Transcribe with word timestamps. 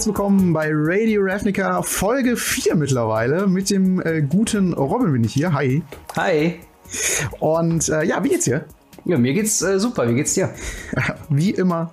herzlich 0.00 0.16
willkommen 0.16 0.54
bei 0.54 0.70
Radio 0.72 1.20
Ravnica 1.22 1.82
Folge 1.82 2.34
4 2.38 2.74
mittlerweile. 2.74 3.46
Mit 3.46 3.68
dem 3.68 4.00
äh, 4.00 4.22
guten 4.22 4.72
Robin 4.72 5.12
bin 5.12 5.24
ich 5.24 5.34
hier. 5.34 5.52
Hi. 5.52 5.82
Hi. 6.16 6.54
Und 7.38 7.86
äh, 7.90 8.04
ja, 8.04 8.24
wie 8.24 8.30
geht's 8.30 8.46
dir? 8.46 8.64
Ja, 9.04 9.18
mir 9.18 9.34
geht's 9.34 9.60
äh, 9.60 9.78
super. 9.78 10.08
Wie 10.08 10.14
geht's 10.14 10.32
dir? 10.32 10.48
Wie 11.28 11.50
immer, 11.50 11.90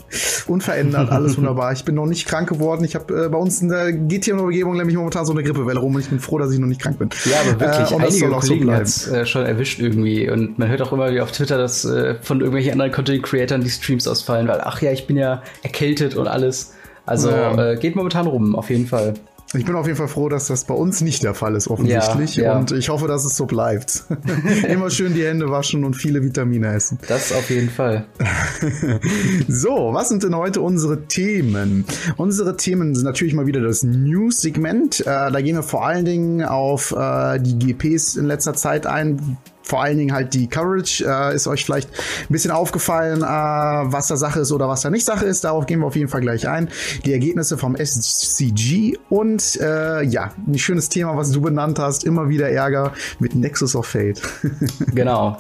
unverändert, 0.48 1.12
alles 1.12 1.36
wunderbar. 1.38 1.74
Ich 1.74 1.84
bin 1.84 1.96
noch 1.96 2.06
nicht 2.06 2.26
krank 2.30 2.48
geworden. 2.48 2.86
Ich 2.86 2.96
habe 2.96 3.26
äh, 3.26 3.28
bei 3.28 3.38
uns 3.38 3.62
in 3.62 3.68
der 3.68 3.92
der 3.92 4.40
Umgebung 4.40 4.78
nämlich 4.78 4.96
momentan 4.96 5.26
so 5.26 5.34
eine 5.34 5.44
Grippewelle 5.44 5.82
rum 5.82 5.96
und 5.96 6.00
ich 6.00 6.10
bin 6.10 6.22
froh, 6.22 6.38
dass 6.38 6.54
ich 6.54 6.60
noch 6.60 6.68
nicht 6.68 6.82
krank 6.82 7.00
bin. 7.00 7.10
Ja, 7.26 7.42
aber 7.42 7.60
wirklich, 7.60 7.92
äh, 7.92 8.06
einige 8.06 8.30
Kollegen 8.30 8.66
so 8.68 8.72
hat's 8.72 9.08
äh, 9.10 9.26
schon 9.26 9.46
erwischt 9.46 9.82
irgendwie. 9.82 10.30
Und 10.30 10.58
man 10.58 10.70
hört 10.70 10.82
auch 10.82 10.94
immer 10.94 11.12
wieder 11.12 11.24
auf 11.24 11.34
Twitter, 11.34 11.58
dass 11.58 11.84
äh, 11.84 12.16
von 12.22 12.40
irgendwelchen 12.40 12.72
anderen 12.72 12.94
Content-Creatern 12.94 13.60
die 13.60 13.70
Streams 13.70 14.08
ausfallen, 14.08 14.48
weil 14.48 14.62
ach 14.62 14.82
ja, 14.82 14.94
ich 14.94 15.08
bin 15.08 15.18
ja 15.18 15.44
erkältet 15.62 16.16
und 16.16 16.30
alles. 16.30 16.72
Also 17.08 17.32
ja. 17.32 17.72
äh, 17.72 17.78
geht 17.78 17.96
momentan 17.96 18.28
rum, 18.28 18.56
auf 18.56 18.70
jeden 18.70 18.86
Fall. 18.86 19.16
Ich 19.54 19.64
bin 19.64 19.76
auf 19.76 19.86
jeden 19.86 19.98
Fall 19.98 20.10
froh, 20.10 20.28
dass 20.28 20.48
das 20.48 20.66
bei 20.66 20.74
uns 20.74 21.00
nicht 21.00 21.24
der 21.24 21.34
Fall 21.34 21.56
ist, 21.56 21.70
offensichtlich. 21.70 22.36
Ja, 22.36 22.44
ja. 22.44 22.58
Und 22.58 22.74
ich 22.74 22.90
hoffe, 22.90 23.08
dass 23.08 23.24
es 23.24 23.38
so 23.38 23.46
bleibt. 23.46 24.04
Immer 24.68 24.90
schön 24.90 25.14
die 25.14 25.24
Hände 25.24 25.50
waschen 25.50 25.86
und 25.86 25.94
viele 25.94 26.22
Vitamine 26.22 26.74
essen. 26.74 27.00
Das 27.08 27.32
auf 27.32 27.50
jeden 27.50 27.70
Fall. 27.70 28.06
so, 29.48 29.92
was 29.94 30.10
sind 30.10 30.24
denn 30.24 30.36
heute 30.36 30.60
unsere 30.60 31.08
Themen? 31.08 31.86
Unsere 32.18 32.58
Themen 32.58 32.94
sind 32.94 33.06
natürlich 33.06 33.34
mal 33.34 33.48
wieder 33.48 33.62
das 33.62 33.84
News-Segment. 33.84 35.00
Äh, 35.02 35.06
da 35.06 35.40
gehen 35.40 35.56
wir 35.56 35.64
vor 35.64 35.86
allen 35.88 36.04
Dingen 36.04 36.44
auf 36.44 36.92
äh, 36.92 37.40
die 37.40 37.58
GPs 37.58 38.18
in 38.18 38.26
letzter 38.26 38.54
Zeit 38.54 38.86
ein 38.86 39.38
vor 39.68 39.84
allen 39.84 39.98
Dingen 39.98 40.14
halt 40.14 40.34
die 40.34 40.48
Coverage. 40.48 41.06
Äh, 41.06 41.36
ist 41.36 41.48
euch 41.48 41.66
vielleicht 41.66 41.90
ein 41.90 42.32
bisschen 42.34 42.52
aufgefallen, 42.52 43.22
äh, 43.22 43.26
was 43.26 44.08
da 44.08 44.18
Sache 44.18 44.40
ist 44.42 44.52
oder 44.52 44.68
was 44.68 44.82
da 44.82 44.90
nicht 44.90 45.06
Sache 45.06 45.26
ist. 45.26 45.44
Darauf 45.44 45.66
gehen 45.66 45.80
wir 45.80 45.88
auf 45.88 45.96
jeden 45.96 46.10
Fall 46.10 46.22
gleich 46.22 46.48
ein. 46.48 46.70
Die 47.06 47.14
Ergebnisse 47.14 47.58
vom 47.58 47.76
SCG 47.76 48.98
und 49.10 49.60
äh, 49.62 50.04
ja, 50.04 50.32
ein 50.48 50.58
schönes 50.58 50.90
Thema, 50.90 51.16
was 51.18 51.32
du 51.32 51.42
benannt 51.42 51.80
hast. 51.80 52.04
Immer 52.04 52.30
wieder 52.30 52.50
Ärger 52.50 52.94
mit 53.20 53.36
Nexus 53.36 53.76
of 53.76 53.86
Fate. 53.86 54.22
genau. 54.94 55.38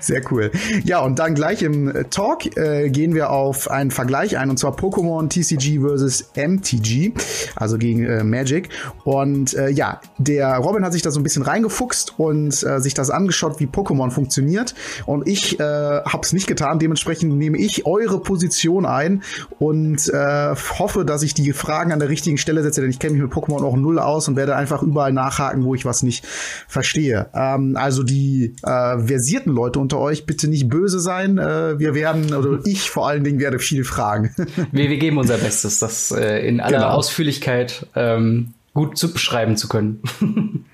Sehr 0.00 0.22
cool. 0.30 0.50
Ja, 0.84 1.00
und 1.00 1.18
dann 1.18 1.34
gleich 1.34 1.62
im 1.62 1.92
Talk 2.10 2.56
äh, 2.56 2.90
gehen 2.90 3.14
wir 3.14 3.30
auf 3.30 3.70
einen 3.70 3.90
Vergleich 3.90 4.38
ein, 4.38 4.50
und 4.50 4.58
zwar 4.58 4.76
Pokémon 4.76 5.28
TCG 5.28 5.80
versus 5.80 6.30
MTG, 6.36 7.12
also 7.56 7.78
gegen 7.78 8.04
äh, 8.04 8.24
Magic. 8.24 8.68
Und 9.04 9.54
äh, 9.54 9.70
ja, 9.70 10.00
der 10.18 10.56
Robin 10.56 10.84
hat 10.84 10.92
sich 10.92 11.02
da 11.02 11.10
so 11.10 11.20
ein 11.20 11.22
bisschen 11.22 11.42
reingefuchst 11.42 12.18
und 12.18 12.62
äh, 12.62 12.80
sich 12.80 12.94
das 12.94 13.10
angeschaut, 13.10 13.60
wie 13.60 13.66
Pokémon 13.66 14.10
funktioniert. 14.10 14.74
Und 15.06 15.26
ich 15.26 15.58
äh, 15.58 15.62
habe 15.62 16.20
es 16.22 16.32
nicht 16.32 16.46
getan. 16.46 16.78
Dementsprechend 16.78 17.36
nehme 17.36 17.58
ich 17.58 17.86
eure 17.86 18.20
Position 18.20 18.86
ein 18.86 19.22
und 19.58 20.08
äh, 20.08 20.54
hoffe, 20.78 21.04
dass 21.04 21.22
ich 21.22 21.34
die 21.34 21.52
Fragen 21.52 21.92
an 21.92 21.98
der 21.98 22.08
richtigen 22.08 22.38
Stelle 22.38 22.62
setze, 22.62 22.80
denn 22.80 22.90
ich 22.90 22.98
kenne 22.98 23.14
mich 23.14 23.22
mit 23.22 23.32
Pokémon 23.32 23.64
auch 23.64 23.76
null 23.76 23.98
aus 23.98 24.28
und 24.28 24.36
werde 24.36 24.56
einfach 24.56 24.82
überall 24.82 25.12
nachhaken, 25.12 25.64
wo 25.64 25.74
ich 25.74 25.84
was 25.84 26.02
nicht 26.02 26.26
verstehe. 26.68 27.28
Ähm, 27.34 27.76
also 27.76 28.02
die 28.02 28.54
äh, 28.62 28.98
versierten 28.98 29.47
interessierten 29.48 29.54
Leute 29.54 29.78
unter 29.78 29.98
euch 29.98 30.26
bitte 30.26 30.48
nicht 30.48 30.68
böse 30.68 31.00
sein. 31.00 31.38
Äh, 31.38 31.78
wir 31.78 31.94
werden, 31.94 32.34
oder 32.34 32.60
ich 32.64 32.90
vor 32.90 33.08
allen 33.08 33.24
Dingen 33.24 33.40
werde 33.40 33.58
viel 33.58 33.84
fragen. 33.84 34.34
wir, 34.72 34.90
wir 34.90 34.98
geben 34.98 35.18
unser 35.18 35.38
Bestes, 35.38 35.78
das 35.78 36.10
äh, 36.10 36.46
in 36.46 36.60
aller 36.60 36.78
genau. 36.78 36.90
Ausführlichkeit 36.90 37.86
ähm, 37.94 38.54
gut 38.74 38.98
zu 38.98 39.12
beschreiben 39.12 39.56
zu 39.56 39.68
können. 39.68 40.02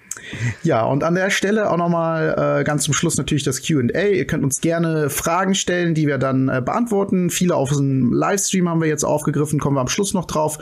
Ja, 0.62 0.84
und 0.84 1.04
an 1.04 1.14
der 1.14 1.30
Stelle 1.30 1.70
auch 1.70 1.76
nochmal 1.76 2.60
äh, 2.60 2.64
ganz 2.64 2.84
zum 2.84 2.94
Schluss 2.94 3.16
natürlich 3.16 3.42
das 3.42 3.62
QA. 3.62 4.08
Ihr 4.08 4.26
könnt 4.26 4.44
uns 4.44 4.60
gerne 4.60 5.10
Fragen 5.10 5.54
stellen, 5.54 5.94
die 5.94 6.06
wir 6.06 6.18
dann 6.18 6.48
äh, 6.48 6.62
beantworten. 6.64 7.30
Viele 7.30 7.54
auf 7.56 7.70
dem 7.70 8.12
Livestream 8.12 8.68
haben 8.68 8.80
wir 8.80 8.88
jetzt 8.88 9.04
aufgegriffen, 9.04 9.58
kommen 9.58 9.76
wir 9.76 9.80
am 9.80 9.88
Schluss 9.88 10.14
noch 10.14 10.24
drauf. 10.24 10.58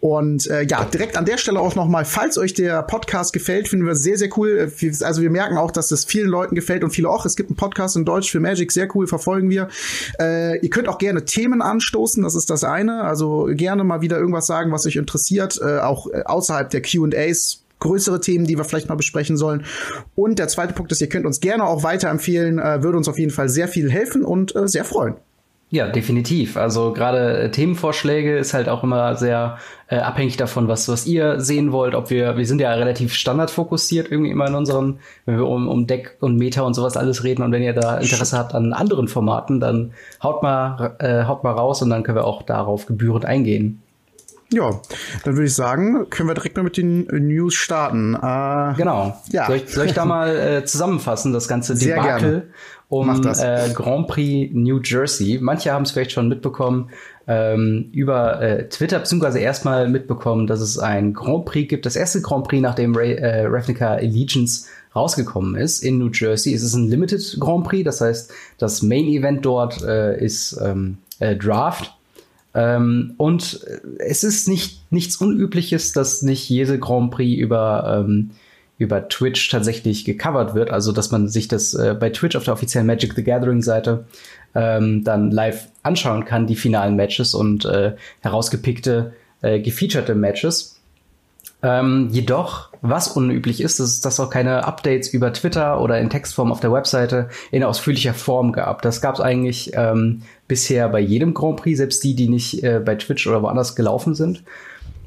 Und 0.00 0.46
äh, 0.48 0.62
ja, 0.62 0.84
direkt 0.84 1.16
an 1.16 1.24
der 1.24 1.38
Stelle 1.38 1.60
auch 1.60 1.74
nochmal, 1.74 2.04
falls 2.04 2.38
euch 2.38 2.54
der 2.54 2.82
Podcast 2.82 3.32
gefällt, 3.32 3.68
finden 3.68 3.86
wir 3.86 3.96
sehr, 3.96 4.18
sehr 4.18 4.28
cool. 4.36 4.72
Also 5.02 5.22
wir 5.22 5.30
merken 5.30 5.56
auch, 5.58 5.70
dass 5.70 5.90
es 5.90 6.04
vielen 6.04 6.28
Leuten 6.28 6.54
gefällt 6.54 6.84
und 6.84 6.90
viele 6.90 7.08
auch. 7.08 7.26
Es 7.26 7.36
gibt 7.36 7.50
einen 7.50 7.56
Podcast 7.56 7.96
in 7.96 8.04
Deutsch 8.04 8.30
für 8.30 8.40
Magic, 8.40 8.72
sehr 8.72 8.88
cool, 8.94 9.06
verfolgen 9.06 9.50
wir. 9.50 9.68
Äh, 10.20 10.58
ihr 10.58 10.70
könnt 10.70 10.88
auch 10.88 10.98
gerne 10.98 11.24
Themen 11.24 11.62
anstoßen, 11.62 12.22
das 12.22 12.34
ist 12.34 12.50
das 12.50 12.64
eine. 12.64 13.02
Also 13.02 13.48
gerne 13.52 13.84
mal 13.84 14.00
wieder 14.00 14.18
irgendwas 14.18 14.46
sagen, 14.46 14.72
was 14.72 14.86
euch 14.86 14.96
interessiert, 14.96 15.60
äh, 15.62 15.78
auch 15.78 16.08
äh, 16.08 16.22
außerhalb 16.24 16.70
der 16.70 16.82
QAs 16.82 17.61
größere 17.82 18.20
Themen, 18.20 18.46
die 18.46 18.56
wir 18.56 18.64
vielleicht 18.64 18.88
mal 18.88 18.94
besprechen 18.94 19.36
sollen. 19.36 19.64
Und 20.14 20.38
der 20.38 20.48
zweite 20.48 20.72
Punkt 20.72 20.92
ist, 20.92 21.00
ihr 21.00 21.08
könnt 21.08 21.26
uns 21.26 21.40
gerne 21.40 21.64
auch 21.64 21.82
weiterempfehlen, 21.82 22.58
äh, 22.58 22.82
würde 22.82 22.96
uns 22.96 23.08
auf 23.08 23.18
jeden 23.18 23.32
Fall 23.32 23.48
sehr 23.48 23.68
viel 23.68 23.90
helfen 23.90 24.24
und 24.24 24.56
äh, 24.56 24.66
sehr 24.68 24.84
freuen. 24.84 25.16
Ja, 25.72 25.88
definitiv. 25.88 26.58
Also 26.58 26.92
gerade 26.92 27.44
äh, 27.44 27.50
Themenvorschläge 27.50 28.36
ist 28.36 28.52
halt 28.52 28.68
auch 28.68 28.82
immer 28.82 29.16
sehr 29.16 29.56
äh, 29.88 29.96
abhängig 29.96 30.36
davon, 30.36 30.68
was, 30.68 30.86
was 30.90 31.06
ihr 31.06 31.40
sehen 31.40 31.72
wollt. 31.72 31.94
Ob 31.94 32.10
wir, 32.10 32.36
wir 32.36 32.44
sind 32.44 32.60
ja 32.60 32.70
relativ 32.74 33.14
standardfokussiert 33.14 34.10
irgendwie 34.12 34.30
immer 34.30 34.48
in 34.48 34.54
unseren, 34.54 34.98
wenn 35.24 35.38
wir 35.38 35.48
um, 35.48 35.68
um 35.68 35.86
Deck 35.86 36.18
und 36.20 36.36
Meta 36.36 36.60
und 36.60 36.74
sowas 36.74 36.98
alles 36.98 37.24
reden. 37.24 37.42
Und 37.42 37.52
wenn 37.52 37.62
ihr 37.62 37.72
da 37.72 37.96
Interesse 37.96 38.36
habt 38.36 38.54
an 38.54 38.74
anderen 38.74 39.08
Formaten, 39.08 39.60
dann 39.60 39.92
haut 40.22 40.42
mal, 40.42 40.94
äh, 40.98 41.24
haut 41.24 41.42
mal 41.42 41.52
raus 41.52 41.80
und 41.80 41.88
dann 41.88 42.02
können 42.02 42.18
wir 42.18 42.26
auch 42.26 42.42
darauf 42.42 42.84
gebührend 42.84 43.24
eingehen. 43.24 43.80
Ja, 44.52 44.80
dann 45.24 45.34
würde 45.34 45.46
ich 45.46 45.54
sagen, 45.54 46.08
können 46.10 46.28
wir 46.28 46.34
direkt 46.34 46.56
mal 46.56 46.62
mit 46.62 46.76
den 46.76 47.06
News 47.06 47.54
starten. 47.54 48.14
Äh, 48.14 48.74
genau. 48.76 49.16
Ja. 49.30 49.46
Soll 49.46 49.56
ich, 49.56 49.68
soll 49.68 49.86
ich 49.86 49.94
da 49.94 50.04
mal 50.04 50.36
äh, 50.36 50.64
zusammenfassen, 50.64 51.32
das 51.32 51.48
ganze 51.48 51.74
Sehr 51.74 51.96
Debakel 51.96 52.30
gerne. 52.30 52.42
um 52.88 53.08
äh, 53.26 53.70
Grand 53.72 54.08
Prix 54.08 54.52
New 54.54 54.80
Jersey? 54.82 55.38
Manche 55.40 55.72
haben 55.72 55.84
es 55.84 55.92
vielleicht 55.92 56.12
schon 56.12 56.28
mitbekommen 56.28 56.90
ähm, 57.26 57.88
über 57.92 58.42
äh, 58.42 58.68
Twitter, 58.68 58.98
beziehungsweise 58.98 59.38
erstmal 59.38 59.88
mitbekommen, 59.88 60.46
dass 60.46 60.60
es 60.60 60.78
ein 60.78 61.14
Grand 61.14 61.46
Prix 61.46 61.68
gibt. 61.68 61.86
Das 61.86 61.96
erste 61.96 62.20
Grand 62.20 62.46
Prix, 62.46 62.60
nachdem 62.62 62.94
Ray, 62.94 63.14
äh, 63.14 63.46
Ravnica 63.46 63.94
Allegiance 63.94 64.66
rausgekommen 64.94 65.54
ist 65.56 65.82
in 65.82 65.98
New 65.98 66.10
Jersey. 66.12 66.52
Es 66.52 66.62
ist 66.62 66.74
ein 66.74 66.88
Limited 66.88 67.38
Grand 67.40 67.64
Prix, 67.64 67.84
das 67.84 68.02
heißt, 68.02 68.32
das 68.58 68.82
Main 68.82 69.06
Event 69.06 69.44
dort 69.46 69.82
äh, 69.82 70.22
ist 70.22 70.60
ähm, 70.62 70.98
äh, 71.18 71.36
Draft 71.36 71.94
ähm, 72.54 73.14
und 73.16 73.66
es 73.98 74.24
ist 74.24 74.48
nicht, 74.48 74.82
nichts 74.90 75.16
Unübliches, 75.16 75.92
dass 75.92 76.22
nicht 76.22 76.48
jede 76.48 76.78
Grand 76.78 77.10
Prix 77.10 77.40
über, 77.40 78.04
ähm, 78.04 78.30
über 78.78 79.08
Twitch 79.08 79.48
tatsächlich 79.48 80.04
gecovert 80.04 80.54
wird. 80.54 80.70
Also, 80.70 80.92
dass 80.92 81.10
man 81.10 81.28
sich 81.28 81.48
das 81.48 81.74
äh, 81.74 81.96
bei 81.98 82.10
Twitch 82.10 82.36
auf 82.36 82.44
der 82.44 82.54
offiziellen 82.54 82.86
Magic 82.86 83.14
the 83.14 83.24
Gathering 83.24 83.62
Seite 83.62 84.04
ähm, 84.54 85.02
dann 85.04 85.30
live 85.30 85.68
anschauen 85.82 86.24
kann, 86.24 86.46
die 86.46 86.56
finalen 86.56 86.96
Matches 86.96 87.34
und 87.34 87.64
äh, 87.64 87.94
herausgepickte, 88.20 89.14
äh, 89.40 89.60
gefeaturete 89.60 90.14
Matches. 90.14 90.78
Ähm, 91.64 92.08
jedoch, 92.10 92.70
was 92.82 93.08
unüblich 93.08 93.60
ist, 93.60 93.78
ist, 93.78 94.04
dass 94.04 94.18
auch 94.18 94.30
keine 94.30 94.66
Updates 94.66 95.08
über 95.08 95.32
Twitter 95.32 95.80
oder 95.80 96.00
in 96.00 96.10
Textform 96.10 96.50
auf 96.50 96.58
der 96.58 96.72
Webseite 96.72 97.28
in 97.52 97.62
ausführlicher 97.62 98.14
Form 98.14 98.52
gab. 98.52 98.82
Das 98.82 99.00
gab 99.00 99.14
es 99.14 99.20
eigentlich 99.20 99.70
ähm, 99.74 100.22
bisher 100.52 100.86
bei 100.90 101.00
jedem 101.00 101.32
Grand 101.32 101.56
Prix, 101.56 101.78
selbst 101.78 102.04
die, 102.04 102.14
die 102.14 102.28
nicht 102.28 102.62
äh, 102.62 102.78
bei 102.84 102.94
Twitch 102.94 103.26
oder 103.26 103.42
woanders 103.42 103.74
gelaufen 103.74 104.14
sind. 104.14 104.42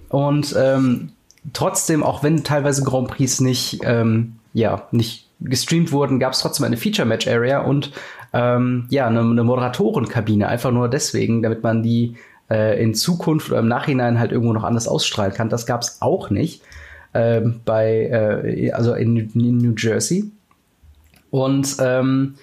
Und 0.09 0.55
ähm, 0.57 1.11
trotzdem, 1.53 2.01
auch 2.01 2.23
wenn 2.23 2.43
teilweise 2.43 2.83
Grand 2.83 3.09
Prix 3.09 3.41
nicht, 3.41 3.81
ähm, 3.83 4.37
ja, 4.53 4.87
nicht 4.89 5.29
gestreamt 5.39 5.91
wurden, 5.91 6.19
gab 6.19 6.33
es 6.33 6.39
trotzdem 6.39 6.65
eine 6.65 6.77
Feature-Match-Area 6.77 7.61
und 7.61 7.91
ähm, 8.33 8.87
ja, 8.89 9.05
eine, 9.05 9.19
eine 9.19 9.43
Moderatorenkabine, 9.43 10.47
einfach 10.47 10.71
nur 10.71 10.89
deswegen, 10.89 11.43
damit 11.43 11.61
man 11.61 11.83
die 11.83 12.15
äh, 12.49 12.81
in 12.81 12.95
Zukunft 12.95 13.51
oder 13.51 13.59
im 13.59 13.67
Nachhinein 13.67 14.17
halt 14.17 14.31
irgendwo 14.31 14.53
noch 14.53 14.63
anders 14.63 14.87
ausstrahlen 14.87 15.31
kann. 15.31 15.49
Das 15.49 15.67
gab 15.67 15.83
es 15.83 16.01
auch 16.01 16.31
nicht 16.31 16.63
äh, 17.13 17.41
bei, 17.41 18.41
äh, 18.43 18.71
also 18.71 18.95
in, 18.95 19.15
in, 19.35 19.59
New 19.59 19.75
Jersey. 19.77 20.31
Und 21.29 21.77
ähm, 21.79 22.33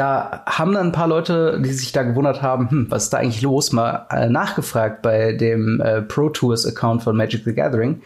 da 0.00 0.42
haben 0.46 0.72
dann 0.72 0.86
ein 0.86 0.92
paar 0.92 1.08
Leute, 1.08 1.60
die 1.62 1.72
sich 1.72 1.92
da 1.92 2.02
gewundert 2.02 2.40
haben, 2.40 2.70
hm, 2.70 2.86
was 2.90 3.04
ist 3.04 3.12
da 3.12 3.18
eigentlich 3.18 3.42
los, 3.42 3.70
mal 3.70 4.06
äh, 4.10 4.30
nachgefragt 4.30 5.02
bei 5.02 5.34
dem 5.34 5.78
äh, 5.82 6.00
Pro 6.00 6.30
Tours 6.30 6.66
Account 6.66 7.02
von 7.02 7.14
Magic 7.14 7.44
the 7.44 7.52
Gathering. 7.52 8.00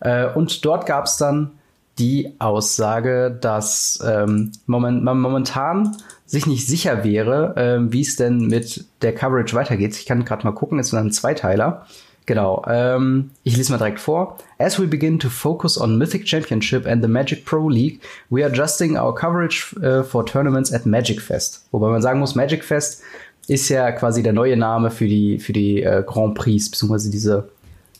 Äh, 0.00 0.26
und 0.26 0.62
dort 0.66 0.84
gab 0.84 1.06
es 1.06 1.16
dann 1.16 1.52
die 1.98 2.34
Aussage, 2.38 3.36
dass 3.40 3.98
ähm, 4.06 4.52
moment, 4.66 5.02
man 5.02 5.18
momentan 5.18 5.96
sich 6.26 6.46
nicht 6.46 6.66
sicher 6.66 7.02
wäre, 7.02 7.56
äh, 7.56 7.92
wie 7.92 8.02
es 8.02 8.16
denn 8.16 8.46
mit 8.48 8.84
der 9.00 9.14
Coverage 9.14 9.56
weitergeht. 9.56 9.96
Ich 9.96 10.04
kann 10.04 10.26
gerade 10.26 10.44
mal 10.44 10.52
gucken, 10.52 10.78
es 10.78 10.88
ist 10.88 10.94
ein 10.94 11.10
Zweiteiler. 11.10 11.86
Genau, 12.28 12.62
ähm, 12.68 13.30
ich 13.42 13.56
lese 13.56 13.72
mal 13.72 13.78
direkt 13.78 14.00
vor. 14.00 14.36
As 14.58 14.78
we 14.78 14.86
begin 14.86 15.18
to 15.18 15.30
focus 15.30 15.80
on 15.80 15.96
Mythic 15.96 16.26
Championship 16.26 16.86
and 16.86 17.02
the 17.02 17.08
Magic 17.08 17.46
Pro 17.46 17.66
League, 17.68 18.02
we 18.28 18.44
are 18.44 18.52
adjusting 18.52 18.98
our 18.98 19.14
coverage 19.14 19.74
uh, 19.82 20.02
for 20.02 20.26
tournaments 20.26 20.70
at 20.70 20.84
Magic 20.84 21.22
Fest. 21.22 21.64
Wobei 21.72 21.88
man 21.88 22.02
sagen 22.02 22.20
muss, 22.20 22.34
Magic 22.34 22.62
Fest 22.64 23.00
ist 23.46 23.70
ja 23.70 23.90
quasi 23.92 24.22
der 24.22 24.34
neue 24.34 24.58
Name 24.58 24.90
für 24.90 25.06
die, 25.06 25.38
für 25.38 25.54
die 25.54 25.82
äh, 25.82 26.04
Grand 26.06 26.34
Prix, 26.34 26.70
beziehungsweise 26.70 27.10
diese, 27.10 27.48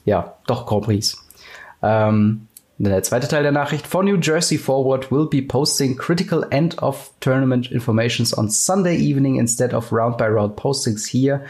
ja, 0.04 0.34
doch 0.46 0.66
Grand 0.66 0.84
Prix. 0.84 1.16
Ähm, 1.80 2.48
der 2.76 3.02
zweite 3.02 3.28
Teil 3.28 3.44
der 3.44 3.52
Nachricht. 3.52 3.86
For 3.86 4.04
New 4.04 4.18
Jersey 4.20 4.58
Forward 4.58 5.10
will 5.10 5.24
be 5.24 5.40
posting 5.40 5.96
critical 5.96 6.44
end 6.50 6.82
of 6.82 7.12
tournament 7.20 7.72
informations 7.72 8.36
on 8.36 8.50
Sunday 8.50 8.98
evening 8.98 9.36
instead 9.36 9.72
of 9.72 9.90
round 9.90 10.18
by 10.18 10.26
round 10.26 10.54
postings 10.54 11.08
here 11.08 11.46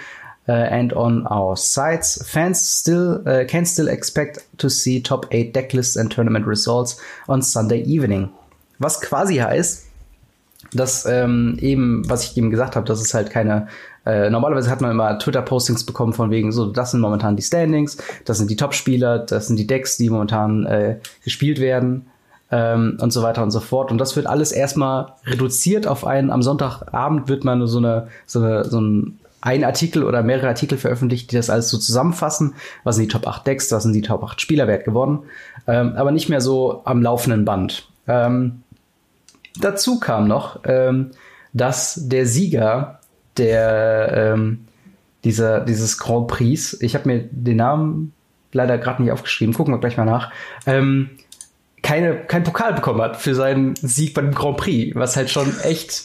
and 0.52 0.92
on 0.94 1.26
our 1.26 1.56
sites. 1.56 2.22
Fans 2.26 2.60
still 2.60 3.22
uh, 3.26 3.44
can 3.46 3.66
still 3.66 3.88
expect 3.88 4.44
to 4.58 4.68
see 4.68 5.00
top 5.00 5.26
8 5.30 5.52
decklists 5.52 5.96
and 5.96 6.10
tournament 6.10 6.46
results 6.46 7.00
on 7.28 7.42
Sunday 7.42 7.82
evening. 7.82 8.30
Was 8.78 9.00
quasi 9.00 9.36
heißt, 9.36 9.84
dass 10.72 11.06
ähm, 11.06 11.56
eben, 11.60 12.08
was 12.08 12.24
ich 12.24 12.36
eben 12.36 12.50
gesagt 12.50 12.76
habe, 12.76 12.86
dass 12.86 13.00
es 13.00 13.14
halt 13.14 13.30
keine 13.30 13.68
äh, 14.08 14.30
normalerweise 14.30 14.70
hat 14.70 14.80
man 14.80 14.90
immer 14.90 15.18
Twitter-Postings 15.18 15.84
bekommen 15.84 16.14
von 16.14 16.30
wegen 16.30 16.50
so, 16.50 16.66
das 16.66 16.92
sind 16.92 17.00
momentan 17.00 17.36
die 17.36 17.42
Standings, 17.42 17.98
das 18.24 18.38
sind 18.38 18.50
die 18.50 18.56
Top-Spieler, 18.56 19.18
das 19.18 19.48
sind 19.48 19.58
die 19.58 19.66
Decks, 19.66 19.98
die 19.98 20.08
momentan 20.08 20.64
äh, 20.64 20.96
gespielt 21.24 21.60
werden 21.60 22.06
ähm, 22.50 22.96
und 23.02 23.12
so 23.12 23.22
weiter 23.22 23.42
und 23.42 23.50
so 23.50 23.60
fort. 23.60 23.90
Und 23.90 23.98
das 23.98 24.16
wird 24.16 24.26
alles 24.26 24.50
erstmal 24.50 25.12
reduziert 25.26 25.86
auf 25.86 26.06
einen, 26.06 26.30
am 26.30 26.42
Sonntagabend 26.42 27.28
wird 27.28 27.44
man 27.44 27.66
so 27.66 27.78
eine, 27.78 28.08
so 28.24 28.40
eine, 28.42 28.64
so 28.64 28.80
ein 28.80 29.18
ein 29.40 29.64
Artikel 29.64 30.04
oder 30.04 30.22
mehrere 30.22 30.48
Artikel 30.48 30.78
veröffentlicht, 30.78 31.30
die 31.30 31.36
das 31.36 31.50
alles 31.50 31.70
so 31.70 31.78
zusammenfassen. 31.78 32.54
Was 32.84 32.96
sind 32.96 33.04
die 33.04 33.12
Top 33.12 33.26
8 33.26 33.46
Decks, 33.46 33.70
was 33.70 33.84
sind 33.84 33.92
die 33.92 34.02
Top 34.02 34.22
8 34.22 34.40
Spieler, 34.40 34.66
wer 34.66 34.78
hat 34.78 34.84
gewonnen. 34.84 35.24
Ähm, 35.66 35.94
aber 35.96 36.10
nicht 36.10 36.28
mehr 36.28 36.40
so 36.40 36.82
am 36.84 37.02
laufenden 37.02 37.44
Band. 37.44 37.88
Ähm, 38.06 38.62
dazu 39.60 40.00
kam 40.00 40.26
noch, 40.26 40.60
ähm, 40.64 41.10
dass 41.52 42.08
der 42.08 42.26
Sieger 42.26 43.00
der 43.36 44.32
ähm, 44.34 44.66
dieser, 45.24 45.60
dieses 45.60 45.98
Grand 45.98 46.28
Prix, 46.28 46.76
ich 46.80 46.94
habe 46.94 47.08
mir 47.08 47.28
den 47.30 47.56
Namen 47.56 48.12
leider 48.52 48.78
gerade 48.78 49.02
nicht 49.02 49.12
aufgeschrieben, 49.12 49.54
gucken 49.54 49.74
wir 49.74 49.78
gleich 49.78 49.96
mal 49.96 50.04
nach, 50.04 50.32
ähm, 50.66 51.10
keine, 51.82 52.16
kein 52.16 52.44
Pokal 52.44 52.74
bekommen 52.74 53.00
hat 53.00 53.16
für 53.16 53.34
seinen 53.34 53.76
Sieg 53.76 54.14
beim 54.14 54.32
Grand 54.32 54.56
Prix, 54.56 54.94
was 54.96 55.16
halt 55.16 55.30
schon 55.30 55.58
echt 55.60 56.04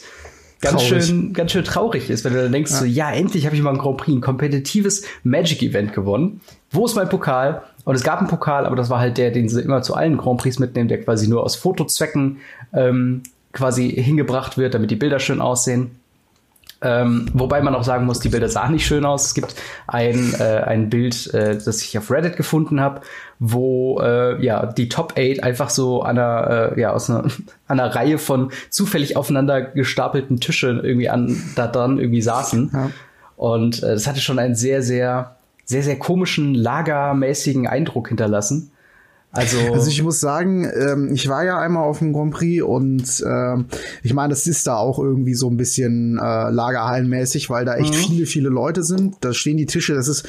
ganz 0.63 0.87
traurig. 0.87 1.05
schön, 1.05 1.33
ganz 1.33 1.51
schön 1.51 1.63
traurig 1.63 2.09
ist, 2.09 2.25
wenn 2.25 2.33
du 2.33 2.41
dann 2.41 2.51
denkst, 2.51 2.71
ja. 2.71 2.77
so, 2.77 2.85
ja, 2.85 3.11
endlich 3.11 3.45
habe 3.45 3.55
ich 3.55 3.61
mal 3.61 3.71
ein 3.71 3.77
Grand 3.77 3.97
Prix, 3.97 4.17
ein 4.17 4.21
kompetitives 4.21 5.03
Magic-Event 5.23 5.93
gewonnen. 5.93 6.41
Wo 6.71 6.85
ist 6.85 6.95
mein 6.95 7.09
Pokal? 7.09 7.63
Und 7.85 7.95
es 7.95 8.03
gab 8.03 8.19
einen 8.19 8.29
Pokal, 8.29 8.65
aber 8.65 8.75
das 8.75 8.89
war 8.89 8.99
halt 8.99 9.17
der, 9.17 9.31
den 9.31 9.49
sie 9.49 9.61
immer 9.61 9.81
zu 9.81 9.93
allen 9.93 10.17
Grand 10.17 10.39
Prix 10.39 10.59
mitnehmen, 10.59 10.87
der 10.87 11.01
quasi 11.01 11.27
nur 11.27 11.43
aus 11.43 11.55
Fotozwecken 11.55 12.37
ähm, 12.73 13.23
quasi 13.51 13.89
hingebracht 13.89 14.57
wird, 14.57 14.73
damit 14.73 14.89
die 14.89 14.95
Bilder 14.95 15.19
schön 15.19 15.41
aussehen. 15.41 15.91
Ähm, 16.83 17.27
wobei 17.33 17.61
man 17.61 17.75
auch 17.75 17.83
sagen 17.83 18.05
muss, 18.05 18.19
die 18.19 18.27
Bilder 18.27 18.49
sahen 18.49 18.73
nicht 18.73 18.85
schön 18.85 19.05
aus. 19.05 19.27
Es 19.27 19.33
gibt 19.33 19.55
ein, 19.87 20.35
äh, 20.37 20.63
ein 20.65 20.89
Bild, 20.89 21.33
äh, 21.33 21.57
das 21.57 21.81
ich 21.81 21.97
auf 21.97 22.11
Reddit 22.11 22.35
gefunden 22.35 22.81
habe, 22.81 23.01
wo 23.39 24.01
äh, 24.01 24.43
ja 24.43 24.65
die 24.65 24.89
Top 24.89 25.13
8 25.17 25.41
einfach 25.43 25.69
so 25.69 26.01
an 26.01 26.17
einer, 26.17 26.73
äh, 26.75 26.81
ja, 26.81 26.91
aus 26.91 27.09
einer, 27.09 27.23
einer 27.67 27.95
Reihe 27.95 28.17
von 28.17 28.51
zufällig 28.69 29.15
aufeinander 29.15 29.61
gestapelten 29.61 30.41
Tischen 30.41 30.83
irgendwie 30.83 31.09
an 31.09 31.41
da 31.55 31.67
dran 31.67 31.99
irgendwie 31.99 32.21
saßen. 32.21 32.71
Ja. 32.73 32.89
Und 33.37 33.81
äh, 33.81 33.93
das 33.93 34.05
hatte 34.05 34.19
schon 34.19 34.37
einen 34.37 34.55
sehr, 34.55 34.81
sehr, 34.81 35.37
sehr, 35.63 35.83
sehr 35.83 35.97
komischen, 35.97 36.53
lagermäßigen 36.53 37.65
Eindruck 37.65 38.09
hinterlassen. 38.09 38.72
Also, 39.35 39.57
also 39.73 39.89
ich 39.89 40.03
muss 40.03 40.19
sagen, 40.19 40.71
ähm, 40.75 41.09
ich 41.11 41.27
war 41.27 41.43
ja 41.43 41.59
einmal 41.59 41.83
auf 41.83 41.97
dem 41.97 42.13
Grand 42.13 42.35
Prix 42.35 42.61
und 42.63 43.01
äh, 43.25 43.63
ich 44.03 44.13
meine, 44.13 44.29
das 44.29 44.45
ist 44.45 44.67
da 44.67 44.77
auch 44.77 44.99
irgendwie 44.99 45.33
so 45.33 45.49
ein 45.49 45.57
bisschen 45.57 46.19
äh, 46.19 46.51
lagerhallenmäßig, 46.51 47.49
weil 47.49 47.65
da 47.65 47.75
echt 47.75 47.95
mhm. 47.95 47.97
viele, 47.97 48.25
viele 48.27 48.49
Leute 48.49 48.83
sind. 48.83 49.15
Da 49.21 49.33
stehen 49.33 49.57
die 49.57 49.65
Tische, 49.65 49.95
das 49.95 50.07
ist 50.07 50.27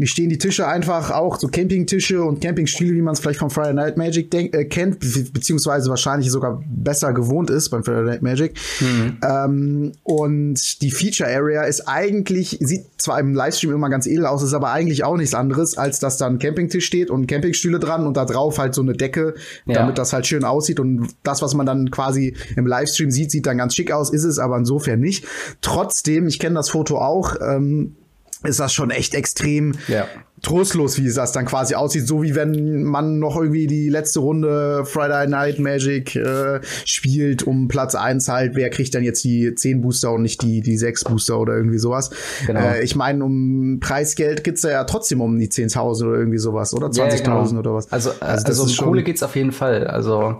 mir 0.00 0.06
stehen 0.06 0.30
die 0.30 0.38
Tische 0.38 0.66
einfach 0.66 1.10
auch, 1.10 1.38
so 1.38 1.48
Campingtische 1.48 2.24
und 2.24 2.40
Campingstühle, 2.40 2.96
wie 2.96 3.02
man 3.02 3.12
es 3.12 3.20
vielleicht 3.20 3.38
vom 3.38 3.50
Friday 3.50 3.74
Night 3.74 3.98
Magic 3.98 4.30
denk, 4.30 4.54
äh, 4.56 4.64
kennt, 4.64 4.98
be 4.98 5.06
beziehungsweise 5.30 5.90
wahrscheinlich 5.90 6.30
sogar 6.30 6.62
besser 6.66 7.12
gewohnt 7.12 7.50
ist 7.50 7.68
beim 7.68 7.84
Friday 7.84 8.04
Night 8.04 8.22
Magic. 8.22 8.54
Mhm. 8.80 9.18
Ähm, 9.22 9.92
und 10.02 10.80
die 10.80 10.90
Feature 10.90 11.28
Area 11.28 11.64
ist 11.64 11.86
eigentlich, 11.86 12.56
sieht 12.60 12.86
zwar 12.96 13.20
im 13.20 13.34
Livestream 13.34 13.74
immer 13.74 13.90
ganz 13.90 14.06
edel 14.06 14.24
aus, 14.24 14.42
ist 14.42 14.54
aber 14.54 14.72
eigentlich 14.72 15.04
auch 15.04 15.18
nichts 15.18 15.34
anderes, 15.34 15.76
als 15.76 16.00
dass 16.00 16.16
da 16.16 16.28
ein 16.28 16.38
Campingtisch 16.38 16.86
steht 16.86 17.10
und 17.10 17.26
Campingstühle 17.26 17.78
dran 17.78 18.06
und 18.06 18.16
da 18.16 18.24
drauf 18.24 18.58
halt 18.58 18.74
so 18.74 18.80
eine 18.80 18.94
Decke, 18.94 19.34
ja. 19.66 19.74
damit 19.74 19.98
das 19.98 20.14
halt 20.14 20.26
schön 20.26 20.44
aussieht. 20.44 20.80
Und 20.80 21.08
das, 21.24 21.42
was 21.42 21.52
man 21.52 21.66
dann 21.66 21.90
quasi 21.90 22.34
im 22.56 22.66
Livestream 22.66 23.10
sieht, 23.10 23.30
sieht 23.30 23.44
dann 23.44 23.58
ganz 23.58 23.74
schick 23.74 23.92
aus, 23.92 24.08
ist 24.08 24.24
es 24.24 24.38
aber 24.38 24.56
insofern 24.56 25.00
nicht. 25.00 25.26
Trotzdem, 25.60 26.26
ich 26.26 26.38
kenne 26.38 26.54
das 26.54 26.70
Foto 26.70 26.96
auch, 26.96 27.36
ähm, 27.46 27.96
ist 28.44 28.60
das 28.60 28.72
schon 28.72 28.90
echt 28.90 29.14
extrem 29.14 29.74
ja. 29.88 30.06
trostlos, 30.42 30.98
wie 30.98 31.06
es 31.06 31.14
das 31.14 31.32
dann 31.32 31.44
quasi 31.44 31.74
aussieht. 31.74 32.06
So 32.06 32.22
wie 32.22 32.34
wenn 32.34 32.84
man 32.84 33.18
noch 33.18 33.36
irgendwie 33.36 33.66
die 33.66 33.88
letzte 33.90 34.20
Runde 34.20 34.84
Friday 34.86 35.28
Night 35.28 35.58
Magic 35.58 36.16
äh, 36.16 36.60
spielt 36.84 37.42
um 37.42 37.68
Platz 37.68 37.94
eins 37.94 38.28
halt. 38.28 38.54
Wer 38.54 38.70
kriegt 38.70 38.94
dann 38.94 39.02
jetzt 39.02 39.22
die 39.24 39.54
10 39.54 39.82
Booster 39.82 40.12
und 40.12 40.22
nicht 40.22 40.42
die, 40.42 40.62
die 40.62 40.78
6 40.78 41.04
Booster 41.04 41.38
oder 41.38 41.54
irgendwie 41.54 41.78
sowas? 41.78 42.10
Genau. 42.46 42.60
Äh, 42.60 42.82
ich 42.82 42.96
meine, 42.96 43.24
um 43.24 43.78
Preisgeld 43.80 44.42
geht's 44.42 44.62
ja 44.62 44.84
trotzdem 44.84 45.20
um 45.20 45.38
die 45.38 45.48
10.000 45.48 46.06
oder 46.06 46.18
irgendwie 46.18 46.38
sowas, 46.38 46.72
oder? 46.72 46.86
20.000 46.86 46.98
ja, 46.98 47.16
genau. 47.16 47.58
oder 47.58 47.74
was. 47.74 47.92
Also, 47.92 48.12
also, 48.20 48.46
also 48.46 48.62
um 48.62 48.88
Kohle 48.88 49.02
geht's 49.02 49.22
auf 49.22 49.36
jeden 49.36 49.52
Fall. 49.52 49.86
Also 49.86 50.38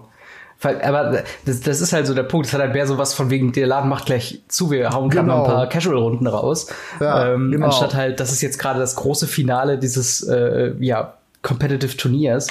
aber 0.63 1.23
das, 1.47 1.61
das 1.61 1.81
ist 1.81 1.93
halt 1.93 2.07
so 2.07 2.15
der 2.15 2.23
Punkt. 2.23 2.47
Es 2.47 2.53
hat 2.53 2.61
halt 2.61 2.73
mehr 2.73 2.87
so 2.87 2.99
was 2.99 3.15
von 3.15 3.31
wegen, 3.31 3.53
der 3.53 3.67
Laden 3.67 3.89
macht 3.89 4.07
gleich 4.07 4.43
zu, 4.49 4.71
wir 4.71 4.91
hauen 4.91 5.09
gerade 5.09 5.29
genau. 5.29 5.45
ein 5.45 5.51
paar 5.51 5.69
Casual-Runden 5.69 6.27
raus. 6.27 6.69
Ja, 7.01 7.33
ähm, 7.33 7.51
genau. 7.51 7.67
Anstatt 7.67 7.95
halt, 7.95 8.21
das 8.21 8.33
ist 8.33 8.43
jetzt 8.43 8.59
gerade 8.59 8.79
das 8.79 8.97
große 8.97 9.27
Finale 9.27 9.79
dieses 9.79 10.23
äh, 10.23 10.75
ja, 10.81 11.15
Competitive 11.43 11.97
Turniers. 11.97 12.49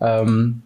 Ähm, 0.00 0.62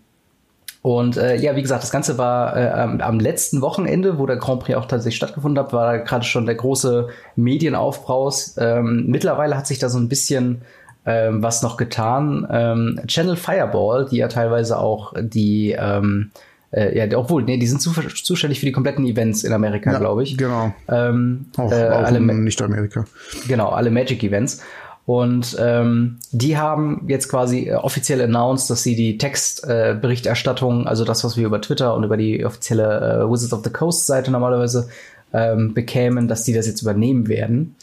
und 0.83 1.17
äh, 1.17 1.37
ja, 1.37 1.55
wie 1.55 1.63
gesagt, 1.63 1.85
das 1.85 1.93
Ganze 1.93 2.19
war 2.19 2.57
äh, 2.57 2.69
am, 2.69 3.01
am, 3.01 3.21
letzten 3.21 3.61
Wochenende, 3.61 4.19
wo 4.19 4.27
der 4.27 4.37
Grand 4.37 4.65
Prix 4.65 4.77
auch 4.77 4.87
tatsächlich 4.87 5.17
stattgefunden 5.17 5.63
hat, 5.63 5.73
war 5.73 6.01
gerade 6.01 6.25
schon 6.25 6.45
der 6.45 6.57
große 6.57 7.09
Medienaufbraus. 7.37 8.57
Ähm, 8.59 9.05
mittlerweile 9.07 9.57
hat 9.57 9.69
sich 9.69 9.79
da 9.79 9.89
so 9.89 9.99
ein 9.99 10.09
bisschen 10.09 10.63
ähm, 11.07 11.41
was 11.41 11.63
noch 11.63 11.77
getan. 11.77 12.47
Ähm, 12.51 13.01
Channel 13.07 13.37
Fireball, 13.37 14.07
die 14.07 14.17
ja 14.17 14.27
teilweise 14.27 14.79
auch 14.79 15.13
die 15.17 15.77
ähm, 15.79 16.33
äh, 16.73 16.97
ja, 16.97 17.19
obwohl, 17.19 17.43
nee, 17.43 17.59
die 17.59 17.67
sind 17.67 17.81
zuständig 17.81 18.61
für 18.61 18.67
die 18.67 18.73
kompletten 18.73 19.05
Events 19.05 19.45
in 19.45 19.53
Amerika, 19.53 19.93
ja, 19.93 19.99
glaube 19.99 20.23
ich. 20.23 20.37
Genau. 20.39 20.75
Ähm, 20.89 21.47
auch, 21.57 21.71
äh, 21.71 21.89
auch 21.89 22.05
alle 22.05 22.21
nicht 22.21 22.61
Amerika. 22.63 23.05
Genau, 23.47 23.69
alle 23.69 23.91
Magic-Events. 23.91 24.63
Und 25.05 25.57
ähm, 25.61 26.19
die 26.31 26.57
haben 26.57 27.05
jetzt 27.09 27.29
quasi 27.29 27.69
äh, 27.69 27.75
offiziell 27.75 28.23
announced, 28.23 28.71
dass 28.71 28.83
sie 28.83 28.95
die 28.95 29.19
Textberichterstattung, 29.19 30.85
äh, 30.85 30.89
also 30.89 31.05
das, 31.05 31.25
was 31.25 31.37
wir 31.37 31.47
über 31.47 31.61
Twitter 31.61 31.95
und 31.95 32.05
über 32.05 32.17
die 32.17 32.45
offizielle 32.45 33.25
äh, 33.25 33.31
Wizards 33.31 33.53
of 33.53 33.65
the 33.65 33.71
Coast 33.71 34.07
Seite 34.07 34.31
normalerweise 34.31 34.89
ähm, 35.33 35.75
bekämen, 35.75 36.29
dass 36.29 36.45
die 36.45 36.53
das 36.53 36.67
jetzt 36.67 36.83
übernehmen 36.83 37.29
werden. 37.29 37.75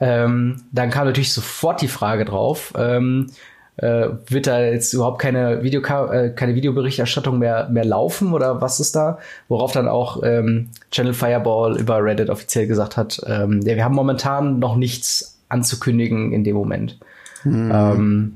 Ähm, 0.00 0.64
dann 0.72 0.90
kam 0.90 1.06
natürlich 1.06 1.32
sofort 1.32 1.80
die 1.80 1.88
Frage 1.88 2.24
drauf, 2.24 2.72
ähm, 2.76 3.28
äh, 3.76 4.08
wird 4.28 4.46
da 4.46 4.60
jetzt 4.60 4.92
überhaupt 4.92 5.20
keine, 5.20 5.62
Video 5.62 5.80
äh, 5.82 6.30
keine 6.30 6.54
Videoberichterstattung 6.54 7.38
mehr, 7.38 7.68
mehr 7.70 7.84
laufen 7.84 8.32
oder 8.32 8.60
was 8.60 8.80
ist 8.80 8.94
da? 8.94 9.18
Worauf 9.48 9.72
dann 9.72 9.88
auch 9.88 10.22
ähm, 10.22 10.70
Channel 10.90 11.14
Fireball 11.14 11.78
über 11.78 12.02
Reddit 12.02 12.30
offiziell 12.30 12.66
gesagt 12.66 12.96
hat, 12.96 13.20
ähm, 13.26 13.60
ja, 13.62 13.76
wir 13.76 13.84
haben 13.84 13.94
momentan 13.94 14.58
noch 14.58 14.76
nichts 14.76 15.38
anzukündigen 15.48 16.32
in 16.32 16.44
dem 16.44 16.56
Moment. 16.56 16.98
Mhm. 17.42 17.70
Ähm, 17.72 18.32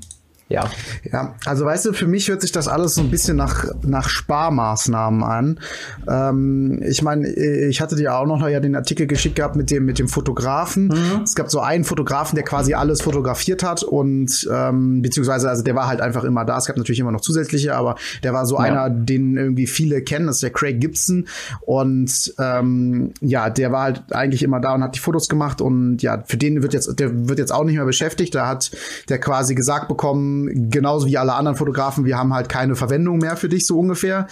ja. 0.49 0.71
Ja, 1.11 1.35
also 1.45 1.65
weißt 1.65 1.87
du, 1.87 1.93
für 1.93 2.07
mich 2.07 2.29
hört 2.29 2.41
sich 2.41 2.53
das 2.53 2.69
alles 2.69 2.95
so 2.95 3.03
ein 3.03 3.11
bisschen 3.11 3.37
nach, 3.37 3.67
nach 3.83 4.09
Sparmaßnahmen 4.09 5.23
an. 5.23 5.61
Ähm, 6.09 6.83
ich 6.83 7.03
meine, 7.03 7.29
ich 7.29 7.81
hatte 7.81 7.97
dir 7.97 8.15
auch 8.15 8.27
noch 8.27 8.47
ja 8.49 8.61
den 8.61 8.75
Artikel 8.75 9.07
geschickt 9.07 9.37
gehabt 9.37 9.57
mit 9.57 9.71
dem, 9.71 9.85
mit 9.85 9.99
dem 9.99 10.09
Fotografen. 10.09 10.87
Mhm. 10.87 11.23
Es 11.23 11.35
gab 11.35 11.51
so 11.51 11.61
einen 11.61 11.85
Fotografen, 11.85 12.35
der 12.35 12.45
quasi 12.45 12.73
alles 12.75 13.03
fotografiert 13.03 13.63
hat 13.63 13.83
und 13.83 14.49
ähm, 14.51 15.03
beziehungsweise, 15.03 15.51
also 15.51 15.63
der 15.63 15.75
war 15.75 15.87
halt 15.87 16.01
einfach 16.01 16.25
immer 16.25 16.47
da. 16.47 16.57
Es 16.57 16.67
gab 16.67 16.77
natürlich 16.79 17.01
immer 17.01 17.13
noch 17.13 17.21
zusätzliche, 17.21 17.75
aber 17.75 17.97
der 18.23 18.33
war 18.33 18.47
so 18.47 18.57
ja. 18.57 18.63
einer, 18.63 18.91
den 18.91 19.37
irgendwie 19.37 19.67
viele 19.67 20.01
kennen, 20.03 20.27
das 20.27 20.37
ist 20.37 20.43
der 20.43 20.51
Craig 20.51 20.81
Gibson. 20.81 21.29
Und 21.61 22.35
ähm, 22.39 23.13
ja, 23.21 23.51
der 23.51 23.71
war 23.71 23.83
halt 23.83 24.13
eigentlich 24.13 24.43
immer 24.43 24.61
da 24.61 24.75
und 24.75 24.83
hat 24.83 24.95
die 24.95 25.01
Fotos 25.01 25.29
gemacht 25.29 25.61
und 25.61 26.03
ja, 26.03 26.23
für 26.27 26.39
den 26.39 26.63
wird 26.63 26.73
jetzt, 26.73 26.99
der 26.99 27.29
wird 27.29 27.39
jetzt 27.39 27.53
auch 27.53 27.65
nicht 27.65 27.77
mehr 27.77 27.85
beschäftigt. 27.85 28.35
Da 28.35 28.47
hat 28.47 28.71
der 29.11 29.19
quasi 29.19 29.55
gesagt 29.55 29.89
bekommen, 29.89 30.38
genauso 30.71 31.07
wie 31.07 31.19
alle 31.19 31.35
anderen 31.35 31.57
Fotografen, 31.57 32.05
wir 32.05 32.19
haben 32.19 32.35
halt 32.35 32.49
keine 32.49 32.77
Verwendung 32.77 33.19
mehr 33.19 33.37
für 33.37 33.49
dich, 33.49 33.67
so 33.67 33.79
ungefähr. 33.79 34.27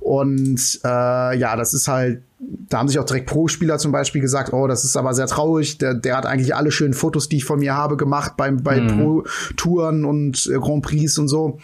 Und 0.00 0.80
äh, 0.84 1.38
ja, 1.38 1.56
das 1.56 1.74
ist 1.74 1.88
halt 1.88 2.22
da 2.40 2.78
haben 2.78 2.88
sich 2.88 2.98
auch 2.98 3.04
direkt 3.04 3.26
Pro-Spieler 3.28 3.78
zum 3.78 3.92
Beispiel 3.92 4.22
gesagt, 4.22 4.52
oh, 4.52 4.66
das 4.66 4.84
ist 4.84 4.96
aber 4.96 5.12
sehr 5.12 5.26
traurig. 5.26 5.78
Der, 5.78 5.94
der 5.94 6.16
hat 6.16 6.24
eigentlich 6.24 6.54
alle 6.54 6.70
schönen 6.70 6.94
Fotos, 6.94 7.28
die 7.28 7.36
ich 7.36 7.44
von 7.44 7.58
mir 7.58 7.74
habe, 7.74 7.96
gemacht 7.96 8.32
beim, 8.36 8.62
bei 8.62 8.80
mhm. 8.80 8.88
Pro-Touren 8.88 10.04
und 10.04 10.46
äh, 10.46 10.58
Grand 10.58 10.82
Prix 10.82 11.18
und 11.18 11.28
so. 11.28 11.58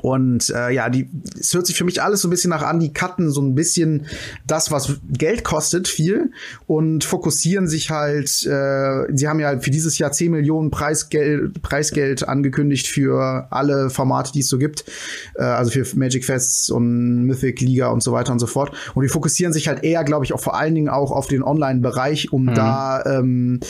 Und 0.00 0.50
äh, 0.50 0.70
ja, 0.70 0.88
die, 0.88 1.08
es 1.38 1.54
hört 1.54 1.66
sich 1.66 1.76
für 1.76 1.84
mich 1.84 2.02
alles 2.02 2.22
so 2.22 2.28
ein 2.28 2.30
bisschen 2.30 2.50
nach 2.50 2.62
an, 2.62 2.80
die 2.80 2.92
cutten 2.92 3.30
so 3.30 3.40
ein 3.40 3.54
bisschen 3.54 4.06
das, 4.46 4.70
was 4.70 4.98
Geld 5.10 5.44
kostet, 5.44 5.88
viel 5.88 6.30
und 6.66 7.04
fokussieren 7.04 7.68
sich 7.68 7.90
halt, 7.90 8.46
äh, 8.46 9.06
sie 9.14 9.28
haben 9.28 9.40
ja 9.40 9.58
für 9.58 9.70
dieses 9.70 9.98
Jahr 9.98 10.12
10 10.12 10.30
Millionen 10.30 10.70
Preisgeld, 10.70 11.60
Preisgeld 11.62 12.28
angekündigt 12.28 12.86
für 12.86 13.46
alle 13.50 13.90
Formate, 13.90 14.32
die 14.32 14.40
es 14.40 14.48
so 14.48 14.58
gibt, 14.58 14.84
äh, 15.34 15.42
also 15.42 15.70
für 15.70 15.84
Magic 15.96 16.24
Fests 16.24 16.70
und 16.70 17.24
Mythic 17.24 17.60
Liga 17.60 17.88
und 17.88 18.02
so 18.02 18.12
weiter 18.12 18.32
und 18.32 18.38
so 18.38 18.46
fort. 18.46 18.72
Und 18.94 19.02
die 19.02 19.08
fokussieren 19.08 19.52
sich 19.52 19.68
halt 19.68 19.84
eher, 19.84 20.04
glaube 20.04 20.24
ich, 20.24 20.32
auch 20.32 20.40
vor 20.40 20.56
allen 20.56 20.74
Dingen 20.74 20.88
auch 20.88 21.10
auf 21.10 21.26
den 21.26 21.42
Online-Bereich, 21.42 22.32
um 22.32 22.44
mhm. 22.44 22.54
da 22.54 23.04
ähm, 23.04 23.60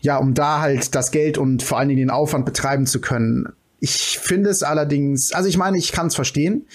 ja, 0.00 0.16
um 0.18 0.34
da 0.34 0.60
halt 0.60 0.94
das 0.94 1.10
Geld 1.10 1.38
und 1.38 1.62
vor 1.62 1.78
allen 1.78 1.88
Dingen 1.88 1.98
den 1.98 2.10
Aufwand 2.10 2.46
betreiben 2.46 2.86
zu 2.86 3.00
können. 3.00 3.48
Ich 3.80 4.18
finde 4.20 4.50
es 4.50 4.62
allerdings, 4.62 5.32
also 5.32 5.48
ich 5.48 5.56
meine, 5.56 5.78
ich 5.78 5.92
kann 5.92 6.08
es 6.08 6.14
verstehen. 6.14 6.66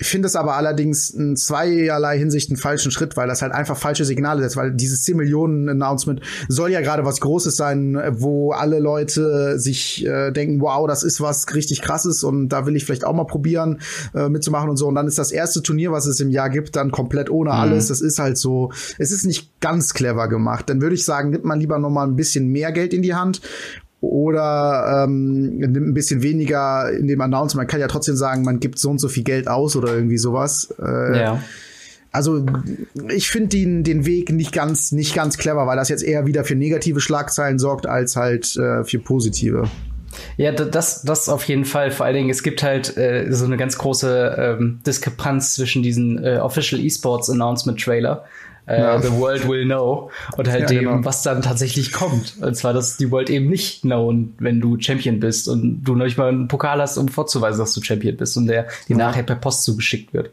Ich 0.00 0.06
finde 0.06 0.26
es 0.26 0.36
aber 0.36 0.54
allerdings 0.54 1.10
in 1.10 1.36
zweierlei 1.36 2.18
Hinsicht 2.18 2.50
einen 2.50 2.56
falschen 2.56 2.92
Schritt, 2.92 3.16
weil 3.16 3.26
das 3.26 3.42
halt 3.42 3.52
einfach 3.52 3.76
falsche 3.76 4.04
Signale 4.04 4.42
setzt, 4.42 4.56
weil 4.56 4.72
dieses 4.72 5.02
10 5.02 5.16
Millionen 5.16 5.68
Announcement 5.68 6.20
soll 6.48 6.70
ja 6.70 6.80
gerade 6.80 7.04
was 7.04 7.20
Großes 7.20 7.56
sein, 7.56 8.00
wo 8.10 8.52
alle 8.52 8.78
Leute 8.78 9.58
sich 9.58 10.06
äh, 10.06 10.30
denken, 10.30 10.60
wow, 10.60 10.86
das 10.86 11.02
ist 11.02 11.20
was 11.20 11.52
richtig 11.52 11.82
krasses 11.82 12.22
und 12.22 12.50
da 12.50 12.64
will 12.64 12.76
ich 12.76 12.84
vielleicht 12.84 13.04
auch 13.04 13.12
mal 13.12 13.24
probieren 13.24 13.80
äh, 14.14 14.28
mitzumachen 14.28 14.70
und 14.70 14.76
so. 14.76 14.86
Und 14.86 14.94
dann 14.94 15.08
ist 15.08 15.18
das 15.18 15.32
erste 15.32 15.62
Turnier, 15.62 15.90
was 15.90 16.06
es 16.06 16.20
im 16.20 16.30
Jahr 16.30 16.48
gibt, 16.48 16.76
dann 16.76 16.92
komplett 16.92 17.28
ohne 17.28 17.50
mhm. 17.50 17.56
alles. 17.56 17.88
Das 17.88 18.00
ist 18.00 18.20
halt 18.20 18.38
so, 18.38 18.70
es 18.98 19.10
ist 19.10 19.26
nicht 19.26 19.60
ganz 19.60 19.94
clever 19.94 20.28
gemacht. 20.28 20.70
Dann 20.70 20.80
würde 20.80 20.94
ich 20.94 21.04
sagen, 21.04 21.30
nimmt 21.30 21.44
man 21.44 21.58
lieber 21.58 21.78
noch 21.78 21.90
mal 21.90 22.06
ein 22.06 22.14
bisschen 22.14 22.46
mehr 22.46 22.70
Geld 22.70 22.94
in 22.94 23.02
die 23.02 23.14
Hand 23.14 23.40
oder 24.00 25.04
ähm, 25.04 25.60
ein 25.60 25.94
bisschen 25.94 26.22
weniger 26.22 26.90
in 26.90 27.08
dem 27.08 27.20
Announcement. 27.20 27.56
Man 27.56 27.66
kann 27.66 27.80
ja 27.80 27.88
trotzdem 27.88 28.16
sagen, 28.16 28.42
man 28.42 28.60
gibt 28.60 28.78
so 28.78 28.90
und 28.90 28.98
so 28.98 29.08
viel 29.08 29.24
Geld 29.24 29.48
aus 29.48 29.74
oder 29.76 29.92
irgendwie 29.92 30.18
sowas. 30.18 30.72
Äh, 30.80 31.18
ja. 31.18 31.42
Also 32.10 32.46
ich 33.08 33.28
finde 33.28 33.48
den, 33.48 33.84
den 33.84 34.06
Weg 34.06 34.32
nicht 34.32 34.52
ganz, 34.52 34.92
nicht 34.92 35.14
ganz 35.14 35.36
clever, 35.36 35.66
weil 35.66 35.76
das 35.76 35.88
jetzt 35.88 36.02
eher 36.02 36.26
wieder 36.26 36.44
für 36.44 36.54
negative 36.54 37.00
Schlagzeilen 37.00 37.58
sorgt, 37.58 37.86
als 37.86 38.16
halt 38.16 38.56
äh, 38.56 38.84
für 38.84 38.98
positive. 38.98 39.68
Ja, 40.36 40.52
das, 40.52 41.02
das 41.02 41.28
auf 41.28 41.44
jeden 41.44 41.64
Fall. 41.64 41.90
Vor 41.90 42.06
allen 42.06 42.14
Dingen, 42.14 42.30
es 42.30 42.42
gibt 42.42 42.62
halt 42.62 42.96
äh, 42.96 43.26
so 43.30 43.44
eine 43.44 43.56
ganz 43.56 43.76
große 43.78 44.56
ähm, 44.58 44.80
Diskrepanz 44.86 45.54
zwischen 45.54 45.82
diesen 45.82 46.22
äh, 46.24 46.38
Official 46.38 46.80
Esports 46.82 47.28
Announcement 47.28 47.80
Trailer 47.80 48.24
äh, 48.68 48.80
ja. 48.80 49.00
The 49.00 49.12
World 49.12 49.48
Will 49.48 49.64
Know 49.64 50.10
und 50.36 50.48
halt 50.48 50.62
ja, 50.62 50.66
dem, 50.66 50.84
genau. 50.84 51.04
was 51.04 51.22
dann 51.22 51.42
tatsächlich 51.42 51.92
kommt. 51.92 52.34
Und 52.40 52.54
zwar, 52.54 52.72
dass 52.72 52.96
die 52.96 53.10
World 53.10 53.30
eben 53.30 53.48
nicht 53.48 53.82
known, 53.82 54.34
wenn 54.38 54.60
du 54.60 54.78
Champion 54.78 55.20
bist 55.20 55.48
und 55.48 55.82
du 55.82 55.94
noch 55.94 56.04
nicht 56.04 56.18
mal 56.18 56.28
einen 56.28 56.48
Pokal 56.48 56.80
hast, 56.80 56.98
um 56.98 57.08
vorzuweisen, 57.08 57.58
dass 57.58 57.74
du 57.74 57.82
Champion 57.82 58.16
bist 58.16 58.36
und 58.36 58.46
der 58.46 58.64
dir 58.88 58.96
ja. 58.96 58.96
nachher 58.96 59.22
per 59.22 59.36
Post 59.36 59.64
zugeschickt 59.64 60.12
wird. 60.12 60.30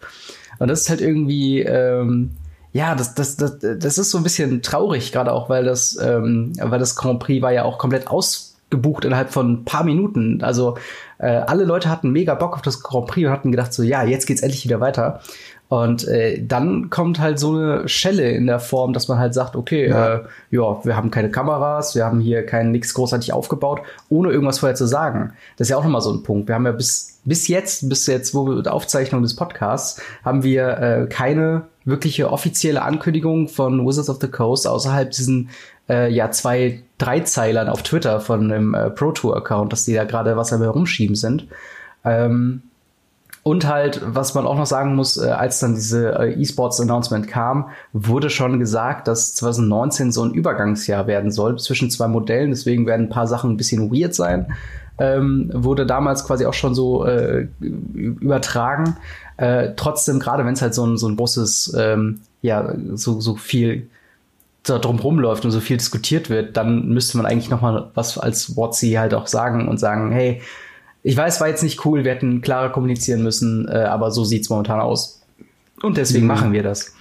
Und 0.59 0.67
das 0.67 0.81
ist 0.81 0.89
halt 0.89 1.01
irgendwie, 1.01 1.61
ähm, 1.61 2.31
ja, 2.71 2.93
das, 2.95 3.15
das, 3.15 3.37
das, 3.37 3.57
das 3.59 3.97
ist 3.97 4.11
so 4.11 4.17
ein 4.17 4.23
bisschen 4.23 4.61
traurig, 4.61 5.11
gerade 5.13 5.31
auch, 5.31 5.49
weil 5.49 5.63
das, 5.63 5.97
ähm, 6.01 6.53
weil 6.59 6.79
das 6.79 6.95
Grand 6.95 7.19
Prix 7.19 7.41
war 7.41 7.53
ja 7.53 7.63
auch 7.63 7.77
komplett 7.77 8.07
ausgebucht 8.07 9.05
innerhalb 9.05 9.31
von 9.31 9.53
ein 9.53 9.65
paar 9.65 9.85
Minuten. 9.85 10.41
Also 10.43 10.77
äh, 11.17 11.27
alle 11.27 11.63
Leute 11.63 11.89
hatten 11.89 12.11
mega 12.11 12.35
Bock 12.35 12.53
auf 12.55 12.61
das 12.61 12.83
Grand 12.83 13.07
Prix 13.07 13.27
und 13.27 13.31
hatten 13.31 13.51
gedacht 13.51 13.73
so, 13.73 13.81
ja, 13.81 14.03
jetzt 14.03 14.25
geht's 14.25 14.41
endlich 14.41 14.65
wieder 14.65 14.81
weiter. 14.81 15.21
Und 15.67 16.07
äh, 16.07 16.43
dann 16.45 16.91
kommt 16.91 17.19
halt 17.19 17.39
so 17.39 17.55
eine 17.55 17.87
Schelle 17.89 18.29
in 18.29 18.45
der 18.45 18.59
Form, 18.59 18.93
dass 18.93 19.07
man 19.07 19.17
halt 19.17 19.33
sagt, 19.33 19.55
okay, 19.55 19.89
ja, 19.89 20.15
äh, 20.15 20.23
ja 20.51 20.85
wir 20.85 20.95
haben 20.95 21.09
keine 21.09 21.31
Kameras, 21.31 21.95
wir 21.95 22.05
haben 22.05 22.19
hier 22.19 22.45
kein 22.45 22.71
nichts 22.71 22.93
großartig 22.93 23.33
aufgebaut, 23.33 23.81
ohne 24.09 24.31
irgendwas 24.31 24.59
vorher 24.59 24.75
zu 24.75 24.85
sagen. 24.85 25.33
Das 25.57 25.65
ist 25.65 25.71
ja 25.71 25.77
auch 25.77 25.83
nochmal 25.83 26.01
so 26.01 26.13
ein 26.13 26.21
Punkt. 26.21 26.47
Wir 26.47 26.55
haben 26.55 26.67
ja 26.67 26.71
bis, 26.71 27.19
bis 27.25 27.47
jetzt, 27.47 27.89
bis 27.89 28.05
jetzt, 28.05 28.35
wo 28.35 28.47
wir 28.47 28.61
die 28.61 28.69
Aufzeichnung 28.69 29.23
des 29.23 29.35
Podcasts, 29.35 29.99
haben 30.23 30.43
wir 30.43 30.77
äh, 30.77 31.07
keine 31.07 31.63
wirkliche 31.83 32.31
offizielle 32.31 32.83
Ankündigung 32.83 33.47
von 33.47 33.85
Wizards 33.87 34.09
of 34.09 34.19
the 34.21 34.27
Coast 34.27 34.67
außerhalb 34.67 35.09
diesen 35.11 35.49
äh, 35.89 36.11
ja 36.11 36.29
zwei 36.31 36.83
Dreizeilern 36.97 37.69
auf 37.69 37.83
Twitter 37.83 38.19
von 38.19 38.49
dem 38.49 38.73
äh, 38.73 38.89
Pro 38.91 39.11
Tour 39.11 39.35
Account, 39.35 39.71
dass 39.71 39.85
die 39.85 39.93
da 39.93 40.03
gerade 40.03 40.37
was 40.37 40.53
am 40.53 40.61
herumschieben 40.61 41.15
sind. 41.15 41.47
Ähm, 42.03 42.61
und 43.47 43.67
halt, 43.67 44.01
was 44.03 44.33
man 44.33 44.47
auch 44.47 44.57
noch 44.57 44.65
sagen 44.65 44.95
muss, 44.95 45.17
äh, 45.17 45.29
als 45.29 45.59
dann 45.59 45.75
diese 45.75 46.17
äh, 46.17 46.33
E-Sports-Announcement 46.33 47.27
kam, 47.27 47.69
wurde 47.93 48.31
schon 48.31 48.59
gesagt, 48.59 49.07
dass 49.07 49.35
2019 49.35 50.11
so 50.11 50.23
ein 50.23 50.33
Übergangsjahr 50.33 51.05
werden 51.05 51.31
soll 51.31 51.59
zwischen 51.59 51.91
zwei 51.91 52.07
Modellen. 52.07 52.49
Deswegen 52.49 52.87
werden 52.87 53.05
ein 53.05 53.09
paar 53.09 53.27
Sachen 53.27 53.51
ein 53.51 53.57
bisschen 53.57 53.91
weird 53.91 54.15
sein. 54.15 54.51
Ähm, 54.97 55.51
wurde 55.53 55.85
damals 55.85 56.25
quasi 56.25 56.47
auch 56.47 56.55
schon 56.55 56.73
so 56.73 57.05
äh, 57.05 57.47
übertragen. 57.59 58.97
Äh, 59.37 59.73
trotzdem, 59.75 60.19
gerade 60.19 60.43
wenn 60.43 60.55
es 60.55 60.63
halt 60.63 60.73
so 60.73 60.83
ein, 60.83 60.97
so 60.97 61.07
ein 61.07 61.15
großes, 61.15 61.75
ähm, 61.77 62.21
ja, 62.41 62.73
so, 62.95 63.21
so 63.21 63.35
viel 63.35 63.87
da 64.63 64.79
drum 64.79 64.97
rumläuft 64.97 65.45
und 65.45 65.51
so 65.51 65.59
viel 65.59 65.77
diskutiert 65.77 66.31
wird, 66.31 66.57
dann 66.57 66.87
müsste 66.87 67.17
man 67.17 67.27
eigentlich 67.27 67.51
noch 67.51 67.61
mal 67.61 67.91
was 67.93 68.17
als 68.17 68.57
WotC 68.57 68.97
halt 68.97 69.13
auch 69.13 69.27
sagen 69.27 69.67
und 69.67 69.79
sagen, 69.79 70.11
hey, 70.11 70.41
ich 71.05 71.15
weiß, 71.15 71.39
war 71.39 71.47
jetzt 71.47 71.61
nicht 71.61 71.85
cool, 71.85 72.03
wir 72.03 72.13
hätten 72.13 72.41
klarer 72.41 72.71
kommunizieren 72.71 73.21
müssen, 73.21 73.67
äh, 73.67 73.83
aber 73.83 74.09
so 74.09 74.23
sieht's 74.23 74.49
momentan 74.49 74.79
aus. 74.79 75.21
Und 75.83 75.97
deswegen 75.97 76.25
mhm. 76.25 76.29
machen 76.29 76.51
wir 76.51 76.63
das. 76.63 76.95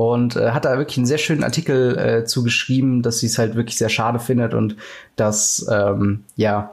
und 0.00 0.34
äh, 0.34 0.52
hat 0.52 0.64
da 0.64 0.78
wirklich 0.78 0.96
einen 0.96 1.04
sehr 1.04 1.18
schönen 1.18 1.44
Artikel 1.44 1.98
äh, 1.98 2.24
zugeschrieben, 2.24 3.02
dass 3.02 3.18
sie 3.18 3.26
es 3.26 3.36
halt 3.36 3.54
wirklich 3.54 3.76
sehr 3.76 3.90
schade 3.90 4.18
findet 4.18 4.54
und 4.54 4.76
dass 5.16 5.66
ähm, 5.70 6.24
ja, 6.36 6.72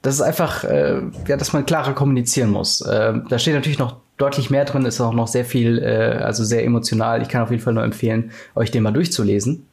das 0.00 0.14
ist 0.14 0.22
einfach, 0.22 0.64
äh, 0.64 1.02
ja, 1.26 1.36
dass 1.36 1.52
man 1.52 1.66
klarer 1.66 1.92
kommunizieren 1.92 2.48
muss. 2.50 2.80
Äh, 2.80 3.20
da 3.28 3.38
steht 3.38 3.52
natürlich 3.52 3.78
noch 3.78 3.96
deutlich 4.16 4.48
mehr 4.48 4.64
drin, 4.64 4.86
ist 4.86 4.98
auch 4.98 5.12
noch 5.12 5.28
sehr 5.28 5.44
viel, 5.44 5.78
äh, 5.78 6.22
also 6.22 6.42
sehr 6.42 6.64
emotional. 6.64 7.20
Ich 7.20 7.28
kann 7.28 7.42
auf 7.42 7.50
jeden 7.50 7.62
Fall 7.62 7.74
nur 7.74 7.84
empfehlen, 7.84 8.30
euch 8.54 8.70
den 8.70 8.82
mal 8.82 8.92
durchzulesen. 8.92 9.66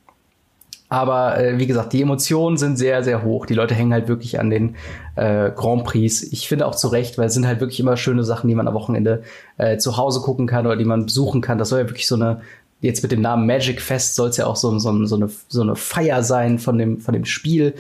Aber 0.90 1.40
äh, 1.40 1.58
wie 1.58 1.68
gesagt, 1.68 1.94
die 1.94 2.02
Emotionen 2.02 2.58
sind 2.58 2.78
sehr, 2.78 3.04
sehr 3.04 3.24
hoch. 3.24 3.46
Die 3.46 3.56
Leute 3.56 3.74
hängen 3.74 3.94
halt 3.94 4.08
wirklich 4.08 4.40
an 4.40 4.50
den 4.50 4.76
äh, 5.16 5.50
Grand 5.52 5.84
Prix. 5.84 6.24
Ich 6.24 6.48
finde 6.48 6.68
auch 6.68 6.76
zu 6.76 6.90
Recht, 6.90 7.18
weil 7.18 7.28
es 7.28 7.34
sind 7.34 7.48
halt 7.48 7.60
wirklich 7.60 7.80
immer 7.80 7.98
schöne 7.98 8.24
Sachen, 8.24 8.48
die 8.48 8.56
man 8.56 8.68
am 8.68 8.76
Wochenende 8.76 9.24
äh, 9.58 9.78
zu 9.78 9.98
Hause 9.98 10.22
gucken 10.22 10.46
kann 10.46 10.68
oder 10.68 10.76
die 10.76 10.86
man 10.86 11.06
besuchen 11.06 11.42
kann. 11.42 11.58
Das 11.58 11.70
soll 11.70 11.80
ja 11.80 11.90
wirklich 11.90 12.08
so 12.08 12.16
eine, 12.16 12.42
jetzt 12.82 13.04
mit 13.04 13.12
dem 13.12 13.22
Namen 13.22 13.46
Magic 13.46 13.82
Fest 13.82 14.16
soll 14.16 14.30
es 14.30 14.38
ja 14.38 14.46
auch 14.46 14.56
so, 14.56 14.78
so, 14.80 15.06
so, 15.06 15.16
eine, 15.16 15.30
so 15.48 15.62
eine 15.62 15.76
Feier 15.76 16.24
sein 16.24 16.60
von 16.60 16.78
dem, 16.78 17.00
von 17.00 17.14
dem 17.14 17.26
Spiel. 17.26 17.74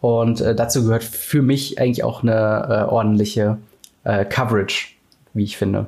Und 0.00 0.40
äh, 0.40 0.54
dazu 0.54 0.84
gehört 0.84 1.04
für 1.04 1.42
mich 1.42 1.78
eigentlich 1.78 2.04
auch 2.04 2.22
eine 2.22 2.32
äh, 2.32 2.90
ordentliche 2.90 3.58
äh, 4.04 4.24
Coverage, 4.24 4.88
wie 5.32 5.44
ich 5.44 5.56
finde. 5.56 5.86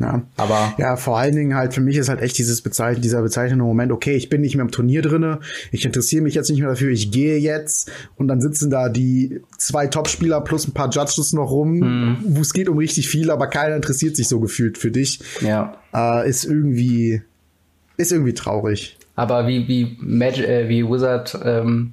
Ja. 0.00 0.22
Aber 0.36 0.74
ja, 0.78 0.96
vor 0.96 1.18
allen 1.18 1.36
Dingen 1.36 1.54
halt 1.54 1.74
für 1.74 1.82
mich 1.82 1.96
ist 1.96 2.08
halt 2.08 2.22
echt 2.22 2.38
dieses 2.38 2.62
Bezeichnen, 2.62 3.02
dieser 3.02 3.20
bezeichnende 3.20 3.64
Moment, 3.64 3.92
okay, 3.92 4.16
ich 4.16 4.30
bin 4.30 4.40
nicht 4.40 4.56
mehr 4.56 4.64
im 4.64 4.70
Turnier 4.70 5.02
drinne, 5.02 5.40
ich 5.72 5.84
interessiere 5.84 6.22
mich 6.22 6.34
jetzt 6.34 6.48
nicht 6.48 6.60
mehr 6.60 6.70
dafür, 6.70 6.90
ich 6.90 7.10
gehe 7.10 7.36
jetzt 7.36 7.90
und 8.16 8.26
dann 8.28 8.40
sitzen 8.40 8.70
da 8.70 8.88
die 8.88 9.42
zwei 9.58 9.88
Topspieler 9.88 10.40
plus 10.40 10.66
ein 10.66 10.72
paar 10.72 10.88
Judges 10.88 11.34
noch 11.34 11.50
rum, 11.50 11.80
mhm. 11.80 12.16
wo 12.24 12.40
es 12.40 12.54
geht 12.54 12.70
um 12.70 12.78
richtig 12.78 13.08
viel, 13.08 13.30
aber 13.30 13.46
keiner 13.48 13.76
interessiert 13.76 14.16
sich 14.16 14.26
so 14.26 14.40
gefühlt 14.40 14.78
für 14.78 14.90
dich. 14.90 15.20
Ja. 15.42 15.76
Äh, 15.94 16.28
ist 16.28 16.44
irgendwie 16.46 17.22
ist 18.00 18.12
irgendwie 18.12 18.34
traurig. 18.34 18.96
Aber 19.16 19.46
wie 19.46 19.68
wie 19.68 19.96
Magic, 20.00 20.48
äh, 20.48 20.68
wie 20.68 20.88
Wizard 20.88 21.38
ähm, 21.44 21.92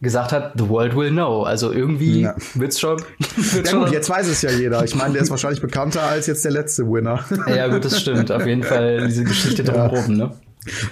gesagt 0.00 0.32
hat, 0.32 0.52
the 0.56 0.68
world 0.68 0.94
will 0.94 1.10
know. 1.10 1.42
Also 1.42 1.72
irgendwie 1.72 2.22
ja. 2.22 2.34
wird's 2.54 2.78
schon. 2.78 3.00
Wird's 3.36 3.70
ja 3.72 3.78
gut, 3.78 3.90
jetzt 3.90 4.08
weiß 4.08 4.28
es 4.28 4.42
ja 4.42 4.50
jeder. 4.50 4.84
Ich 4.84 4.94
meine, 4.94 5.14
der 5.14 5.22
ist 5.22 5.30
wahrscheinlich 5.30 5.60
bekannter 5.60 6.02
als 6.02 6.26
jetzt 6.26 6.44
der 6.44 6.52
letzte 6.52 6.84
Winner. 6.90 7.24
ja 7.48 7.68
gut, 7.68 7.84
das 7.84 8.00
stimmt. 8.00 8.30
Auf 8.30 8.46
jeden 8.46 8.62
Fall 8.62 9.06
diese 9.06 9.24
Geschichte 9.24 9.64
drumherum, 9.64 10.10
ja. 10.10 10.26
ne? 10.26 10.30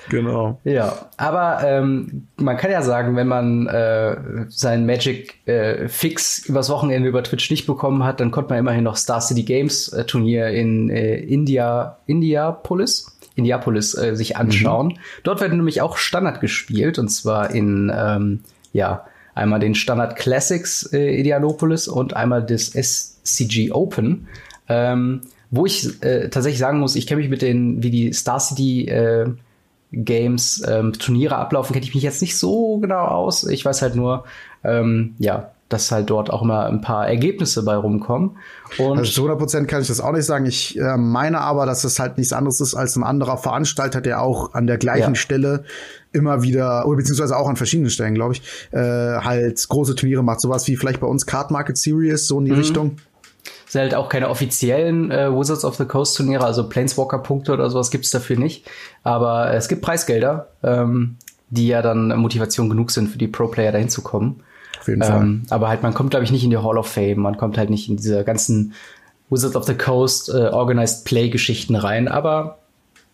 Genau. 0.09 0.59
Ja, 0.65 1.11
aber 1.17 1.59
ähm, 1.63 2.29
man 2.37 2.57
kann 2.57 2.71
ja 2.71 2.83
sagen, 2.83 3.15
wenn 3.17 3.27
man 3.27 3.67
äh, 3.67 4.17
sein 4.49 4.87
Magic 4.87 5.47
äh, 5.47 5.89
Fix 5.89 6.47
übers 6.47 6.71
Wochenende 6.71 7.09
über 7.09 7.23
Twitch 7.23 7.51
nicht 7.51 7.67
bekommen 7.67 8.03
hat, 8.03 8.21
dann 8.21 8.31
konnte 8.31 8.51
man 8.51 8.61
immerhin 8.61 8.85
noch 8.85 8.97
Star 8.97 9.21
City 9.21 9.43
Games 9.43 9.89
äh, 9.89 10.05
Turnier 10.05 10.49
in 10.49 10.89
äh, 10.89 11.17
India, 11.17 11.99
Indiapolis, 12.07 13.16
Indiapolis 13.37 13.95
äh, 13.97 14.17
sich 14.17 14.37
anschauen. 14.37 14.89
Mhm. 14.89 14.99
Dort 15.23 15.41
werden 15.41 15.57
nämlich 15.57 15.81
auch 15.81 15.97
Standard 15.97 16.41
gespielt 16.41 16.99
und 16.99 17.09
zwar 17.09 17.51
in 17.51 17.93
ähm, 17.95 18.41
ja, 18.73 19.07
einmal 19.35 19.61
den 19.61 19.75
Standard 19.75 20.17
Classics 20.17 20.93
äh, 20.93 21.21
Idealopolis 21.21 21.87
und 21.87 22.17
einmal 22.17 22.43
das 22.43 22.73
SCG 22.75 23.71
Open. 23.71 24.27
Ähm, 24.69 25.21
wo 25.51 25.65
ich 25.65 26.03
äh, 26.03 26.29
tatsächlich 26.29 26.59
sagen 26.59 26.81
muss, 26.81 26.97
ich 26.97 27.07
kenne 27.07 27.21
mich 27.21 27.31
mit 27.31 27.43
den, 27.43 27.83
wie 27.83 27.91
die 27.91 28.13
Star 28.13 28.41
City 28.41 28.89
äh, 28.89 29.27
Games 29.93 30.63
ähm, 30.67 30.93
Turniere 30.93 31.37
ablaufen, 31.37 31.73
kenne 31.73 31.85
ich 31.85 31.95
mich 31.95 32.03
jetzt 32.03 32.21
nicht 32.21 32.37
so 32.37 32.79
genau 32.79 33.05
aus. 33.05 33.47
Ich 33.47 33.65
weiß 33.65 33.83
halt 33.83 33.95
nur, 33.95 34.25
ähm, 34.65 35.15
ja, 35.19 35.53
dass 35.69 35.91
halt 35.91 36.11
dort 36.11 36.31
auch 36.31 36.43
immer 36.43 36.67
ein 36.67 36.81
paar 36.81 37.09
Ergebnisse 37.09 37.65
bei 37.65 37.75
rumkommen. 37.75 38.37
Und 38.79 38.99
also 38.99 39.11
zu 39.11 39.21
100 39.23 39.39
Prozent 39.39 39.69
kann 39.69 39.83
ich 39.83 39.89
das 39.89 40.01
auch 40.01 40.13
nicht 40.13 40.25
sagen. 40.25 40.47
Ich 40.47 40.79
äh, 40.79 40.97
meine 40.97 41.41
aber, 41.41 41.67
dass 41.67 41.83
es 41.85 41.99
halt 41.99 42.19
nichts 42.19 42.33
anderes 42.33 42.61
ist 42.61 42.75
als 42.75 42.97
ein 42.97 43.03
anderer 43.03 43.37
Veranstalter, 43.37 44.01
der 44.01 44.23
auch 44.23 44.55
an 44.55 44.67
der 44.67 44.79
gleichen 44.79 45.15
ja. 45.15 45.21
Stelle 45.21 45.65
immer 46.13 46.43
wieder, 46.43 46.87
oder 46.87 46.97
beziehungsweise 46.97 47.37
auch 47.37 47.49
an 47.49 47.57
verschiedenen 47.57 47.91
Stellen, 47.91 48.15
glaube 48.15 48.35
ich, 48.35 48.43
äh, 48.71 48.79
halt 48.79 49.69
große 49.69 49.97
Turniere 49.97 50.23
macht. 50.23 50.41
Sowas 50.41 50.67
wie 50.69 50.77
vielleicht 50.77 51.01
bei 51.01 51.07
uns 51.07 51.27
Card 51.27 51.51
Market 51.51 51.77
Series, 51.77 52.29
so 52.29 52.39
in 52.39 52.45
die 52.45 52.53
mhm. 52.53 52.59
Richtung. 52.59 52.97
sind 53.67 53.83
halt 53.83 53.95
auch 53.97 54.09
keine 54.09 54.29
offiziellen 54.29 55.11
äh, 55.11 55.31
Wizards 55.33 55.65
of 55.65 55.75
the 55.75 55.85
Coast 55.85 56.17
Turniere, 56.17 56.45
also 56.45 56.69
Planeswalker-Punkte 56.69 57.53
oder 57.53 57.69
sowas 57.71 57.91
gibt's 57.91 58.11
dafür 58.11 58.39
nicht. 58.39 58.67
Aber 59.03 59.53
es 59.53 59.67
gibt 59.67 59.83
Preisgelder, 59.83 60.49
ähm, 60.63 61.17
die 61.51 61.67
ja 61.67 61.83
dann 61.83 62.17
Motivation 62.19 62.69
genug 62.69 62.93
sind 62.93 63.09
für 63.09 63.19
die 63.19 63.29
Pro-Player 63.29 63.73
dahin 63.73 63.89
zu 63.89 64.03
kommen. 64.03 64.43
Auf 64.87 64.89
jeden 64.89 65.03
Fall. 65.03 65.21
Ähm, 65.21 65.43
aber 65.51 65.69
halt, 65.69 65.83
man 65.83 65.95
kommt, 65.95 66.11
glaube 66.11 66.25
ich, 66.25 66.31
nicht 66.31 66.45
in 66.45 66.51
die 66.51 66.59
Hall 66.59 66.79
of 66.79 66.87
Fame, 66.87 67.17
man 67.17 67.37
kommt 67.37 67.59
halt 67.59 67.71
nicht 67.71 67.89
in 67.89 67.97
diese 67.97 68.23
ganzen 68.23 68.73
Wizards 69.31 69.57
of 69.57 69.65
the 69.65 69.75
Coast 69.75 70.29
äh, 70.29 70.51
Organized 70.51 71.05
Play-Geschichten 71.05 71.75
rein, 71.75 72.07
aber 72.07 72.59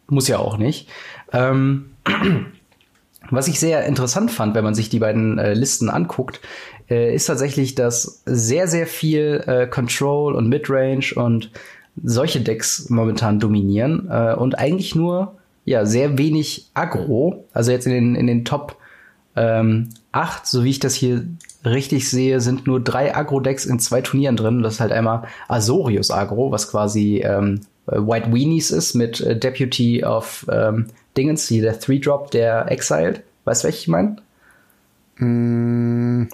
muss 0.09 0.29
ja 0.29 0.39
auch 0.39 0.59
nicht. 0.59 0.91
Ähm, 1.33 1.93
was 3.31 3.49
ich 3.49 3.59
sehr 3.59 3.87
interessant 3.87 4.31
fand, 4.31 4.55
wenn 4.55 4.65
man 4.65 4.75
sich 4.75 4.91
die 4.91 4.99
beiden 4.99 5.39
äh, 5.39 5.55
Listen 5.55 5.89
anguckt, 5.89 6.41
äh, 6.91 7.15
ist 7.15 7.25
tatsächlich, 7.25 7.75
dass 7.75 8.23
sehr, 8.27 8.69
sehr 8.69 8.87
viel 8.87 9.43
äh, 9.47 9.67
Control 9.67 10.35
und 10.35 10.51
Midrange 10.51 11.15
und 11.15 11.51
solche 12.05 12.43
Decks 12.43 12.91
momentan 12.91 13.41
dominieren 13.41 14.09
äh, 14.11 14.35
und 14.35 14.59
eigentlich 14.59 14.95
nur 14.95 15.37
ja 15.65 15.87
sehr 15.87 16.19
wenig 16.19 16.71
Aggro. 16.75 17.47
Also 17.55 17.71
jetzt 17.71 17.87
in 17.87 17.93
den, 17.93 18.15
in 18.15 18.27
den 18.27 18.45
Top 18.45 18.77
ähm, 19.37 19.89
8, 20.13 20.47
so 20.47 20.65
wie 20.65 20.71
ich 20.71 20.79
das 20.79 20.95
hier 20.95 21.27
richtig 21.65 22.09
sehe, 22.09 22.41
sind 22.41 22.67
nur 22.67 22.81
drei 22.81 23.15
Agro-Decks 23.15 23.67
in 23.67 23.79
zwei 23.79 24.01
Turnieren 24.01 24.37
drin. 24.37 24.63
Das 24.63 24.75
ist 24.75 24.81
halt 24.81 24.93
einmal 24.93 25.25
Azorius 25.49 26.11
Agro, 26.11 26.51
was 26.51 26.71
quasi 26.71 27.23
ähm, 27.25 27.61
White 27.87 28.33
Weenies 28.33 28.71
ist 28.71 28.95
mit 28.95 29.21
äh, 29.21 29.37
Deputy 29.39 30.05
of 30.05 30.47
ähm, 30.51 30.87
Dingens, 31.17 31.49
hier 31.49 31.63
der 31.63 31.79
Three-Drop, 31.79 32.31
der 32.31 32.71
Exiled. 32.71 33.23
Weißt 33.45 33.63
du, 33.63 33.67
welche 33.67 33.79
ich 33.79 33.89
meine? 33.89 34.17
Mm, 35.17 36.29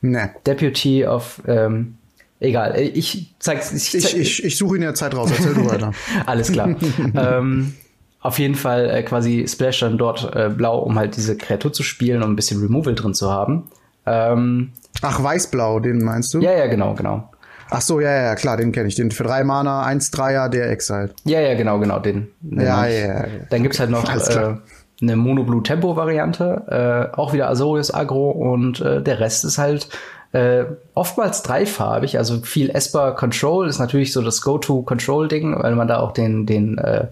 ne. 0.00 0.30
Deputy 0.46 1.06
of 1.06 1.42
ähm, 1.46 1.98
Egal, 2.40 2.76
äh, 2.76 2.82
ich 2.82 3.34
zeig's. 3.38 3.72
Ich, 3.72 3.90
zeig, 3.90 4.14
ich, 4.14 4.16
ich, 4.16 4.44
ich 4.44 4.56
suche 4.56 4.76
in 4.76 4.82
der 4.82 4.94
Zeit 4.94 5.14
raus, 5.14 5.30
erzähl 5.30 5.54
du 5.54 5.68
weiter. 5.68 5.92
Alles 6.26 6.52
klar. 6.52 6.76
ähm, 7.14 7.74
auf 8.20 8.38
jeden 8.38 8.54
Fall 8.54 8.90
äh, 8.90 9.02
quasi 9.02 9.46
Splash 9.48 9.80
dann 9.80 9.98
dort 9.98 10.34
äh, 10.34 10.48
blau, 10.48 10.78
um 10.78 10.98
halt 10.98 11.16
diese 11.16 11.36
Kreatur 11.36 11.72
zu 11.72 11.82
spielen 11.82 12.22
und 12.22 12.30
ein 12.30 12.36
bisschen 12.36 12.60
Removal 12.60 12.94
drin 12.94 13.14
zu 13.14 13.30
haben. 13.30 13.64
Ähm, 14.08 14.72
Ach, 15.02 15.22
weiß-blau, 15.22 15.80
den 15.80 16.02
meinst 16.02 16.34
du? 16.34 16.40
Ja, 16.40 16.52
ja, 16.52 16.66
genau, 16.66 16.94
genau. 16.94 17.30
Ach 17.70 17.80
so, 17.80 18.00
ja, 18.00 18.10
ja, 18.10 18.34
klar, 18.34 18.56
den 18.56 18.72
kenne 18.72 18.88
ich. 18.88 18.94
Den 18.94 19.10
für 19.10 19.24
drei 19.24 19.44
Mana, 19.44 19.86
1-3er, 19.86 20.48
der 20.48 20.70
Exile. 20.70 21.10
Ja, 21.24 21.40
ja, 21.40 21.54
genau, 21.54 21.78
genau, 21.78 21.98
den. 21.98 22.28
den 22.40 22.60
ja, 22.66 22.86
ja, 22.86 23.06
ja, 23.06 23.24
Dann 23.50 23.62
gibt's 23.62 23.78
halt 23.78 23.90
noch 23.90 24.04
äh, 24.08 24.56
eine 25.00 25.16
Mono-Blue-Tempo-Variante, 25.16 27.10
äh, 27.14 27.16
auch 27.16 27.32
wieder 27.32 27.48
Azorius 27.50 27.92
Agro 27.92 28.30
und 28.30 28.80
äh, 28.80 29.02
der 29.02 29.20
Rest 29.20 29.44
ist 29.44 29.58
halt 29.58 29.88
äh, 30.32 30.64
oftmals 30.94 31.42
dreifarbig, 31.42 32.18
also 32.18 32.40
viel 32.40 32.70
Esper 32.70 33.12
Control 33.12 33.68
ist 33.68 33.78
natürlich 33.78 34.12
so 34.12 34.22
das 34.22 34.42
Go-To-Control-Ding, 34.42 35.62
weil 35.62 35.74
man 35.74 35.88
da 35.88 36.00
auch 36.00 36.12
den, 36.12 36.46
den, 36.46 36.78
äh, 36.78 37.06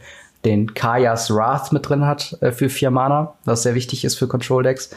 den 0.44 0.74
Kaya's 0.74 1.30
Wrath 1.34 1.72
mit 1.72 1.88
drin 1.88 2.06
hat 2.06 2.36
äh, 2.40 2.52
für 2.52 2.68
vier 2.68 2.90
Mana, 2.90 3.34
was 3.44 3.62
sehr 3.62 3.74
wichtig 3.74 4.04
ist 4.04 4.16
für 4.16 4.26
Control-Decks. 4.26 4.90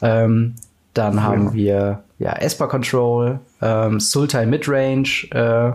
Ähm, 0.00 0.54
dann 0.94 1.16
ja. 1.16 1.22
haben 1.22 1.52
wir 1.52 2.04
ja 2.18 2.32
Esper 2.32 2.68
Control, 2.68 3.40
ähm, 3.62 4.00
Sultai 4.00 4.46
Midrange, 4.46 5.28
äh, 5.30 5.72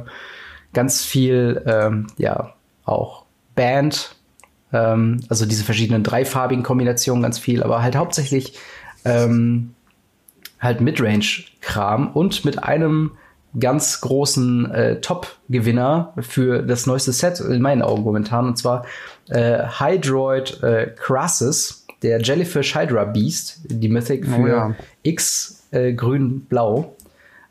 ganz 0.74 1.04
viel, 1.04 1.62
ähm, 1.66 2.08
ja, 2.18 2.54
auch 2.86 3.26
Band, 3.56 4.16
ähm, 4.74 5.22
also 5.30 5.46
diese 5.46 5.64
verschiedenen 5.64 6.04
dreifarbigen 6.04 6.64
Kombinationen 6.64 7.24
ganz 7.24 7.40
viel, 7.40 7.64
aber 7.64 7.82
halt 7.82 7.96
hauptsächlich 7.96 8.58
ähm, 9.06 9.76
halt 10.60 10.82
Midrange-Kram 10.82 12.08
und 12.12 12.46
mit 12.46 12.64
einem 12.64 13.12
ganz 13.60 14.02
großen 14.02 14.72
äh, 14.72 15.02
Top-Gewinner 15.02 16.14
für 16.20 16.64
das 16.64 16.88
neueste 16.88 17.12
Set 17.12 17.40
in 17.40 17.62
meinen 17.62 17.84
Augen 17.84 18.04
momentan 18.04 18.48
und 18.48 18.58
zwar 18.58 18.86
äh, 19.30 19.60
Hydroid 19.80 20.64
äh, 20.64 20.88
Crassus 20.96 21.83
der 22.04 22.22
Jellyfish 22.22 22.76
Hydra 22.76 23.06
Beast, 23.06 23.62
die 23.66 23.90
Mythic 23.90 24.26
oh 24.28 24.36
für 24.36 24.42
oh, 24.42 24.48
ja. 24.48 24.76
X 25.04 25.64
äh, 25.72 25.94
grün-blau, 25.94 26.96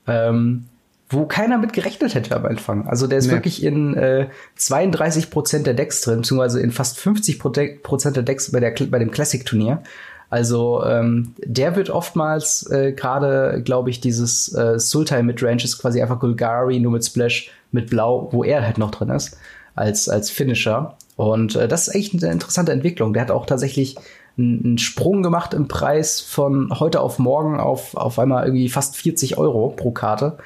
ähm, 0.07 0.67
wo 1.09 1.27
keiner 1.27 1.59
mit 1.59 1.73
gerechnet 1.73 2.15
hätte 2.15 2.37
am 2.37 2.47
Anfang. 2.47 2.87
Also 2.87 3.07
der 3.07 3.19
ist 3.19 3.27
nee. 3.27 3.33
wirklich 3.33 3.63
in 3.63 3.95
äh, 3.95 4.29
32 4.57 5.31
Prozent 5.31 5.67
der 5.67 5.75
Decks 5.75 6.03
drin, 6.03 6.19
beziehungsweise 6.19 6.61
in 6.61 6.71
fast 6.71 6.99
50 6.99 7.39
Prozent 7.39 8.17
der 8.17 8.23
Decks 8.23 8.53
bei, 8.53 8.61
der, 8.61 8.73
bei 8.87 8.99
dem 8.99 9.11
Classic-Turnier. 9.11 9.83
Also 10.31 10.83
ähm, 10.87 11.35
der 11.45 11.77
wird 11.77 11.91
oftmals 11.91 12.71
äh, 12.71 12.93
gerade, 12.93 13.61
glaube 13.63 13.91
ich, 13.91 14.01
dieses 14.01 14.55
äh, 14.55 14.79
Sultai 14.79 15.23
Midrange 15.23 15.65
ist 15.65 15.79
quasi 15.79 16.01
einfach 16.01 16.21
Gulgari 16.21 16.81
nur 16.81 16.93
mit 16.93 17.05
Splash 17.05 17.51
mit 17.71 17.91
Blau, 17.91 18.29
wo 18.33 18.43
er 18.43 18.65
halt 18.65 18.79
noch 18.79 18.91
drin 18.91 19.11
ist 19.11 19.37
als 19.75 20.09
als 20.09 20.31
Finisher. 20.31 20.97
Und 21.17 21.57
äh, 21.57 21.69
das 21.69 21.89
ist 21.89 21.95
echt 21.95 22.15
eine 22.15 22.33
interessante 22.33 22.73
Entwicklung. 22.73 23.13
Der 23.13 23.21
hat 23.21 23.31
auch 23.31 23.45
tatsächlich 23.45 23.97
einen 24.39 24.79
Sprung 24.79 25.23
gemacht 25.23 25.55
im 25.55 25.69
Preis 25.69 26.21
von 26.21 26.79
heute 26.79 27.01
auf 27.01 27.19
morgen 27.19 27.61
auf, 27.61 27.97
auf 27.97 28.19
einmal 28.19 28.47
irgendwie 28.47 28.69
fast 28.69 28.97
40 28.97 29.39
Euro 29.39 29.69
pro 29.69 29.91
Karte. 29.91 30.39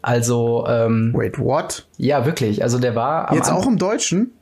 Also, 0.00 0.66
ähm, 0.68 1.12
Wait, 1.14 1.38
what? 1.38 1.86
Ja, 1.96 2.26
wirklich. 2.26 2.62
Also 2.62 2.78
der 2.78 2.96
war. 2.96 3.32
Jetzt 3.34 3.50
auch 3.50 3.66
im 3.66 3.78
Deutschen? 3.78 4.32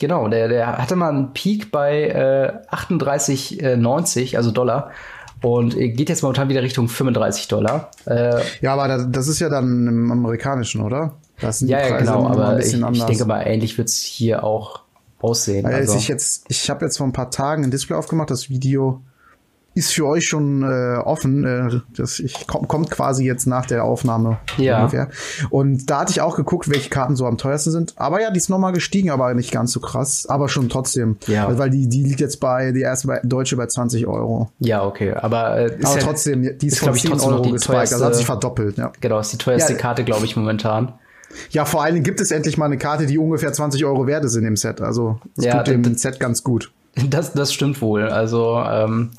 Genau, 0.00 0.28
der, 0.28 0.48
der 0.48 0.78
hatte 0.78 0.96
mal 0.96 1.10
einen 1.10 1.32
Peak 1.32 1.70
bei 1.70 2.08
äh, 2.08 2.74
38,90, 2.74 4.36
also 4.36 4.50
Dollar. 4.50 4.90
Und 5.40 5.76
geht 5.76 6.08
jetzt 6.08 6.22
momentan 6.22 6.48
wieder 6.48 6.62
Richtung 6.62 6.88
35 6.88 7.46
Dollar. 7.46 7.90
Äh, 8.06 8.40
ja, 8.60 8.72
aber 8.74 9.06
das 9.06 9.28
ist 9.28 9.38
ja 9.38 9.48
dann 9.48 9.86
im 9.86 10.10
amerikanischen, 10.10 10.80
oder? 10.80 11.14
Das 11.40 11.60
sind 11.60 11.68
ja, 11.68 11.78
ja, 11.80 11.96
genau, 11.96 12.26
aber 12.26 12.58
ich, 12.58 12.74
ich, 12.74 13.04
denke 13.04 13.24
mal, 13.24 13.42
ähnlich 13.42 13.78
wird's 13.78 14.02
hier 14.02 14.42
auch 14.42 14.80
aussehen. 15.20 15.66
Also, 15.66 15.96
ich 15.96 16.08
jetzt, 16.08 16.44
ich 16.48 16.70
habe 16.70 16.84
jetzt 16.84 16.98
vor 16.98 17.06
ein 17.06 17.12
paar 17.12 17.30
Tagen 17.30 17.64
ein 17.64 17.70
Display 17.70 17.96
aufgemacht, 17.96 18.30
das 18.30 18.48
Video 18.48 19.02
ist 19.78 19.92
für 19.92 20.06
euch 20.06 20.26
schon 20.26 20.62
äh, 20.62 20.96
offen. 20.98 21.44
Äh, 21.44 21.80
das 21.96 22.18
ich, 22.18 22.46
komm, 22.46 22.68
kommt 22.68 22.90
quasi 22.90 23.24
jetzt 23.24 23.46
nach 23.46 23.64
der 23.64 23.84
Aufnahme 23.84 24.38
ja. 24.56 24.78
ungefähr. 24.78 25.08
Und 25.50 25.88
da 25.88 26.00
hatte 26.00 26.10
ich 26.10 26.20
auch 26.20 26.36
geguckt, 26.36 26.68
welche 26.68 26.90
Karten 26.90 27.16
so 27.16 27.26
am 27.26 27.38
teuersten 27.38 27.70
sind. 27.70 27.94
Aber 27.96 28.20
ja, 28.20 28.30
die 28.30 28.38
ist 28.38 28.50
nochmal 28.50 28.72
gestiegen, 28.72 29.10
aber 29.10 29.32
nicht 29.34 29.52
ganz 29.52 29.72
so 29.72 29.80
krass. 29.80 30.26
Aber 30.28 30.48
schon 30.48 30.68
trotzdem. 30.68 31.16
Ja. 31.26 31.46
Also, 31.46 31.58
weil 31.58 31.70
die, 31.70 31.88
die 31.88 32.02
liegt 32.02 32.20
jetzt 32.20 32.40
bei, 32.40 32.72
die 32.72 32.80
erste 32.80 33.06
bei, 33.06 33.20
deutsche 33.22 33.56
bei 33.56 33.66
20 33.66 34.06
Euro. 34.06 34.50
Ja, 34.58 34.84
okay. 34.84 35.14
Aber, 35.14 35.58
äh, 35.58 35.78
aber 35.82 35.94
ja, 35.94 36.02
trotzdem, 36.02 36.42
die 36.42 36.66
ist, 36.66 36.74
ist 36.74 36.78
von 36.80 36.94
10 36.94 37.12
Euro 37.20 37.52
gespiked. 37.52 37.78
Also 37.78 38.04
hat 38.04 38.16
sich 38.16 38.26
verdoppelt, 38.26 38.78
ja. 38.78 38.92
Genau, 39.00 39.20
ist 39.20 39.32
die 39.32 39.38
teuerste 39.38 39.74
ja, 39.74 39.78
Karte, 39.78 40.04
glaube 40.04 40.24
ich, 40.24 40.36
momentan. 40.36 40.94
Ja, 41.50 41.64
vor 41.64 41.82
allen 41.82 41.94
Dingen 41.94 42.04
gibt 42.04 42.20
es 42.20 42.30
endlich 42.30 42.56
mal 42.56 42.66
eine 42.66 42.78
Karte, 42.78 43.06
die 43.06 43.18
ungefähr 43.18 43.52
20 43.52 43.84
Euro 43.84 44.06
wert 44.06 44.24
ist 44.24 44.34
in 44.34 44.44
dem 44.44 44.56
Set. 44.56 44.80
Also 44.80 45.20
es 45.36 45.44
ja, 45.44 45.62
tut 45.62 45.68
dem 45.68 45.96
Set 45.96 46.20
ganz 46.20 46.42
gut. 46.42 46.70
Das, 47.10 47.32
das 47.32 47.52
stimmt 47.52 47.80
wohl. 47.80 48.08
Also 48.08 48.58
ähm, 48.58 49.10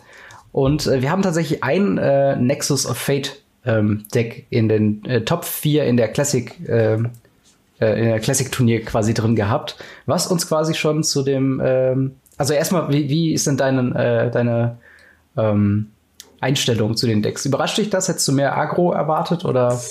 und 0.52 0.88
äh, 0.88 1.02
wir 1.02 1.12
haben 1.12 1.22
tatsächlich 1.22 1.64
ein 1.64 1.98
äh, 1.98 2.36
Nexus 2.36 2.86
of 2.86 2.98
Fate 2.98 3.42
ähm, 3.66 4.06
Deck 4.14 4.48
in 4.50 4.68
den 4.68 5.06
äh, 5.06 5.22
Top 5.22 5.46
4 5.46 5.86
in 5.86 5.96
der 5.96 6.10
Classic 6.10 6.54
ähm, 6.68 7.12
äh, 7.80 8.00
in 8.00 8.06
der 8.10 8.20
Classic 8.20 8.52
Turnier 8.52 8.84
quasi 8.84 9.14
drin 9.14 9.36
gehabt, 9.36 9.78
was 10.06 10.28
uns 10.28 10.48
quasi 10.48 10.74
schon 10.74 11.04
zu 11.04 11.24
dem 11.24 11.62
ähm, 11.64 12.16
also 12.38 12.54
erstmal 12.54 12.92
wie, 12.92 13.10
wie 13.10 13.34
ist 13.34 13.48
denn 13.48 13.58
deine 13.58 13.96
äh, 13.96 14.32
deine 14.32 14.78
ähm, 15.38 15.92
Einstellung 16.42 16.96
zu 16.96 17.08
den 17.08 17.22
Decks. 17.22 17.46
Überrascht 17.46 17.78
dich 17.78 17.90
das? 17.90 18.08
Hättest 18.08 18.28
du 18.28 18.32
mehr 18.32 18.58
Agro 18.58 18.92
erwartet 18.92 19.46
oder? 19.46 19.82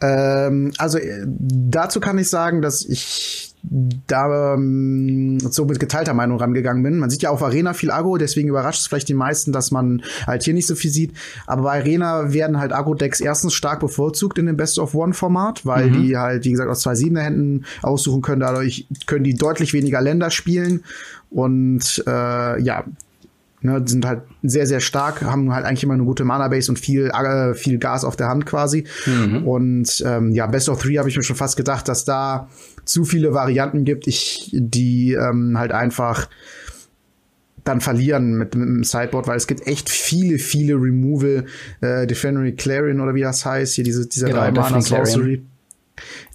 Ähm, 0.00 0.72
also 0.78 0.98
äh, 0.98 1.24
dazu 1.26 2.00
kann 2.00 2.18
ich 2.18 2.28
sagen, 2.28 2.62
dass 2.62 2.84
ich 2.84 3.54
da 4.06 4.54
ähm, 4.54 5.38
so 5.40 5.64
mit 5.64 5.80
geteilter 5.80 6.12
Meinung 6.12 6.38
rangegangen 6.38 6.82
bin. 6.82 6.98
Man 6.98 7.08
sieht 7.08 7.22
ja 7.22 7.30
auf 7.30 7.42
Arena 7.42 7.72
viel 7.72 7.90
Agro, 7.90 8.18
deswegen 8.18 8.48
überrascht 8.48 8.80
es 8.80 8.86
vielleicht 8.88 9.08
die 9.08 9.14
meisten, 9.14 9.52
dass 9.52 9.70
man 9.70 10.02
halt 10.26 10.42
hier 10.42 10.52
nicht 10.52 10.66
so 10.66 10.74
viel 10.74 10.90
sieht. 10.90 11.14
Aber 11.46 11.62
bei 11.62 11.80
Arena 11.80 12.32
werden 12.32 12.58
halt 12.58 12.72
Agro-Decks 12.72 13.20
erstens 13.20 13.54
stark 13.54 13.80
bevorzugt 13.80 14.38
in 14.38 14.46
dem 14.46 14.56
Best-of-One-Format, 14.56 15.64
weil 15.64 15.86
mhm. 15.90 16.02
die 16.02 16.16
halt, 16.16 16.44
wie 16.44 16.50
gesagt, 16.50 16.70
aus 16.70 16.80
zwei 16.80 16.94
siebener 16.94 17.22
Händen 17.22 17.64
aussuchen 17.82 18.20
können. 18.20 18.40
Dadurch 18.40 18.86
können 19.06 19.24
die 19.24 19.34
deutlich 19.34 19.72
weniger 19.72 20.02
Länder 20.02 20.30
spielen. 20.30 20.84
Und 21.30 22.04
äh, 22.06 22.60
ja, 22.60 22.84
Ne, 23.66 23.82
sind 23.86 24.04
halt 24.04 24.24
sehr, 24.42 24.66
sehr 24.66 24.80
stark, 24.80 25.22
haben 25.22 25.54
halt 25.54 25.64
eigentlich 25.64 25.84
immer 25.84 25.94
eine 25.94 26.04
gute 26.04 26.22
Mana-Base 26.24 26.70
und 26.70 26.78
viel, 26.78 27.06
äh, 27.06 27.54
viel 27.54 27.78
Gas 27.78 28.04
auf 28.04 28.14
der 28.14 28.28
Hand 28.28 28.44
quasi. 28.44 28.84
Mhm. 29.06 29.48
Und 29.48 30.04
ähm, 30.06 30.32
ja, 30.32 30.46
Best 30.46 30.68
of 30.68 30.82
Three 30.82 30.98
habe 30.98 31.08
ich 31.08 31.16
mir 31.16 31.22
schon 31.22 31.34
fast 31.34 31.56
gedacht, 31.56 31.88
dass 31.88 32.04
da 32.04 32.50
zu 32.84 33.06
viele 33.06 33.32
Varianten 33.32 33.86
gibt, 33.86 34.06
ich, 34.06 34.50
die 34.52 35.14
ähm, 35.14 35.56
halt 35.56 35.72
einfach 35.72 36.28
dann 37.64 37.80
verlieren 37.80 38.34
mit, 38.34 38.54
mit 38.54 38.68
dem 38.68 38.84
Sideboard, 38.84 39.28
weil 39.28 39.38
es 39.38 39.46
gibt 39.46 39.66
echt 39.66 39.88
viele, 39.88 40.38
viele 40.38 40.74
Removal, 40.74 41.46
äh, 41.80 42.06
Defendery 42.06 42.52
Clarion 42.52 43.00
oder 43.00 43.14
wie 43.14 43.22
das 43.22 43.46
heißt, 43.46 43.76
hier 43.76 43.84
diese, 43.84 44.06
dieser 44.06 44.26
genau, 44.26 44.40
drei 44.40 44.50
Mana 44.50 44.82
Sorcery. 44.82 45.42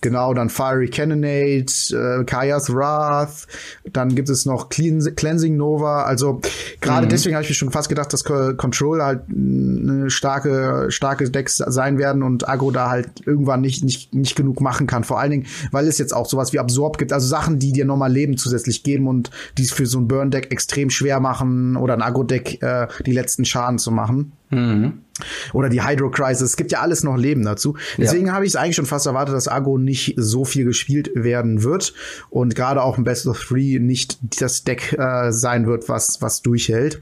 Genau, 0.02 0.34
dann 0.34 0.50
Fiery 0.50 0.90
Cannonade, 0.90 1.66
äh, 1.92 2.24
Kaya's 2.24 2.74
Wrath, 2.74 3.48
dann 3.92 4.16
gibt 4.16 4.30
es 4.30 4.46
noch 4.46 4.70
Clean 4.70 5.00
Cleansing 5.16 5.58
Nova. 5.58 6.04
Also 6.04 6.42
gerade 6.80 7.06
mhm. 7.06 7.10
deswegen 7.10 7.36
habe 7.36 7.44
ich 7.44 7.50
mir 7.50 7.56
schon 7.56 7.72
fast 7.72 7.90
gedacht, 7.90 8.14
dass 8.14 8.24
Control 8.24 9.04
halt 9.04 9.22
eine 9.30 10.10
starke, 10.10 10.88
starke 10.90 11.30
Decks 11.30 11.58
sein 11.58 11.98
werden 11.98 12.24
und 12.24 12.48
Agro 12.48 12.72
da 12.72 12.90
halt 12.90 13.10
irgendwann 13.26 13.62
nicht, 13.62 13.84
nicht, 13.84 14.14
nicht 14.14 14.36
genug 14.36 14.62
machen 14.62 14.88
kann. 14.88 15.04
Vor 15.04 15.20
allen 15.20 15.32
Dingen, 15.32 15.46
weil 15.72 15.88
es 15.88 15.98
jetzt 15.98 16.14
auch 16.14 16.28
sowas 16.28 16.54
wie 16.54 16.60
Absorb 16.60 16.98
gibt, 16.98 17.12
also 17.12 17.28
Sachen, 17.28 17.60
die 17.60 17.72
dir 17.72 17.86
nochmal 17.86 18.12
Leben 18.12 18.38
zusätzlich 18.38 18.84
geben 18.84 19.08
und 19.08 19.32
die 19.58 19.64
es 19.64 19.72
für 19.72 19.86
so 19.86 20.00
ein 20.00 20.08
Burn-Deck 20.08 20.52
extrem 20.52 20.90
schwer 20.90 21.20
machen 21.20 21.76
oder 21.76 21.94
ein 21.94 22.02
Agro-Deck 22.02 22.62
äh, 22.62 22.88
die 23.06 23.12
letzten 23.12 23.46
Schaden 23.46 23.80
zu 23.80 23.92
machen. 23.92 24.32
Mhm. 24.52 25.00
Oder 25.54 25.70
die 25.70 25.84
Hydro 25.84 26.10
Crisis. 26.10 26.42
Es 26.42 26.58
gibt 26.58 26.72
ja 26.72 26.80
alles 26.80 27.04
noch 27.04 27.18
Leben 27.18 27.44
dazu. 27.44 27.76
Deswegen 27.98 28.28
ja. 28.28 28.34
habe 28.34 28.46
ich 28.46 28.52
es 28.52 28.56
eigentlich 28.56 28.76
schon 28.76 28.86
fast 28.86 29.06
erwartet, 29.06 29.36
dass 29.36 29.48
Agro 29.48 29.78
nicht 29.90 30.14
so 30.18 30.46
viel 30.46 30.66
gespielt 30.66 31.12
werden 31.16 31.64
wird 31.64 31.94
und 32.30 32.56
gerade 32.56 32.84
auch 32.84 32.98
im 32.98 33.04
Best 33.04 33.26
of 33.28 33.44
Three 33.44 33.80
nicht 33.80 34.20
das 34.40 34.64
Deck 34.64 34.94
äh, 34.94 35.32
sein 35.32 35.66
wird, 35.66 35.90
was, 35.90 36.22
was 36.22 36.42
durchhält. 36.42 37.02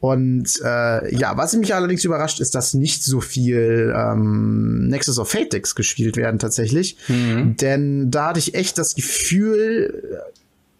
Und 0.00 0.48
äh, 0.64 1.14
ja, 1.14 1.36
was 1.36 1.54
mich 1.56 1.74
allerdings 1.74 2.04
überrascht, 2.04 2.40
ist, 2.40 2.54
dass 2.54 2.72
nicht 2.72 3.02
so 3.02 3.20
viel 3.20 3.92
ähm, 3.96 4.86
Nexus 4.88 5.18
of 5.18 5.28
Fate 5.28 5.52
Decks 5.52 5.74
gespielt 5.74 6.16
werden 6.16 6.38
tatsächlich. 6.38 6.96
Mhm. 7.08 7.56
Denn 7.56 8.10
da 8.10 8.28
hatte 8.28 8.38
ich 8.38 8.54
echt 8.54 8.78
das 8.78 8.94
Gefühl, 8.94 10.22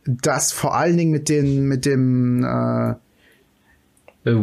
dass 0.05 0.53
vor 0.53 0.77
allen 0.77 0.97
Dingen 0.97 1.11
mit 1.11 1.29
den 1.29 1.67
mit 1.67 1.85
dem 1.85 2.45
äh, 2.45 2.95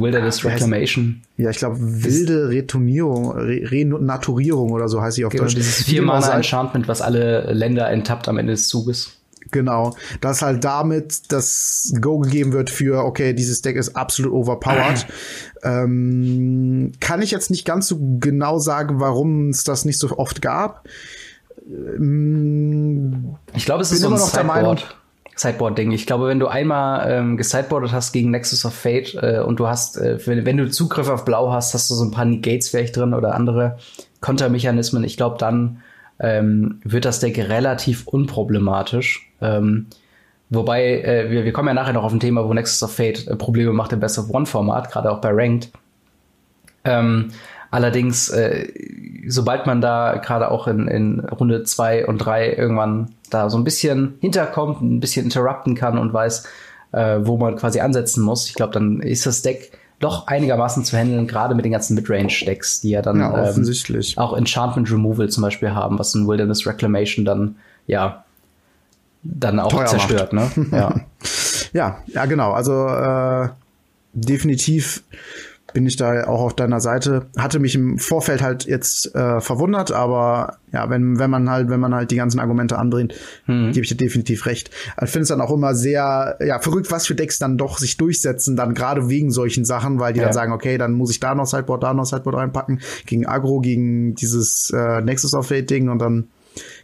Wilderness 0.01 0.43
Reclamation. 0.43 1.21
Ja, 1.37 1.49
ich 1.49 1.57
glaube, 1.57 1.77
wilde 1.79 2.49
Returnierung, 2.49 3.31
Re 3.31 3.61
Renaturierung 3.69 4.71
oder 4.71 4.87
so 4.87 5.01
heißt 5.01 5.15
sie 5.15 5.25
auf 5.25 5.31
genau, 5.31 5.43
Deutsch. 5.43 5.55
Dieses 5.55 5.83
viermal 5.83 6.23
Enchantment, 6.31 6.87
was 6.87 7.01
alle 7.01 7.51
Länder 7.53 7.89
enttappt 7.89 8.27
am 8.27 8.37
Ende 8.37 8.53
des 8.53 8.67
Zuges. 8.67 9.17
Genau, 9.51 9.95
dass 10.21 10.41
halt 10.41 10.63
damit 10.63 11.31
das 11.31 11.93
Go 12.01 12.19
gegeben 12.19 12.51
wird 12.51 12.69
für, 12.69 13.05
okay, 13.05 13.33
dieses 13.33 13.61
Deck 13.61 13.75
ist 13.75 13.95
absolut 13.95 14.33
overpowered. 14.33 15.05
ähm, 15.63 16.91
kann 16.99 17.21
ich 17.21 17.31
jetzt 17.31 17.51
nicht 17.51 17.65
ganz 17.65 17.87
so 17.87 17.97
genau 18.19 18.59
sagen, 18.59 18.99
warum 18.99 19.49
es 19.49 19.63
das 19.63 19.85
nicht 19.85 19.99
so 19.99 20.17
oft 20.17 20.41
gab. 20.41 20.87
Ähm, 21.67 23.35
ich 23.53 23.65
glaube, 23.65 23.83
es 23.83 23.91
ist 23.91 24.01
so 24.01 24.09
ein 24.09 24.17
Sideboard. 24.17 24.95
Sideboard-Ding. 25.35 25.91
Ich 25.91 26.05
glaube, 26.05 26.27
wenn 26.27 26.39
du 26.39 26.47
einmal 26.47 27.11
ähm, 27.11 27.37
gesideboardet 27.37 27.91
hast 27.91 28.13
gegen 28.13 28.31
Nexus 28.31 28.65
of 28.65 28.73
Fate 28.73 29.15
äh, 29.15 29.39
und 29.39 29.59
du 29.59 29.67
hast, 29.67 29.97
äh, 29.97 30.17
wenn, 30.25 30.45
wenn, 30.45 30.57
du 30.57 30.69
Zugriff 30.69 31.09
auf 31.09 31.25
Blau 31.25 31.51
hast, 31.51 31.73
hast 31.73 31.89
du 31.91 31.95
so 31.95 32.05
ein 32.05 32.11
paar 32.11 32.25
Negates 32.25 32.69
vielleicht 32.69 32.95
drin 32.95 33.13
oder 33.13 33.35
andere 33.35 33.77
Kontermechanismen. 34.21 35.03
Ich 35.03 35.17
glaube, 35.17 35.37
dann 35.37 35.81
ähm, 36.19 36.79
wird 36.83 37.05
das 37.05 37.19
Deck 37.19 37.37
relativ 37.37 38.07
unproblematisch. 38.07 39.29
Ähm, 39.41 39.87
wobei, 40.49 41.01
äh, 41.01 41.29
wir, 41.29 41.43
wir 41.43 41.51
kommen 41.51 41.67
ja 41.67 41.73
nachher 41.73 41.93
noch 41.93 42.03
auf 42.03 42.13
ein 42.13 42.21
Thema, 42.21 42.47
wo 42.47 42.53
Nexus 42.53 42.81
of 42.83 42.95
Fate 42.95 43.27
äh, 43.27 43.35
Probleme 43.35 43.73
macht 43.73 43.91
im 43.91 43.99
Best 43.99 44.17
of 44.17 44.29
One-Format, 44.29 44.89
gerade 44.89 45.11
auch 45.11 45.19
bei 45.19 45.31
Ranked. 45.33 45.69
Ähm, 46.85 47.31
allerdings, 47.75 48.29
äh, 48.29 48.67
sobald 49.27 49.67
man 49.67 49.81
da 49.81 50.15
gerade 50.23 50.49
auch 50.49 50.67
in, 50.67 50.87
in 50.87 51.19
Runde 51.19 51.63
2 51.63 52.07
und 52.07 52.19
3 52.19 52.53
irgendwann 52.53 53.09
da 53.29 53.49
so 53.49 53.57
ein 53.57 53.65
bisschen 53.65 54.15
hinterkommt, 54.21 54.81
ein 54.81 55.01
bisschen 55.01 55.25
interrupten 55.25 55.75
kann 55.75 55.97
und 55.97 56.13
weiß, 56.13 56.47
äh, 56.93 57.17
wo 57.21 57.37
man 57.37 57.57
quasi 57.57 57.81
ansetzen 57.81 58.23
muss, 58.23 58.47
ich 58.47 58.53
glaube, 58.53 58.73
dann 58.73 59.01
ist 59.01 59.25
das 59.25 59.41
Deck 59.41 59.77
doch 59.99 60.27
einigermaßen 60.27 60.85
zu 60.85 60.97
handeln, 60.97 61.27
gerade 61.27 61.53
mit 61.53 61.65
den 61.65 61.71
ganzen 61.73 61.95
Midrange-Decks, 61.95 62.81
die 62.81 62.91
ja 62.91 63.01
dann 63.01 63.19
ja, 63.19 63.27
ähm, 63.27 63.43
offensichtlich. 63.43 64.17
Auch 64.17 64.35
Enchantment 64.37 64.89
Removal 64.89 65.29
zum 65.29 65.41
Beispiel 65.41 65.71
haben, 65.71 65.99
was 65.99 66.15
ein 66.15 66.27
Wilderness 66.27 66.65
Reclamation 66.65 67.25
dann, 67.25 67.55
ja, 67.87 68.23
dann 69.23 69.59
auch 69.59 69.71
Teuer 69.71 69.85
zerstört, 69.87 70.31
macht. 70.31 70.55
ne? 70.55 70.67
Ja. 70.71 70.95
ja, 71.73 71.97
ja, 72.07 72.25
genau. 72.25 72.51
Also 72.51 72.87
äh, 72.87 73.49
definitiv 74.13 75.03
bin 75.75 75.85
ich 75.85 75.97
da 75.97 76.25
auch 76.25 76.39
auf 76.39 76.55
deiner 76.55 76.79
Seite. 76.79 77.25
Hatte 77.37 77.59
mich 77.59 77.75
im 77.75 77.99
Vorfeld 77.99 78.41
halt 78.41 78.63
jetzt 78.63 79.13
äh, 79.13 79.41
verwundert, 79.41 79.91
aber 79.91 80.55
ja, 80.71 80.89
wenn, 80.89 81.19
wenn 81.19 81.29
man 81.29 81.49
halt, 81.49 81.69
wenn 81.69 81.81
man 81.81 81.93
halt 81.93 82.11
die 82.11 82.15
ganzen 82.15 82.39
Argumente 82.39 82.79
andreht, 82.79 83.13
hm. 83.45 83.73
gebe 83.73 83.83
ich 83.83 83.89
dir 83.89 83.97
definitiv 83.97 84.45
recht. 84.45 84.71
Ich 85.03 85.09
finde 85.09 85.23
es 85.23 85.27
dann 85.27 85.41
auch 85.41 85.51
immer 85.51 85.75
sehr, 85.75 86.37
ja, 86.39 86.59
verrückt, 86.59 86.91
was 86.91 87.05
für 87.05 87.13
Decks 87.13 87.39
dann 87.39 87.57
doch 87.57 87.77
sich 87.77 87.97
durchsetzen, 87.97 88.55
dann 88.55 88.73
gerade 88.73 89.09
wegen 89.09 89.31
solchen 89.31 89.65
Sachen, 89.65 89.99
weil 89.99 90.13
die 90.13 90.21
ja. 90.21 90.27
dann 90.27 90.33
sagen, 90.33 90.53
okay, 90.53 90.77
dann 90.77 90.93
muss 90.93 91.11
ich 91.11 91.19
da 91.19 91.35
noch 91.35 91.45
Sideboard, 91.45 91.83
da 91.83 91.93
noch 91.93 92.05
Sideboard 92.05 92.37
reinpacken, 92.37 92.79
gegen 93.05 93.25
Agro, 93.25 93.59
gegen 93.59 94.15
dieses 94.15 94.69
äh, 94.69 95.01
Nexus 95.01 95.33
of 95.33 95.45
Fate 95.45 95.69
Ding 95.69 95.89
und 95.89 95.99
dann 95.99 96.29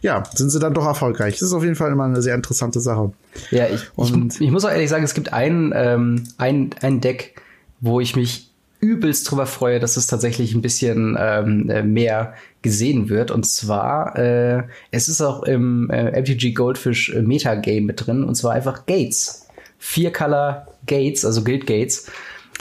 ja, 0.02 0.22
sind 0.34 0.50
sie 0.50 0.58
dann 0.58 0.74
doch 0.74 0.84
erfolgreich. 0.84 1.38
Das 1.38 1.48
ist 1.48 1.54
auf 1.54 1.62
jeden 1.62 1.76
Fall 1.76 1.92
immer 1.92 2.04
eine 2.04 2.20
sehr 2.20 2.34
interessante 2.34 2.80
Sache. 2.80 3.12
Ja, 3.50 3.68
ich, 3.68 3.86
und 3.96 4.34
ich, 4.34 4.42
ich 4.42 4.50
muss 4.50 4.66
auch 4.66 4.70
ehrlich 4.70 4.90
sagen, 4.90 5.02
es 5.02 5.14
gibt 5.14 5.32
ein, 5.32 5.72
ähm, 5.74 6.24
ein, 6.36 6.74
ein 6.82 7.00
Deck, 7.00 7.40
wo 7.80 7.98
ich 7.98 8.14
mich 8.16 8.51
übelst 8.82 9.30
drüber 9.30 9.46
freue, 9.46 9.78
dass 9.78 9.96
es 9.96 10.08
tatsächlich 10.08 10.54
ein 10.54 10.60
bisschen 10.60 11.16
ähm, 11.18 11.70
äh, 11.70 11.84
mehr 11.84 12.34
gesehen 12.62 13.08
wird. 13.08 13.30
Und 13.30 13.46
zwar, 13.46 14.18
äh, 14.18 14.64
es 14.90 15.08
ist 15.08 15.22
auch 15.22 15.44
im 15.44 15.88
äh, 15.88 16.20
MTG 16.20 16.52
Goldfish 16.52 17.14
äh, 17.14 17.22
Metagame 17.22 17.82
mit 17.82 18.04
drin, 18.04 18.24
und 18.24 18.34
zwar 18.34 18.52
einfach 18.52 18.84
Gates. 18.84 19.46
Vier 19.78 20.12
Color 20.12 20.66
Gates, 20.86 21.24
also 21.24 21.44
Guild 21.44 21.66
Gates. 21.66 22.10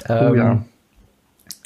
Ähm, 0.07 0.31
oh 0.31 0.35
ja. 0.35 0.65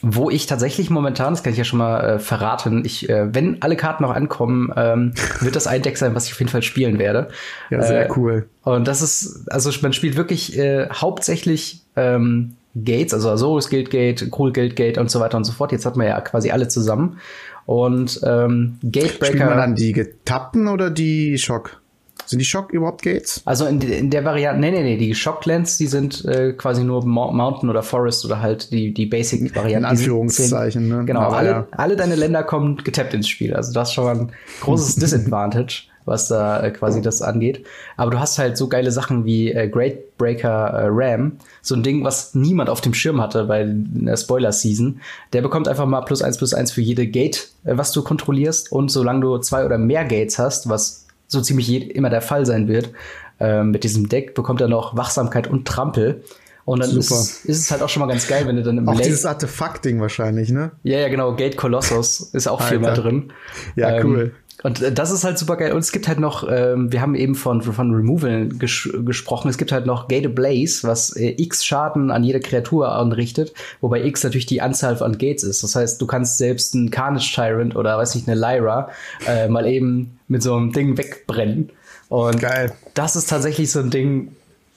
Wo 0.02 0.30
ich 0.30 0.46
tatsächlich 0.46 0.90
momentan, 0.90 1.34
das 1.34 1.44
kann 1.44 1.52
ich 1.52 1.58
ja 1.58 1.66
schon 1.66 1.80
mal 1.80 2.02
äh, 2.02 2.20
verraten, 2.20 2.86
ich, 2.86 3.10
äh, 3.10 3.34
wenn 3.34 3.62
alle 3.62 3.76
Karten 3.76 4.04
noch 4.04 4.14
ankommen, 4.14 4.72
ähm, 4.78 5.14
wird 5.42 5.58
das 5.58 5.68
ein 5.68 5.82
Deck 5.82 5.98
sein, 5.98 6.16
was 6.16 6.28
ich 6.28 6.32
auf 6.32 6.40
jeden 6.40 6.52
Fall 6.52 6.64
spielen 6.64 6.98
werde. 6.98 7.28
Ja, 7.70 7.82
sehr 7.84 8.06
äh, 8.06 8.14
cool. 8.16 8.48
Und 8.64 8.88
das 8.88 9.02
ist, 9.02 9.52
also 9.52 9.70
man 9.82 9.92
spielt 9.92 10.16
wirklich 10.16 10.58
äh, 10.58 10.88
hauptsächlich 10.90 11.82
ähm, 11.98 12.56
Gates, 12.76 13.14
also 13.14 13.30
Azorus 13.30 13.70
Guild 13.70 13.90
Gate, 13.90 14.30
Cool 14.38 14.52
Guild 14.52 14.76
Gate 14.76 14.98
und 14.98 15.10
so 15.10 15.20
weiter 15.20 15.38
und 15.38 15.46
so 15.46 15.54
fort. 15.54 15.72
Jetzt 15.72 15.86
hat 15.86 15.96
man 15.96 16.08
ja 16.08 16.20
quasi 16.22 16.52
alle 16.52 16.68
zusammen. 16.68 17.20
Und 17.66 18.20
ähm, 18.24 18.78
Gatebreaker. 18.84 19.26
Spielt 19.26 19.46
man 19.46 19.58
dann 19.58 19.76
die 19.76 19.92
getappten 19.94 20.68
oder 20.68 20.92
die 20.92 21.38
Schock? 21.38 21.82
Sind 22.26 22.40
die 22.40 22.46
Schock 22.46 22.72
überhaupt 22.72 23.04
Gates? 23.04 23.42
Also 23.46 23.66
in, 23.66 23.82
in 23.82 24.10
der 24.10 24.26
Variante, 24.26 24.60
nee, 24.60 24.72
nee, 24.72 24.84
nee, 24.84 24.98
die 24.98 25.14
Shocklands, 25.14 25.78
die 25.78 25.88
sind 25.88 26.26
äh, 26.26 26.54
quasi 26.54 26.84
nur 26.84 27.06
Mountain 27.06 27.70
oder 27.70 27.84
Forest 27.84 28.26
oder 28.26 28.42
halt 28.42 28.72
die, 28.72 28.94
die 28.94 29.06
Basic-Varianten. 29.06 29.86
In 29.86 29.86
Anführungszeichen, 29.86 30.88
ne? 30.88 31.06
Genau, 31.06 31.30
alle, 31.30 31.50
ja. 31.50 31.68
alle 31.72 31.96
deine 31.96 32.16
Länder 32.16 32.44
kommen 32.44 32.78
getappt 32.78 33.14
ins 33.14 33.28
Spiel. 33.28 33.54
Also 33.54 33.74
das 33.74 33.90
ist 33.90 33.94
schon 33.94 34.06
mal 34.06 34.16
ein 34.16 34.32
großes 34.62 34.96
Disadvantage 34.98 35.84
was 36.06 36.28
da 36.28 36.62
äh, 36.62 36.72
quasi 36.72 37.02
das 37.02 37.22
angeht. 37.22 37.66
Aber 37.98 38.12
du 38.12 38.20
hast 38.20 38.38
halt 38.38 38.58
so 38.58 38.68
geile 38.68 38.92
Sachen 38.92 39.26
wie 39.26 39.52
äh, 39.52 39.68
Great 39.68 40.18
Breaker 40.18 40.70
äh, 40.70 40.88
Ram, 40.90 41.34
so 41.62 41.76
ein 41.76 41.84
Ding, 41.84 42.04
was 42.04 42.36
niemand 42.36 42.70
auf 42.70 42.82
dem 42.82 42.94
Schirm 42.94 43.20
hatte 43.22 43.46
bei 43.46 43.66
der 43.68 44.18
Spoiler-Season. 44.18 45.02
Der 45.34 45.42
bekommt 45.42 45.68
einfach 45.68 45.86
mal 45.86 46.02
plus 46.02 46.22
eins 46.22 46.38
plus 46.38 46.54
eins 46.54 46.72
für 46.72 46.82
jede 46.82 47.08
Gate, 47.08 47.50
äh, 47.64 47.78
was 47.78 47.92
du 47.92 48.04
kontrollierst. 48.04 48.72
Und 48.72 48.92
solange 48.92 49.22
du 49.22 49.38
zwei 49.40 49.66
oder 49.66 49.78
mehr 49.78 50.06
Gates 50.06 50.40
hast, 50.40 50.70
was 50.70 51.08
so 51.28 51.42
ziemlich 51.42 51.96
immer 51.96 52.10
der 52.10 52.22
Fall 52.22 52.46
sein 52.46 52.68
wird, 52.68 52.92
äh, 53.40 53.64
mit 53.64 53.84
diesem 53.84 54.08
Deck, 54.08 54.36
bekommt 54.36 54.62
er 54.62 54.68
noch 54.68 54.96
Wachsamkeit 54.96 55.48
und 55.48 55.68
Trampel. 55.68 56.24
Und 56.66 56.82
dann 56.82 56.98
ist, 56.98 57.12
ist, 57.12 57.46
es 57.48 57.70
halt 57.70 57.84
auch 57.84 57.90
schon 57.90 58.00
mal 58.00 58.08
ganz 58.08 58.28
geil, 58.28 58.48
wenn 58.48 58.56
du 58.56 58.64
dann 58.64 58.80
im 58.80 58.90
Auch 58.90 58.94
Late 58.94 59.06
dieses 59.06 59.26
Artefakt-Ding 59.26 60.02
wahrscheinlich, 60.02 60.50
ne? 60.50 60.72
Ja, 60.82 60.98
ja, 60.98 61.10
genau. 61.10 61.36
Gate 61.36 61.58
Colossus 61.58 62.22
ist 62.34 62.48
auch 62.48 62.60
viermal 62.60 62.96
drin. 62.96 63.32
Ja, 63.76 63.98
ähm, 63.98 64.08
cool. 64.08 64.34
Und 64.64 64.82
äh, 64.82 64.92
das 64.92 65.12
ist 65.12 65.24
halt 65.24 65.38
super 65.38 65.58
geil. 65.58 65.74
Und 65.74 65.80
es 65.80 65.92
gibt 65.92 66.08
halt 66.08 66.20
noch, 66.20 66.48
ähm, 66.50 66.92
wir 66.92 67.02
haben 67.02 67.16
eben 67.16 67.36
von, 67.36 67.62
von 67.62 67.94
Removal 67.94 68.50
ges 68.50 68.90
gesprochen, 69.06 69.50
es 69.50 69.58
gibt 69.58 69.72
halt 69.72 69.86
noch 69.86 70.08
Gate 70.08 70.34
Blaze, 70.34 70.88
was 70.88 71.16
äh, 71.16 71.36
X 71.38 71.66
Schaden 71.66 72.12
an 72.12 72.24
jede 72.24 72.40
Kreatur 72.40 72.92
anrichtet, 72.92 73.54
wobei 73.82 74.04
X 74.04 74.24
natürlich 74.24 74.46
die 74.46 74.62
Anzahl 74.62 75.02
an 75.04 75.18
Gates 75.18 75.44
ist. 75.44 75.64
Das 75.64 75.76
heißt, 75.76 76.02
du 76.02 76.08
kannst 76.08 76.38
selbst 76.38 76.74
einen 76.74 76.92
Carnage 76.92 77.34
Tyrant 77.34 77.76
oder 77.76 77.98
weiß 77.98 78.16
nicht, 78.16 78.28
eine 78.28 78.40
Lyra 78.40 78.90
äh, 79.28 79.48
mal 79.48 79.68
eben 79.68 80.20
mit 80.28 80.42
so 80.42 80.56
einem 80.56 80.72
Ding 80.72 80.98
wegbrennen. 80.98 81.70
Und 82.10 82.40
geil. 82.40 82.72
das 82.94 83.16
ist 83.16 83.30
tatsächlich 83.30 83.72
so 83.72 83.80
ein 83.80 83.90
Ding, 83.90 84.36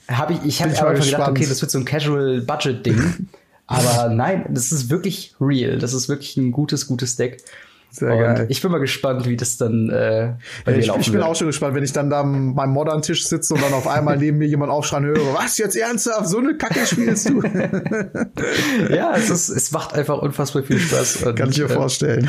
habe 0.08 0.32
ich, 0.32 0.44
ich 0.44 0.62
habe 0.62 0.70
einfach 0.70 1.04
gedacht, 1.04 1.30
okay, 1.30 1.46
das 1.46 1.60
wird 1.60 1.70
so 1.70 1.78
ein 1.78 1.84
Casual 1.84 2.40
Budget 2.40 2.84
Ding. 2.84 3.28
Aber 3.68 4.08
nein, 4.08 4.46
das 4.48 4.72
ist 4.72 4.88
wirklich 4.88 5.34
real. 5.38 5.78
Das 5.78 5.92
ist 5.92 6.08
wirklich 6.08 6.38
ein 6.38 6.52
gutes, 6.52 6.86
gutes 6.86 7.16
Deck. 7.16 7.42
Sehr 7.90 8.12
und 8.12 8.18
geil. 8.18 8.46
Ich 8.50 8.60
bin 8.60 8.70
mal 8.70 8.78
gespannt, 8.78 9.26
wie 9.26 9.36
das 9.36 9.56
dann 9.56 9.88
äh, 9.88 10.34
bei 10.64 10.72
ja, 10.72 10.78
ich, 10.78 10.86
laufen 10.86 11.00
Ich 11.00 11.06
bin 11.06 11.20
wird. 11.20 11.24
auch 11.24 11.34
schon 11.34 11.46
gespannt, 11.46 11.74
wenn 11.74 11.84
ich 11.84 11.92
dann 11.92 12.10
da 12.10 12.20
am 12.20 12.54
meinem 12.54 12.72
Modern-Tisch 12.72 13.26
sitze 13.26 13.54
und 13.54 13.62
dann 13.62 13.72
auf 13.72 13.88
einmal 13.88 14.18
neben 14.18 14.38
mir 14.38 14.46
jemand 14.46 14.70
aufschreien 14.70 15.04
höre, 15.04 15.34
was 15.34 15.56
jetzt 15.56 15.74
ernsthaft, 15.74 16.28
so 16.28 16.38
eine 16.38 16.56
Kacke 16.56 16.86
spielst 16.86 17.30
du? 17.30 17.42
ja, 18.90 19.14
es, 19.16 19.30
ist, 19.30 19.48
es 19.48 19.72
macht 19.72 19.94
einfach 19.94 20.18
unfassbar 20.18 20.62
viel 20.62 20.78
Spaß. 20.78 21.22
Und, 21.24 21.36
Kann 21.36 21.48
ich 21.50 21.58
mir 21.58 21.64
äh, 21.64 21.68
vorstellen. 21.68 22.28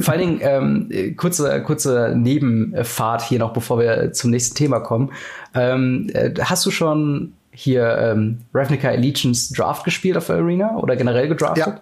Vor 0.00 0.14
allen 0.14 0.38
Dingen, 0.38 0.88
ähm, 0.90 1.16
kurze, 1.16 1.60
kurze 1.62 2.14
Nebenfahrt 2.16 3.22
hier 3.22 3.40
noch, 3.40 3.52
bevor 3.52 3.80
wir 3.80 4.12
zum 4.12 4.30
nächsten 4.30 4.54
Thema 4.54 4.78
kommen. 4.78 5.12
Ähm, 5.54 6.08
äh, 6.14 6.32
hast 6.40 6.64
du 6.66 6.70
schon 6.70 7.32
hier 7.50 7.96
ähm, 7.98 8.42
Ravnica 8.52 8.88
Allegiance 8.88 9.54
Draft 9.54 9.84
gespielt 9.84 10.16
auf 10.16 10.26
der 10.26 10.36
Arena 10.36 10.76
oder 10.76 10.96
generell 10.96 11.28
gedraftet? 11.28 11.80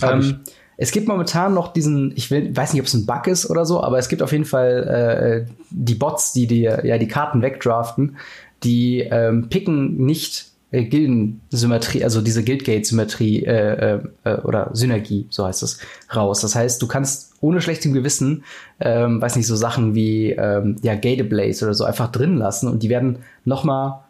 Ja, 0.00 0.12
ähm, 0.12 0.40
es 0.76 0.92
gibt 0.92 1.08
momentan 1.08 1.54
noch 1.54 1.72
diesen, 1.72 2.12
ich 2.16 2.30
will, 2.30 2.54
weiß 2.54 2.72
nicht, 2.72 2.82
ob 2.82 2.86
es 2.86 2.94
ein 2.94 3.06
Bug 3.06 3.26
ist 3.26 3.48
oder 3.48 3.64
so, 3.64 3.82
aber 3.82 3.98
es 3.98 4.08
gibt 4.08 4.22
auf 4.22 4.32
jeden 4.32 4.44
Fall 4.44 5.46
äh, 5.46 5.52
die 5.70 5.94
Bots, 5.94 6.32
die 6.32 6.46
dir 6.46 6.84
ja 6.84 6.98
die 6.98 7.08
Karten 7.08 7.42
wegdraften, 7.42 8.16
die 8.62 9.00
ähm, 9.00 9.48
picken 9.48 9.96
nicht 10.04 10.50
äh, 10.70 10.84
Gildensymmetrie, 10.84 12.04
also 12.04 12.20
diese 12.20 12.44
Guildgate-Symmetrie 12.44 13.44
äh, 13.44 13.94
äh, 13.94 14.00
äh, 14.24 14.40
oder 14.42 14.70
Synergie, 14.72 15.26
so 15.30 15.46
heißt 15.46 15.62
es, 15.62 15.78
raus. 16.14 16.40
Das 16.42 16.54
heißt, 16.54 16.82
du 16.82 16.86
kannst 16.86 17.34
ohne 17.40 17.60
schlechtem 17.60 17.92
Gewissen, 17.92 18.44
ähm, 18.80 19.20
weiß 19.20 19.36
nicht, 19.36 19.46
so 19.46 19.56
Sachen 19.56 19.94
wie 19.94 20.32
ähm, 20.32 20.76
ja, 20.82 20.94
Gate 20.94 21.32
oder 21.32 21.74
so 21.74 21.84
einfach 21.84 22.10
drin 22.10 22.36
lassen 22.36 22.68
und 22.68 22.82
die 22.82 22.88
werden 22.88 23.20
noch 23.44 23.64
mal 23.64 24.05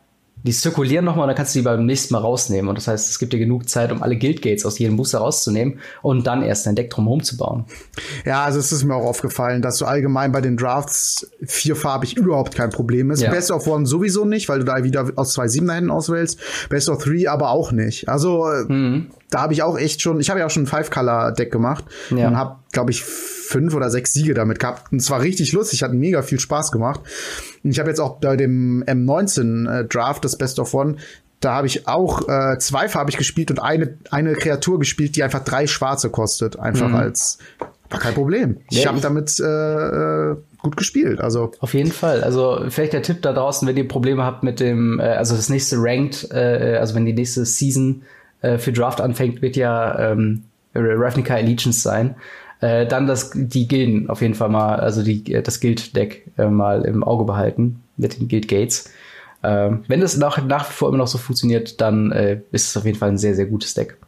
die 0.46 0.52
zirkulieren 0.52 1.04
nochmal 1.04 1.24
und 1.24 1.28
dann 1.28 1.36
kannst 1.36 1.54
du 1.54 1.58
die 1.58 1.64
beim 1.64 1.84
nächsten 1.84 2.14
Mal 2.14 2.20
rausnehmen. 2.20 2.68
Und 2.68 2.78
das 2.78 2.86
heißt, 2.86 3.10
es 3.10 3.18
gibt 3.18 3.32
dir 3.32 3.38
genug 3.38 3.68
Zeit, 3.68 3.90
um 3.90 4.02
alle 4.02 4.16
Guildgates 4.16 4.64
aus 4.64 4.78
jedem 4.78 4.96
Booster 4.96 5.18
rauszunehmen 5.18 5.80
und 6.02 6.26
dann 6.26 6.42
erst 6.42 6.66
dein 6.66 6.76
Deck 6.76 6.90
drumherum 6.90 7.22
zu 7.22 7.36
bauen. 7.36 7.64
Ja, 8.24 8.44
also 8.44 8.60
es 8.60 8.70
ist 8.70 8.84
mir 8.84 8.94
auch 8.94 9.04
aufgefallen, 9.06 9.60
dass 9.60 9.78
du 9.78 9.84
allgemein 9.86 10.30
bei 10.30 10.40
den 10.40 10.56
Drafts 10.56 11.30
vierfarbig 11.42 12.16
überhaupt 12.16 12.54
kein 12.54 12.70
Problem 12.70 13.10
ist. 13.10 13.22
Ja. 13.22 13.30
Best 13.30 13.50
of 13.50 13.66
One 13.66 13.86
sowieso 13.86 14.24
nicht, 14.24 14.48
weil 14.48 14.60
du 14.60 14.64
da 14.64 14.84
wieder 14.84 15.10
aus 15.16 15.32
zwei 15.32 15.48
Siebener 15.48 15.74
hinten 15.74 15.90
auswählst. 15.90 16.38
Best 16.68 16.88
of 16.88 17.02
Three 17.02 17.26
aber 17.26 17.50
auch 17.50 17.72
nicht. 17.72 18.08
Also 18.08 18.48
äh, 18.48 18.72
mhm. 18.72 19.10
da 19.30 19.42
habe 19.42 19.52
ich 19.52 19.62
auch 19.64 19.76
echt 19.76 20.00
schon, 20.00 20.20
ich 20.20 20.30
habe 20.30 20.40
ja 20.40 20.46
auch 20.46 20.50
schon 20.50 20.62
ein 20.62 20.68
Five-Color-Deck 20.68 21.50
gemacht 21.50 21.84
ja. 22.10 22.28
und 22.28 22.36
habe, 22.36 22.56
glaube 22.72 22.90
ich, 22.90 23.02
fünf 23.02 23.74
oder 23.74 23.90
sechs 23.90 24.12
Siege 24.12 24.34
damit 24.34 24.58
gehabt. 24.58 24.92
Und 24.92 24.98
es 24.98 25.10
war 25.10 25.20
richtig 25.20 25.52
lustig, 25.52 25.82
hat 25.82 25.92
mega 25.92 26.22
viel 26.22 26.40
Spaß 26.40 26.72
gemacht. 26.72 27.00
Und 27.62 27.70
ich 27.70 27.78
habe 27.78 27.88
jetzt 27.88 28.00
auch 28.00 28.18
bei 28.18 28.36
dem 28.36 28.82
M19 28.84 29.70
äh, 29.70 29.84
Draft, 29.84 30.24
das 30.24 30.36
Best 30.36 30.58
of 30.58 30.74
One, 30.74 30.96
da 31.40 31.54
habe 31.54 31.66
ich 31.66 31.86
auch 31.86 32.28
äh, 32.28 32.58
zweifarbig 32.58 33.16
gespielt 33.16 33.50
und 33.50 33.58
eine, 33.58 33.98
eine 34.10 34.34
Kreatur 34.34 34.78
gespielt, 34.78 35.16
die 35.16 35.22
einfach 35.22 35.44
drei 35.44 35.66
Schwarze 35.66 36.10
kostet. 36.10 36.58
Einfach 36.58 36.88
mhm. 36.88 36.96
als 36.96 37.38
war 37.90 38.00
kein 38.00 38.14
Problem. 38.14 38.58
Ich 38.70 38.82
ja, 38.82 38.88
habe 38.88 39.00
damit 39.00 39.38
äh, 39.38 39.44
äh, 39.44 40.36
gut 40.58 40.76
gespielt. 40.76 41.20
Also 41.20 41.52
auf 41.60 41.74
jeden 41.74 41.92
Fall. 41.92 42.24
Also 42.24 42.64
vielleicht 42.68 42.94
der 42.94 43.02
Tipp 43.02 43.22
da 43.22 43.32
draußen, 43.32 43.68
wenn 43.68 43.76
ihr 43.76 43.86
Probleme 43.86 44.24
habt 44.24 44.42
mit 44.42 44.60
dem, 44.60 44.98
äh, 44.98 45.04
also 45.04 45.36
das 45.36 45.48
nächste 45.48 45.76
Ranked, 45.78 46.28
äh, 46.32 46.78
also 46.80 46.94
wenn 46.94 47.04
die 47.04 47.12
nächste 47.12 47.44
Season 47.44 48.02
äh, 48.40 48.58
für 48.58 48.72
Draft 48.72 49.00
anfängt, 49.00 49.40
wird 49.42 49.56
ja 49.56 50.10
ähm, 50.10 50.44
Ravnica 50.74 51.34
Allegiance 51.34 51.80
sein 51.80 52.16
äh, 52.60 52.86
dann 52.86 53.06
das, 53.06 53.32
die 53.34 53.68
Gilden 53.68 54.08
auf 54.08 54.22
jeden 54.22 54.34
Fall 54.34 54.48
mal, 54.48 54.76
also 54.76 55.02
die, 55.02 55.32
äh, 55.32 55.42
das 55.42 55.60
Guild-Deck 55.60 56.32
äh, 56.38 56.46
mal 56.46 56.84
im 56.84 57.04
Auge 57.04 57.24
behalten 57.24 57.82
mit 57.96 58.18
den 58.18 58.28
Guild-Gates. 58.28 58.90
Äh, 59.42 59.70
wenn 59.88 60.00
das 60.00 60.16
nach, 60.16 60.42
nach 60.44 60.68
wie 60.68 60.72
vor 60.72 60.88
immer 60.88 60.98
noch 60.98 61.06
so 61.06 61.18
funktioniert, 61.18 61.80
dann 61.80 62.12
äh, 62.12 62.40
ist 62.52 62.68
es 62.68 62.76
auf 62.76 62.84
jeden 62.84 62.98
Fall 62.98 63.10
ein 63.10 63.18
sehr, 63.18 63.34
sehr 63.34 63.46
gutes 63.46 63.74
Deck. 63.74 63.98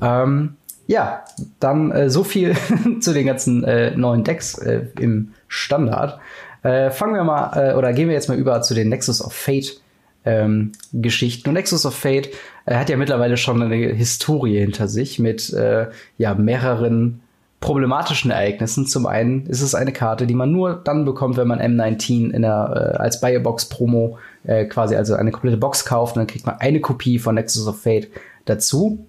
Ähm, 0.00 0.56
ja, 0.86 1.24
dann 1.60 1.90
äh, 1.90 2.10
so 2.10 2.24
viel 2.24 2.56
zu 3.00 3.12
den 3.12 3.26
ganzen 3.26 3.60
neuen 4.00 4.24
Decks 4.24 4.58
im 4.98 5.34
Standard. 5.48 6.18
Fangen 6.62 7.14
wir 7.14 7.22
mal, 7.22 7.76
oder 7.76 7.92
gehen 7.92 8.08
wir 8.08 8.14
jetzt 8.14 8.28
mal 8.28 8.36
über 8.36 8.62
zu 8.62 8.74
den 8.74 8.88
Nexus 8.88 9.24
of 9.24 9.32
Fate 9.32 9.80
ähm, 10.28 10.72
Geschichten. 10.92 11.48
Und 11.48 11.54
Nexus 11.54 11.86
of 11.86 11.94
Fate 11.94 12.30
äh, 12.66 12.74
hat 12.74 12.90
ja 12.90 12.96
mittlerweile 12.96 13.36
schon 13.36 13.62
eine 13.62 13.74
Historie 13.74 14.58
hinter 14.58 14.88
sich 14.88 15.18
mit 15.18 15.52
äh, 15.52 15.86
ja 16.18 16.34
mehreren 16.34 17.20
problematischen 17.60 18.30
Ereignissen. 18.30 18.86
Zum 18.86 19.06
einen 19.06 19.46
ist 19.46 19.62
es 19.62 19.74
eine 19.74 19.92
Karte, 19.92 20.26
die 20.26 20.34
man 20.34 20.52
nur 20.52 20.80
dann 20.84 21.04
bekommt, 21.04 21.36
wenn 21.36 21.48
man 21.48 21.60
M19 21.60 22.30
in 22.30 22.42
der, 22.42 22.94
äh, 22.94 22.96
als 22.98 23.20
Buy-a-Box-Promo 23.20 24.18
äh, 24.44 24.64
quasi 24.66 24.94
also 24.94 25.14
eine 25.14 25.32
komplette 25.32 25.56
Box 25.56 25.84
kauft 25.84 26.16
und 26.16 26.20
dann 26.20 26.26
kriegt 26.26 26.46
man 26.46 26.56
eine 26.58 26.80
Kopie 26.80 27.18
von 27.18 27.34
Nexus 27.34 27.66
of 27.66 27.82
Fate 27.82 28.08
dazu. 28.44 29.06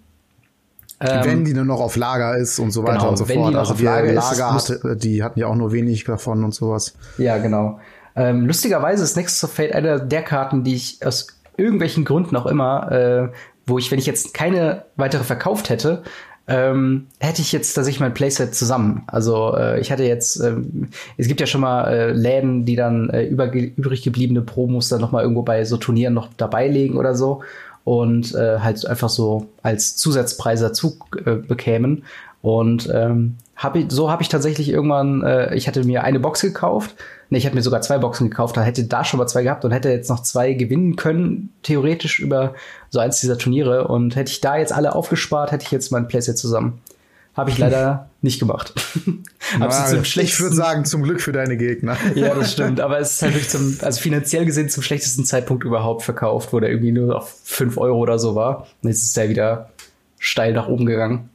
Ähm, 1.00 1.22
wenn 1.24 1.46
die 1.46 1.54
nur 1.54 1.64
noch 1.64 1.80
auf 1.80 1.96
Lager 1.96 2.36
ist 2.38 2.60
und 2.60 2.72
so 2.72 2.84
weiter 2.84 2.98
genau, 2.98 3.10
und 3.10 3.18
so 3.18 3.30
wenn 3.30 3.38
fort. 3.38 3.50
Die 3.50 3.54
noch 3.54 3.60
also 3.60 3.74
auf 3.74 3.82
Lager, 3.82 4.12
Lager 4.12 4.56
ist, 4.56 4.70
hatte, 4.70 4.98
die 4.98 5.24
hatten 5.24 5.40
ja 5.40 5.48
auch 5.48 5.56
nur 5.56 5.72
wenig 5.72 6.04
davon 6.04 6.44
und 6.44 6.54
sowas. 6.54 6.96
Ja, 7.18 7.38
genau. 7.38 7.80
Ähm, 8.16 8.48
lustigerweise 8.48 9.04
ist 9.04 9.16
Nexus 9.16 9.44
of 9.44 9.54
Fate 9.54 9.74
eine 9.74 10.02
der 10.02 10.24
Karten, 10.24 10.64
die 10.64 10.76
ich 10.76 11.06
aus 11.06 11.28
irgendwelchen 11.56 12.04
Gründen 12.04 12.36
auch 12.36 12.48
immer, 12.48 12.92
äh, 12.92 13.30
wo 13.66 13.78
ich, 13.78 13.92
wenn 13.92 14.00
ich 14.00 14.08
jetzt 14.08 14.34
keine 14.34 14.86
weitere 14.96 15.24
verkauft 15.24 15.70
hätte, 15.70 16.04
ähm, 16.50 17.08
hätte 17.20 17.42
ich 17.42 17.52
jetzt 17.52 17.74
tatsächlich 17.74 18.00
mein 18.00 18.14
Playset 18.14 18.56
zusammen. 18.56 19.04
Also 19.08 19.56
äh, 19.56 19.80
ich 19.80 19.92
hatte 19.92 20.04
jetzt, 20.04 20.42
ähm, 20.42 20.90
es 21.16 21.28
gibt 21.28 21.40
ja 21.40 21.46
schon 21.46 21.62
mal 21.62 21.88
äh, 21.88 22.12
Läden, 22.12 22.66
die 22.66 22.76
dann 22.76 23.10
äh, 23.12 23.26
übrig 23.26 24.02
gebliebene 24.02 24.42
Promos 24.42 24.90
dann 24.90 25.00
noch 25.00 25.12
mal 25.12 25.22
irgendwo 25.22 25.44
bei 25.44 25.64
so 25.66 25.78
Turnieren 25.78 26.16
noch 26.16 26.30
dabei 26.38 26.68
legen 26.68 26.98
oder 26.98 27.16
so 27.16 27.44
und 27.84 28.34
äh, 28.34 28.60
halt 28.60 28.84
einfach 28.88 29.10
so 29.10 29.48
als 29.62 29.96
Zusatzpreis 29.96 30.62
dazu 30.62 30.98
äh, 31.24 31.36
bekämen. 31.36 32.04
Und 32.42 32.90
ähm, 32.92 33.36
hab 33.60 33.76
ich, 33.76 33.88
so 33.90 34.10
habe 34.10 34.24
ich 34.24 34.30
tatsächlich 34.30 34.70
irgendwann, 34.70 35.22
äh, 35.22 35.54
ich 35.54 35.68
hatte 35.68 35.84
mir 35.84 36.06
eine 36.06 36.22
Box 36.22 36.40
gekauft. 36.40 36.96
Ne, 37.30 37.38
ich 37.38 37.46
hatte 37.46 37.56
mir 37.58 37.62
sogar 37.62 37.82
zwei 37.82 37.98
Boxen 37.98 38.30
gekauft, 38.30 38.56
da 38.56 38.62
hätte 38.62 38.86
da 38.86 39.04
schon 39.04 39.18
mal 39.18 39.28
zwei 39.28 39.44
gehabt 39.44 39.66
und 39.66 39.72
hätte 39.72 39.90
jetzt 39.90 40.10
noch 40.10 40.24
zwei 40.24 40.54
gewinnen 40.54 40.96
können, 40.96 41.54
theoretisch 41.62 42.20
über 42.20 42.56
so 42.90 43.00
eins 43.00 43.20
dieser 43.20 43.38
Turniere. 43.38 43.90
Und 43.90 44.16
hätte 44.16 44.32
ich 44.32 44.40
da 44.40 44.58
jetzt 44.58 44.72
alle 44.72 44.96
aufgespart, 44.96 45.52
hätte 45.52 45.66
ich 45.66 45.72
jetzt 45.72 45.92
mein 45.92 46.08
Playset 46.08 46.38
zusammen. 46.38 46.80
Habe 47.36 47.50
ich 47.50 47.58
leider 47.58 48.10
nicht 48.22 48.40
gemacht. 48.40 48.74
zum 49.90 50.04
ich 50.04 50.40
würde 50.40 50.56
sagen, 50.56 50.86
zum 50.86 51.04
Glück 51.04 51.20
für 51.20 51.34
deine 51.34 51.58
Gegner. 51.58 51.98
ja, 52.16 52.34
das 52.34 52.52
stimmt. 52.54 52.80
Aber 52.80 52.98
es 52.98 53.16
ist 53.16 53.22
halt 53.22 53.34
wirklich 53.34 53.50
zum, 53.50 53.78
also 53.82 54.00
finanziell 54.00 54.46
gesehen 54.46 54.70
zum 54.70 54.84
schlechtesten 54.84 55.26
Zeitpunkt 55.26 55.66
überhaupt 55.66 56.04
verkauft, 56.04 56.54
wo 56.54 56.62
der 56.62 56.70
irgendwie 56.70 56.94
nur 56.94 57.18
auf 57.18 57.38
fünf 57.44 57.78
Euro 57.78 58.00
oder 58.00 58.20
so 58.20 58.36
war. 58.36 58.68
Und 58.82 58.90
jetzt 58.90 59.04
ist 59.04 59.18
der 59.18 59.28
wieder 59.28 59.70
steil 60.18 60.54
nach 60.54 60.70
oben 60.70 60.86
gegangen. 60.86 61.29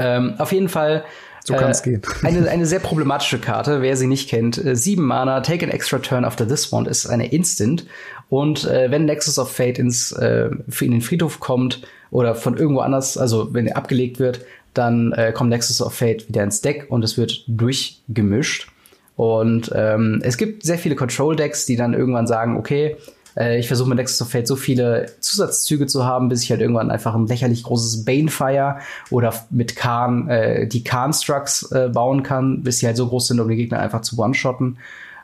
Ähm, 0.00 0.34
auf 0.38 0.52
jeden 0.52 0.68
Fall 0.68 1.04
so 1.44 1.54
kann 1.54 1.70
es 1.70 1.80
äh, 1.80 1.90
gehen. 1.90 2.02
Eine, 2.22 2.48
eine 2.48 2.66
sehr 2.66 2.80
problematische 2.80 3.38
Karte, 3.38 3.82
wer 3.82 3.96
sie 3.96 4.06
nicht 4.06 4.28
kennt. 4.28 4.62
Äh, 4.64 4.76
sieben 4.76 5.04
Mana, 5.04 5.40
take 5.40 5.64
an 5.64 5.70
extra 5.70 5.98
turn 5.98 6.24
after 6.24 6.46
this 6.46 6.72
one 6.72 6.88
ist 6.88 7.06
eine 7.06 7.30
Instant. 7.32 7.86
Und 8.28 8.64
äh, 8.64 8.90
wenn 8.90 9.06
Nexus 9.06 9.38
of 9.38 9.50
Fate 9.50 9.78
ins, 9.78 10.12
äh, 10.12 10.50
in 10.80 10.90
den 10.92 11.00
Friedhof 11.00 11.40
kommt 11.40 11.82
oder 12.10 12.34
von 12.34 12.56
irgendwo 12.56 12.80
anders, 12.80 13.16
also 13.16 13.52
wenn 13.54 13.66
er 13.66 13.76
abgelegt 13.76 14.18
wird, 14.18 14.44
dann 14.74 15.12
äh, 15.12 15.32
kommt 15.32 15.50
Nexus 15.50 15.82
of 15.82 15.94
Fate 15.94 16.28
wieder 16.28 16.44
ins 16.44 16.60
Deck 16.60 16.86
und 16.88 17.04
es 17.04 17.18
wird 17.18 17.44
durchgemischt. 17.48 18.68
Und 19.16 19.70
ähm, 19.74 20.20
es 20.24 20.36
gibt 20.36 20.62
sehr 20.62 20.78
viele 20.78 20.94
Control-Decks, 20.94 21.66
die 21.66 21.76
dann 21.76 21.92
irgendwann 21.92 22.26
sagen, 22.26 22.56
okay, 22.56 22.96
äh, 23.36 23.58
ich 23.58 23.68
versuche 23.68 23.88
mit 23.88 23.98
Nexus 23.98 24.22
of 24.22 24.30
Fate 24.30 24.46
so 24.46 24.56
viele 24.56 25.06
Zusatzzüge 25.20 25.86
zu 25.86 26.04
haben, 26.04 26.28
bis 26.28 26.42
ich 26.42 26.50
halt 26.50 26.60
irgendwann 26.60 26.90
einfach 26.90 27.14
ein 27.14 27.26
lächerlich 27.26 27.62
großes 27.62 28.04
Banefire 28.04 28.78
oder 29.10 29.32
mit 29.50 29.76
Khan 29.76 30.28
äh, 30.28 30.66
die 30.66 30.84
Khan-Strucks 30.84 31.72
äh, 31.72 31.88
bauen 31.88 32.22
kann, 32.22 32.62
bis 32.62 32.78
sie 32.78 32.86
halt 32.86 32.96
so 32.96 33.08
groß 33.08 33.28
sind, 33.28 33.40
um 33.40 33.48
die 33.48 33.56
Gegner 33.56 33.80
einfach 33.80 34.02
zu 34.02 34.18
one-shotten 34.18 34.78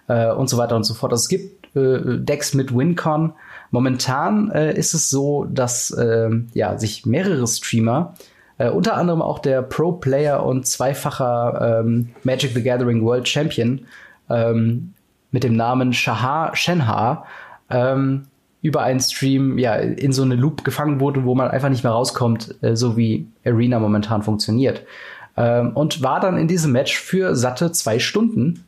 äh, 0.09 0.31
und 0.31 0.49
so 0.49 0.59
weiter 0.59 0.77
und 0.77 0.85
so 0.85 0.95
fort. 0.95 1.13
Also 1.13 1.23
es 1.23 1.29
gibt 1.29 1.77
äh, 1.77 2.19
Decks 2.19 2.55
mit 2.55 2.75
Wincon. 2.75 3.33
Momentan 3.71 4.51
äh, 4.53 4.77
ist 4.79 4.95
es 4.95 5.11
so, 5.11 5.45
dass 5.45 5.91
äh, 5.91 6.31
ja, 6.55 6.79
sich 6.79 7.05
mehrere 7.05 7.47
Streamer 7.47 8.15
äh, 8.59 8.71
unter 8.71 8.97
anderem 8.97 9.23
auch 9.23 9.39
der 9.39 9.63
Pro-Player 9.63 10.45
und 10.45 10.67
zweifacher 10.67 11.81
ähm, 11.81 12.11
Magic 12.23 12.53
the 12.55 12.63
Gathering 12.63 13.05
World 13.05 13.29
Champion 13.29 13.87
ähm, 14.31 14.95
mit 15.31 15.45
dem 15.45 15.57
Namen 15.57 15.93
Shahar 15.93 16.55
Shenha 16.57 17.25
ähm, 17.71 18.27
über 18.63 18.83
einen 18.83 19.01
Stream 19.01 19.59
ja 19.59 19.75
in 19.77 20.13
so 20.13 20.23
eine 20.23 20.35
Loop 20.35 20.65
gefangen 20.65 21.01
wurde, 21.01 21.25
wo 21.25 21.35
man 21.35 21.49
einfach 21.49 21.69
nicht 21.69 21.85
mehr 21.85 21.93
rauskommt, 21.93 22.57
äh, 22.63 22.77
so 22.77 22.97
wie 22.97 23.29
Arena 23.45 23.79
momentan 23.79 24.23
funktioniert. 24.23 24.83
Ähm, 25.37 25.73
und 25.75 26.03
war 26.03 26.21
dann 26.21 26.37
in 26.39 26.49
diesem 26.49 26.73
Match 26.73 26.99
für 26.99 27.37
satte 27.37 27.73
zwei 27.73 27.99
Stunden. 27.99 28.65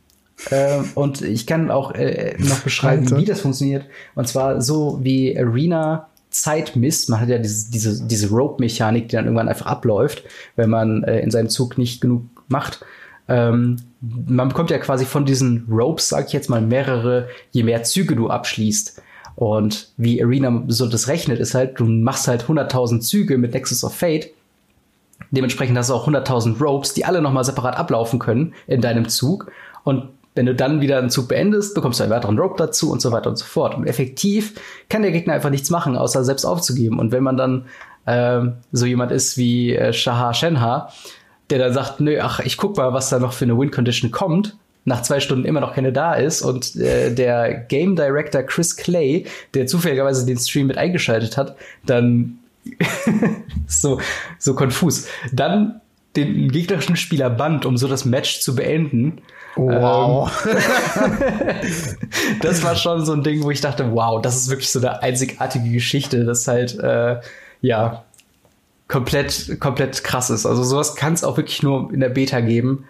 Ähm, 0.51 0.85
und 0.95 1.21
ich 1.21 1.47
kann 1.47 1.69
auch 1.69 1.93
äh, 1.95 2.35
noch 2.39 2.59
beschreiben, 2.59 3.03
Alter. 3.03 3.17
wie 3.17 3.25
das 3.25 3.41
funktioniert. 3.41 3.85
Und 4.15 4.27
zwar 4.27 4.61
so 4.61 4.99
wie 5.03 5.37
Arena 5.37 6.07
Zeit 6.29 6.75
misst. 6.75 7.09
Man 7.09 7.19
hat 7.19 7.29
ja 7.29 7.39
diese, 7.39 7.71
diese, 7.71 8.07
diese 8.07 8.29
Rope-Mechanik, 8.29 9.09
die 9.09 9.15
dann 9.15 9.25
irgendwann 9.25 9.49
einfach 9.49 9.65
abläuft, 9.65 10.23
wenn 10.55 10.69
man 10.69 11.03
äh, 11.03 11.19
in 11.19 11.31
seinem 11.31 11.49
Zug 11.49 11.77
nicht 11.77 12.01
genug 12.01 12.23
macht. 12.47 12.85
Ähm, 13.29 13.77
man 14.01 14.49
bekommt 14.49 14.71
ja 14.71 14.79
quasi 14.79 15.05
von 15.05 15.25
diesen 15.25 15.67
Ropes, 15.69 16.09
sag 16.09 16.27
ich 16.27 16.33
jetzt 16.33 16.49
mal, 16.49 16.61
mehrere, 16.61 17.29
je 17.51 17.63
mehr 17.63 17.83
Züge 17.83 18.15
du 18.15 18.29
abschließt. 18.29 19.01
Und 19.35 19.91
wie 19.95 20.21
Arena 20.21 20.63
so 20.67 20.87
das 20.87 21.07
rechnet, 21.07 21.39
ist 21.39 21.53
halt, 21.53 21.79
du 21.79 21.85
machst 21.85 22.27
halt 22.27 22.45
100.000 22.45 22.99
Züge 22.99 23.37
mit 23.37 23.53
Nexus 23.53 23.83
of 23.83 23.95
Fate. 23.95 24.31
Dementsprechend 25.31 25.77
hast 25.77 25.89
du 25.89 25.93
auch 25.93 26.07
100.000 26.07 26.61
Ropes, 26.61 26.93
die 26.93 27.05
alle 27.05 27.21
nochmal 27.21 27.43
separat 27.43 27.77
ablaufen 27.77 28.19
können 28.19 28.53
in 28.67 28.81
deinem 28.81 29.07
Zug. 29.07 29.51
Und 29.83 30.09
wenn 30.35 30.45
du 30.45 30.55
dann 30.55 30.81
wieder 30.81 30.97
einen 30.97 31.09
Zug 31.09 31.27
beendest, 31.27 31.75
bekommst 31.75 31.99
du 31.99 32.03
einen 32.03 32.13
weiteren 32.13 32.39
Rope 32.39 32.55
dazu 32.57 32.91
und 32.91 33.01
so 33.01 33.11
weiter 33.11 33.29
und 33.29 33.37
so 33.37 33.45
fort. 33.45 33.75
Und 33.75 33.87
effektiv 33.87 34.59
kann 34.89 35.03
der 35.03 35.11
Gegner 35.11 35.33
einfach 35.33 35.49
nichts 35.49 35.69
machen, 35.69 35.95
außer 35.95 36.23
selbst 36.23 36.45
aufzugeben. 36.45 36.99
Und 36.99 37.11
wenn 37.11 37.23
man 37.23 37.37
dann 37.37 37.65
äh, 38.05 38.41
so 38.71 38.85
jemand 38.85 39.11
ist 39.11 39.37
wie 39.37 39.75
äh, 39.75 39.93
Shahar 39.93 40.33
Shenha, 40.33 40.89
der 41.49 41.59
dann 41.59 41.73
sagt, 41.73 41.99
nö, 41.99 42.19
ach, 42.21 42.39
ich 42.39 42.57
guck 42.57 42.77
mal, 42.77 42.93
was 42.93 43.09
da 43.09 43.19
noch 43.19 43.33
für 43.33 43.45
eine 43.45 43.57
Win-Condition 43.57 44.11
kommt, 44.11 44.55
nach 44.85 45.01
zwei 45.01 45.19
Stunden 45.19 45.45
immer 45.45 45.59
noch 45.59 45.73
keine 45.73 45.91
da 45.91 46.13
ist 46.13 46.41
und 46.41 46.75
äh, 46.75 47.13
der 47.13 47.53
Game 47.53 47.95
Director 47.95 48.43
Chris 48.43 48.75
Clay, 48.75 49.25
der 49.53 49.67
zufälligerweise 49.67 50.25
den 50.25 50.37
Stream 50.37 50.67
mit 50.67 50.77
eingeschaltet 50.77 51.37
hat, 51.37 51.55
dann 51.85 52.39
so, 53.67 53.99
so 54.37 54.55
konfus. 54.55 55.07
Dann 55.31 55.81
den 56.15 56.51
gegnerischen 56.51 56.95
Spieler 56.95 57.29
bannt, 57.29 57.65
um 57.65 57.77
so 57.77 57.87
das 57.87 58.05
Match 58.05 58.39
zu 58.39 58.55
beenden. 58.55 59.21
Wow. 59.55 60.31
Ähm, 60.45 61.17
das 62.41 62.63
war 62.63 62.75
schon 62.75 63.05
so 63.05 63.13
ein 63.13 63.23
Ding, 63.23 63.43
wo 63.43 63.51
ich 63.51 63.61
dachte, 63.61 63.91
wow, 63.91 64.21
das 64.21 64.37
ist 64.37 64.49
wirklich 64.49 64.69
so 64.69 64.79
eine 64.79 65.01
einzigartige 65.01 65.69
Geschichte, 65.69 66.25
das 66.25 66.47
halt, 66.47 66.79
äh, 66.79 67.19
ja, 67.61 68.05
komplett, 68.89 69.59
komplett 69.61 70.03
krass 70.03 70.29
ist. 70.29 70.45
Also 70.45 70.63
sowas 70.63 70.95
kann 70.95 71.13
es 71.13 71.23
auch 71.23 71.37
wirklich 71.37 71.63
nur 71.63 71.93
in 71.93 72.01
der 72.01 72.09
Beta 72.09 72.41
geben. 72.41 72.85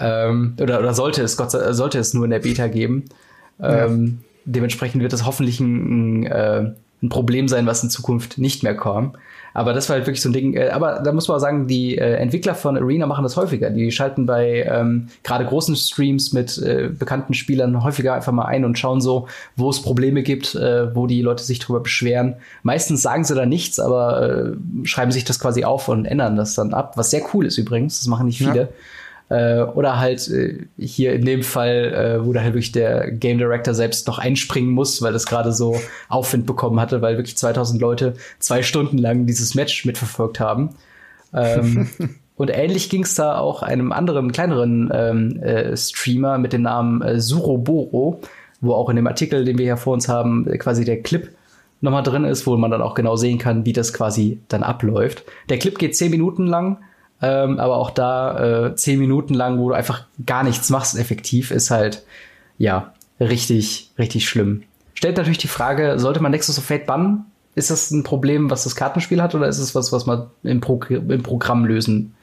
Ähm, 0.00 0.56
oder, 0.60 0.80
oder 0.80 0.94
sollte 0.94 1.22
es, 1.22 1.36
Gott 1.36 1.52
sei, 1.52 1.72
sollte 1.72 1.98
es 1.98 2.14
nur 2.14 2.24
in 2.24 2.30
der 2.30 2.40
Beta 2.40 2.66
geben. 2.66 3.04
Ähm, 3.60 4.06
ja. 4.06 4.28
Dementsprechend 4.44 5.02
wird 5.02 5.12
das 5.12 5.24
hoffentlich 5.24 5.60
ein, 5.60 6.22
ein, 6.22 6.26
äh, 6.26 6.72
ein 7.02 7.08
Problem 7.08 7.46
sein, 7.46 7.66
was 7.66 7.82
in 7.84 7.90
Zukunft 7.90 8.38
nicht 8.38 8.62
mehr 8.62 8.74
kommt. 8.74 9.16
Aber 9.54 9.72
das 9.72 9.88
war 9.88 9.96
halt 9.96 10.06
wirklich 10.06 10.22
so 10.22 10.28
ein 10.28 10.32
Ding. 10.32 10.54
Äh, 10.54 10.70
aber 10.70 11.00
da 11.00 11.12
muss 11.12 11.28
man 11.28 11.40
sagen, 11.40 11.66
die 11.66 11.98
äh, 11.98 12.14
Entwickler 12.14 12.54
von 12.54 12.76
Arena 12.76 13.06
machen 13.06 13.22
das 13.22 13.36
häufiger. 13.36 13.70
Die 13.70 13.90
schalten 13.90 14.26
bei 14.26 14.64
ähm, 14.68 15.08
gerade 15.22 15.44
großen 15.44 15.76
Streams 15.76 16.32
mit 16.32 16.58
äh, 16.58 16.88
bekannten 16.88 17.34
Spielern 17.34 17.82
häufiger 17.82 18.14
einfach 18.14 18.32
mal 18.32 18.46
ein 18.46 18.64
und 18.64 18.78
schauen 18.78 19.00
so, 19.00 19.28
wo 19.56 19.70
es 19.70 19.82
Probleme 19.82 20.22
gibt, 20.22 20.54
äh, 20.54 20.94
wo 20.94 21.06
die 21.06 21.22
Leute 21.22 21.42
sich 21.42 21.58
drüber 21.58 21.80
beschweren. 21.80 22.36
Meistens 22.62 23.02
sagen 23.02 23.24
sie 23.24 23.34
da 23.34 23.46
nichts, 23.46 23.78
aber 23.78 24.22
äh, 24.22 24.86
schreiben 24.86 25.12
sich 25.12 25.24
das 25.24 25.38
quasi 25.38 25.64
auf 25.64 25.88
und 25.88 26.04
ändern 26.04 26.36
das 26.36 26.54
dann 26.54 26.74
ab, 26.74 26.96
was 26.96 27.10
sehr 27.10 27.22
cool 27.34 27.46
ist 27.46 27.58
übrigens. 27.58 27.98
Das 27.98 28.06
machen 28.06 28.26
nicht 28.26 28.38
viele. 28.38 28.56
Ja. 28.56 28.68
Äh, 29.32 29.62
oder 29.62 29.98
halt 29.98 30.28
äh, 30.28 30.58
hier 30.76 31.14
in 31.14 31.24
dem 31.24 31.42
Fall, 31.42 31.94
äh, 31.94 32.26
wo 32.26 32.34
da 32.34 32.42
halt 32.42 32.52
wirklich 32.52 32.72
der 32.72 33.10
Game 33.10 33.38
Director 33.38 33.72
selbst 33.72 34.06
noch 34.06 34.18
einspringen 34.18 34.70
muss, 34.70 35.00
weil 35.00 35.14
das 35.14 35.24
gerade 35.24 35.52
so 35.52 35.80
Aufwind 36.10 36.44
bekommen 36.44 36.78
hatte, 36.78 37.00
weil 37.00 37.16
wirklich 37.16 37.38
2000 37.38 37.80
Leute 37.80 38.12
zwei 38.40 38.62
Stunden 38.62 38.98
lang 38.98 39.24
dieses 39.24 39.54
Match 39.54 39.86
mitverfolgt 39.86 40.38
haben. 40.38 40.74
Ähm, 41.32 41.88
und 42.36 42.50
ähnlich 42.50 42.90
ging 42.90 43.04
es 43.04 43.14
da 43.14 43.38
auch 43.38 43.62
einem 43.62 43.90
anderen, 43.90 44.32
kleineren 44.32 44.90
ähm, 44.92 45.42
äh, 45.42 45.74
Streamer 45.78 46.36
mit 46.36 46.52
dem 46.52 46.60
Namen 46.60 47.00
äh, 47.00 47.18
Suroboro, 47.18 48.20
wo 48.60 48.74
auch 48.74 48.90
in 48.90 48.96
dem 48.96 49.06
Artikel, 49.06 49.46
den 49.46 49.56
wir 49.56 49.64
hier 49.64 49.78
vor 49.78 49.94
uns 49.94 50.10
haben, 50.10 50.44
quasi 50.58 50.84
der 50.84 51.00
Clip 51.00 51.30
nochmal 51.80 52.02
drin 52.02 52.24
ist, 52.24 52.46
wo 52.46 52.54
man 52.58 52.70
dann 52.70 52.82
auch 52.82 52.94
genau 52.94 53.16
sehen 53.16 53.38
kann, 53.38 53.64
wie 53.64 53.72
das 53.72 53.94
quasi 53.94 54.40
dann 54.48 54.62
abläuft. 54.62 55.24
Der 55.48 55.58
Clip 55.58 55.78
geht 55.78 55.96
zehn 55.96 56.10
Minuten 56.10 56.46
lang 56.46 56.80
ähm, 57.22 57.58
aber 57.60 57.76
auch 57.76 57.90
da 57.90 58.66
äh, 58.66 58.74
zehn 58.74 58.98
Minuten 58.98 59.32
lang, 59.32 59.58
wo 59.58 59.68
du 59.68 59.74
einfach 59.74 60.04
gar 60.26 60.42
nichts 60.42 60.68
machst, 60.70 60.98
effektiv, 60.98 61.52
ist 61.52 61.70
halt, 61.70 62.04
ja, 62.58 62.92
richtig, 63.20 63.92
richtig 63.98 64.28
schlimm. 64.28 64.64
Stellt 64.94 65.16
natürlich 65.16 65.38
die 65.38 65.48
Frage, 65.48 65.98
sollte 65.98 66.20
man 66.20 66.32
Nexus 66.32 66.58
of 66.58 66.64
Fate 66.64 66.86
bannen? 66.86 67.26
Ist 67.54 67.70
das 67.70 67.90
ein 67.90 68.02
Problem, 68.02 68.50
was 68.50 68.64
das 68.64 68.76
Kartenspiel 68.76 69.22
hat, 69.22 69.34
oder 69.34 69.46
ist 69.46 69.58
es 69.58 69.74
was, 69.74 69.92
was 69.92 70.04
man 70.06 70.26
im, 70.42 70.60
Pro 70.60 70.80
im 70.90 71.22
Programm 71.22 71.64
lösen 71.64 72.14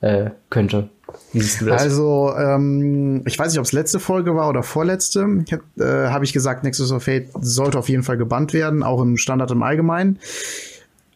äh, 0.00 0.30
könnte? 0.48 0.88
Wie 1.32 1.40
siehst 1.40 1.60
du 1.60 1.66
das? 1.66 1.82
Also, 1.82 2.34
ähm, 2.36 3.22
ich 3.26 3.38
weiß 3.38 3.52
nicht, 3.52 3.58
ob 3.58 3.64
es 3.64 3.72
letzte 3.72 4.00
Folge 4.00 4.34
war 4.36 4.48
oder 4.48 4.62
vorletzte. 4.62 5.44
Äh, 5.78 5.84
Habe 5.84 6.24
ich 6.24 6.32
gesagt, 6.32 6.64
Nexus 6.64 6.92
of 6.92 7.04
Fate 7.04 7.28
sollte 7.40 7.78
auf 7.78 7.88
jeden 7.88 8.02
Fall 8.02 8.16
gebannt 8.16 8.52
werden, 8.52 8.82
auch 8.82 9.00
im 9.02 9.16
Standard 9.16 9.50
im 9.50 9.62
Allgemeinen. 9.62 10.18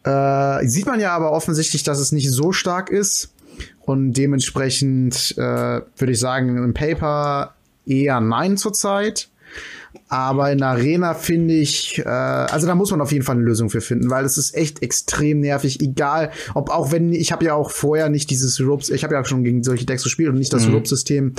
Äh, 0.03 0.67
sieht 0.67 0.85
man 0.85 0.99
ja 0.99 1.11
aber 1.11 1.31
offensichtlich, 1.31 1.83
dass 1.83 1.99
es 1.99 2.11
nicht 2.11 2.31
so 2.31 2.51
stark 2.51 2.89
ist. 2.89 3.33
Und 3.81 4.13
dementsprechend 4.13 5.35
äh, 5.37 5.41
würde 5.41 6.11
ich 6.11 6.19
sagen, 6.19 6.57
im 6.57 6.73
Paper 6.73 7.55
eher 7.85 8.19
nein 8.21 8.57
zurzeit. 8.57 9.29
Aber 10.07 10.51
in 10.51 10.61
Arena 10.63 11.13
finde 11.13 11.53
ich, 11.53 11.99
äh, 11.99 12.03
also 12.07 12.67
da 12.67 12.75
muss 12.75 12.91
man 12.91 13.01
auf 13.01 13.11
jeden 13.11 13.23
Fall 13.23 13.35
eine 13.35 13.45
Lösung 13.45 13.69
für 13.69 13.81
finden, 13.81 14.09
weil 14.09 14.25
es 14.25 14.37
ist 14.37 14.55
echt 14.55 14.81
extrem 14.81 15.39
nervig. 15.39 15.81
Egal, 15.81 16.31
ob 16.53 16.69
auch 16.69 16.91
wenn 16.91 17.13
ich 17.13 17.31
habe 17.31 17.45
ja 17.45 17.53
auch 17.53 17.71
vorher 17.71 18.09
nicht 18.09 18.29
dieses 18.29 18.59
Ropes, 18.59 18.89
ich 18.89 19.03
habe 19.03 19.15
ja 19.15 19.21
auch 19.21 19.25
schon 19.25 19.43
gegen 19.43 19.63
solche 19.63 19.85
Decks 19.85 20.03
gespielt 20.03 20.29
und 20.29 20.35
nicht 20.35 20.53
das 20.53 20.67
mhm. 20.67 20.75
Rope-System 20.75 21.33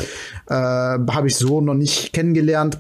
äh, 0.49 0.55
habe 0.55 1.27
ich 1.27 1.37
so 1.37 1.61
noch 1.61 1.75
nicht 1.75 2.13
kennengelernt. 2.13 2.79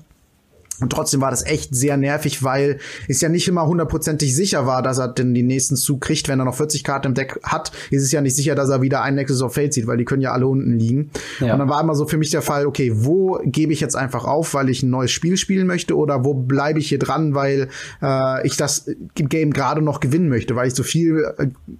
Und 0.82 0.90
trotzdem 0.90 1.20
war 1.20 1.30
das 1.30 1.46
echt 1.46 1.74
sehr 1.74 1.96
nervig, 1.96 2.42
weil 2.42 2.78
es 3.08 3.20
ja 3.20 3.28
nicht 3.28 3.48
immer 3.48 3.66
hundertprozentig 3.66 4.34
sicher 4.34 4.66
war, 4.66 4.82
dass 4.82 4.98
er 4.98 5.08
denn 5.08 5.32
den 5.34 5.46
nächsten 5.46 5.76
Zug 5.76 6.00
kriegt. 6.00 6.28
Wenn 6.28 6.40
er 6.40 6.44
noch 6.44 6.56
40 6.56 6.84
Karten 6.84 7.08
im 7.08 7.14
Deck 7.14 7.38
hat, 7.42 7.72
ist 7.90 8.02
es 8.02 8.12
ja 8.12 8.20
nicht 8.20 8.36
sicher, 8.36 8.54
dass 8.54 8.68
er 8.68 8.82
wieder 8.82 9.02
ein 9.02 9.14
Nexus 9.14 9.42
of 9.42 9.54
Fate 9.54 9.72
zieht, 9.72 9.86
weil 9.86 9.96
die 9.96 10.04
können 10.04 10.22
ja 10.22 10.32
alle 10.32 10.46
unten 10.46 10.78
liegen. 10.78 11.10
Ja. 11.40 11.52
Und 11.52 11.60
dann 11.60 11.68
war 11.68 11.80
immer 11.80 11.94
so 11.94 12.06
für 12.06 12.18
mich 12.18 12.30
der 12.30 12.42
Fall, 12.42 12.66
okay, 12.66 12.92
wo 12.94 13.40
gebe 13.44 13.72
ich 13.72 13.80
jetzt 13.80 13.96
einfach 13.96 14.24
auf, 14.24 14.54
weil 14.54 14.68
ich 14.68 14.82
ein 14.82 14.90
neues 14.90 15.10
Spiel 15.12 15.36
spielen 15.36 15.66
möchte 15.66 15.96
oder 15.96 16.24
wo 16.24 16.34
bleibe 16.34 16.78
ich 16.78 16.88
hier 16.88 16.98
dran, 16.98 17.34
weil 17.34 17.68
äh, 18.02 18.46
ich 18.46 18.56
das 18.56 18.90
Game 19.14 19.52
gerade 19.52 19.82
noch 19.82 20.00
gewinnen 20.00 20.28
möchte, 20.28 20.56
weil 20.56 20.68
ich 20.68 20.74
so 20.74 20.82
viel 20.82 21.24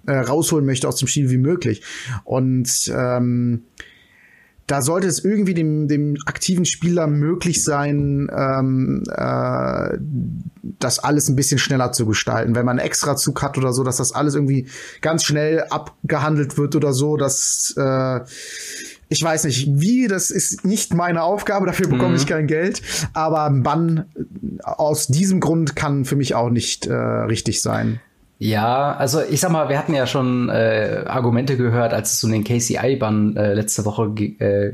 äh, 0.07 0.13
rausholen 0.13 0.65
möchte 0.65 0.87
aus 0.87 0.95
dem 0.95 1.07
Spiel 1.07 1.29
wie 1.29 1.37
möglich. 1.37 1.81
Und 2.23 2.91
ähm, 2.95 3.63
da 4.67 4.81
sollte 4.81 5.07
es 5.07 5.23
irgendwie 5.23 5.53
dem, 5.53 5.87
dem 5.87 6.15
aktiven 6.25 6.65
Spieler 6.65 7.07
möglich 7.07 7.63
sein, 7.63 8.29
ähm, 8.33 9.03
äh, 9.09 9.97
das 10.79 10.99
alles 10.99 11.27
ein 11.27 11.35
bisschen 11.35 11.57
schneller 11.57 11.91
zu 11.91 12.05
gestalten. 12.05 12.55
Wenn 12.55 12.65
man 12.65 12.79
einen 12.79 12.87
extra 12.87 13.15
Zug 13.15 13.41
hat 13.41 13.57
oder 13.57 13.73
so, 13.73 13.83
dass 13.83 13.97
das 13.97 14.13
alles 14.13 14.35
irgendwie 14.35 14.67
ganz 15.01 15.25
schnell 15.25 15.63
abgehandelt 15.69 16.57
wird 16.57 16.75
oder 16.75 16.93
so, 16.93 17.17
dass 17.17 17.73
äh, 17.77 18.21
ich 19.09 19.21
weiß 19.21 19.43
nicht, 19.43 19.67
wie, 19.73 20.07
das 20.07 20.31
ist 20.31 20.65
nicht 20.65 20.93
meine 20.93 21.23
Aufgabe, 21.23 21.65
dafür 21.65 21.87
bekomme 21.87 22.11
mhm. 22.11 22.15
ich 22.15 22.25
kein 22.25 22.47
Geld. 22.47 22.81
Aber 23.13 23.43
ein 23.43 23.61
Bann 23.63 24.05
aus 24.63 25.07
diesem 25.07 25.39
Grund 25.39 25.75
kann 25.75 26.05
für 26.05 26.15
mich 26.15 26.35
auch 26.35 26.49
nicht 26.49 26.87
äh, 26.87 26.93
richtig 26.93 27.61
sein. 27.61 27.99
Ja, 28.43 28.93
also 28.97 29.21
ich 29.21 29.39
sag 29.39 29.51
mal, 29.51 29.69
wir 29.69 29.77
hatten 29.77 29.93
ja 29.93 30.05
schon 30.05 30.49
äh, 30.49 31.05
Argumente 31.07 31.55
gehört, 31.55 31.93
als 31.93 32.11
es 32.11 32.23
um 32.25 32.31
den 32.33 32.43
KCI-Bann 32.43 33.37
äh, 33.37 33.53
letzte 33.53 33.85
Woche 33.85 34.11
äh, 34.39 34.73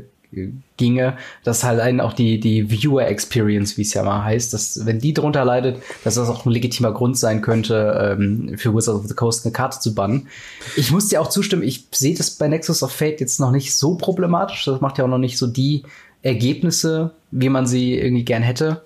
ginge, 0.77 1.17
dass 1.43 1.63
halt 1.63 1.79
einen 1.79 2.01
auch 2.01 2.13
die, 2.13 2.39
die 2.39 2.71
Viewer-Experience, 2.71 3.77
wie 3.77 3.83
es 3.83 3.93
ja 3.93 4.01
mal 4.01 4.23
heißt, 4.23 4.55
dass 4.55 4.87
wenn 4.87 4.97
die 4.97 5.13
drunter 5.13 5.45
leidet, 5.45 5.83
dass 6.03 6.15
das 6.15 6.29
auch 6.29 6.47
ein 6.47 6.51
legitimer 6.51 6.91
Grund 6.93 7.15
sein 7.19 7.41
könnte, 7.41 8.17
ähm, 8.17 8.57
für 8.57 8.73
Wizards 8.73 9.01
of 9.01 9.07
the 9.07 9.13
Coast 9.13 9.45
eine 9.45 9.53
Karte 9.53 9.79
zu 9.79 9.93
bannen. 9.93 10.29
Ich 10.75 10.91
muss 10.91 11.09
dir 11.09 11.21
auch 11.21 11.29
zustimmen, 11.29 11.61
ich 11.61 11.89
sehe 11.91 12.15
das 12.15 12.31
bei 12.31 12.47
Nexus 12.47 12.81
of 12.81 12.91
Fate 12.91 13.21
jetzt 13.21 13.39
noch 13.39 13.51
nicht 13.51 13.75
so 13.75 13.93
problematisch. 13.93 14.65
Das 14.65 14.81
macht 14.81 14.97
ja 14.97 15.03
auch 15.03 15.09
noch 15.09 15.19
nicht 15.19 15.37
so 15.37 15.45
die 15.45 15.83
Ergebnisse, 16.23 17.11
wie 17.29 17.49
man 17.49 17.67
sie 17.67 17.99
irgendwie 17.99 18.25
gern 18.25 18.41
hätte. 18.41 18.81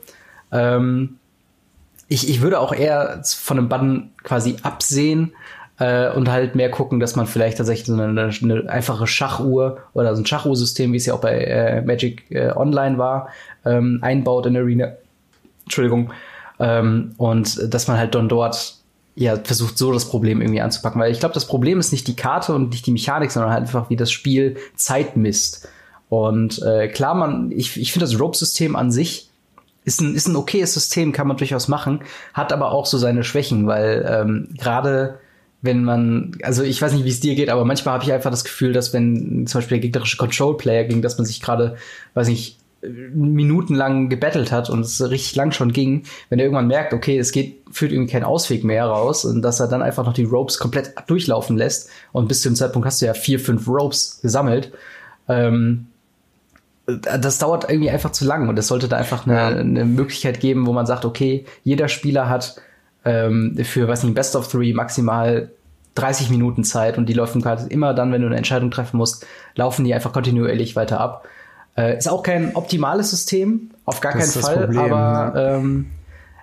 Ähm, 0.52 1.20
ich, 2.14 2.30
ich 2.30 2.42
würde 2.42 2.60
auch 2.60 2.74
eher 2.74 3.22
von 3.24 3.58
einem 3.58 3.70
Button 3.70 4.12
quasi 4.22 4.58
absehen 4.62 5.34
äh, 5.80 6.12
und 6.12 6.30
halt 6.30 6.54
mehr 6.54 6.70
gucken, 6.70 7.00
dass 7.00 7.16
man 7.16 7.26
vielleicht 7.26 7.58
tatsächlich 7.58 7.88
so 7.88 7.94
eine, 7.94 8.30
eine 8.30 8.70
einfache 8.70 9.08
Schachuhr 9.08 9.80
oder 9.94 10.16
so 10.16 10.22
ein 10.22 10.26
Schachuhrsystem, 10.28 10.94
wie 10.94 10.98
es 10.98 11.08
ja 11.08 11.16
auch 11.16 11.22
bei 11.22 11.40
äh, 11.40 11.82
Magic 11.82 12.30
äh, 12.30 12.52
Online 12.52 13.00
war, 13.00 13.30
ähm, 13.66 13.98
einbaut 14.04 14.46
in 14.46 14.56
Arena. 14.56 14.92
Entschuldigung. 15.64 16.12
Ähm, 16.60 17.16
und 17.18 17.74
dass 17.74 17.88
man 17.88 17.98
halt 17.98 18.14
dann 18.14 18.30
dort 18.30 18.76
ja, 19.16 19.36
versucht 19.38 19.80
so 19.80 19.92
das 19.92 20.08
Problem 20.08 20.40
irgendwie 20.40 20.62
anzupacken. 20.62 21.02
Weil 21.02 21.12
ich 21.12 21.20
glaube, 21.20 21.34
das 21.34 21.48
Problem 21.48 21.80
ist 21.80 21.92
nicht 21.92 22.08
die 22.08 22.16
Karte 22.16 22.54
und 22.54 22.70
nicht 22.70 22.86
die 22.86 22.92
Mechanik, 22.92 23.32
sondern 23.32 23.52
halt 23.52 23.62
einfach, 23.64 23.90
wie 23.90 23.96
das 23.96 24.12
Spiel 24.12 24.58
Zeit 24.76 25.18
misst. 25.18 25.68
Und 26.10 26.62
äh, 26.62 26.90
klar, 26.90 27.16
man, 27.16 27.52
ich, 27.52 27.80
ich 27.80 27.92
finde 27.92 28.06
das 28.06 28.20
Rope-System 28.20 28.76
an 28.76 28.92
sich 28.92 29.32
ist 29.86 30.02
ein, 30.02 30.16
ist 30.16 30.28
ein 30.28 30.36
okayes 30.36 30.74
System, 30.74 31.12
kann 31.12 31.28
man 31.28 31.38
durchaus 31.38 31.68
machen, 31.68 32.02
hat 32.34 32.54
aber 32.54 32.72
auch 32.72 32.86
so 32.86 32.98
seine 32.98 33.24
Schwächen, 33.24 33.68
weil 33.68 34.06
ähm, 34.10 34.50
gerade 34.58 35.20
wenn 35.62 35.84
man, 35.84 36.38
also 36.44 36.62
ich 36.62 36.82
weiß 36.82 36.92
nicht, 36.92 37.06
wie 37.06 37.10
es 37.10 37.22
dir 37.22 37.36
geht, 37.36 37.50
aber 37.50 37.64
manchmal 37.64 37.94
habe 37.94 38.04
ich 38.04 38.12
einfach 38.12 38.32
das 38.32 38.44
Gefühl, 38.44 38.74
dass 38.74 38.94
wenn 38.94 39.48
zum 39.48 39.60
Beispiel 39.60 39.80
der 39.80 39.88
gegnerische 39.88 40.18
Control-Player 40.18 40.84
ging, 40.84 41.02
dass 41.02 41.18
man 41.18 41.26
sich 41.26 41.42
gerade, 41.42 41.78
weiß 42.16 42.28
nicht, 42.28 42.58
minutenlang 42.86 44.10
gebettelt 44.10 44.52
hat 44.52 44.70
und 44.70 44.82
es 44.82 45.02
richtig 45.10 45.36
lang 45.36 45.52
schon 45.52 45.72
ging, 45.72 46.04
wenn 46.30 46.40
er 46.40 46.46
irgendwann 46.46 46.68
merkt, 46.68 46.94
okay, 46.94 47.18
es 47.18 47.32
geht, 47.32 47.62
führt 47.72 47.94
irgendwie 47.94 48.12
keinen 48.12 48.26
Ausweg 48.26 48.64
mehr 48.64 48.86
raus 48.86 49.24
und 49.24 49.42
dass 49.42 49.62
er 49.62 49.68
dann 49.68 49.82
einfach 49.82 50.06
noch 50.06 50.14
die 50.14 50.26
Ropes 50.26 50.60
komplett 50.60 50.94
durchlaufen 51.08 51.56
lässt 51.56 51.90
und 52.12 52.28
bis 52.28 52.42
zu 52.42 52.50
dem 52.50 52.56
Zeitpunkt 52.56 52.86
hast 52.86 53.02
du 53.02 53.06
ja 53.06 53.14
vier, 53.14 53.40
fünf 53.40 53.68
Ropes 53.68 54.20
gesammelt, 54.22 54.74
ähm, 55.30 55.88
das 56.86 57.40
dauert 57.40 57.70
irgendwie 57.70 57.90
einfach 57.90 58.12
zu 58.12 58.26
lang 58.26 58.50
und 58.50 58.60
es 58.60 58.68
sollte 58.68 58.90
da 58.90 58.98
einfach 58.98 59.26
eine, 59.26 59.42
eine 59.42 59.86
Möglichkeit 59.86 60.40
geben, 60.40 60.68
wo 60.68 60.74
man 60.74 60.86
sagt, 60.86 61.06
okay, 61.06 61.46
jeder 61.64 61.88
Spieler 61.88 62.28
hat 62.28 62.58
ähm, 63.06 63.58
für, 63.64 63.88
weiß 63.88 64.04
nicht, 64.04 64.16
Best 64.16 64.36
of 64.36 64.50
Three 64.50 64.74
maximal 64.74 65.50
30 65.96 66.30
Minuten 66.30 66.64
Zeit 66.64 66.98
und 66.98 67.08
die 67.08 67.14
laufen 67.14 67.42
quasi 67.42 67.68
immer 67.70 67.94
dann, 67.94 68.12
wenn 68.12 68.22
du 68.22 68.28
eine 68.28 68.36
Entscheidung 68.38 68.72
treffen 68.72 68.98
musst, 68.98 69.26
laufen 69.56 69.86
die 69.86 69.94
einfach 69.94 70.12
kontinuierlich 70.12 70.76
weiter 70.76 71.00
ab. 71.00 71.26
Äh, 71.78 71.98
ist 71.98 72.10
auch 72.10 72.24
kein 72.24 72.56
optimales 72.56 73.12
System, 73.12 73.72
auf 73.86 74.02
gar 74.02 74.14
das 74.14 74.34
keinen 74.34 74.44
Fall, 74.44 74.58
Problem, 74.66 74.80
aber 74.80 75.40
ja. 75.40 75.56
ähm, 75.56 75.86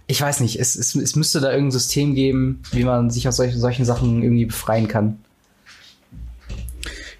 ich 0.06 0.20
weiß 0.20 0.40
nicht, 0.40 0.58
es, 0.58 0.74
es, 0.74 0.94
es 0.94 1.16
müsste 1.16 1.40
da 1.40 1.50
irgendein 1.50 1.72
System 1.72 2.14
geben, 2.14 2.62
wie 2.72 2.84
man 2.84 3.10
sich 3.10 3.28
aus 3.28 3.36
solchen, 3.36 3.60
solchen 3.60 3.84
Sachen 3.84 4.22
irgendwie 4.22 4.46
befreien 4.46 4.88
kann. 4.88 5.18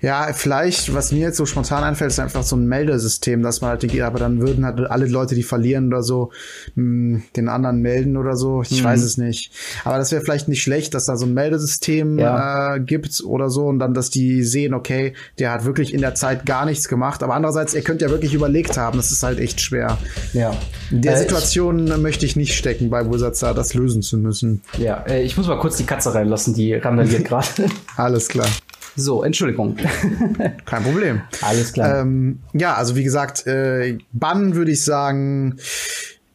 Ja, 0.01 0.33
vielleicht, 0.33 0.95
was 0.95 1.13
mir 1.13 1.21
jetzt 1.21 1.37
so 1.37 1.45
spontan 1.45 1.85
einfällt, 1.85 2.11
ist 2.11 2.21
einfach 2.21 2.43
so 2.43 2.57
ein 2.57 2.67
Meldesystem, 2.67 3.43
dass 3.43 3.61
man 3.61 3.71
halt 3.71 3.83
die, 3.83 4.03
aber 4.03 4.19
dann 4.19 4.41
würden 4.41 4.65
halt 4.65 4.81
alle 4.91 5.07
Leute, 5.07 5.35
die 5.35 5.43
verlieren 5.43 5.89
oder 5.89 6.03
so, 6.03 6.31
mh, 6.75 7.17
hm, 7.17 7.23
den 7.37 7.49
anderen 7.49 7.81
melden 7.81 8.17
oder 8.17 8.37
so. 8.37 8.63
Ich 8.63 8.81
mhm. 8.81 8.87
weiß 8.87 9.03
es 9.03 9.19
nicht. 9.19 9.53
Aber 9.85 9.99
das 9.99 10.11
wäre 10.13 10.23
vielleicht 10.23 10.49
nicht 10.49 10.63
schlecht, 10.63 10.95
dass 10.95 11.07
da 11.07 11.17
so 11.17 11.27
ein 11.27 11.35
Meldesystem 11.35 12.19
ja. 12.19 12.77
äh, 12.77 12.81
gibt 12.81 13.23
oder 13.25 13.51
so 13.51 13.67
und 13.67 13.79
dann, 13.79 13.95
dass 13.95 14.11
die 14.11 14.43
sehen, 14.43 14.75
okay, 14.75 15.15
der 15.39 15.53
hat 15.53 15.65
wirklich 15.65 15.93
in 15.93 16.01
der 16.01 16.15
Zeit 16.15 16.47
gar 16.47 16.65
nichts 16.65 16.89
gemacht. 16.89 17.23
Aber 17.23 17.35
andererseits, 17.35 17.75
ihr 17.75 17.83
könnt 17.83 18.01
ja 18.01 18.11
wirklich 18.11 18.33
überlegt 18.33 18.79
haben, 18.79 18.97
das 18.97 19.13
ist 19.13 19.23
halt 19.23 19.39
echt 19.39 19.61
schwer. 19.61 19.99
Ja. 20.33 20.57
In 20.91 21.03
der 21.03 21.15
äh, 21.15 21.19
Situation 21.19 21.87
ich, 21.87 21.97
möchte 21.99 22.25
ich 22.25 22.37
nicht 22.37 22.57
stecken, 22.57 22.89
bei 22.91 23.11
Wizards 23.11 23.41
da 23.41 23.53
das 23.53 23.75
lösen 23.75 24.03
zu 24.03 24.17
müssen. 24.17 24.63
Ja, 24.79 25.05
äh, 25.07 25.23
ich 25.23 25.37
muss 25.37 25.47
mal 25.47 25.59
kurz 25.59 25.77
die 25.77 25.85
Katze 25.85 26.15
reinlassen, 26.15 26.55
die 26.55 26.75
randaliert 26.75 27.25
gerade. 27.27 27.67
Alles 27.97 28.29
klar. 28.29 28.49
So, 28.97 29.23
Entschuldigung. 29.23 29.77
Kein 30.65 30.83
Problem. 30.83 31.23
Alles 31.43 31.73
klar. 31.73 32.01
Ähm, 32.01 32.41
ja, 32.53 32.75
also 32.75 32.97
wie 32.97 33.05
gesagt, 33.05 33.47
äh, 33.47 33.99
Bann 34.13 34.55
würde 34.55 34.73
ich 34.73 34.85
sagen, 34.85 35.57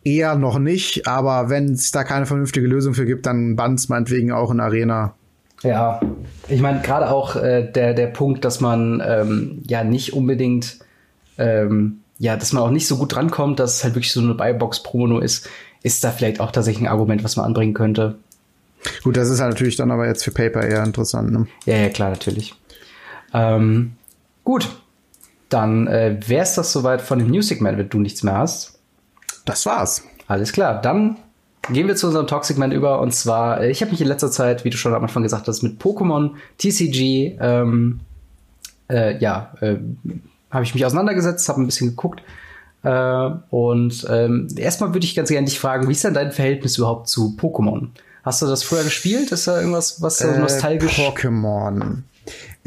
eher 0.03 0.35
noch 0.35 0.59
nicht, 0.59 1.07
aber 1.07 1.49
wenn 1.49 1.73
es 1.73 1.91
da 1.91 2.03
keine 2.03 2.25
vernünftige 2.25 2.67
Lösung 2.67 2.93
für 2.93 3.05
gibt, 3.05 3.25
dann 3.25 3.55
bannt 3.55 3.89
meinetwegen 3.89 4.31
auch 4.31 4.51
in 4.51 4.59
Arena. 4.59 5.15
Ja, 5.63 5.99
ich 6.47 6.61
meine, 6.61 6.81
gerade 6.81 7.09
auch 7.09 7.35
äh, 7.35 7.63
der, 7.69 7.93
der 7.93 8.07
Punkt, 8.07 8.45
dass 8.45 8.61
man 8.61 9.01
ähm, 9.05 9.63
ja 9.67 9.83
nicht 9.83 10.13
unbedingt, 10.13 10.79
ähm, 11.37 12.01
ja, 12.19 12.37
dass 12.37 12.53
man 12.53 12.61
auch 12.61 12.69
nicht 12.69 12.87
so 12.87 12.97
gut 12.97 13.15
drankommt, 13.15 13.59
dass 13.59 13.77
es 13.77 13.83
halt 13.83 13.95
wirklich 13.95 14.13
so 14.13 14.21
eine 14.21 14.35
Buybox-Promo 14.35 15.19
ist, 15.19 15.49
ist 15.81 16.03
da 16.03 16.11
vielleicht 16.11 16.39
auch 16.39 16.51
tatsächlich 16.51 16.83
ein 16.83 16.91
Argument, 16.91 17.23
was 17.23 17.35
man 17.35 17.45
anbringen 17.45 17.73
könnte. 17.73 18.19
Gut, 19.03 19.17
das 19.17 19.29
ist 19.29 19.39
halt 19.39 19.53
natürlich 19.53 19.75
dann 19.75 19.91
aber 19.91 20.07
jetzt 20.07 20.23
für 20.23 20.31
Paper 20.31 20.63
eher 20.63 20.83
interessant. 20.83 21.31
Ne? 21.31 21.47
Ja, 21.65 21.77
ja, 21.77 21.89
klar, 21.89 22.09
natürlich. 22.09 22.53
Ähm, 23.33 23.93
gut, 24.43 24.69
dann 25.49 25.87
äh, 25.87 26.19
wäre 26.25 26.43
es 26.43 26.55
das 26.55 26.71
soweit 26.71 27.01
von 27.01 27.19
dem 27.19 27.29
Music 27.29 27.61
Man, 27.61 27.77
wenn 27.77 27.89
du 27.89 27.99
nichts 27.99 28.23
mehr 28.23 28.37
hast. 28.37 28.79
Das 29.45 29.65
war's. 29.65 30.03
Alles 30.27 30.51
klar, 30.51 30.81
dann 30.81 31.17
gehen 31.71 31.87
wir 31.87 31.95
zu 31.95 32.07
unserem 32.07 32.27
Toxic 32.27 32.57
Man 32.57 32.71
über. 32.71 32.99
Und 32.99 33.13
zwar, 33.13 33.61
äh, 33.61 33.71
ich 33.71 33.81
habe 33.81 33.91
mich 33.91 34.01
in 34.01 34.07
letzter 34.07 34.31
Zeit, 34.31 34.65
wie 34.65 34.69
du 34.69 34.77
schon 34.77 34.93
am 34.93 35.03
Anfang 35.03 35.23
gesagt 35.23 35.47
hast, 35.47 35.61
mit 35.61 35.81
Pokémon 35.81 36.31
TCG, 36.57 37.37
ähm, 37.39 37.99
äh, 38.89 39.17
ja, 39.17 39.53
äh, 39.61 39.77
habe 40.51 40.63
ich 40.63 40.73
mich 40.73 40.85
auseinandergesetzt, 40.85 41.47
habe 41.49 41.61
ein 41.61 41.65
bisschen 41.65 41.89
geguckt. 41.89 42.21
Äh, 42.83 43.29
und 43.49 44.05
ähm, 44.09 44.47
erstmal 44.55 44.93
würde 44.93 45.05
ich 45.05 45.15
ganz 45.15 45.29
gerne 45.29 45.45
dich 45.45 45.59
fragen, 45.59 45.87
wie 45.87 45.93
ist 45.93 46.03
denn 46.03 46.13
dein 46.13 46.31
Verhältnis 46.31 46.77
überhaupt 46.77 47.07
zu 47.09 47.35
Pokémon? 47.37 47.89
Hast 48.25 48.41
du 48.41 48.47
das 48.47 48.63
früher 48.63 48.83
gespielt? 48.83 49.31
Ist 49.31 49.47
da 49.47 49.59
irgendwas, 49.59 50.01
was 50.01 50.17
so 50.17 50.27
äh, 50.27 50.39
nostalgisch? 50.39 50.97
Pokémon. 50.97 51.99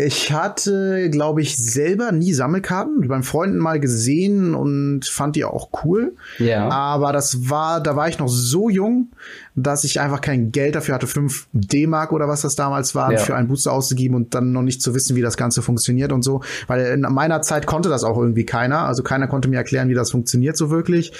Ich 0.00 0.32
hatte, 0.32 1.10
glaube 1.10 1.42
ich, 1.42 1.56
selber 1.56 2.12
nie 2.12 2.32
Sammelkarten. 2.32 3.08
Beim 3.08 3.24
Freunden 3.24 3.58
mal 3.58 3.80
gesehen 3.80 4.54
und 4.54 5.04
fand 5.04 5.34
die 5.34 5.44
auch 5.44 5.70
cool. 5.82 6.14
Ja. 6.38 6.68
Aber 6.68 7.12
das 7.12 7.50
war, 7.50 7.82
da 7.82 7.96
war 7.96 8.08
ich 8.08 8.20
noch 8.20 8.28
so 8.28 8.70
jung, 8.70 9.08
dass 9.56 9.82
ich 9.82 9.98
einfach 9.98 10.20
kein 10.20 10.52
Geld 10.52 10.76
dafür 10.76 10.94
hatte, 10.94 11.08
5 11.08 11.48
D-Mark 11.52 12.12
oder 12.12 12.28
was 12.28 12.42
das 12.42 12.54
damals 12.54 12.94
war, 12.94 13.10
ja. 13.10 13.18
für 13.18 13.34
einen 13.34 13.48
Booster 13.48 13.72
auszugeben 13.72 14.14
und 14.14 14.36
dann 14.36 14.52
noch 14.52 14.62
nicht 14.62 14.80
zu 14.80 14.94
wissen, 14.94 15.16
wie 15.16 15.20
das 15.20 15.36
Ganze 15.36 15.62
funktioniert 15.62 16.12
und 16.12 16.22
so. 16.22 16.42
Weil 16.68 16.86
in 16.92 17.00
meiner 17.00 17.42
Zeit 17.42 17.66
konnte 17.66 17.88
das 17.88 18.04
auch 18.04 18.16
irgendwie 18.16 18.46
keiner. 18.46 18.84
Also 18.84 19.02
keiner 19.02 19.26
konnte 19.26 19.48
mir 19.48 19.56
erklären, 19.56 19.88
wie 19.88 19.94
das 19.94 20.12
funktioniert 20.12 20.56
so 20.56 20.70
wirklich. 20.70 21.12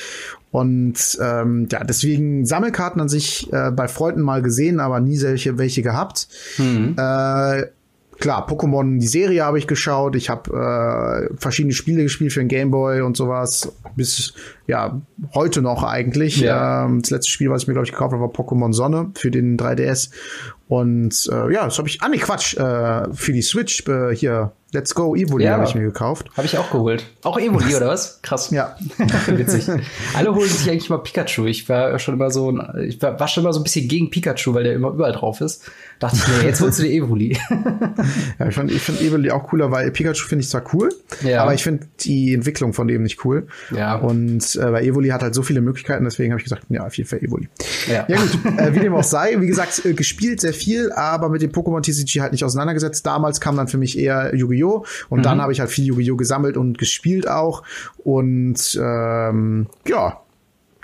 Und 0.52 1.18
ähm, 1.20 1.66
ja, 1.70 1.82
deswegen 1.82 2.46
Sammelkarten 2.46 3.00
an 3.00 3.08
sich 3.08 3.52
äh, 3.52 3.72
bei 3.72 3.88
Freunden 3.88 4.22
mal 4.22 4.40
gesehen, 4.40 4.78
aber 4.78 5.00
nie 5.00 5.20
welche, 5.20 5.58
welche 5.58 5.82
gehabt. 5.82 6.28
Mhm. 6.58 6.94
Äh, 6.96 7.64
klar, 8.18 8.46
Pokémon, 8.46 8.98
die 8.98 9.06
Serie 9.06 9.44
habe 9.44 9.58
ich 9.58 9.66
geschaut. 9.66 10.16
Ich 10.16 10.30
habe 10.30 11.30
äh, 11.30 11.36
verschiedene 11.36 11.72
Spiele 11.72 12.02
gespielt 12.02 12.32
für 12.32 12.40
den 12.40 12.48
Gameboy 12.48 13.02
und 13.02 13.16
sowas. 13.16 13.72
Bis 13.96 14.34
ja 14.66 15.00
heute 15.34 15.62
noch 15.62 15.82
eigentlich. 15.82 16.40
Ja. 16.40 16.84
Ähm, 16.84 17.00
das 17.02 17.10
letzte 17.10 17.30
Spiel, 17.30 17.50
was 17.50 17.62
ich 17.62 17.68
mir 17.68 17.74
glaube 17.74 17.86
ich 17.86 17.92
gekauft 17.92 18.12
habe, 18.12 18.22
war 18.22 18.30
Pokémon 18.30 18.72
Sonne 18.72 19.10
für 19.14 19.30
den 19.30 19.56
3DS. 19.56 20.10
Und 20.68 21.28
äh, 21.32 21.52
ja, 21.52 21.64
das 21.64 21.78
habe 21.78 21.88
ich. 21.88 22.02
Ah 22.02 22.08
nee, 22.08 22.18
Quatsch. 22.18 22.56
Äh, 22.56 23.12
für 23.14 23.32
die 23.32 23.42
Switch 23.42 23.86
äh, 23.88 24.14
hier 24.14 24.52
Let's 24.70 24.94
Go 24.94 25.16
Evoli 25.16 25.44
ja, 25.44 25.52
habe 25.52 25.64
ich 25.64 25.74
mir 25.74 25.84
gekauft. 25.84 26.28
Habe 26.36 26.46
ich 26.46 26.58
auch 26.58 26.70
geholt. 26.70 27.06
Auch 27.22 27.38
Evoli 27.38 27.74
oder 27.74 27.88
was? 27.88 28.20
Krass. 28.20 28.50
Ja. 28.50 28.76
Witzig. 29.26 29.66
Alle 30.14 30.34
holen 30.34 30.48
sich 30.48 30.68
eigentlich 30.68 30.90
mal 30.90 30.98
Pikachu. 30.98 31.46
Ich 31.46 31.70
war 31.70 31.98
schon 31.98 32.12
immer 32.12 32.30
so, 32.30 32.54
ich 32.86 33.00
war, 33.00 33.18
war 33.18 33.28
schon 33.28 33.44
immer 33.44 33.54
so 33.54 33.60
ein 33.60 33.62
bisschen 33.62 33.88
gegen 33.88 34.10
Pikachu, 34.10 34.52
weil 34.52 34.64
der 34.64 34.74
immer 34.74 34.90
überall 34.90 35.12
drauf 35.12 35.40
ist. 35.40 35.64
Dachte 36.00 36.18
ich 36.18 36.28
mir, 36.28 36.44
jetzt 36.48 36.60
holst 36.60 36.80
du 36.80 36.82
dir 36.82 36.90
Evoli. 36.90 37.38
ja, 38.38 38.48
ich 38.48 38.54
finde 38.54 38.74
ich 38.74 38.82
find 38.82 39.00
Evoli 39.00 39.30
auch 39.30 39.44
cooler, 39.44 39.70
weil 39.70 39.90
Pikachu 39.90 40.26
finde 40.26 40.42
ich 40.42 40.50
zwar 40.50 40.62
cool, 40.74 40.90
ja. 41.22 41.42
aber 41.42 41.54
ich 41.54 41.62
finde 41.62 41.86
die 42.00 42.34
Entwicklung 42.34 42.74
von 42.74 42.86
dem 42.88 43.04
nicht 43.04 43.24
cool. 43.24 43.46
Ja. 43.74 43.96
Und 43.96 44.54
äh, 44.54 44.72
weil 44.72 44.84
Evoli 44.84 45.08
hat 45.08 45.22
halt 45.22 45.34
so 45.34 45.42
viele 45.42 45.62
Möglichkeiten, 45.62 46.04
deswegen 46.04 46.32
habe 46.32 46.40
ich 46.40 46.44
gesagt, 46.44 46.64
ja, 46.68 46.86
auf 46.86 46.94
jeden 46.94 47.08
Fall 47.08 47.20
Evoli. 47.20 47.48
Ja, 47.90 48.04
ja 48.06 48.18
gut. 48.18 48.38
äh, 48.58 48.74
wie 48.74 48.80
dem 48.80 48.94
auch 48.94 49.02
sei, 49.02 49.40
wie 49.40 49.46
gesagt, 49.46 49.82
äh, 49.86 49.94
gespielt 49.94 50.42
sehr 50.42 50.52
viel, 50.58 50.92
aber 50.92 51.28
mit 51.28 51.42
dem 51.42 51.52
Pokémon 51.52 51.82
TCG 51.82 52.20
halt 52.20 52.32
nicht 52.32 52.44
auseinandergesetzt. 52.44 53.06
Damals 53.06 53.40
kam 53.40 53.56
dann 53.56 53.68
für 53.68 53.78
mich 53.78 53.98
eher 53.98 54.34
Yu-Gi-Oh! 54.34 54.84
Und 55.08 55.18
mhm. 55.20 55.22
dann 55.22 55.40
habe 55.42 55.52
ich 55.52 55.60
halt 55.60 55.70
viel 55.70 55.84
Yu-Gi-Oh! 55.86 56.16
gesammelt 56.16 56.56
und 56.56 56.78
gespielt 56.78 57.28
auch. 57.28 57.62
Und 58.04 58.78
ähm, 58.80 59.68
ja, 59.86 60.20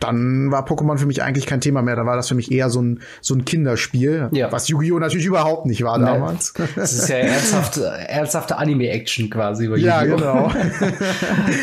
dann 0.01 0.51
war 0.51 0.67
Pokémon 0.67 0.99
für 0.99 1.07
mich 1.07 1.23
eigentlich 1.23 1.47
kein 1.47 1.61
Thema 1.61 1.81
mehr. 1.81 1.97
Da 1.97 2.05
war 2.05 2.17
das 2.17 2.29
für 2.29 2.35
mich 2.35 2.51
eher 2.51 2.69
so 2.69 2.83
ein, 2.83 3.01
so 3.21 3.35
ein 3.35 3.45
Kinderspiel, 3.45 4.29
ja. 4.33 4.51
was 4.53 4.69
Yu-Gi-Oh! 4.69 4.99
natürlich 4.99 5.27
überhaupt 5.27 5.67
nicht 5.67 5.83
war 5.83 5.99
damals. 5.99 6.53
Das 6.75 6.93
ist 6.93 7.09
ja 7.09 7.17
ernsthafte, 7.17 7.87
ernsthafte 7.87 8.57
Anime-Action 8.59 9.31
quasi 9.31 9.67
über 9.67 9.77
Ja, 9.77 10.05
genau. 10.05 10.53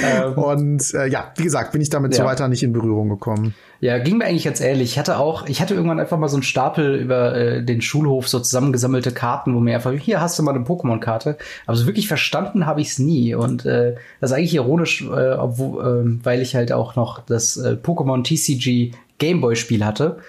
Ähm. 0.03 0.33
Und 0.33 0.93
äh, 0.93 1.07
ja, 1.07 1.31
wie 1.35 1.43
gesagt, 1.43 1.73
bin 1.73 1.81
ich 1.81 1.89
damit 1.89 2.13
ja. 2.13 2.23
so 2.23 2.25
weiter 2.25 2.47
nicht 2.47 2.63
in 2.63 2.73
Berührung 2.73 3.09
gekommen. 3.09 3.53
Ja, 3.81 3.97
ging 3.97 4.19
mir 4.19 4.25
eigentlich 4.25 4.43
ganz 4.43 4.61
ehrlich. 4.61 4.91
Ich 4.91 4.99
hatte 4.99 5.17
auch, 5.17 5.47
ich 5.47 5.59
hatte 5.59 5.73
irgendwann 5.73 5.99
einfach 5.99 6.19
mal 6.19 6.29
so 6.29 6.35
einen 6.35 6.43
Stapel 6.43 6.95
über 6.95 7.35
äh, 7.35 7.63
den 7.63 7.81
Schulhof, 7.81 8.27
so 8.27 8.39
zusammengesammelte 8.39 9.11
Karten, 9.11 9.55
wo 9.55 9.59
mir 9.59 9.73
einfach, 9.73 9.91
hier 9.93 10.21
hast 10.21 10.37
du 10.37 10.43
mal 10.43 10.53
eine 10.53 10.63
Pokémon-Karte. 10.63 11.39
Aber 11.65 11.75
so 11.75 11.87
wirklich 11.87 12.07
verstanden 12.07 12.67
habe 12.67 12.79
ich 12.79 12.89
es 12.89 12.99
nie. 12.99 13.33
Und 13.33 13.65
äh, 13.65 13.95
das 14.19 14.29
ist 14.29 14.37
eigentlich 14.37 14.53
ironisch, 14.53 15.01
äh, 15.01 15.33
obwohl, 15.33 15.83
äh, 15.83 16.23
weil 16.23 16.41
ich 16.43 16.55
halt 16.55 16.71
auch 16.71 16.95
noch 16.95 17.25
das 17.25 17.57
äh, 17.57 17.75
Pokémon 17.81 18.23
TCG 18.23 18.95
Gameboy-Spiel 19.17 19.83
hatte. 19.83 20.19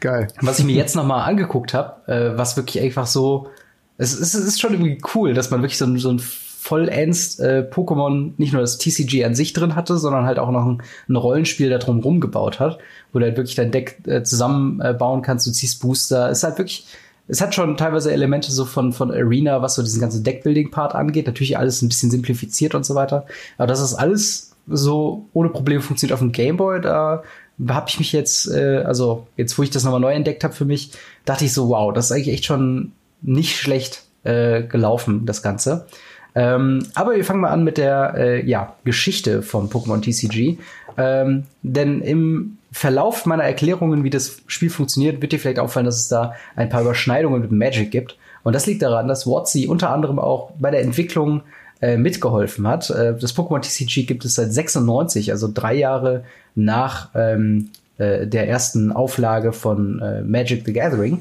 Geil. 0.00 0.26
Was 0.40 0.58
ich 0.58 0.64
mir 0.64 0.74
jetzt 0.74 0.96
noch 0.96 1.06
mal 1.06 1.22
angeguckt 1.22 1.74
habe, 1.74 2.12
äh, 2.12 2.36
was 2.36 2.56
wirklich 2.56 2.82
einfach 2.82 3.06
so, 3.06 3.50
es, 3.98 4.18
es, 4.18 4.34
ist 4.34 4.60
schon 4.60 4.72
irgendwie 4.72 5.00
cool, 5.14 5.32
dass 5.32 5.52
man 5.52 5.62
wirklich 5.62 5.78
so, 5.78 5.96
so 5.96 6.10
ein 6.10 6.20
vollends 6.62 7.40
äh, 7.40 7.66
Pokémon 7.68 8.34
nicht 8.36 8.52
nur 8.52 8.62
das 8.62 8.78
TCG 8.78 9.24
an 9.24 9.34
sich 9.34 9.52
drin 9.52 9.74
hatte, 9.74 9.98
sondern 9.98 10.26
halt 10.26 10.38
auch 10.38 10.52
noch 10.52 10.64
ein, 10.64 10.82
ein 11.08 11.16
Rollenspiel 11.16 11.68
da 11.68 11.78
drum 11.78 11.98
rumgebaut 11.98 12.60
hat, 12.60 12.78
wo 13.12 13.18
du 13.18 13.24
halt 13.24 13.36
wirklich 13.36 13.56
dein 13.56 13.72
Deck 13.72 13.98
äh, 14.06 14.22
zusammenbauen 14.22 15.22
kannst, 15.22 15.44
du 15.44 15.50
ziehst 15.50 15.82
Booster. 15.82 16.30
Es 16.30 16.38
ist 16.38 16.44
halt 16.44 16.58
wirklich, 16.58 16.86
es 17.26 17.40
hat 17.40 17.52
schon 17.52 17.76
teilweise 17.76 18.12
Elemente 18.12 18.52
so 18.52 18.64
von, 18.64 18.92
von 18.92 19.10
Arena, 19.10 19.60
was 19.60 19.74
so 19.74 19.82
diesen 19.82 20.00
ganzen 20.00 20.22
Deckbuilding-Part 20.22 20.94
angeht. 20.94 21.26
Natürlich 21.26 21.58
alles 21.58 21.82
ein 21.82 21.88
bisschen 21.88 22.12
simplifiziert 22.12 22.76
und 22.76 22.86
so 22.86 22.94
weiter. 22.94 23.26
Aber 23.58 23.66
das 23.66 23.80
ist 23.80 23.94
alles 23.94 24.52
so 24.68 25.26
ohne 25.32 25.48
Probleme 25.48 25.82
funktioniert 25.82 26.14
auf 26.14 26.20
dem 26.20 26.30
Gameboy. 26.30 26.80
Da 26.80 27.24
habe 27.68 27.88
ich 27.88 27.98
mich 27.98 28.12
jetzt, 28.12 28.48
äh, 28.48 28.84
also 28.86 29.26
jetzt, 29.36 29.58
wo 29.58 29.64
ich 29.64 29.70
das 29.70 29.82
nochmal 29.82 29.98
neu 29.98 30.12
entdeckt 30.12 30.44
habe 30.44 30.54
für 30.54 30.64
mich, 30.64 30.92
dachte 31.24 31.44
ich 31.44 31.52
so, 31.52 31.70
wow, 31.70 31.92
das 31.92 32.04
ist 32.04 32.12
eigentlich 32.12 32.34
echt 32.34 32.44
schon 32.44 32.92
nicht 33.20 33.56
schlecht 33.56 34.04
äh, 34.22 34.62
gelaufen, 34.62 35.26
das 35.26 35.42
Ganze. 35.42 35.86
Ähm, 36.34 36.86
aber 36.94 37.14
wir 37.14 37.24
fangen 37.24 37.40
mal 37.40 37.50
an 37.50 37.64
mit 37.64 37.78
der 37.78 38.14
äh, 38.16 38.46
ja, 38.46 38.74
Geschichte 38.84 39.42
von 39.42 39.68
Pokémon 39.68 40.00
TCG. 40.00 40.58
Ähm, 40.96 41.44
denn 41.62 42.00
im 42.00 42.58
Verlauf 42.72 43.26
meiner 43.26 43.44
Erklärungen, 43.44 44.02
wie 44.02 44.10
das 44.10 44.38
Spiel 44.46 44.70
funktioniert, 44.70 45.20
wird 45.20 45.32
dir 45.32 45.38
vielleicht 45.38 45.58
auffallen, 45.58 45.86
dass 45.86 45.98
es 45.98 46.08
da 46.08 46.34
ein 46.56 46.70
paar 46.70 46.82
Überschneidungen 46.82 47.42
mit 47.42 47.52
Magic 47.52 47.90
gibt. 47.90 48.16
Und 48.44 48.54
das 48.54 48.66
liegt 48.66 48.82
daran, 48.82 49.08
dass 49.08 49.26
WotC 49.26 49.68
unter 49.68 49.90
anderem 49.90 50.18
auch 50.18 50.52
bei 50.58 50.70
der 50.70 50.80
Entwicklung 50.82 51.42
äh, 51.80 51.96
mitgeholfen 51.96 52.66
hat. 52.66 52.90
Äh, 52.90 53.14
das 53.18 53.36
Pokémon 53.36 53.60
TCG 53.60 54.06
gibt 54.06 54.24
es 54.24 54.34
seit 54.34 54.52
96, 54.52 55.32
also 55.32 55.50
drei 55.52 55.74
Jahre 55.74 56.24
nach 56.54 57.10
ähm, 57.14 57.70
äh, 57.98 58.26
der 58.26 58.48
ersten 58.48 58.90
Auflage 58.90 59.52
von 59.52 60.00
äh, 60.00 60.22
Magic 60.22 60.64
the 60.64 60.72
Gathering. 60.72 61.20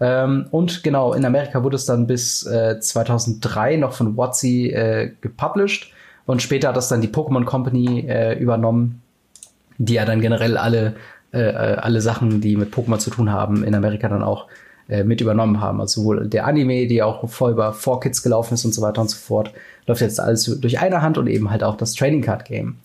Ähm, 0.00 0.46
und 0.50 0.82
genau, 0.82 1.14
in 1.14 1.24
Amerika 1.24 1.62
wurde 1.62 1.76
es 1.76 1.86
dann 1.86 2.06
bis 2.06 2.44
äh, 2.46 2.78
2003 2.78 3.76
noch 3.76 3.92
von 3.92 4.16
WotC 4.16 4.44
äh, 4.44 5.12
gepublished. 5.20 5.92
Und 6.26 6.42
später 6.42 6.68
hat 6.68 6.76
das 6.76 6.88
dann 6.88 7.00
die 7.00 7.08
Pokémon 7.08 7.44
Company 7.44 8.04
äh, 8.08 8.38
übernommen, 8.38 9.00
die 9.78 9.94
ja 9.94 10.04
dann 10.04 10.20
generell 10.20 10.56
alle, 10.56 10.96
äh, 11.32 11.40
äh, 11.40 11.76
alle 11.76 12.00
Sachen, 12.00 12.40
die 12.40 12.56
mit 12.56 12.74
Pokémon 12.74 12.98
zu 12.98 13.10
tun 13.10 13.30
haben, 13.30 13.64
in 13.64 13.74
Amerika 13.74 14.08
dann 14.08 14.22
auch 14.22 14.46
äh, 14.88 15.04
mit 15.04 15.20
übernommen 15.20 15.60
haben. 15.60 15.80
Also 15.80 16.02
sowohl 16.02 16.26
der 16.26 16.46
Anime, 16.46 16.86
die 16.88 17.02
auch 17.02 17.28
voll 17.28 17.52
über 17.52 17.72
4Kids 17.72 18.22
gelaufen 18.22 18.54
ist 18.54 18.64
und 18.64 18.74
so 18.74 18.82
weiter 18.82 19.00
und 19.00 19.08
so 19.08 19.16
fort, 19.16 19.52
läuft 19.86 20.00
jetzt 20.00 20.20
alles 20.20 20.44
durch 20.60 20.80
eine 20.80 21.00
Hand 21.00 21.16
und 21.16 21.28
eben 21.28 21.50
halt 21.50 21.62
auch 21.62 21.76
das 21.76 21.94
Trading 21.94 22.22
Card 22.22 22.44
Game. 22.44 22.76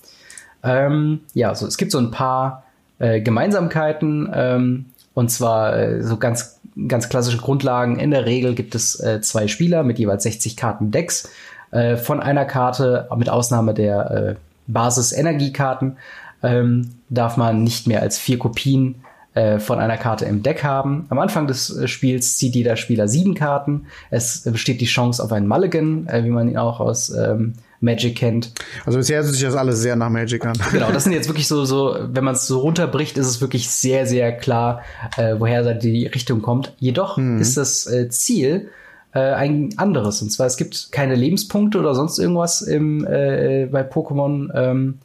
Ähm, 0.63 1.21
ja, 1.33 1.55
so 1.55 1.65
es 1.65 1.77
gibt 1.77 1.91
so 1.91 1.97
ein 1.97 2.11
paar 2.11 2.63
Gemeinsamkeiten 2.99 4.29
ähm, 4.31 4.85
und 5.15 5.31
zwar 5.31 6.03
so 6.03 6.17
ganz 6.17 6.60
ganz 6.87 7.09
klassische 7.09 7.37
Grundlagen. 7.37 7.99
In 7.99 8.11
der 8.11 8.25
Regel 8.25 8.55
gibt 8.55 8.75
es 8.75 8.99
äh, 8.99 9.21
zwei 9.21 9.47
Spieler 9.47 9.83
mit 9.83 9.99
jeweils 9.99 10.23
60 10.23 10.57
Karten 10.57 10.91
Decks. 10.91 11.29
Äh, 11.71 11.97
von 11.97 12.19
einer 12.19 12.45
Karte, 12.45 13.07
mit 13.15 13.29
Ausnahme 13.29 13.73
der 13.73 14.11
äh, 14.11 14.35
Basis-Energiekarten, 14.67 15.97
ähm, 16.43 16.91
darf 17.09 17.37
man 17.37 17.63
nicht 17.63 17.87
mehr 17.87 18.01
als 18.01 18.17
vier 18.17 18.39
Kopien 18.39 19.03
äh, 19.33 19.59
von 19.59 19.79
einer 19.79 19.97
Karte 19.97 20.25
im 20.25 20.43
Deck 20.43 20.63
haben. 20.63 21.05
Am 21.09 21.19
Anfang 21.19 21.47
des 21.47 21.75
äh, 21.75 21.87
Spiels 21.87 22.37
zieht 22.37 22.55
jeder 22.55 22.75
Spieler 22.75 23.07
sieben 23.07 23.33
Karten. 23.33 23.85
Es 24.09 24.41
besteht 24.43 24.81
die 24.81 24.85
Chance 24.85 25.23
auf 25.23 25.31
einen 25.31 25.47
Mulligan, 25.47 26.07
äh, 26.07 26.23
wie 26.23 26.29
man 26.29 26.49
ihn 26.49 26.57
auch 26.57 26.79
aus 26.79 27.09
ähm, 27.11 27.53
Magic 27.81 28.15
kennt. 28.15 28.53
Also 28.85 28.99
bisher 28.99 29.21
hört 29.21 29.33
sich 29.33 29.41
das 29.41 29.55
alles 29.55 29.79
sehr 29.79 29.95
nach 29.95 30.09
Magic 30.09 30.45
an. 30.45 30.53
Genau, 30.71 30.91
das 30.91 31.03
sind 31.03 31.13
jetzt 31.13 31.27
wirklich 31.27 31.47
so, 31.47 31.65
so 31.65 31.97
wenn 32.11 32.23
man 32.23 32.35
es 32.35 32.47
so 32.47 32.59
runterbricht, 32.59 33.17
ist 33.17 33.27
es 33.27 33.41
wirklich 33.41 33.69
sehr, 33.69 34.05
sehr 34.05 34.31
klar, 34.31 34.81
äh, 35.17 35.35
woher 35.37 35.73
die 35.73 36.05
Richtung 36.05 36.41
kommt. 36.41 36.73
Jedoch 36.79 37.17
mhm. 37.17 37.41
ist 37.41 37.57
das 37.57 37.87
äh, 37.87 38.07
Ziel 38.09 38.69
äh, 39.13 39.19
ein 39.19 39.73
anderes. 39.77 40.21
Und 40.21 40.31
zwar, 40.31 40.45
es 40.45 40.57
gibt 40.57 40.91
keine 40.91 41.15
Lebenspunkte 41.15 41.79
oder 41.79 41.95
sonst 41.95 42.19
irgendwas 42.19 42.61
im, 42.61 43.05
äh, 43.05 43.67
bei 43.71 43.81
Pokémon, 43.81 44.49
ähm, 44.53 44.99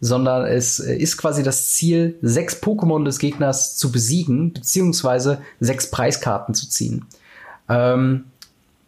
sondern 0.00 0.46
es 0.46 0.80
ist 0.80 1.16
quasi 1.16 1.42
das 1.42 1.70
Ziel, 1.70 2.16
sechs 2.20 2.60
Pokémon 2.60 3.04
des 3.04 3.18
Gegners 3.18 3.76
zu 3.76 3.92
besiegen, 3.92 4.52
beziehungsweise 4.52 5.38
sechs 5.60 5.90
Preiskarten 5.90 6.54
zu 6.54 6.68
ziehen. 6.68 7.06
Ähm, 7.68 8.24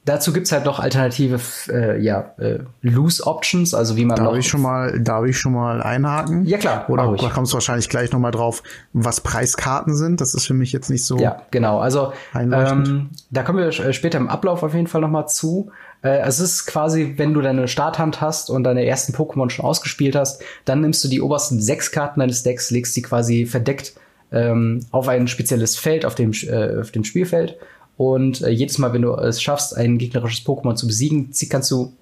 Dazu 0.07 0.32
gibt's 0.32 0.52
halt 0.52 0.64
noch 0.64 0.78
alternative 0.78 1.40
äh, 1.68 2.00
ja, 2.00 2.32
äh, 2.38 2.61
Loose 2.80 3.26
Options, 3.26 3.74
also 3.74 3.96
wie 3.96 4.04
man 4.04 4.16
darf 4.16 4.36
ich 4.36 4.46
schon 4.46 4.62
mal 4.62 5.00
Darf 5.00 5.24
ich 5.24 5.36
schon 5.36 5.52
mal 5.52 5.82
einhaken? 5.82 6.44
Ja 6.46 6.59
klar. 6.59 6.88
Oder 6.88 7.12
da 7.16 7.28
kommst 7.28 7.52
du 7.52 7.57
wahrscheinlich 7.57 7.88
gleich 7.88 8.12
noch 8.12 8.20
mal 8.20 8.30
drauf, 8.30 8.62
was 8.92 9.20
Preiskarten 9.20 9.96
sind. 9.96 10.20
Das 10.20 10.32
ist 10.32 10.46
für 10.46 10.54
mich 10.54 10.70
jetzt 10.70 10.90
nicht 10.90 11.04
so. 11.04 11.18
Ja, 11.18 11.42
genau. 11.50 11.80
Also 11.80 12.12
ähm, 12.36 13.11
da 13.30 13.42
kommen 13.42 13.59
wir 13.59 13.66
äh, 13.66 13.92
später 13.92 14.18
im 14.18 14.28
Ablauf 14.28 14.62
auf 14.62 14.74
jeden 14.74 14.86
Fall 14.86 15.00
noch 15.00 15.11
mal 15.11 15.26
zu. 15.26 15.72
Äh, 16.02 16.20
es 16.20 16.38
ist 16.38 16.66
quasi, 16.66 17.14
wenn 17.16 17.34
du 17.34 17.40
deine 17.40 17.66
Starthand 17.66 18.20
hast 18.20 18.48
und 18.48 18.62
deine 18.62 18.86
ersten 18.86 19.12
Pokémon 19.12 19.50
schon 19.50 19.64
ausgespielt 19.64 20.14
hast, 20.14 20.40
dann 20.64 20.82
nimmst 20.82 21.02
du 21.02 21.09
die 21.09 21.20
obersten 21.20 21.61
sechs 21.61 21.90
Karten 21.90 22.20
deines 22.20 22.44
Decks, 22.44 22.70
legst 22.70 22.94
sie 22.94 23.02
quasi 23.02 23.44
verdeckt 23.44 23.94
ähm, 24.30 24.86
auf 24.92 25.09
ein 25.09 25.26
spezielles 25.26 25.76
Feld 25.76 26.04
auf 26.07 26.14
dem, 26.14 26.30
äh, 26.30 26.80
auf 26.80 26.92
dem 26.92 27.02
Spielfeld 27.02 27.57
und 27.97 28.42
äh, 28.42 28.51
jedes 28.51 28.78
Mal, 28.78 28.92
wenn 28.92 29.03
du 29.03 29.12
es 29.14 29.42
schaffst, 29.42 29.76
ein 29.76 29.99
gegnerisches 29.99 30.44
Pokémon 30.44 30.74
zu 30.74 30.86
besiegen, 30.86 31.30
kannst 31.49 31.70
du 31.70 31.92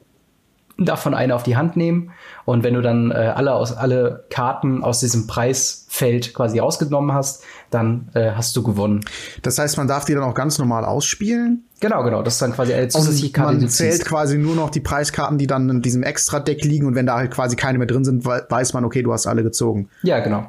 davon 0.77 1.15
eine 1.15 1.35
auf 1.35 1.45
die 1.45 1.57
Hand 1.57 1.77
nehmen. 1.77 2.11
Und 2.45 2.65
wenn 2.65 2.75
du 2.75 2.83
dann 2.83 3.11
äh, 3.11 3.15
alle 3.15 3.55
aus 3.55 3.73
alle 3.73 4.25
Karten 4.29 4.83
aus 4.83 5.01
diesem 5.01 5.27
Preisfeld 5.27 6.35
quasi 6.35 6.59
rausgenommen 6.59 7.13
hast, 7.13 7.45
dann 7.71 8.09
äh, 8.15 8.33
hast 8.33 8.57
du 8.57 8.63
gewonnen. 8.63 9.05
Das 9.43 9.59
heißt, 9.59 9.77
man 9.77 9.87
darf 9.87 10.05
die 10.05 10.15
dann 10.15 10.25
auch 10.25 10.35
ganz 10.35 10.59
normal 10.59 10.85
ausspielen. 10.85 11.65
Genau, 11.81 12.03
genau. 12.03 12.23
Das 12.23 12.35
ist 12.35 12.43
dann 12.43 12.53
quasi 12.53 12.75
eine 12.75 12.89
zusätzliche 12.89 13.33
Karte. 13.33 13.59
Man 13.59 13.69
zählt 13.69 14.05
quasi 14.05 14.37
nur 14.37 14.57
noch 14.57 14.71
die 14.71 14.81
Preiskarten, 14.81 15.39
die 15.39 15.47
dann 15.47 15.69
in 15.69 15.83
diesem 15.83 16.03
Extra-Deck 16.03 16.65
liegen. 16.65 16.87
Und 16.87 16.95
wenn 16.95 17.07
da 17.07 17.17
halt 17.17 17.31
quasi 17.31 17.57
keine 17.57 17.79
mehr 17.79 17.87
drin 17.87 18.05
sind, 18.05 18.25
weiß 18.25 18.73
man, 18.73 18.85
okay, 18.85 19.03
du 19.03 19.13
hast 19.13 19.27
alle 19.27 19.43
gezogen. 19.43 19.89
Ja, 20.03 20.21
genau. 20.21 20.47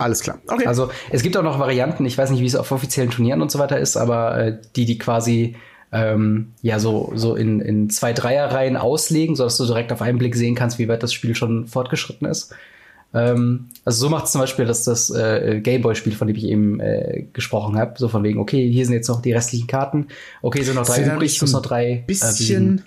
Alles 0.00 0.20
klar. 0.20 0.38
Okay. 0.46 0.66
Also 0.66 0.90
es 1.10 1.22
gibt 1.22 1.36
auch 1.36 1.42
noch 1.42 1.58
Varianten, 1.58 2.04
ich 2.06 2.16
weiß 2.16 2.30
nicht, 2.30 2.40
wie 2.40 2.46
es 2.46 2.56
auf 2.56 2.72
offiziellen 2.72 3.10
Turnieren 3.10 3.42
und 3.42 3.50
so 3.50 3.58
weiter 3.58 3.78
ist, 3.78 3.96
aber 3.96 4.38
äh, 4.38 4.58
die, 4.76 4.86
die 4.86 4.98
quasi 4.98 5.56
ähm, 5.92 6.52
ja 6.62 6.78
so, 6.78 7.12
so 7.14 7.34
in, 7.34 7.60
in 7.60 7.90
zwei 7.90 8.12
Dreierreihen 8.12 8.76
auslegen, 8.76 9.36
sodass 9.36 9.56
du 9.56 9.66
direkt 9.66 9.92
auf 9.92 10.02
einen 10.02 10.18
Blick 10.18 10.36
sehen 10.36 10.54
kannst, 10.54 10.78
wie 10.78 10.88
weit 10.88 11.02
das 11.02 11.12
Spiel 11.12 11.34
schon 11.34 11.66
fortgeschritten 11.66 12.28
ist. 12.28 12.54
Ähm, 13.12 13.68
also 13.84 14.06
so 14.06 14.08
macht 14.08 14.26
es 14.26 14.32
zum 14.32 14.40
Beispiel 14.40 14.66
das, 14.66 14.84
das 14.84 15.10
äh, 15.10 15.60
Gameboy-Spiel, 15.60 16.12
von 16.12 16.28
dem 16.28 16.36
ich 16.36 16.44
eben 16.44 16.78
äh, 16.80 17.26
gesprochen 17.32 17.76
habe. 17.76 17.94
So 17.96 18.08
von 18.08 18.22
wegen, 18.22 18.38
okay, 18.38 18.70
hier 18.70 18.84
sind 18.84 18.94
jetzt 18.94 19.08
noch 19.08 19.20
die 19.20 19.32
restlichen 19.32 19.66
Karten. 19.66 20.08
Okay, 20.42 20.62
sind 20.62 20.76
noch 20.76 20.86
drei 20.86 21.02
übrig, 21.04 21.32
ich 21.32 21.40
muss 21.40 21.52
noch 21.52 21.62
drei. 21.62 22.04
Bisschen 22.06 22.78
äh, 22.78 22.82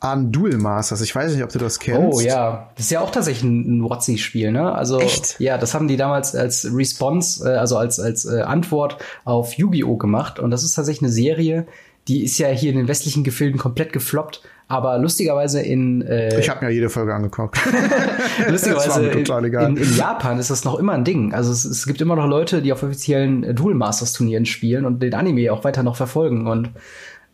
an 0.00 0.32
Duel 0.32 0.56
Masters. 0.56 1.02
Ich 1.02 1.14
weiß 1.14 1.34
nicht, 1.34 1.44
ob 1.44 1.50
du 1.50 1.58
das 1.58 1.78
kennst. 1.78 2.16
Oh 2.16 2.20
ja, 2.20 2.70
das 2.74 2.86
ist 2.86 2.90
ja 2.90 3.00
auch 3.00 3.10
tatsächlich 3.10 3.44
ein, 3.44 3.84
WotC-Spiel, 3.84 4.50
ne? 4.50 4.74
Also 4.74 4.98
Echt? 4.98 5.38
ja, 5.38 5.58
das 5.58 5.74
haben 5.74 5.88
die 5.88 5.98
damals 5.98 6.34
als 6.34 6.66
Response, 6.74 7.48
äh, 7.48 7.56
also 7.56 7.76
als 7.76 8.00
als 8.00 8.24
äh, 8.24 8.40
Antwort 8.40 8.96
auf 9.24 9.52
Yu-Gi-Oh 9.52 9.98
gemacht. 9.98 10.38
Und 10.38 10.50
das 10.50 10.64
ist 10.64 10.74
tatsächlich 10.74 11.02
eine 11.02 11.12
Serie, 11.12 11.66
die 12.08 12.24
ist 12.24 12.38
ja 12.38 12.48
hier 12.48 12.70
in 12.70 12.78
den 12.78 12.88
westlichen 12.88 13.24
Gefilden 13.24 13.58
komplett 13.58 13.92
gefloppt. 13.92 14.42
Aber 14.68 14.98
lustigerweise 14.98 15.60
in 15.60 16.00
äh, 16.02 16.38
Ich 16.38 16.48
habe 16.48 16.64
mir 16.64 16.70
jede 16.72 16.88
Folge 16.88 17.12
angeguckt. 17.12 17.58
lustigerweise 18.48 19.04
in, 19.04 19.26
in, 19.26 19.76
in, 19.76 19.96
Japan 19.96 20.38
ist 20.38 20.48
das 20.48 20.64
noch 20.64 20.78
immer 20.78 20.92
ein 20.92 21.04
Ding. 21.04 21.34
Also 21.34 21.50
es, 21.50 21.64
es 21.64 21.86
gibt 21.86 22.00
immer 22.00 22.14
noch 22.14 22.28
Leute, 22.28 22.62
die 22.62 22.72
auf 22.72 22.84
offiziellen 22.84 23.54
Duel 23.56 23.74
Masters 23.74 24.12
Turnieren 24.12 24.46
spielen 24.46 24.86
und 24.86 25.02
den 25.02 25.12
Anime 25.12 25.52
auch 25.52 25.64
weiter 25.64 25.82
noch 25.82 25.96
verfolgen. 25.96 26.46
Und 26.46 26.70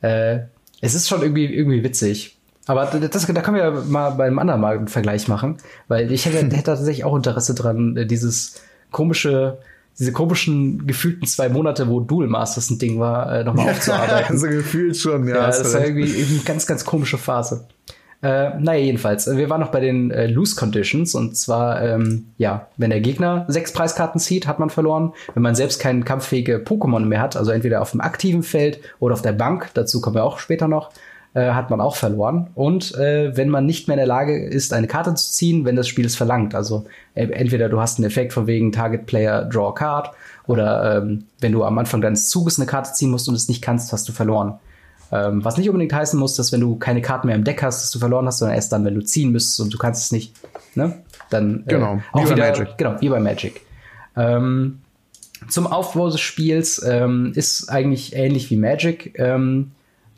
äh, 0.01 0.39
es 0.81 0.95
ist 0.95 1.09
schon 1.09 1.21
irgendwie 1.21 1.45
irgendwie 1.45 1.85
witzig. 1.85 2.36
Aber 2.67 2.85
das, 2.85 3.27
da 3.27 3.41
können 3.41 3.57
wir 3.57 3.64
ja 3.64 3.71
mal 3.71 4.11
beim 4.11 4.39
anderen 4.39 4.61
Mal 4.61 4.77
einen 4.77 4.89
Vergleich 4.89 5.29
machen, 5.29 5.57
weil 5.89 6.11
ich 6.12 6.27
hätte, 6.27 6.39
hätte 6.45 6.62
tatsächlich 6.62 7.05
auch 7.05 7.17
Interesse 7.17 7.55
dran, 7.55 7.97
äh, 7.97 8.07
dieses 8.07 8.61
komische, 8.91 9.59
diese 9.99 10.12
komischen 10.12 10.87
gefühlten 10.87 11.27
zwei 11.27 11.49
Monate, 11.49 11.89
wo 11.89 12.01
Dual 12.01 12.27
Masters 12.27 12.71
ein 12.71 12.79
Ding 12.79 12.99
war, 12.99 13.33
äh, 13.33 13.45
nochmal 13.45 13.71
aufzuarbeiten. 13.71 14.27
also 14.31 14.49
gefühlt 14.49 14.97
schon, 14.97 15.27
ja. 15.29 15.37
Ja, 15.37 15.47
das 15.47 15.73
war 15.73 15.85
irgendwie, 15.85 16.12
eine 16.12 16.41
ganz, 16.45 16.67
ganz 16.67 16.85
komische 16.85 17.19
Phase. 17.19 17.67
Äh, 18.23 18.59
naja, 18.59 18.81
jedenfalls, 18.81 19.27
wir 19.27 19.51
waren 19.51 19.61
noch 19.61 19.71
bei 19.71 19.81
den 19.81 20.11
äh, 20.11 20.27
Loose 20.27 20.57
Conditions 20.57 21.14
und 21.14 21.37
zwar, 21.37 21.83
ähm, 21.83 22.29
ja, 22.39 22.69
wenn 22.77 22.91
der 22.91 23.01
Gegner 23.01 23.45
sechs 23.49 23.73
Preiskarten 23.73 24.19
zieht, 24.19 24.47
hat 24.47 24.59
man 24.59 24.71
verloren. 24.71 25.12
Wenn 25.35 25.43
man 25.43 25.55
selbst 25.55 25.81
kein 25.81 26.05
kampffähige 26.05 26.57
Pokémon 26.57 27.05
mehr 27.05 27.21
hat, 27.21 27.37
also 27.37 27.51
entweder 27.51 27.83
auf 27.83 27.91
dem 27.91 28.01
aktiven 28.01 28.43
Feld 28.43 28.81
oder 29.01 29.12
auf 29.12 29.23
der 29.23 29.33
Bank, 29.33 29.71
dazu 29.75 30.01
kommen 30.01 30.17
wir 30.17 30.25
auch 30.25 30.39
später 30.39 30.67
noch, 30.67 30.91
äh, 31.37 31.53
hat 31.53 31.68
man 31.68 31.82
auch 31.82 31.97
verloren. 31.97 32.47
Und 32.55 32.95
äh, 32.95 33.37
wenn 33.37 33.51
man 33.51 33.66
nicht 33.66 33.89
mehr 33.89 33.95
in 33.97 33.99
der 33.99 34.07
Lage 34.07 34.43
ist, 34.43 34.72
eine 34.72 34.87
Karte 34.87 35.14
zu 35.14 35.32
ziehen, 35.32 35.66
wenn 35.66 35.76
das 35.76 35.87
Spiel 35.87 36.07
es 36.07 36.16
verlangt. 36.16 36.55
Also 36.55 36.87
äh, 37.14 37.26
entweder 37.26 37.68
du 37.68 37.78
hast 37.78 37.99
einen 37.99 38.07
Effekt 38.07 38.32
von 38.32 38.47
wegen 38.47 38.72
Target 38.72 39.05
Player 39.05 39.45
Draw 39.45 39.74
Card 39.74 40.12
oder 40.47 40.97
ähm, 40.97 41.24
wenn 41.41 41.53
du 41.53 41.62
am 41.62 41.76
Anfang 41.76 42.01
deines 42.01 42.30
Zuges 42.30 42.59
eine 42.59 42.64
Karte 42.64 42.95
ziehen 42.95 43.11
musst 43.11 43.28
und 43.28 43.34
es 43.34 43.51
nicht 43.51 43.61
kannst, 43.61 43.93
hast 43.93 44.09
du 44.09 44.14
verloren. 44.14 44.55
Ähm, 45.12 45.45
was 45.45 45.59
nicht 45.59 45.68
unbedingt 45.68 45.93
heißen 45.93 46.18
muss, 46.18 46.37
dass 46.37 46.53
wenn 46.53 46.61
du 46.61 46.76
keine 46.76 47.03
Karten 47.03 47.26
mehr 47.26 47.37
im 47.37 47.45
Deck 47.45 47.62
hast, 47.62 47.82
dass 47.82 47.91
du 47.91 47.99
verloren 47.99 48.26
hast, 48.26 48.39
sondern 48.39 48.55
erst 48.55 48.72
dann, 48.72 48.87
wenn 48.87 48.95
du 48.95 49.05
ziehen 49.05 49.30
müsstest 49.30 49.61
und 49.61 49.74
du 49.74 49.76
kannst 49.76 50.05
es 50.05 50.12
nicht. 50.12 50.32
Ne? 50.74 51.03
Dann 51.28 51.64
äh, 51.66 51.74
genau, 51.74 52.01
auch 52.12 52.24
wie 52.24 52.30
wieder, 52.30 52.49
Magic. 52.49 52.78
Genau, 52.78 52.97
wie 52.99 53.11
bei 53.11 53.20
Magic. 53.20 53.61
Ähm, 54.16 54.78
zum 55.51 55.66
Aufbau 55.66 56.09
des 56.09 56.18
Spiels 56.18 56.82
ähm, 56.82 57.32
ist 57.34 57.68
eigentlich 57.68 58.16
ähnlich 58.16 58.51
wie 58.51 58.57
Magic. 58.57 59.18
Ähm, 59.18 59.72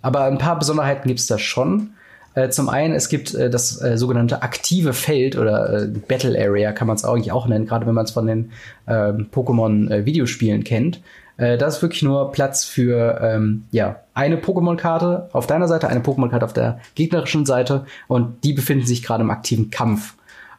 aber 0.09 0.25
ein 0.25 0.39
paar 0.39 0.59
Besonderheiten 0.59 1.07
gibt 1.07 1.21
es 1.21 1.27
da 1.27 1.37
schon. 1.37 1.91
Äh, 2.33 2.49
zum 2.49 2.71
einen, 2.71 2.95
es 2.95 3.11
gibt 3.11 3.35
äh, 3.35 3.51
das 3.51 3.83
äh, 3.83 3.99
sogenannte 3.99 4.41
aktive 4.41 4.95
Feld 4.95 5.37
oder 5.37 5.83
äh, 5.83 5.87
Battle 5.87 6.43
Area, 6.43 6.73
kann 6.73 6.87
man 6.87 6.97
es 6.97 7.05
eigentlich 7.05 7.31
auch 7.31 7.47
nennen, 7.47 7.67
gerade 7.67 7.87
wenn 7.87 7.93
man 7.93 8.07
es 8.07 8.13
von 8.13 8.27
den 8.27 8.53
ähm, 8.87 9.29
Pokémon-Videospielen 9.31 10.65
kennt. 10.65 11.03
Äh, 11.37 11.59
das 11.59 11.77
ist 11.77 11.83
wirklich 11.83 12.03
nur 12.03 12.33
Platz 12.33 12.65
für 12.65 13.21
ähm, 13.21 13.65
ja, 13.71 13.97
eine 14.15 14.39
Pokémon-Karte 14.39 15.29
auf 15.35 15.47
deiner 15.47 15.69
Seite, 15.69 15.89
eine 15.89 16.01
Pokémon-Karte 16.01 16.47
auf 16.47 16.55
der 16.55 16.81
gegnerischen 16.95 17.45
Seite 17.45 17.85
und 18.07 18.45
die 18.45 18.55
befinden 18.55 18.87
sich 18.87 19.03
gerade 19.03 19.25
im 19.25 19.31
aktiven 19.31 19.69
Kampf. 19.69 20.15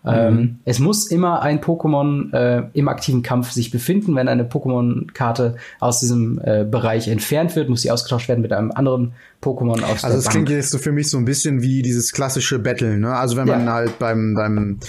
Ähm, 0.06 0.36
mhm. 0.36 0.60
es 0.64 0.80
muss 0.80 1.08
immer 1.08 1.41
ein 1.41 1.60
Pokémon 1.60 2.34
äh, 2.34 2.70
im 2.74 2.88
aktiven 2.88 3.22
Kampf 3.22 3.52
sich 3.52 3.70
befinden. 3.70 4.16
Wenn 4.16 4.30
eine 4.30 4.45
Pokémon-Karte 4.45 5.58
aus 5.80 6.00
diesem 6.00 6.39
äh, 6.41 6.64
Bereich 6.64 7.10
entfernt 7.10 7.56
wird, 7.58 7.68
muss 7.70 7.82
sie 7.82 7.91
ausgetauscht 7.91 8.30
werden 8.30 8.41
mit 8.41 8.54
einem 8.54 8.72
anderen 8.72 9.14
Pokémon 9.41 9.84
aus 9.84 10.06
Also 10.06 10.18
es 10.18 10.30
klingt 10.30 10.50
jetzt 10.50 10.72
so 10.72 10.78
für 10.78 10.93
mich 10.93 11.10
so 11.10 11.18
ein 11.18 11.26
bisschen 11.26 11.62
wie 11.62 11.82
dieses 11.82 12.14
klassische 12.14 12.60
Battle, 12.60 12.97
ne? 12.97 13.14
Also 13.14 13.36
wenn 13.36 13.47
man 13.47 13.70
halt 13.70 14.00
beim, 14.00 14.36
beim 14.36 14.80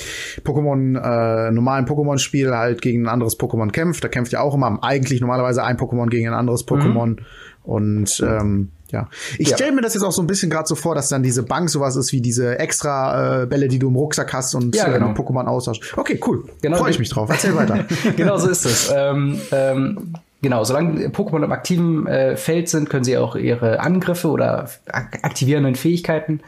Pokémon, 0.45 0.97
äh, 0.97 1.51
normalen 1.51 1.87
Pokémon-Spiel 1.87 2.55
halt 2.55 2.81
gegen 2.81 3.05
ein 3.05 3.09
anderes 3.09 3.39
Pokémon 3.39 3.71
kämpft, 3.73 4.05
da 4.05 4.09
kämpft 4.09 4.33
ja 4.33 4.41
auch 4.41 4.55
immer 4.55 4.79
eigentlich 4.83 5.21
normalerweise 5.21 5.65
ein 5.65 5.77
Pokémon 5.77 6.09
gegen 6.09 6.29
ein 6.29 6.35
anderes 6.35 6.67
Pokémon. 6.67 7.09
Mhm. 7.09 7.19
Und 7.63 8.25
ähm, 8.27 8.71
ja. 8.91 9.09
Ich 9.39 9.49
ja. 9.49 9.57
stelle 9.57 9.73
mir 9.73 9.83
das 9.83 9.95
jetzt 9.95 10.03
auch 10.03 10.13
so 10.13 10.23
ein 10.23 10.27
bisschen 10.27 10.51
gerade 10.51 10.67
so 10.67 10.75
vor, 10.75 10.95
dass 10.95 11.09
dann 11.09 11.23
diese 11.23 11.43
Bank 11.43 11.71
sowas 11.71 11.97
ist 11.97 12.13
wie 12.13 12.21
diese 12.21 12.59
extra 12.59 13.43
äh, 13.43 13.47
Bälle, 13.47 13.69
die 13.69 13.79
du 13.79 13.89
im 13.89 13.97
Rucksack 13.97 14.33
hast 14.33 14.55
und 14.55 14.75
ja, 14.75 14.89
genau. 14.89 15.11
äh, 15.11 15.15
Pokémon 15.15 15.47
austauschst. 15.47 15.97
Okay, 15.97 16.21
cool. 16.27 16.45
Genau. 16.63 16.79
Freue 16.79 16.91
ich 16.91 16.99
mich 16.99 17.11
drauf. 17.11 17.29
Erzähl 17.31 17.55
weiter. 17.55 17.85
genau 18.17 18.37
so 18.37 18.49
ist 18.49 18.65
es. 18.65 18.93
Ähm, 18.95 19.41
ähm, 19.53 20.15
genau, 20.43 20.65
solange 20.65 21.09
Pokémon 21.09 21.45
im 21.45 21.53
aktiven 21.53 22.07
äh, 22.07 22.37
Feld 22.37 22.69
sind, 22.69 22.91
können 22.91 23.05
sie 23.05 23.17
auch 23.19 23.37
ihre 23.37 23.81
Angriffe 23.81 24.29
oder 24.29 24.69
ak 24.87 25.19
aktivierenden 25.23 25.75
Fähigkeiten 25.75 26.41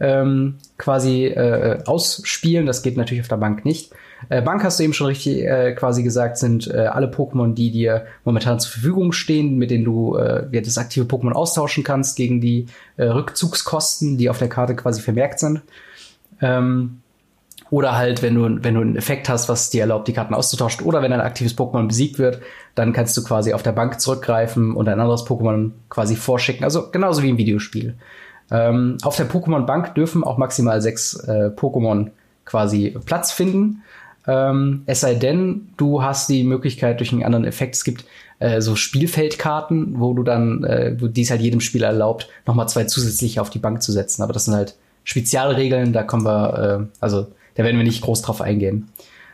ähm, 0.00 0.56
quasi 0.76 1.26
äh, 1.26 1.82
ausspielen. 1.84 2.66
Das 2.66 2.82
geht 2.82 2.96
natürlich 2.96 3.22
auf 3.22 3.28
der 3.28 3.36
Bank 3.36 3.64
nicht. 3.64 3.92
Äh, 4.28 4.42
Bank 4.42 4.64
hast 4.64 4.78
du 4.78 4.84
eben 4.84 4.92
schon 4.92 5.06
richtig 5.06 5.44
äh, 5.44 5.72
quasi 5.74 6.02
gesagt, 6.02 6.38
sind 6.38 6.66
äh, 6.66 6.86
alle 6.86 7.06
Pokémon, 7.08 7.54
die 7.54 7.70
dir 7.70 8.06
momentan 8.24 8.60
zur 8.60 8.72
Verfügung 8.72 9.12
stehen, 9.12 9.58
mit 9.58 9.70
denen 9.70 9.84
du 9.84 10.16
äh, 10.16 10.62
das 10.62 10.78
aktive 10.78 11.04
Pokémon 11.04 11.32
austauschen 11.32 11.84
kannst 11.84 12.16
gegen 12.16 12.40
die 12.40 12.66
äh, 12.96 13.04
Rückzugskosten, 13.04 14.18
die 14.18 14.30
auf 14.30 14.38
der 14.38 14.48
Karte 14.48 14.74
quasi 14.74 15.00
vermerkt 15.00 15.38
sind. 15.38 15.62
Ähm, 16.40 17.00
Oder 17.70 17.98
halt, 17.98 18.22
wenn 18.22 18.34
du, 18.34 18.64
wenn 18.64 18.74
du 18.74 18.80
einen 18.80 18.96
Effekt 18.96 19.28
hast, 19.28 19.48
was 19.50 19.68
dir 19.68 19.82
erlaubt, 19.82 20.08
die 20.08 20.14
Karten 20.14 20.32
auszutauschen. 20.32 20.86
Oder 20.86 21.02
wenn 21.02 21.12
ein 21.12 21.20
aktives 21.20 21.54
Pokémon 21.54 21.86
besiegt 21.86 22.18
wird, 22.18 22.40
dann 22.74 22.94
kannst 22.94 23.14
du 23.16 23.22
quasi 23.22 23.52
auf 23.52 23.62
der 23.62 23.72
Bank 23.72 24.00
zurückgreifen 24.00 24.74
und 24.74 24.88
ein 24.88 24.98
anderes 24.98 25.26
Pokémon 25.26 25.72
quasi 25.90 26.16
vorschicken. 26.16 26.64
Also 26.64 26.90
genauso 26.90 27.22
wie 27.22 27.28
im 27.28 27.36
Videospiel. 27.36 27.94
Ähm, 28.50 28.96
auf 29.02 29.16
der 29.16 29.28
Pokémon-Bank 29.28 29.94
dürfen 29.94 30.24
auch 30.24 30.38
maximal 30.38 30.80
sechs 30.80 31.14
äh, 31.14 31.50
Pokémon 31.54 32.10
quasi 32.46 32.96
Platz 33.04 33.32
finden. 33.32 33.82
Ähm, 34.28 34.82
es 34.86 35.00
sei 35.00 35.14
denn, 35.14 35.68
du 35.78 36.02
hast 36.02 36.28
die 36.28 36.44
Möglichkeit 36.44 37.00
durch 37.00 37.12
einen 37.12 37.24
anderen 37.24 37.46
Effekt. 37.46 37.74
Es 37.74 37.82
gibt 37.82 38.04
äh, 38.38 38.60
so 38.60 38.76
Spielfeldkarten, 38.76 39.98
wo 39.98 40.12
du 40.12 40.22
dann, 40.22 40.62
äh, 40.64 40.94
wo 40.98 41.08
dies 41.08 41.30
halt 41.30 41.40
jedem 41.40 41.60
Spieler 41.60 41.88
erlaubt, 41.88 42.28
nochmal 42.46 42.68
zwei 42.68 42.84
zusätzliche 42.84 43.40
auf 43.40 43.50
die 43.50 43.58
Bank 43.58 43.82
zu 43.82 43.90
setzen. 43.90 44.22
Aber 44.22 44.34
das 44.34 44.44
sind 44.44 44.54
halt 44.54 44.76
Spezialregeln, 45.04 45.94
da 45.94 46.02
kommen 46.02 46.26
wir, 46.26 46.80
äh, 46.82 46.86
also 47.00 47.26
da 47.54 47.64
werden 47.64 47.78
wir 47.78 47.84
nicht 47.84 48.02
groß 48.02 48.20
drauf 48.22 48.42
eingehen. 48.42 48.88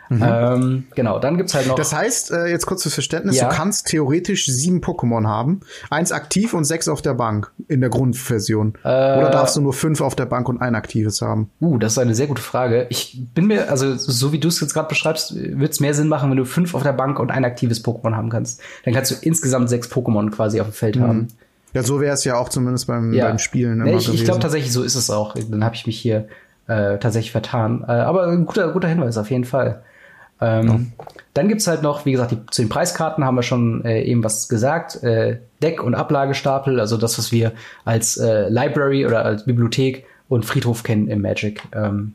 Mhm. 0.08 0.22
Ähm, 0.22 0.84
genau, 0.94 1.18
dann 1.18 1.36
gibt's 1.36 1.54
halt 1.54 1.66
noch. 1.66 1.76
Das 1.76 1.94
heißt, 1.94 2.30
äh, 2.30 2.46
jetzt 2.46 2.66
kurz 2.66 2.82
fürs 2.82 2.94
Verständnis, 2.94 3.36
ja. 3.36 3.48
du 3.48 3.54
kannst 3.54 3.86
theoretisch 3.86 4.46
sieben 4.46 4.80
Pokémon 4.80 5.26
haben. 5.26 5.60
Eins 5.90 6.12
aktiv 6.12 6.54
und 6.54 6.64
sechs 6.64 6.88
auf 6.88 7.02
der 7.02 7.14
Bank 7.14 7.50
in 7.68 7.80
der 7.80 7.90
Grundversion. 7.90 8.74
Äh, 8.84 8.88
Oder 8.88 9.30
darfst 9.30 9.56
du 9.56 9.60
nur 9.60 9.72
fünf 9.72 10.00
auf 10.00 10.14
der 10.14 10.26
Bank 10.26 10.48
und 10.48 10.60
ein 10.60 10.74
aktives 10.74 11.22
haben? 11.22 11.50
Uh, 11.60 11.78
das 11.78 11.92
ist 11.92 11.98
eine 11.98 12.14
sehr 12.14 12.26
gute 12.26 12.42
Frage. 12.42 12.86
Ich 12.90 13.18
bin 13.34 13.46
mir, 13.46 13.70
also 13.70 13.96
so 13.96 14.32
wie 14.32 14.38
du 14.38 14.48
es 14.48 14.60
jetzt 14.60 14.74
gerade 14.74 14.88
beschreibst, 14.88 15.34
wird 15.34 15.72
es 15.72 15.80
mehr 15.80 15.94
Sinn 15.94 16.08
machen, 16.08 16.30
wenn 16.30 16.36
du 16.36 16.44
fünf 16.44 16.74
auf 16.74 16.82
der 16.82 16.92
Bank 16.92 17.18
und 17.18 17.30
ein 17.30 17.44
aktives 17.44 17.84
Pokémon 17.84 18.14
haben 18.14 18.30
kannst. 18.30 18.60
Dann 18.84 18.94
kannst 18.94 19.10
du 19.10 19.14
insgesamt 19.20 19.68
sechs 19.68 19.90
Pokémon 19.90 20.30
quasi 20.30 20.60
auf 20.60 20.68
dem 20.68 20.72
Feld 20.72 20.96
mhm. 20.96 21.02
haben. 21.02 21.28
Ja, 21.72 21.82
so 21.82 22.00
wäre 22.00 22.14
es 22.14 22.24
ja 22.24 22.36
auch 22.36 22.48
zumindest 22.48 22.86
beim, 22.86 23.12
ja. 23.12 23.26
beim 23.26 23.38
Spielen 23.38 23.80
immer 23.80 23.84
nee, 23.84 23.96
ich, 23.96 24.12
Ich 24.12 24.24
glaube 24.24 24.38
tatsächlich, 24.38 24.72
so 24.72 24.84
ist 24.84 24.94
es 24.94 25.10
auch. 25.10 25.34
Dann 25.34 25.64
habe 25.64 25.74
ich 25.74 25.86
mich 25.86 25.98
hier 25.98 26.28
äh, 26.68 26.98
tatsächlich 26.98 27.32
vertan. 27.32 27.84
Äh, 27.86 27.92
aber 27.92 28.28
ein 28.28 28.46
guter, 28.46 28.72
guter 28.72 28.88
Hinweis 28.88 29.18
auf 29.18 29.30
jeden 29.30 29.44
Fall. 29.44 29.82
Ähm, 30.40 30.66
ja. 30.66 31.04
Dann 31.34 31.48
gibt's 31.48 31.66
halt 31.66 31.82
noch, 31.82 32.06
wie 32.06 32.12
gesagt, 32.12 32.30
die, 32.30 32.38
zu 32.50 32.62
den 32.62 32.68
Preiskarten 32.68 33.24
haben 33.24 33.34
wir 33.34 33.42
schon 33.42 33.84
äh, 33.84 34.02
eben 34.02 34.22
was 34.22 34.48
gesagt. 34.48 35.02
Äh, 35.02 35.38
Deck- 35.62 35.82
und 35.82 35.94
Ablagestapel, 35.94 36.80
also 36.80 36.96
das, 36.96 37.18
was 37.18 37.32
wir 37.32 37.52
als 37.84 38.16
äh, 38.16 38.48
Library 38.48 39.06
oder 39.06 39.24
als 39.24 39.44
Bibliothek 39.44 40.04
und 40.28 40.44
Friedhof 40.44 40.82
kennen 40.82 41.08
im 41.08 41.22
Magic. 41.22 41.62
Ähm, 41.72 42.14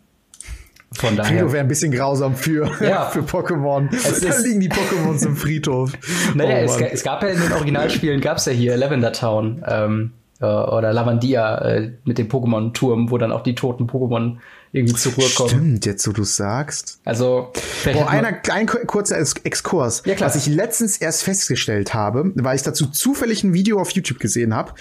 von 0.92 1.16
daher. 1.16 1.32
Friedhof 1.32 1.54
wäre 1.54 1.64
ein 1.64 1.68
bisschen 1.68 1.92
grausam 1.92 2.36
für, 2.36 2.72
ja. 2.82 3.06
für 3.06 3.22
Pokémon. 3.22 3.94
Es 3.94 4.22
da 4.22 4.38
liegen 4.40 4.60
die 4.60 4.70
Pokémon 4.70 5.24
im 5.26 5.36
Friedhof. 5.36 5.92
Naja, 6.36 6.60
oh, 6.62 6.64
es, 6.66 6.82
es, 6.94 7.04
gab 7.04 7.24
ja 7.24 7.30
in 7.30 7.40
den 7.40 7.52
Originalspielen, 7.52 8.22
gab's 8.22 8.46
ja 8.46 8.52
hier 8.52 8.78
Lavender 8.78 9.12
Town. 9.12 9.64
Ähm, 9.68 10.12
äh, 10.42 10.46
oder 10.46 10.94
Lavandia 10.94 11.58
äh, 11.58 11.92
mit 12.06 12.18
dem 12.18 12.28
Pokémon-Turm, 12.28 13.12
wo 13.12 13.18
dann 13.18 13.32
auch 13.32 13.44
die 13.44 13.56
toten 13.56 13.88
Pokémon 13.88 14.38
irgendwie 14.72 14.96
zur 14.96 15.14
Ruhe 15.14 15.30
kommen. 15.36 15.50
Stimmt, 15.50 15.86
jetzt 15.86 16.08
wo 16.08 16.12
du 16.12 16.24
sagst. 16.24 17.00
Also, 17.04 17.52
Boah, 17.86 18.10
einer, 18.10 18.40
ein 18.52 18.68
kurzer 18.68 19.18
Exkurs. 19.44 20.04
Ja, 20.06 20.16
klar. 20.16 20.30
Was 20.30 20.36
ich 20.36 20.54
letztens 20.54 20.98
erst 20.98 21.24
festgestellt 21.24 21.94
habe, 21.94 22.32
weil 22.36 22.56
ich 22.56 22.62
dazu 22.62 22.86
zufällig 22.88 23.44
ein 23.44 23.54
Video 23.54 23.80
auf 23.80 23.92
YouTube 23.92 24.20
gesehen 24.20 24.54
habe, 24.54 24.74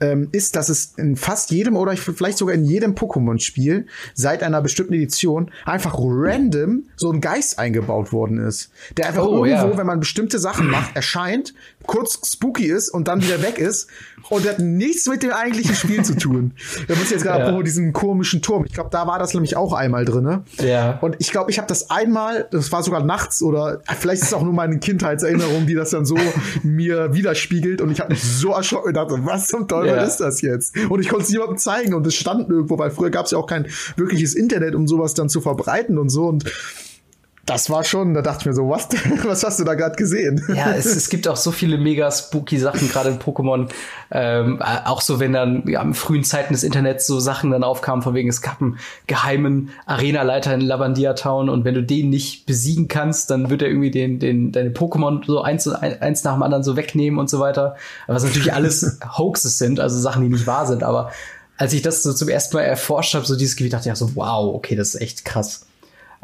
ähm, 0.00 0.28
ist, 0.32 0.56
dass 0.56 0.68
es 0.68 0.94
in 0.96 1.16
fast 1.16 1.50
jedem 1.50 1.76
oder 1.76 1.96
vielleicht 1.96 2.38
sogar 2.38 2.54
in 2.54 2.64
jedem 2.64 2.94
Pokémon-Spiel 2.94 3.86
seit 4.14 4.42
einer 4.42 4.60
bestimmten 4.62 4.94
Edition 4.94 5.50
einfach 5.64 5.94
random 5.96 6.84
so 6.96 7.12
ein 7.12 7.20
Geist 7.20 7.58
eingebaut 7.58 8.12
worden 8.12 8.38
ist. 8.38 8.70
Der 8.96 9.06
einfach 9.08 9.24
oh, 9.24 9.44
irgendwo, 9.44 9.70
ja. 9.70 9.78
wenn 9.78 9.86
man 9.86 10.00
bestimmte 10.00 10.38
Sachen 10.38 10.70
macht, 10.70 10.96
erscheint, 10.96 11.54
kurz 11.86 12.18
spooky 12.26 12.66
ist 12.66 12.88
und 12.88 13.08
dann 13.08 13.22
wieder 13.22 13.42
weg 13.42 13.58
ist 13.58 13.88
und 14.28 14.46
hat 14.48 14.58
nichts 14.58 15.06
mit 15.06 15.22
dem 15.22 15.30
eigentlichen 15.30 15.74
Spiel 15.74 16.04
zu 16.04 16.16
tun. 16.16 16.52
Da 16.88 16.94
muss 16.94 17.04
ich 17.04 17.10
jetzt 17.12 17.22
gerade 17.22 17.52
ja. 17.52 17.62
diesen 17.62 17.92
komischen 17.92 18.42
Turm. 18.42 18.64
Ich 18.66 18.72
glaube, 18.72 18.90
da 18.90 19.06
war 19.06 19.18
das 19.18 19.34
nämlich 19.34 19.56
auch 19.56 19.72
einmal 19.72 20.04
drin. 20.04 20.42
Ja. 20.58 20.98
Und 21.00 21.16
ich 21.18 21.30
glaube, 21.30 21.50
ich 21.50 21.58
habe 21.58 21.68
das 21.68 21.90
einmal, 21.90 22.48
das 22.50 22.72
war 22.72 22.82
sogar 22.82 23.04
nachts 23.04 23.42
oder 23.42 23.80
vielleicht 23.98 24.22
ist 24.22 24.28
es 24.28 24.34
auch 24.34 24.42
nur 24.42 24.52
meine 24.52 24.78
Kindheitserinnerung, 24.78 25.66
die 25.66 25.74
das 25.74 25.90
dann 25.90 26.04
so 26.04 26.16
mir 26.62 27.14
widerspiegelt 27.14 27.80
und 27.80 27.90
ich 27.90 28.00
habe 28.00 28.12
mich 28.12 28.22
so 28.22 28.50
erschrocken 28.52 28.88
und 28.88 28.94
dachte, 28.94 29.18
was 29.24 29.48
zum 29.48 29.68
Teufel 29.68 29.96
ja. 29.96 30.02
ist 30.02 30.18
das 30.18 30.40
jetzt? 30.40 30.76
Und 30.88 31.00
ich 31.00 31.08
konnte 31.08 31.24
es 31.24 31.30
niemandem 31.30 31.58
zeigen 31.58 31.94
und 31.94 32.06
es 32.06 32.14
stand 32.14 32.48
nirgendwo, 32.48 32.78
weil 32.78 32.90
früher 32.90 33.10
gab 33.10 33.26
es 33.26 33.32
ja 33.32 33.38
auch 33.38 33.46
kein 33.46 33.66
wirkliches 33.96 34.34
Internet, 34.34 34.74
um 34.74 34.86
sowas 34.86 35.14
dann 35.14 35.28
zu 35.28 35.40
verbreiten 35.40 35.98
und 35.98 36.08
so 36.08 36.26
und 36.26 36.44
das 37.46 37.70
war 37.70 37.84
schon, 37.84 38.12
da 38.12 38.22
dachte 38.22 38.40
ich 38.40 38.46
mir 38.46 38.54
so, 38.54 38.68
was, 38.68 38.88
was 39.24 39.44
hast 39.44 39.60
du 39.60 39.64
da 39.64 39.74
gerade 39.74 39.94
gesehen? 39.94 40.44
Ja, 40.52 40.72
es, 40.72 40.84
es 40.84 41.08
gibt 41.08 41.28
auch 41.28 41.36
so 41.36 41.52
viele 41.52 41.78
mega 41.78 42.10
spooky 42.10 42.58
Sachen, 42.58 42.88
gerade 42.88 43.10
in 43.10 43.18
Pokémon. 43.20 43.68
Ähm, 44.10 44.60
auch 44.60 45.00
so, 45.00 45.20
wenn 45.20 45.32
dann 45.32 45.62
ja, 45.68 45.80
in 45.80 45.94
frühen 45.94 46.24
Zeiten 46.24 46.52
des 46.52 46.64
Internets 46.64 47.06
so 47.06 47.20
Sachen 47.20 47.52
dann 47.52 47.62
aufkamen, 47.62 48.02
von 48.02 48.14
wegen, 48.14 48.28
es 48.28 48.42
gab 48.42 48.60
einen 48.60 48.78
geheimen 49.06 49.70
Arenaleiter 49.86 50.52
in 50.54 50.60
Lavandia 50.60 51.14
Town 51.14 51.48
und 51.48 51.64
wenn 51.64 51.74
du 51.74 51.84
den 51.84 52.10
nicht 52.10 52.46
besiegen 52.46 52.88
kannst, 52.88 53.30
dann 53.30 53.48
wird 53.48 53.62
er 53.62 53.68
irgendwie 53.68 53.92
den, 53.92 54.18
den, 54.18 54.50
deine 54.50 54.70
Pokémon 54.70 55.24
so 55.24 55.40
eins, 55.40 55.68
eins 55.68 56.24
nach 56.24 56.34
dem 56.34 56.42
anderen 56.42 56.64
so 56.64 56.76
wegnehmen 56.76 57.20
und 57.20 57.30
so 57.30 57.38
weiter. 57.38 57.76
Was 58.08 58.24
natürlich 58.24 58.52
alles 58.52 58.98
Hoaxes 59.18 59.56
sind, 59.56 59.78
also 59.78 59.96
Sachen, 60.00 60.22
die 60.22 60.28
nicht 60.28 60.48
wahr 60.48 60.66
sind, 60.66 60.82
aber 60.82 61.12
als 61.58 61.72
ich 61.72 61.80
das 61.80 62.02
so 62.02 62.12
zum 62.12 62.28
ersten 62.28 62.56
Mal 62.56 62.62
erforscht 62.62 63.14
habe, 63.14 63.24
so 63.24 63.36
dieses 63.36 63.54
Gebiet, 63.56 63.72
dachte 63.72 63.82
ich 63.82 63.86
ja 63.86 63.96
so, 63.96 64.16
wow, 64.16 64.52
okay, 64.54 64.74
das 64.74 64.94
ist 64.94 65.00
echt 65.00 65.24
krass 65.24 65.66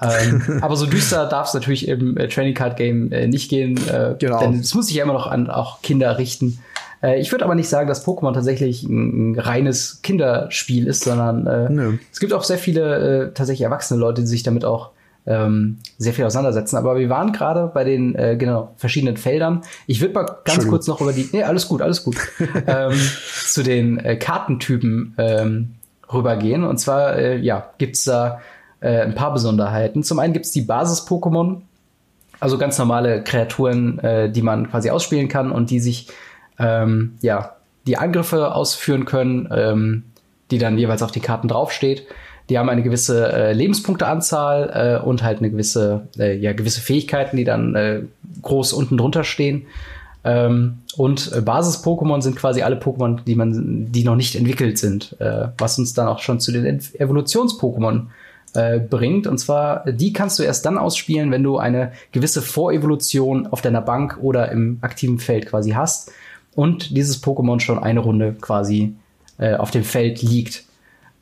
ähm, 0.03 0.59
aber 0.61 0.76
so 0.76 0.86
düster 0.86 1.26
darf 1.26 1.48
es 1.48 1.55
natürlich 1.55 1.88
im 1.88 2.16
äh, 2.16 2.28
Training 2.28 2.55
Card 2.55 2.76
Game 2.76 3.12
äh, 3.12 3.26
nicht 3.26 3.48
gehen. 3.50 3.76
Äh, 3.88 4.16
genau. 4.18 4.40
Denn 4.40 4.61
es 4.61 4.74
muss 4.74 4.86
sich 4.86 4.96
ja 4.96 5.05
immer 5.05 5.12
noch 5.12 5.26
an 5.26 5.50
auch 5.50 5.82
Kinder 5.82 6.18
richten. 6.18 6.59
Äh, 7.03 7.20
ich 7.20 7.32
würde 7.32 7.44
aber 7.44 7.55
nicht 7.55 7.68
sagen, 7.68 7.88
dass 7.88 8.07
Pokémon 8.07 8.32
tatsächlich 8.32 8.84
ein, 8.84 9.32
ein, 9.32 9.38
reines 9.38 10.00
Kinderspiel 10.03 10.86
ist, 10.86 11.05
sondern 11.05 11.46
äh, 11.46 11.98
es 12.12 12.20
gibt 12.20 12.32
auch 12.32 12.44
sehr 12.44 12.59
viele 12.59 13.26
äh, 13.28 13.32
tatsächlich 13.34 13.64
erwachsene 13.64 14.00
Leute, 14.00 14.22
die 14.22 14.28
sich 14.28 14.42
damit 14.42 14.64
auch 14.64 14.90
ähm, 15.26 15.78
sehr 15.98 16.12
viel 16.12 16.24
auseinandersetzen. 16.24 16.76
Aber 16.76 16.96
wir 16.96 17.09
waren 17.09 17.32
gerade 17.32 17.70
bei 17.72 17.84
den 17.84 18.14
äh, 18.14 18.36
genau 18.36 18.72
verschiedenen 18.76 19.16
Feldern. 19.16 19.62
Ich 19.86 20.00
würde 20.00 20.14
mal 20.14 20.26
ganz 20.44 20.66
kurz 20.66 20.86
noch 20.86 21.00
über 21.00 21.12
die. 21.12 21.28
Nee, 21.32 21.44
alles 21.44 21.68
gut, 21.68 21.82
alles 21.82 22.05
gut. 22.05 22.16
ähm, 22.66 22.98
zu 23.46 23.62
den 23.62 23.98
äh, 23.98 24.16
Kartentypen 24.16 25.14
ähm, 25.18 25.74
rübergehen. 26.12 26.64
Und 26.64 26.78
zwar, 26.78 27.16
äh, 27.16 27.38
ja, 27.38 27.70
gibt's 27.78 28.05
da 28.05 28.40
äh, 28.83 29.01
ein 29.01 29.14
paar 29.14 29.33
Besonderheiten. 29.33 30.03
Zum 30.03 30.18
einen 30.18 30.33
gibt 30.33 30.47
es 30.47 30.53
die 30.53 30.62
Basis-Pokémon, 30.62 31.62
also 32.41 32.59
ganz 32.59 32.76
normale 32.78 33.22
Kreaturen, 33.22 33.99
äh, 34.01 34.30
die 34.30 34.43
man 34.43 34.68
quasi 34.68 34.91
ausspielen 34.91 35.28
kann 35.28 35.53
und 35.53 35.70
die 35.70 35.80
sich 35.80 36.09
ähm, 36.59 37.14
ja 37.20 37.53
die 37.87 37.97
Angriffe 37.97 38.55
ausführen 38.55 39.05
können, 39.05 39.49
ähm, 39.53 40.03
die 40.51 40.59
dann 40.59 40.78
jeweils 40.78 41.03
auf 41.03 41.12
die 41.12 41.20
Karten 41.20 41.49
draufsteht. 41.49 42.07
Die 42.51 42.59
haben 42.59 42.68
eine 42.68 42.83
gewisse 42.83 43.33
äh, 43.33 43.53
Lebenspunkteanzahl 43.53 45.01
äh, 45.01 45.05
und 45.05 45.22
halt 45.22 45.39
eine 45.39 45.51
gewisse, 45.51 46.09
äh, 46.18 46.37
ja, 46.37 46.53
gewisse 46.53 46.80
Fähigkeiten, 46.80 47.37
die 47.37 47.45
dann 47.45 47.74
äh, 47.76 48.01
groß 48.43 48.72
unten 48.72 48.99
drunter 48.99 49.22
stehen. 49.22 49.66
Ähm, 50.24 50.78
und 50.97 51.33
äh, 51.33 51.41
Basis-Pokémon 51.41 52.20
sind 52.20 52.37
quasi 52.37 52.62
alle 52.62 52.76
Pokémon, 52.76 53.20
die 53.24 53.37
man, 53.37 53.93
die 53.93 54.05
noch 54.05 54.16
nicht 54.16 54.35
entwickelt 54.35 54.78
sind, 54.78 55.16
was 55.59 55.78
uns 55.78 55.95
dann 55.95 56.09
auch 56.09 56.18
schon 56.18 56.41
zu 56.41 56.53
den 56.53 56.66
Evolutions-Pokémon 56.66 58.01
äh, 58.01 58.07
bringt. 58.53 59.26
Und 59.26 59.38
zwar, 59.38 59.90
die 59.90 60.12
kannst 60.12 60.38
du 60.38 60.42
erst 60.42 60.66
dann 60.66 60.76
ausspielen, 60.76 61.30
wenn 61.30 61.42
du 61.42 61.57
eine 61.57 61.92
gewisse 62.12 62.42
Vorevolution 62.42 63.46
auf 63.46 63.62
deiner 63.62 63.80
Bank 63.80 64.18
oder 64.20 64.53
im 64.53 64.78
aktiven 64.82 65.18
Feld 65.18 65.46
quasi 65.46 65.70
hast 65.70 66.12
und 66.55 66.96
dieses 66.96 67.22
Pokémon 67.22 67.61
schon 67.61 67.82
eine 67.82 68.00
Runde 68.00 68.36
quasi 68.40 68.94
äh, 69.38 69.55
auf 69.55 69.70
dem 69.70 69.84
Feld 69.84 70.22
liegt. 70.22 70.64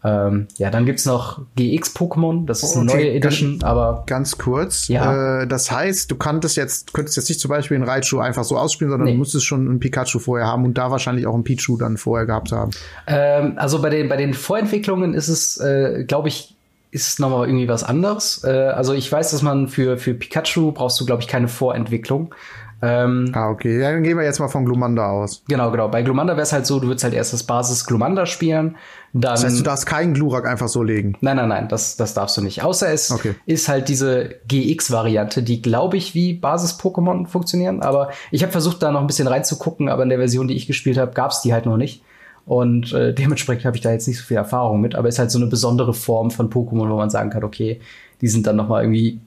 Ähm, 0.02 0.48
ja, 0.56 0.70
dann 0.70 0.86
gibt's 0.86 1.04
noch 1.04 1.42
GX-Pokémon, 1.58 2.46
das 2.46 2.62
ist 2.62 2.74
eine 2.74 2.90
okay, 2.90 3.02
neue 3.02 3.12
Edition, 3.12 3.50
ganz, 3.58 3.64
aber. 3.64 4.04
Ganz 4.06 4.38
kurz. 4.38 4.88
Ja. 4.88 5.42
Äh, 5.42 5.46
das 5.46 5.70
heißt, 5.70 6.10
du 6.10 6.16
kanntest 6.16 6.56
jetzt, 6.56 6.94
könntest 6.94 7.18
jetzt 7.18 7.28
nicht 7.28 7.40
zum 7.40 7.50
Beispiel 7.50 7.76
einen 7.76 7.84
Raichu 7.84 8.18
einfach 8.18 8.44
so 8.44 8.56
ausspielen, 8.56 8.90
sondern 8.90 9.06
nee. 9.06 9.12
du 9.12 9.18
musstest 9.18 9.44
schon 9.44 9.68
einen 9.68 9.78
Pikachu 9.78 10.18
vorher 10.18 10.46
haben 10.46 10.64
und 10.64 10.78
da 10.78 10.90
wahrscheinlich 10.90 11.26
auch 11.26 11.34
einen 11.34 11.44
Pichu 11.44 11.76
dann 11.76 11.98
vorher 11.98 12.24
gehabt 12.24 12.50
haben. 12.50 12.70
Ähm, 13.06 13.54
also 13.56 13.82
bei 13.82 13.90
den, 13.90 14.08
bei 14.08 14.16
den 14.16 14.32
Vorentwicklungen 14.32 15.12
ist 15.12 15.28
es, 15.28 15.58
äh, 15.58 16.04
glaube 16.04 16.28
ich, 16.28 16.56
ist 16.91 17.20
nochmal 17.20 17.49
irgendwie 17.49 17.68
was 17.68 17.84
anderes. 17.84 18.43
Äh, 18.45 18.51
also 18.51 18.93
ich 18.95 19.11
weiß, 19.11 19.30
dass 19.30 19.43
man 19.43 19.68
für, 19.68 19.99
für 19.99 20.14
Pikachu 20.14 20.72
brauchst 20.72 21.01
du, 21.01 21.07
glaube 21.07 21.22
ich, 21.22 21.28
keine 21.28 21.49
Vorentwicklung. 21.49 22.34
Ähm, 22.82 23.30
ah, 23.34 23.51
okay. 23.51 23.78
Dann 23.78 24.03
gehen 24.03 24.16
wir 24.16 24.24
jetzt 24.24 24.38
mal 24.38 24.49
von 24.49 24.64
Glumanda 24.64 25.11
aus. 25.11 25.43
Genau, 25.49 25.70
genau. 25.70 25.88
Bei 25.88 26.03
Glumanda 26.03 26.34
wäre 26.34 26.43
es 26.43 26.53
halt 26.53 26.66
so, 26.66 26.80
du 26.80 26.88
würdest 26.88 27.05
halt 27.05 27.12
erst 27.12 27.32
das 27.32 27.43
Basis 27.43 27.84
Glumanda 27.84 28.24
spielen. 28.24 28.76
Dann, 29.12 29.32
das 29.32 29.45
heißt, 29.45 29.59
du 29.59 29.62
darfst 29.62 29.86
keinen 29.86 30.14
Glurak 30.14 30.47
einfach 30.47 30.68
so 30.68 30.82
legen. 30.82 31.16
Nein, 31.20 31.36
nein, 31.36 31.49
nein, 31.49 31.68
das, 31.68 31.97
das 31.97 32.14
darfst 32.14 32.36
du 32.36 32.43
nicht. 32.43 32.62
Außer 32.62 32.91
es 32.91 33.11
okay. 33.11 33.34
ist 33.45 33.68
halt 33.68 33.88
diese 33.88 34.36
GX-Variante, 34.49 35.43
die, 35.43 35.61
glaube 35.61 35.97
ich, 35.97 36.14
wie 36.14 36.32
Basis-Pokémon 36.32 37.26
funktionieren. 37.26 37.82
Aber 37.82 38.11
ich 38.30 38.43
habe 38.43 38.53
versucht, 38.53 38.82
da 38.82 38.93
noch 38.93 39.01
ein 39.01 39.07
bisschen 39.07 39.28
reinzugucken, 39.28 39.88
aber 39.88 40.05
in 40.05 40.09
der 40.09 40.18
Version, 40.18 40.49
die 40.49 40.55
ich 40.55 40.66
gespielt 40.66 40.97
habe, 40.97 41.12
gab 41.12 41.32
es 41.32 41.43
die 41.43 41.53
halt 41.53 41.66
noch 41.66 41.76
nicht. 41.76 42.03
Und 42.51 42.92
äh, 42.92 43.14
dementsprechend 43.14 43.64
habe 43.64 43.76
ich 43.76 43.80
da 43.80 43.92
jetzt 43.92 44.09
nicht 44.09 44.18
so 44.18 44.24
viel 44.24 44.36
Erfahrung 44.36 44.80
mit, 44.80 44.96
aber 44.96 45.07
es 45.07 45.14
ist 45.14 45.18
halt 45.20 45.30
so 45.30 45.38
eine 45.38 45.46
besondere 45.46 45.94
Form 45.94 46.32
von 46.32 46.51
Pokémon, 46.51 46.90
wo 46.90 46.96
man 46.96 47.09
sagen 47.09 47.30
kann, 47.30 47.44
okay, 47.44 47.80
die 48.20 48.26
sind 48.26 48.44
dann 48.44 48.57
nochmal 48.57 48.82
irgendwie 48.82 49.20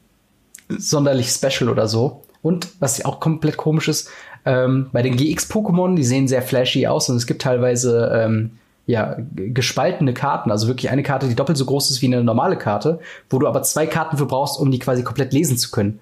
sonderlich 0.67 1.29
special 1.29 1.69
oder 1.69 1.87
so. 1.87 2.23
Und 2.41 2.67
was 2.81 3.05
auch 3.05 3.21
komplett 3.21 3.55
komisch 3.55 3.87
ist, 3.87 4.09
ähm, 4.43 4.89
bei 4.91 5.01
den 5.01 5.15
GX-Pokémon, 5.15 5.95
die 5.95 6.03
sehen 6.03 6.27
sehr 6.27 6.41
flashy 6.41 6.85
aus 6.85 7.07
und 7.07 7.15
es 7.15 7.25
gibt 7.25 7.41
teilweise 7.41 8.11
ähm, 8.13 8.51
ja, 8.87 9.15
gespaltene 9.33 10.13
Karten, 10.13 10.51
also 10.51 10.67
wirklich 10.67 10.89
eine 10.89 11.03
Karte, 11.03 11.29
die 11.29 11.35
doppelt 11.35 11.57
so 11.57 11.63
groß 11.63 11.91
ist 11.91 12.01
wie 12.01 12.07
eine 12.07 12.25
normale 12.25 12.57
Karte, 12.57 12.99
wo 13.29 13.39
du 13.39 13.47
aber 13.47 13.63
zwei 13.63 13.87
Karten 13.87 14.17
für 14.17 14.25
brauchst, 14.25 14.59
um 14.59 14.69
die 14.69 14.79
quasi 14.79 15.01
komplett 15.01 15.31
lesen 15.31 15.57
zu 15.57 15.71
können. 15.71 16.01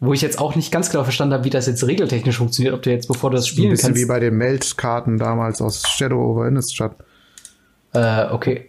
Wo 0.00 0.12
ich 0.12 0.20
jetzt 0.22 0.38
auch 0.38 0.54
nicht 0.54 0.70
ganz 0.70 0.90
genau 0.90 1.02
verstanden 1.02 1.34
habe, 1.34 1.44
wie 1.44 1.50
das 1.50 1.66
jetzt 1.66 1.84
regeltechnisch 1.84 2.38
funktioniert, 2.38 2.74
ob 2.74 2.82
du 2.82 2.90
jetzt, 2.90 3.08
bevor 3.08 3.30
du 3.30 3.36
das 3.36 3.48
spielen 3.48 3.70
kannst. 3.70 3.84
Ein 3.84 3.94
bisschen 3.94 3.94
kannst, 3.94 4.02
wie 4.02 4.08
bei 4.08 4.20
den 4.20 4.36
Meld-Karten 4.36 5.18
damals 5.18 5.60
aus 5.60 5.82
Shadow 5.88 6.22
over 6.22 6.46
Innistrad. 6.46 6.94
Äh, 7.94 8.26
okay. 8.30 8.68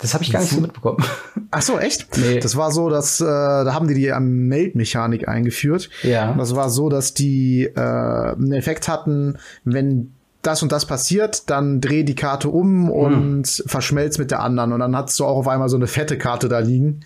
Das 0.00 0.14
habe 0.14 0.24
ich 0.24 0.32
gar 0.32 0.40
nicht 0.40 0.52
so 0.52 0.60
mitbekommen. 0.60 1.04
Ach 1.50 1.62
so, 1.62 1.78
echt? 1.78 2.16
Nee. 2.16 2.40
Das 2.40 2.56
war 2.56 2.72
so, 2.72 2.88
dass 2.88 3.20
äh, 3.20 3.24
da 3.24 3.74
haben 3.74 3.86
die 3.86 3.94
die 3.94 4.12
Meld-Mechanik 4.18 5.28
eingeführt. 5.28 5.90
Ja. 6.02 6.32
Das 6.34 6.54
war 6.54 6.70
so, 6.70 6.88
dass 6.88 7.12
die 7.12 7.64
äh, 7.64 7.80
einen 7.80 8.52
Effekt 8.52 8.88
hatten, 8.88 9.38
wenn 9.64 10.12
das 10.42 10.62
und 10.62 10.72
das 10.72 10.86
passiert, 10.86 11.50
dann 11.50 11.82
dreh 11.82 12.02
die 12.02 12.14
Karte 12.14 12.48
um 12.48 12.88
hm. 12.88 12.90
und 12.90 13.58
mhm. 13.58 13.68
verschmelzt 13.68 14.18
mit 14.18 14.30
der 14.30 14.40
anderen. 14.40 14.72
Und 14.72 14.80
dann 14.80 14.96
hast 14.96 15.18
du 15.20 15.26
auch 15.26 15.36
auf 15.36 15.48
einmal 15.48 15.68
so 15.68 15.76
eine 15.76 15.86
fette 15.86 16.16
Karte 16.16 16.48
da 16.48 16.60
liegen. 16.60 17.00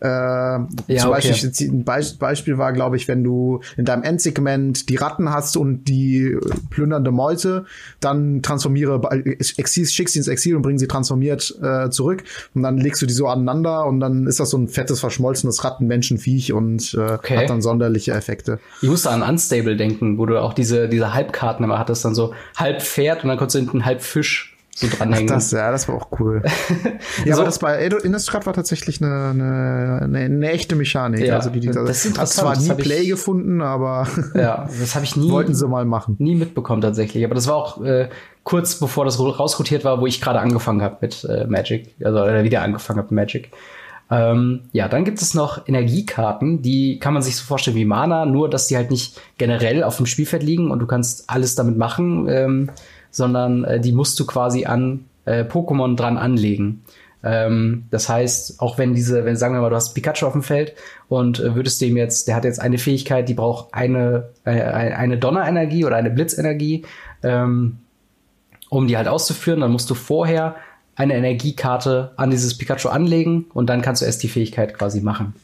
Äh, 0.00 0.06
ja, 0.06 0.66
zum 0.98 1.10
okay. 1.10 1.30
Beispiel, 1.30 1.68
ein 1.70 1.84
Beispiel 2.18 2.58
war, 2.58 2.72
glaube 2.72 2.96
ich, 2.96 3.08
wenn 3.08 3.24
du 3.24 3.60
in 3.76 3.84
deinem 3.84 4.02
Endsegment 4.02 4.88
die 4.88 4.96
Ratten 4.96 5.30
hast 5.30 5.56
und 5.56 5.84
die 5.84 6.36
plündernde 6.70 7.10
Meute, 7.10 7.64
dann 8.00 8.42
transformiere 8.42 9.00
Exil, 9.38 9.86
schick 9.86 10.08
sie 10.08 10.18
ins 10.18 10.28
Exil 10.28 10.56
und 10.56 10.62
bring 10.62 10.78
sie 10.78 10.86
transformiert 10.86 11.58
äh, 11.62 11.88
zurück 11.90 12.24
und 12.54 12.62
dann 12.62 12.76
legst 12.76 13.00
du 13.00 13.06
die 13.06 13.14
so 13.14 13.26
aneinander 13.26 13.86
und 13.86 14.00
dann 14.00 14.26
ist 14.26 14.38
das 14.38 14.50
so 14.50 14.58
ein 14.58 14.68
fettes, 14.68 15.00
verschmolzenes 15.00 15.64
Rattenmenschenviech 15.64 16.52
und 16.52 16.94
äh, 16.94 17.12
okay. 17.12 17.38
hat 17.38 17.50
dann 17.50 17.62
sonderliche 17.62 18.12
Effekte. 18.12 18.58
Ich 18.82 18.88
musste 18.88 19.10
an 19.10 19.22
Unstable 19.22 19.76
denken, 19.76 20.18
wo 20.18 20.26
du 20.26 20.40
auch 20.40 20.52
diese, 20.52 20.88
diese 20.88 21.14
Halbkarten 21.14 21.64
immer 21.64 21.78
hattest, 21.78 22.04
dann 22.04 22.14
so 22.14 22.34
halb 22.56 22.82
Pferd 22.82 23.22
und 23.22 23.28
dann 23.28 23.38
konntest 23.38 23.54
du 23.54 23.58
hinten 23.60 23.84
halb 23.84 24.02
Fisch 24.02 24.55
so 24.76 24.88
dranhängen. 24.88 25.30
Ach, 25.30 25.36
das, 25.36 25.52
ja, 25.52 25.70
das 25.70 25.88
war 25.88 25.94
auch 25.94 26.08
cool. 26.20 26.42
ja, 27.24 27.34
so. 27.34 27.40
aber 27.40 27.44
das 27.46 27.58
bei 27.58 27.82
Innistrad 27.86 28.44
war 28.44 28.52
tatsächlich 28.52 29.02
eine, 29.02 29.30
eine, 29.30 30.00
eine, 30.02 30.18
eine 30.18 30.50
echte 30.50 30.76
Mechanik. 30.76 31.24
Ja, 31.24 31.36
also 31.36 31.48
die, 31.48 31.60
die 31.60 31.70
das 31.70 32.04
ist 32.04 32.18
hat 32.18 32.28
zwar 32.28 32.58
nie 32.58 32.68
Play 32.74 33.00
ich, 33.00 33.08
gefunden, 33.08 33.62
aber 33.62 34.06
ja, 34.34 34.68
das 34.78 34.94
habe 34.94 35.06
ich 35.06 35.16
nie 35.16 35.30
wollten 35.30 35.54
sie 35.54 35.66
mal 35.66 35.86
machen. 35.86 36.16
Nie 36.18 36.34
mitbekommen 36.34 36.82
tatsächlich. 36.82 37.24
Aber 37.24 37.34
das 37.34 37.46
war 37.48 37.56
auch 37.56 37.82
äh, 37.82 38.10
kurz 38.44 38.78
bevor 38.78 39.06
das 39.06 39.18
rausrotiert 39.18 39.82
war, 39.84 40.00
wo 40.00 40.06
ich 40.06 40.20
gerade 40.20 40.40
angefangen 40.40 40.82
habe 40.82 40.98
mit 41.00 41.24
äh, 41.24 41.46
Magic, 41.46 41.94
also 42.04 42.20
oder 42.20 42.44
wieder 42.44 42.60
angefangen 42.60 42.98
habe 42.98 43.14
mit 43.14 43.22
Magic. 43.22 43.50
Ähm, 44.10 44.68
ja, 44.72 44.88
dann 44.88 45.04
gibt 45.04 45.20
es 45.20 45.32
noch 45.34 45.66
Energiekarten, 45.66 46.60
die 46.62 46.98
kann 47.00 47.14
man 47.14 47.22
sich 47.22 47.34
so 47.34 47.44
vorstellen 47.44 47.76
wie 47.76 47.86
Mana, 47.86 48.24
nur 48.24 48.48
dass 48.48 48.68
die 48.68 48.76
halt 48.76 48.90
nicht 48.90 49.20
generell 49.38 49.82
auf 49.82 49.96
dem 49.96 50.06
Spielfeld 50.06 50.42
liegen 50.42 50.70
und 50.70 50.78
du 50.78 50.86
kannst 50.86 51.28
alles 51.28 51.54
damit 51.54 51.76
machen. 51.76 52.28
Ähm, 52.28 52.70
sondern 53.10 53.64
äh, 53.64 53.80
die 53.80 53.92
musst 53.92 54.18
du 54.20 54.26
quasi 54.26 54.66
an 54.66 55.04
äh, 55.24 55.42
Pokémon 55.42 55.96
dran 55.96 56.18
anlegen. 56.18 56.82
Ähm, 57.22 57.86
das 57.90 58.08
heißt, 58.08 58.60
auch 58.60 58.78
wenn 58.78 58.94
diese, 58.94 59.24
wenn 59.24 59.36
sagen 59.36 59.54
wir 59.54 59.60
mal, 59.60 59.70
du 59.70 59.76
hast 59.76 59.94
Pikachu 59.94 60.26
auf 60.26 60.32
dem 60.32 60.42
Feld 60.42 60.74
und 61.08 61.40
äh, 61.40 61.54
würdest 61.54 61.80
dem 61.80 61.96
jetzt, 61.96 62.28
der 62.28 62.36
hat 62.36 62.44
jetzt 62.44 62.60
eine 62.60 62.78
Fähigkeit, 62.78 63.28
die 63.28 63.34
braucht 63.34 63.74
eine, 63.74 64.28
äh, 64.44 64.50
eine 64.50 65.18
Donnerenergie 65.18 65.84
oder 65.84 65.96
eine 65.96 66.10
Blitzenergie, 66.10 66.84
ähm, 67.22 67.78
um 68.68 68.86
die 68.86 68.96
halt 68.96 69.08
auszuführen, 69.08 69.60
dann 69.60 69.72
musst 69.72 69.90
du 69.90 69.94
vorher 69.94 70.56
eine 70.94 71.14
Energiekarte 71.14 72.12
an 72.16 72.30
dieses 72.30 72.56
Pikachu 72.56 72.88
anlegen 72.88 73.46
und 73.52 73.68
dann 73.68 73.82
kannst 73.82 74.02
du 74.02 74.06
erst 74.06 74.22
die 74.22 74.28
Fähigkeit 74.28 74.74
quasi 74.74 75.00
machen. 75.00 75.34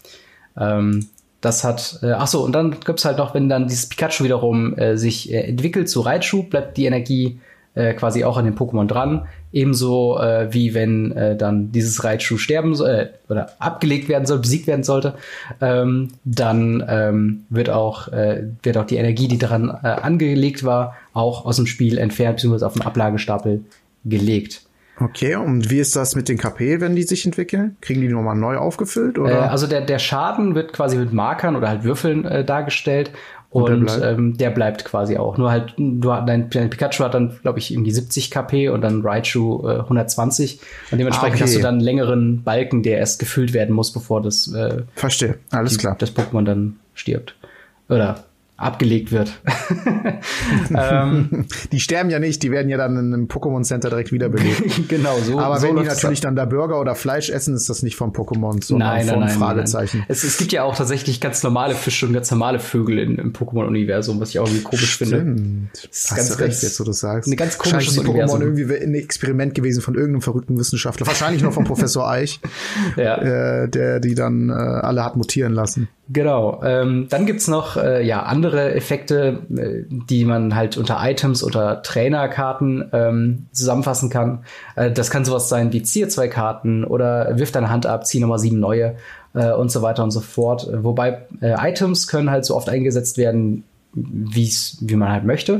Ähm, 0.57 1.09
das 1.41 1.65
hat, 1.65 1.99
äh, 2.03 2.13
ach 2.13 2.29
so, 2.29 2.45
und 2.45 2.53
dann 2.53 2.79
gibt's 2.81 3.05
halt 3.05 3.19
noch, 3.19 3.35
wenn 3.35 3.49
dann 3.49 3.67
dieses 3.67 3.89
Pikachu 3.89 4.23
wiederum 4.25 4.79
äh, 4.79 4.97
sich 4.97 5.33
äh, 5.33 5.41
entwickelt 5.49 5.89
zu 5.89 6.01
Raichu, 6.01 6.45
bleibt 6.45 6.77
die 6.77 6.87
Energie 6.87 7.41
äh, 7.75 7.95
quasi 7.95 8.25
auch 8.25 8.37
an 8.37 8.45
den 8.45 8.55
Pokémon 8.55 8.87
dran. 8.87 9.27
Ebenso 9.53 10.19
äh, 10.19 10.53
wie 10.53 10.75
wenn 10.75 11.13
äh, 11.13 11.37
dann 11.37 11.73
dieses 11.73 12.05
Raichu 12.05 12.39
sterben 12.39 12.75
soll 12.75 12.91
äh, 12.91 13.09
oder 13.31 13.51
abgelegt 13.59 14.09
werden 14.09 14.27
soll, 14.27 14.39
besiegt 14.39 14.67
werden 14.67 14.83
sollte, 14.83 15.15
ähm, 15.61 16.09
dann 16.25 16.85
ähm, 16.89 17.45
wird 17.51 17.71
auch 17.71 18.09
äh, 18.09 18.45
wird 18.63 18.77
auch 18.77 18.87
die 18.87 18.97
Energie, 18.97 19.29
die 19.29 19.39
daran 19.39 19.69
äh, 19.69 19.87
angelegt 19.87 20.65
war, 20.65 20.97
auch 21.13 21.45
aus 21.47 21.57
dem 21.57 21.67
Spiel 21.67 21.99
entfernt 21.99 22.37
bzw. 22.37 22.65
auf 22.65 22.75
den 22.75 22.83
Ablagestapel 22.83 23.65
gelegt. 24.05 24.63
Okay, 25.01 25.37
und 25.37 25.71
wie 25.71 25.79
ist 25.79 25.97
das 25.97 26.15
mit 26.15 26.29
den 26.29 26.39
KP, 26.39 26.81
wenn 26.81 26.95
die 26.95 27.03
sich 27.03 27.25
entwickeln? 27.25 27.77
Kriegen 27.81 28.03
die 28.03 28.09
nochmal 28.09 28.37
neu 28.37 28.57
aufgefüllt? 28.57 29.19
Oder? 29.19 29.47
Äh, 29.47 29.49
also 29.49 29.67
der, 29.67 29.81
der 29.81 29.99
Schaden 29.99 30.55
wird 30.55 30.73
quasi 30.73 30.97
mit 30.97 31.13
Markern 31.13 31.57
oder 31.57 31.69
halt 31.69 31.85
Würfeln 31.85 32.25
äh, 32.25 32.45
dargestellt 32.45 33.11
und, 33.53 33.65
und 33.65 33.87
der, 33.87 33.97
bleibt? 33.99 34.19
Ähm, 34.19 34.37
der 34.37 34.51
bleibt 34.51 34.85
quasi 34.85 35.17
auch. 35.17 35.37
Nur 35.37 35.51
halt, 35.51 35.75
du, 35.77 36.09
dein, 36.09 36.49
dein 36.51 36.71
Pikachu 36.71 37.05
hat 37.05 37.15
dann, 37.15 37.39
glaube 37.43 37.59
ich, 37.59 37.73
irgendwie 37.73 37.91
70 37.91 38.31
KP 38.31 38.71
und 38.71 38.81
dann 38.81 39.03
Raichu 39.03 39.69
äh, 39.69 39.81
120. 39.81 40.61
Und 40.91 40.99
dementsprechend 40.99 41.35
ah, 41.35 41.37
okay. 41.37 41.45
hast 41.45 41.57
du 41.57 41.61
dann 41.61 41.75
einen 41.75 41.85
längeren 41.85 42.43
Balken, 42.43 42.83
der 42.83 42.99
erst 42.99 43.19
gefüllt 43.19 43.53
werden 43.53 43.75
muss, 43.75 43.93
bevor 43.93 44.23
das 44.23 44.53
äh, 44.53 44.83
Verstehe, 44.95 45.39
alles 45.51 45.73
die, 45.73 45.79
klar. 45.79 45.97
Das 45.99 46.15
Pokémon 46.17 46.45
dann 46.45 46.77
stirbt. 46.95 47.35
Oder 47.89 48.25
abgelegt 48.63 49.13
wird. 49.13 49.33
ähm, 50.77 51.47
die 51.71 51.81
sterben 51.81 52.11
ja 52.11 52.19
nicht, 52.19 52.43
die 52.43 52.51
werden 52.51 52.69
ja 52.69 52.77
dann 52.77 52.93
in 52.97 53.15
einem 53.15 53.27
Pokémon 53.27 53.63
Center 53.63 53.91
direkt 53.91 54.13
wiederbelebt. 54.13 54.63
genau, 54.89 55.19
so. 55.19 55.39
Aber 55.39 55.59
so 55.59 55.69
wenn 55.69 55.77
die 55.77 55.85
natürlich 55.85 56.21
dann 56.21 56.37
da 56.37 56.45
Burger 56.45 56.81
oder 56.81 56.95
Fleisch 56.95 57.31
essen, 57.31 57.55
ist 57.55 57.69
das 57.69 57.83
nicht 57.83 57.97
vom 57.97 58.13
Pokémon, 58.13 58.63
sondern 58.63 58.89
nein, 58.89 59.07
vom 59.07 59.21
nein, 59.21 59.31
Fragezeichen. 59.31 59.99
Nein. 59.99 60.07
Es, 60.09 60.25
es, 60.25 60.37
gibt 60.39 60.53
ja 60.53 60.65
auch 60.65 60.77
tatsächlich 60.77 61.21
ganz 61.21 61.43
normale 61.43 61.75
Fische 61.75 62.07
und 62.07 62.13
ganz 62.13 62.31
normale 62.31 62.59
Vögel 62.61 62.99
in, 62.99 63.17
im 63.17 63.33
Pokémon-Universum, 63.33 64.21
was 64.21 64.31
ich 64.31 64.39
auch 64.39 64.47
irgendwie 64.47 64.63
komisch 64.63 64.93
Stimmt. 64.93 65.11
finde. 65.11 65.69
Das 65.73 65.85
ist 65.85 66.11
Hast 66.11 66.17
ganz, 66.17 66.37
du 66.37 66.45
recht, 66.45 66.63
jetzt 66.63 66.81
wo 66.81 66.85
du 66.85 66.93
sagst. 66.93 67.29
Eine 67.29 67.37
ganz 67.37 67.59
komische 67.59 67.91
ist 67.91 67.99
Pokémon 68.01 68.41
irgendwie 68.41 68.75
ein 68.75 68.95
Experiment 68.95 69.55
gewesen 69.55 69.83
von 69.83 69.95
irgendeinem 69.95 70.23
verrückten 70.23 70.59
Wissenschaftler. 70.59 71.07
Wahrscheinlich 71.07 71.43
noch 71.43 71.53
von 71.53 71.65
Professor 71.65 72.09
Eich, 72.09 72.41
ja. 72.97 73.63
äh, 73.63 73.69
der 73.69 74.01
die 74.01 74.15
dann 74.15 74.51
äh, 74.51 74.53
alle 74.53 75.05
hat 75.05 75.17
mutieren 75.17 75.53
lassen. 75.53 75.89
Genau. 76.09 76.61
Ähm, 76.65 77.07
dann 77.09 77.27
gibt's 77.27 77.47
noch 77.47 77.77
äh, 77.77 78.05
ja 78.05 78.25
andere 78.25 78.75
Effekte, 78.75 79.43
äh, 79.57 79.85
die 79.89 80.25
man 80.25 80.55
halt 80.55 80.77
unter 80.77 80.99
Items 81.01 81.45
oder 81.45 81.83
Trainerkarten 81.83 82.91
ähm, 82.93 83.47
zusammenfassen 83.53 84.11
kann. 84.11 84.45
Äh, 84.75 84.91
das 84.91 85.11
kann 85.11 85.25
sowas 85.25 85.49
sein 85.49 85.73
wie 85.73 85.83
ziehe 85.83 86.09
zwei 86.09 86.29
Karten 86.29 86.85
oder 86.85 87.39
wirf 87.39 87.53
deine 87.53 87.71
Hand 87.71 87.87
ab, 87.87 88.05
zieh 88.07 88.19
nochmal 88.21 88.41
sieben 88.41 88.59
neue 88.59 88.97
äh, 89.35 89.53
und 89.53 89.71
so 89.71 89.81
weiter 89.81 90.03
und 90.03 90.11
so 90.11 90.21
fort. 90.21 90.69
Wobei 90.73 91.23
äh, 91.41 91.55
Items 91.71 92.09
können 92.09 92.31
halt 92.31 92.45
so 92.45 92.57
oft 92.57 92.69
eingesetzt 92.69 93.17
werden, 93.17 93.65
wie 93.95 94.97
man 94.97 95.11
halt 95.11 95.25
möchte. 95.25 95.59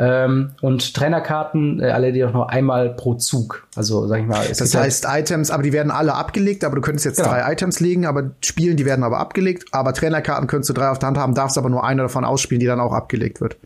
Ähm, 0.00 0.52
und 0.60 0.94
Trainerkarten 0.94 1.80
äh, 1.80 1.90
alle 1.90 2.12
die 2.12 2.24
auch 2.24 2.32
nur 2.32 2.50
einmal 2.50 2.90
pro 2.90 3.14
Zug. 3.14 3.66
Also 3.74 4.06
sag 4.06 4.20
ich 4.20 4.26
mal. 4.26 4.46
das 4.46 4.60
halt 4.60 4.84
heißt 4.84 5.08
halt 5.08 5.22
Items, 5.22 5.50
aber 5.50 5.64
die 5.64 5.72
werden 5.72 5.90
alle 5.90 6.14
abgelegt, 6.14 6.62
aber 6.62 6.76
du 6.76 6.82
könntest 6.82 7.04
jetzt 7.04 7.16
genau. 7.16 7.30
drei 7.30 7.52
Items 7.52 7.80
legen, 7.80 8.06
aber 8.06 8.30
spielen, 8.44 8.76
die 8.76 8.84
werden 8.84 9.02
aber 9.02 9.18
abgelegt. 9.18 9.64
Aber 9.72 9.92
Trainerkarten 9.92 10.46
könntest 10.46 10.70
du 10.70 10.74
drei 10.74 10.88
auf 10.88 11.00
der 11.00 11.08
Hand 11.08 11.18
haben, 11.18 11.34
darfst 11.34 11.58
aber 11.58 11.68
nur 11.68 11.84
eine 11.84 12.02
davon 12.02 12.24
ausspielen, 12.24 12.60
die 12.60 12.66
dann 12.66 12.78
auch 12.78 12.92
abgelegt 12.92 13.40
wird. 13.40 13.56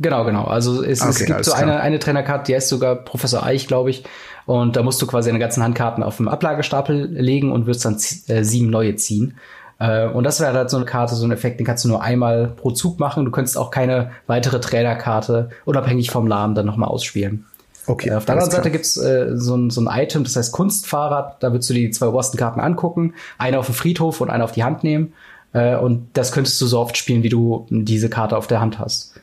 Genau, 0.00 0.24
genau. 0.24 0.44
Also 0.44 0.84
es, 0.84 1.00
okay, 1.00 1.10
es 1.10 1.24
gibt 1.24 1.44
so 1.44 1.52
eine, 1.52 1.80
eine 1.80 1.98
Trainerkarte, 1.98 2.44
die 2.46 2.54
heißt 2.54 2.68
sogar 2.68 2.94
Professor 2.94 3.42
Eich, 3.42 3.66
glaube 3.66 3.90
ich. 3.90 4.04
Und 4.46 4.76
da 4.76 4.82
musst 4.82 5.02
du 5.02 5.06
quasi 5.06 5.28
deine 5.28 5.40
ganzen 5.40 5.62
Handkarten 5.62 6.02
auf 6.02 6.18
dem 6.18 6.28
Ablagestapel 6.28 7.06
legen 7.06 7.50
und 7.50 7.66
wirst 7.66 7.84
dann 7.84 7.96
äh, 8.28 8.44
sieben 8.44 8.70
neue 8.70 8.94
ziehen. 8.96 9.36
Äh, 9.78 10.06
und 10.08 10.24
das 10.24 10.40
wäre 10.40 10.52
halt 10.52 10.70
so 10.70 10.76
eine 10.76 10.86
Karte, 10.86 11.14
so 11.14 11.26
ein 11.26 11.30
Effekt, 11.30 11.60
den 11.60 11.66
kannst 11.66 11.84
du 11.84 11.88
nur 11.88 12.02
einmal 12.02 12.48
pro 12.48 12.70
Zug 12.70 12.98
machen. 12.98 13.24
Du 13.24 13.30
könntest 13.30 13.56
auch 13.56 13.70
keine 13.70 14.10
weitere 14.26 14.60
Trailerkarte 14.60 15.50
unabhängig 15.64 16.10
vom 16.10 16.26
Namen 16.26 16.54
dann 16.54 16.66
nochmal 16.66 16.88
ausspielen. 16.88 17.46
Okay. 17.86 18.10
Äh, 18.10 18.14
auf 18.14 18.24
der 18.24 18.34
anderen 18.34 18.50
Seite 18.50 18.70
gibt's 18.70 18.96
äh, 18.96 19.30
so, 19.34 19.56
ein, 19.56 19.70
so 19.70 19.80
ein 19.80 19.88
Item, 19.90 20.24
das 20.24 20.36
heißt 20.36 20.52
Kunstfahrrad. 20.52 21.42
Da 21.42 21.52
würdest 21.52 21.70
du 21.70 21.74
die 21.74 21.90
zwei 21.90 22.08
obersten 22.08 22.36
Karten 22.36 22.60
angucken, 22.60 23.14
eine 23.38 23.58
auf 23.58 23.66
dem 23.66 23.74
Friedhof 23.74 24.20
und 24.20 24.30
eine 24.30 24.44
auf 24.44 24.52
die 24.52 24.64
Hand 24.64 24.84
nehmen. 24.84 25.14
Äh, 25.52 25.76
und 25.76 26.08
das 26.12 26.32
könntest 26.32 26.60
du 26.60 26.66
so 26.66 26.78
oft 26.78 26.96
spielen, 26.96 27.22
wie 27.22 27.28
du 27.30 27.66
diese 27.70 28.10
Karte 28.10 28.36
auf 28.36 28.46
der 28.46 28.60
Hand 28.60 28.78
hast. 28.78 29.17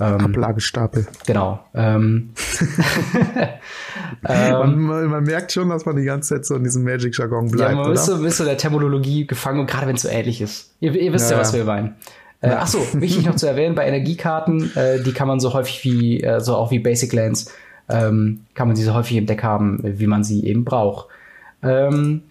Ähm, 0.00 0.20
Ablagestapel. 0.20 1.06
Genau. 1.26 1.60
Ähm, 1.74 2.30
man, 4.22 4.72
ähm, 4.72 4.86
man, 4.86 5.24
merkt 5.24 5.52
schon, 5.52 5.68
dass 5.68 5.84
man 5.84 5.96
die 5.96 6.04
ganze 6.04 6.34
Zeit 6.34 6.46
so 6.46 6.56
in 6.56 6.64
diesem 6.64 6.84
Magic-Jargon 6.84 7.50
bleibt. 7.50 7.72
Ja, 7.72 7.76
man 7.76 7.92
ist 7.92 8.06
so, 8.06 8.24
ist 8.24 8.38
so 8.38 8.44
der 8.44 8.56
Terminologie 8.56 9.26
gefangen, 9.26 9.66
gerade 9.66 9.86
wenn 9.86 9.96
es 9.96 10.02
so 10.02 10.08
ähnlich 10.08 10.40
ist. 10.40 10.74
Ihr, 10.80 10.94
ihr 10.94 11.12
wisst 11.12 11.30
ja, 11.30 11.36
ja 11.36 11.42
was 11.42 11.52
wir 11.52 11.64
meinen. 11.64 11.96
Äh, 12.40 12.48
ja. 12.48 12.58
Ach 12.60 12.66
so, 12.66 12.78
wichtig 12.94 13.26
noch 13.26 13.36
zu 13.36 13.46
erwähnen, 13.46 13.74
bei 13.74 13.86
Energiekarten, 13.86 14.74
äh, 14.74 15.02
die 15.02 15.12
kann 15.12 15.28
man 15.28 15.38
so 15.38 15.52
häufig 15.52 15.84
wie, 15.84 16.22
äh, 16.22 16.40
so 16.40 16.56
auch 16.56 16.70
wie 16.70 16.78
Basic 16.78 17.12
Lands, 17.12 17.52
ähm, 17.90 18.46
kann 18.54 18.68
man 18.68 18.76
sie 18.76 18.84
so 18.84 18.94
häufig 18.94 19.18
im 19.18 19.26
Deck 19.26 19.42
haben, 19.42 19.80
wie 19.82 20.06
man 20.06 20.24
sie 20.24 20.46
eben 20.46 20.64
braucht. 20.64 21.08
Ähm, 21.62 22.22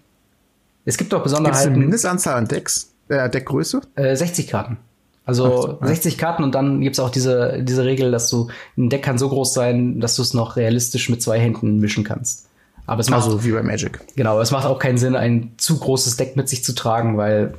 es 0.84 0.96
gibt 0.96 1.14
auch 1.14 1.22
Besonderheiten. 1.22 1.58
Gibt 1.58 1.70
es 1.70 1.70
eine 1.70 1.78
Mindestanzahl 1.78 2.34
an 2.36 2.48
Decks, 2.48 2.92
äh, 3.08 3.30
Deckgröße? 3.30 3.80
Äh, 3.94 4.16
60 4.16 4.48
Karten. 4.48 4.78
Also 5.26 5.78
Ach, 5.80 5.86
60 5.86 6.18
Karten 6.18 6.42
und 6.42 6.54
dann 6.54 6.80
gibt's 6.80 6.98
auch 6.98 7.10
diese, 7.10 7.62
diese 7.62 7.84
Regel, 7.84 8.10
dass 8.10 8.30
du 8.30 8.48
ein 8.76 8.88
Deck 8.88 9.02
kann 9.02 9.18
so 9.18 9.28
groß 9.28 9.52
sein, 9.52 10.00
dass 10.00 10.16
du 10.16 10.22
es 10.22 10.34
noch 10.34 10.56
realistisch 10.56 11.08
mit 11.08 11.22
zwei 11.22 11.38
Händen 11.38 11.78
mischen 11.78 12.04
kannst. 12.04 12.48
Aber 12.86 13.00
es 13.00 13.10
macht, 13.10 13.24
also 13.24 13.44
wie 13.44 13.52
bei 13.52 13.62
Magic. 13.62 14.00
Genau, 14.16 14.40
es 14.40 14.50
macht 14.50 14.66
auch 14.66 14.78
keinen 14.78 14.98
Sinn, 14.98 15.14
ein 15.14 15.52
zu 15.58 15.78
großes 15.78 16.16
Deck 16.16 16.36
mit 16.36 16.48
sich 16.48 16.64
zu 16.64 16.74
tragen, 16.74 17.16
weil, 17.16 17.54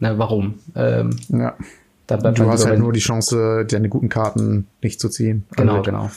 na, 0.00 0.16
warum? 0.16 0.60
Ähm, 0.74 1.16
ja. 1.28 1.54
du 2.06 2.48
hast 2.48 2.64
halt 2.64 2.78
nur 2.78 2.92
die 2.92 3.00
Chance, 3.00 3.66
deine 3.68 3.90
guten 3.90 4.08
Karten 4.08 4.66
nicht 4.80 4.98
zu 4.98 5.10
ziehen. 5.10 5.44
Genau, 5.56 5.72
also, 5.72 5.82
genau. 5.82 6.10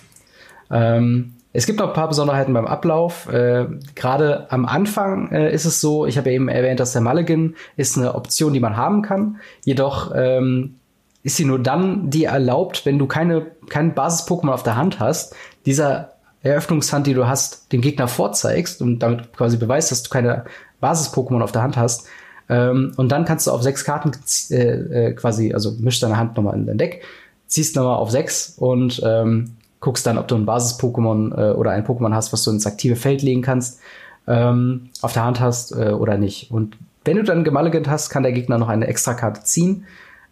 Ähm, 0.71 1.33
Es 1.55 1.65
gibt 1.65 1.79
noch 1.79 1.87
ein 1.87 1.93
paar 1.93 2.09
Besonderheiten 2.09 2.53
beim 2.53 2.67
Ablauf. 2.67 3.31
Äh, 3.31 3.67
Gerade 3.95 4.51
am 4.51 4.65
Anfang 4.65 5.31
äh, 5.31 5.53
ist 5.53 5.63
es 5.63 5.79
so, 5.79 6.05
ich 6.05 6.17
habe 6.17 6.29
ja 6.29 6.35
eben 6.35 6.49
erwähnt, 6.49 6.81
dass 6.81 6.91
der 6.91 7.01
Mulligan 7.01 7.55
ist 7.77 7.97
eine 7.97 8.13
Option, 8.13 8.51
die 8.51 8.59
man 8.59 8.75
haben 8.75 9.01
kann. 9.01 9.37
Jedoch 9.63 10.11
ähm, 10.13 10.75
ist 11.23 11.37
sie 11.37 11.45
nur 11.45 11.59
dann 11.59 12.09
die 12.09 12.25
erlaubt, 12.25 12.85
wenn 12.85 12.99
du 12.99 13.07
keine, 13.07 13.47
kein 13.69 13.95
Basis-Pokémon 13.95 14.51
auf 14.51 14.63
der 14.63 14.75
Hand 14.75 14.99
hast. 14.99 15.33
Dieser 15.65 16.15
Eröffnungshand, 16.43 17.07
die 17.07 17.13
du 17.13 17.25
hast, 17.25 17.71
dem 17.71 17.79
Gegner 17.79 18.09
vorzeigst 18.09 18.81
und 18.81 18.99
damit 18.99 19.31
quasi 19.31 19.55
beweist, 19.55 19.91
dass 19.91 20.03
du 20.03 20.09
keine 20.09 20.43
Basis-Pokémon 20.81 21.41
auf 21.41 21.53
der 21.53 21.63
Hand 21.63 21.77
hast. 21.77 22.05
Ähm, 22.49 22.91
und 22.97 23.13
dann 23.13 23.23
kannst 23.23 23.47
du 23.47 23.51
auf 23.51 23.63
sechs 23.63 23.85
Karten 23.85 24.11
äh, 24.51 24.55
äh, 24.55 25.13
quasi, 25.13 25.53
also 25.53 25.71
mischst 25.79 26.03
deine 26.03 26.17
Hand 26.17 26.35
nochmal 26.35 26.55
in 26.55 26.65
dein 26.65 26.77
Deck, 26.77 27.01
ziehst 27.47 27.77
nochmal 27.77 27.95
auf 27.95 28.11
sechs 28.11 28.55
und 28.57 29.01
ähm, 29.05 29.54
guckst 29.85 30.07
dann, 30.07 30.17
ob 30.17 30.27
du 30.27 30.33
ein 30.33 30.47
Basis-Pokémon 30.47 31.31
äh, 31.37 31.53
oder 31.53 31.69
ein 31.69 31.85
Pokémon 31.85 32.11
hast, 32.11 32.33
was 32.33 32.43
du 32.43 32.49
ins 32.49 32.65
aktive 32.65 32.95
Feld 32.95 33.21
legen 33.21 33.43
kannst, 33.43 33.79
ähm, 34.25 34.89
auf 35.03 35.13
der 35.13 35.23
Hand 35.23 35.39
hast 35.39 35.73
äh, 35.73 35.91
oder 35.91 36.17
nicht. 36.17 36.49
Und 36.49 36.75
wenn 37.03 37.17
du 37.17 37.23
dann 37.23 37.43
Gemulligant 37.43 37.87
hast, 37.87 38.09
kann 38.09 38.23
der 38.23 38.31
Gegner 38.31 38.57
noch 38.57 38.67
eine 38.67 38.87
Extrakarte 38.87 39.43
ziehen, 39.43 39.85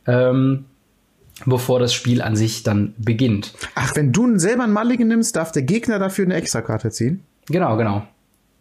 ähm, 0.08 0.66
bevor 1.46 1.80
das 1.80 1.94
Spiel 1.94 2.24
an 2.24 2.36
sich 2.36 2.64
dann 2.64 2.96
beginnt. 2.98 3.54
Ach, 3.76 3.96
wenn 3.96 4.12
du 4.12 4.40
selber 4.40 4.64
einen 4.64 4.74
Mulligan 4.74 5.08
nimmst, 5.08 5.36
darf 5.36 5.52
der 5.52 5.62
Gegner 5.62 6.00
dafür 6.00 6.26
eine 6.26 6.34
Extrakarte 6.34 6.90
ziehen? 6.90 7.24
Genau, 7.46 7.78
genau. 7.78 8.08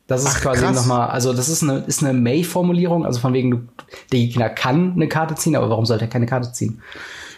Das 0.07 0.25
ist 0.25 0.37
Ach, 0.37 0.41
quasi 0.41 0.65
nochmal, 0.73 1.11
also 1.11 1.33
das 1.33 1.49
ist 1.49 1.63
eine, 1.63 1.79
ist 1.87 2.03
eine 2.03 2.13
May-Formulierung, 2.13 3.07
also 3.07 3.21
von 3.21 3.33
wegen, 3.33 3.51
du, 3.51 3.59
der 4.11 4.19
Gegner 4.19 4.51
kann 4.51 4.93
eine 4.93 5.09
Karte 5.09 5.37
ziehen, 5.37 5.57
aber 5.57 5.71
warum 5.71 5.87
sollte 5.87 6.05
er 6.05 6.11
keine 6.11 6.27
Karte 6.27 6.53
ziehen? 6.53 6.83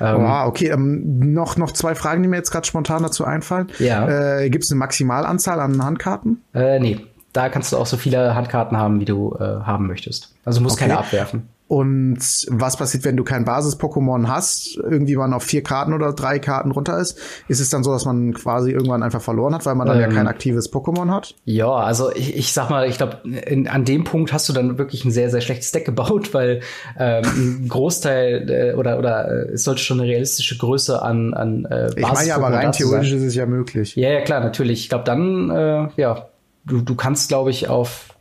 Ähm, 0.00 0.24
oh, 0.24 0.46
okay, 0.46 0.70
ähm, 0.70 1.32
noch, 1.34 1.56
noch 1.56 1.72
zwei 1.72 1.94
Fragen, 1.94 2.22
die 2.22 2.28
mir 2.28 2.36
jetzt 2.36 2.50
gerade 2.50 2.66
spontan 2.66 3.02
dazu 3.02 3.24
einfallen. 3.24 3.68
Ja. 3.78 4.38
Äh, 4.40 4.50
Gibt 4.50 4.64
es 4.64 4.70
eine 4.70 4.78
Maximalanzahl 4.78 5.60
an 5.60 5.84
Handkarten? 5.84 6.42
Äh, 6.54 6.80
nee, 6.80 7.00
da 7.32 7.48
kannst 7.48 7.72
du 7.72 7.76
auch 7.76 7.86
so 7.86 7.96
viele 7.96 8.34
Handkarten 8.34 8.76
haben, 8.76 9.00
wie 9.00 9.04
du 9.04 9.36
äh, 9.38 9.42
haben 9.42 9.86
möchtest. 9.86 10.34
Also 10.44 10.60
du 10.60 10.64
musst 10.64 10.76
okay. 10.76 10.88
keine 10.88 10.98
abwerfen. 10.98 11.48
Und 11.66 12.18
was 12.50 12.76
passiert, 12.76 13.04
wenn 13.04 13.16
du 13.16 13.24
kein 13.24 13.46
Basis-Pokémon 13.46 14.28
hast, 14.28 14.76
irgendwie 14.76 15.16
man 15.16 15.32
auf 15.32 15.44
vier 15.44 15.62
Karten 15.62 15.94
oder 15.94 16.12
drei 16.12 16.38
Karten 16.38 16.70
runter 16.70 16.98
ist? 16.98 17.18
Ist 17.48 17.58
es 17.58 17.70
dann 17.70 17.82
so, 17.82 17.90
dass 17.90 18.04
man 18.04 18.34
quasi 18.34 18.70
irgendwann 18.70 19.02
einfach 19.02 19.22
verloren 19.22 19.54
hat, 19.54 19.64
weil 19.64 19.74
man 19.74 19.86
dann 19.86 19.96
ähm, 19.96 20.02
ja 20.02 20.08
kein 20.08 20.26
aktives 20.26 20.70
Pokémon 20.70 21.10
hat? 21.10 21.34
Ja, 21.46 21.70
also 21.70 22.12
ich, 22.12 22.36
ich 22.36 22.52
sag 22.52 22.68
mal, 22.68 22.86
ich 22.86 22.98
glaube, 22.98 23.22
an 23.70 23.84
dem 23.86 24.04
Punkt 24.04 24.34
hast 24.34 24.46
du 24.50 24.52
dann 24.52 24.76
wirklich 24.76 25.06
ein 25.06 25.10
sehr, 25.10 25.30
sehr 25.30 25.40
schlechtes 25.40 25.72
Deck 25.72 25.86
gebaut, 25.86 26.34
weil 26.34 26.60
ähm, 26.98 27.24
ein 27.64 27.68
Großteil 27.68 28.50
äh, 28.50 28.74
oder, 28.74 28.98
oder 28.98 29.28
äh, 29.28 29.52
es 29.52 29.64
sollte 29.64 29.80
schon 29.80 30.00
eine 30.00 30.08
realistische 30.08 30.58
Größe 30.58 31.00
an, 31.00 31.32
an 31.32 31.64
äh, 31.64 31.68
Basis 31.68 31.96
Ich 31.96 32.12
meine 32.12 32.28
ja, 32.28 32.36
aber 32.36 32.52
rein 32.52 32.72
theoretisch 32.72 33.12
ist 33.12 33.22
es 33.22 33.34
ja 33.34 33.46
möglich. 33.46 33.96
Ja, 33.96 34.10
ja, 34.10 34.20
klar, 34.20 34.40
natürlich. 34.40 34.80
Ich 34.80 34.88
glaube, 34.90 35.04
dann, 35.04 35.48
äh, 35.48 35.88
ja, 35.96 36.28
du, 36.66 36.82
du 36.82 36.94
kannst, 36.94 37.28
glaube 37.28 37.50
ich, 37.50 37.68
auf 37.68 38.13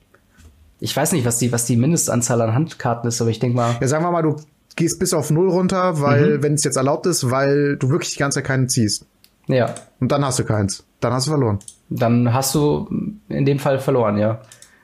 ich 0.84 0.98
weiß 0.98 1.14
nicht, 1.14 1.26
was 1.26 1.38
die, 1.38 1.54
was 1.54 1.64
die 1.64 1.78
Mindestanzahl 1.78 2.42
an 2.42 2.54
Handkarten 2.54 3.08
ist, 3.08 3.22
aber 3.22 3.30
ich 3.30 3.40
denke 3.40 3.56
mal. 3.56 3.78
Ja, 3.80 3.88
sagen 3.88 4.04
wir 4.04 4.12
mal, 4.12 4.22
du 4.22 4.36
gehst 4.76 5.00
bis 5.00 5.14
auf 5.14 5.32
null 5.32 5.50
runter, 5.50 6.02
weil, 6.02 6.40
mhm. 6.40 6.44
wenn 6.44 6.54
es 6.56 6.66
jetzt 6.66 6.76
erlaubt 6.76 7.06
ist, 7.06 7.32
weil 7.32 7.78
du 7.78 7.90
wirklich 7.90 8.12
die 8.12 8.20
ganze 8.20 8.40
Zeit 8.40 8.48
keinen 8.48 8.68
ziehst. 8.68 9.06
Ja. 9.48 9.74
Und 10.02 10.12
dann 10.12 10.26
hast 10.26 10.40
du 10.40 10.44
keins. 10.44 10.84
Dann 11.00 11.14
hast 11.14 11.28
du 11.28 11.32
verloren. 11.32 11.60
Dann 11.88 12.34
hast 12.34 12.54
du 12.54 12.90
in 13.30 13.46
dem 13.46 13.60
Fall 13.60 13.80
verloren, 13.80 14.18
ja. 14.18 14.42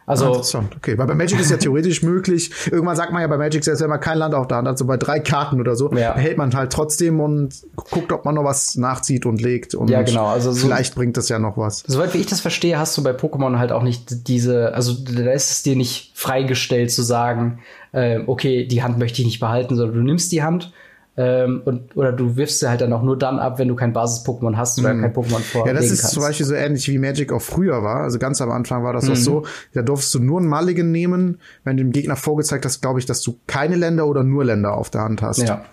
Also, 0.09 0.25
ah, 0.25 0.27
interessant. 0.29 0.75
Okay, 0.75 0.97
weil 0.97 1.05
bei 1.05 1.13
Magic 1.13 1.39
ist 1.39 1.51
ja 1.51 1.57
theoretisch 1.57 2.01
möglich. 2.03 2.49
Irgendwann 2.71 2.95
sagt 2.95 3.13
man 3.13 3.21
ja 3.21 3.27
bei 3.27 3.37
Magic, 3.37 3.63
selbst 3.63 3.79
wenn 3.81 3.91
man 3.91 3.99
kein 3.99 4.17
Land 4.17 4.33
auf 4.33 4.47
der 4.47 4.57
Hand 4.57 4.67
hat, 4.67 4.75
so 4.79 4.85
bei 4.85 4.97
drei 4.97 5.19
Karten 5.19 5.61
oder 5.61 5.75
so, 5.75 5.93
ja. 5.93 6.15
hält 6.15 6.35
man 6.35 6.51
halt 6.55 6.73
trotzdem 6.73 7.19
und 7.19 7.53
guckt, 7.75 8.11
ob 8.11 8.25
man 8.25 8.33
noch 8.33 8.43
was 8.43 8.75
nachzieht 8.75 9.27
und 9.27 9.39
legt. 9.39 9.75
Und 9.75 9.91
ja, 9.91 10.01
genau. 10.01 10.25
Also 10.25 10.51
so, 10.51 10.65
vielleicht 10.65 10.95
bringt 10.95 11.15
das 11.15 11.29
ja 11.29 11.37
noch 11.37 11.57
was. 11.57 11.83
Soweit 11.85 12.15
wie 12.15 12.17
ich 12.17 12.25
das 12.25 12.41
verstehe, 12.41 12.79
hast 12.79 12.97
du 12.97 13.03
bei 13.03 13.11
Pokémon 13.11 13.59
halt 13.59 13.71
auch 13.71 13.83
nicht 13.83 14.27
diese, 14.27 14.73
also 14.73 14.93
da 14.93 15.31
ist 15.31 15.51
es 15.51 15.61
dir 15.61 15.75
nicht 15.75 16.13
freigestellt 16.15 16.89
zu 16.91 17.03
sagen, 17.03 17.59
äh, 17.91 18.21
okay, 18.25 18.65
die 18.65 18.81
Hand 18.81 18.97
möchte 18.97 19.21
ich 19.21 19.27
nicht 19.27 19.39
behalten, 19.39 19.75
sondern 19.75 19.95
du 19.95 20.01
nimmst 20.01 20.31
die 20.31 20.41
Hand 20.41 20.73
ähm, 21.21 21.63
und, 21.65 21.97
oder 21.97 22.13
du 22.13 22.37
wirfst 22.37 22.61
sie 22.61 22.69
halt 22.69 22.79
dann 22.79 22.93
auch 22.93 23.03
nur 23.03 23.17
dann 23.17 23.39
ab, 23.39 23.59
wenn 23.59 23.67
du 23.67 23.75
kein 23.75 23.91
Basis-Pokémon 23.91 24.55
hast 24.55 24.79
oder 24.79 24.93
mm. 24.93 25.01
kein 25.01 25.13
Pokémon 25.13 25.39
vor. 25.39 25.67
Ja, 25.67 25.73
das 25.73 25.91
ist 25.91 25.99
kannst. 25.99 26.13
zum 26.13 26.23
Beispiel 26.23 26.45
so 26.45 26.53
ähnlich 26.53 26.87
wie 26.87 26.97
Magic 26.97 27.33
auch 27.33 27.41
früher 27.41 27.83
war. 27.83 28.03
Also 28.03 28.19
ganz 28.19 28.41
am 28.41 28.49
Anfang 28.51 28.85
war 28.85 28.93
das 28.93 29.09
mm. 29.09 29.11
auch 29.11 29.15
so. 29.17 29.43
Da 29.73 29.81
durfst 29.81 30.13
du 30.13 30.19
nur 30.19 30.39
einen 30.39 30.47
Mulligan 30.47 30.93
nehmen, 30.93 31.41
wenn 31.65 31.75
du 31.75 31.83
dem 31.83 31.91
Gegner 31.91 32.15
vorgezeigt 32.15 32.63
hast, 32.63 32.81
glaube 32.81 32.99
ich, 32.99 33.05
dass 33.05 33.21
du 33.21 33.37
keine 33.47 33.75
Länder 33.75 34.07
oder 34.07 34.23
nur 34.23 34.45
Länder 34.45 34.77
auf 34.77 34.91
der 34.91 35.01
Hand 35.01 35.21
hast. 35.21 35.39
Ja. 35.39 35.65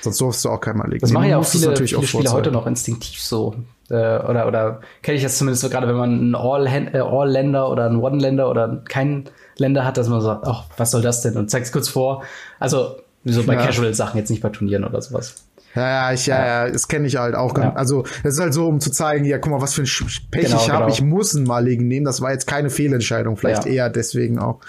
Sonst 0.00 0.20
durfst 0.20 0.44
du 0.44 0.48
auch 0.48 0.60
kein 0.60 0.76
Mulligan. 0.76 0.98
Das 1.02 1.12
machen 1.12 1.28
ja 1.28 1.38
auch 1.38 1.44
viele, 1.44 1.76
viele 1.76 1.98
auch 1.98 2.02
Spieler 2.02 2.32
heute 2.32 2.50
noch 2.50 2.66
instinktiv 2.66 3.22
so. 3.22 3.54
Äh, 3.90 3.94
oder 3.94 4.48
oder 4.48 4.80
kenne 5.02 5.18
ich 5.18 5.22
das 5.22 5.38
zumindest 5.38 5.62
so 5.62 5.70
gerade, 5.70 5.86
wenn 5.86 5.96
man 5.96 6.30
ein 6.30 6.34
All-Länder 6.34 7.60
äh, 7.60 7.70
oder 7.70 7.88
ein 7.88 7.96
One-Länder 7.96 8.50
oder 8.50 8.82
kein 8.88 9.28
Länder 9.56 9.84
hat, 9.84 9.98
dass 9.98 10.08
man 10.08 10.20
sagt, 10.20 10.48
ach, 10.48 10.64
was 10.76 10.90
soll 10.90 11.02
das 11.02 11.22
denn? 11.22 11.36
Und 11.36 11.48
zeigst 11.48 11.72
kurz 11.72 11.88
vor. 11.88 12.24
Also 12.58 12.96
so 13.24 13.44
bei 13.44 13.54
ja. 13.54 13.66
Casual-Sachen, 13.66 14.18
jetzt 14.18 14.30
nicht 14.30 14.42
bei 14.42 14.48
Turnieren 14.48 14.84
oder 14.84 15.00
sowas. 15.02 15.44
Ja, 15.74 15.88
ja, 15.88 16.12
ich, 16.12 16.26
ja, 16.26 16.46
ja, 16.46 16.70
das 16.70 16.88
kenne 16.88 17.06
ich 17.06 17.16
halt 17.16 17.34
auch. 17.34 17.56
Ja. 17.56 17.74
Also, 17.74 18.04
es 18.24 18.34
ist 18.34 18.40
halt 18.40 18.54
so, 18.54 18.66
um 18.66 18.80
zu 18.80 18.90
zeigen, 18.90 19.24
ja, 19.24 19.38
guck 19.38 19.52
mal, 19.52 19.60
was 19.60 19.74
für 19.74 19.82
ein 19.82 19.88
Pech 20.30 20.46
genau, 20.46 20.56
ich 20.56 20.70
habe. 20.70 20.84
Genau. 20.84 20.94
Ich 20.94 21.02
muss 21.02 21.36
einen 21.36 21.46
Maligen 21.46 21.86
nehmen. 21.86 22.06
Das 22.06 22.20
war 22.20 22.32
jetzt 22.32 22.46
keine 22.46 22.70
Fehlentscheidung. 22.70 23.36
Vielleicht 23.36 23.66
ja. 23.66 23.72
eher 23.72 23.90
deswegen 23.90 24.38
auch. 24.38 24.60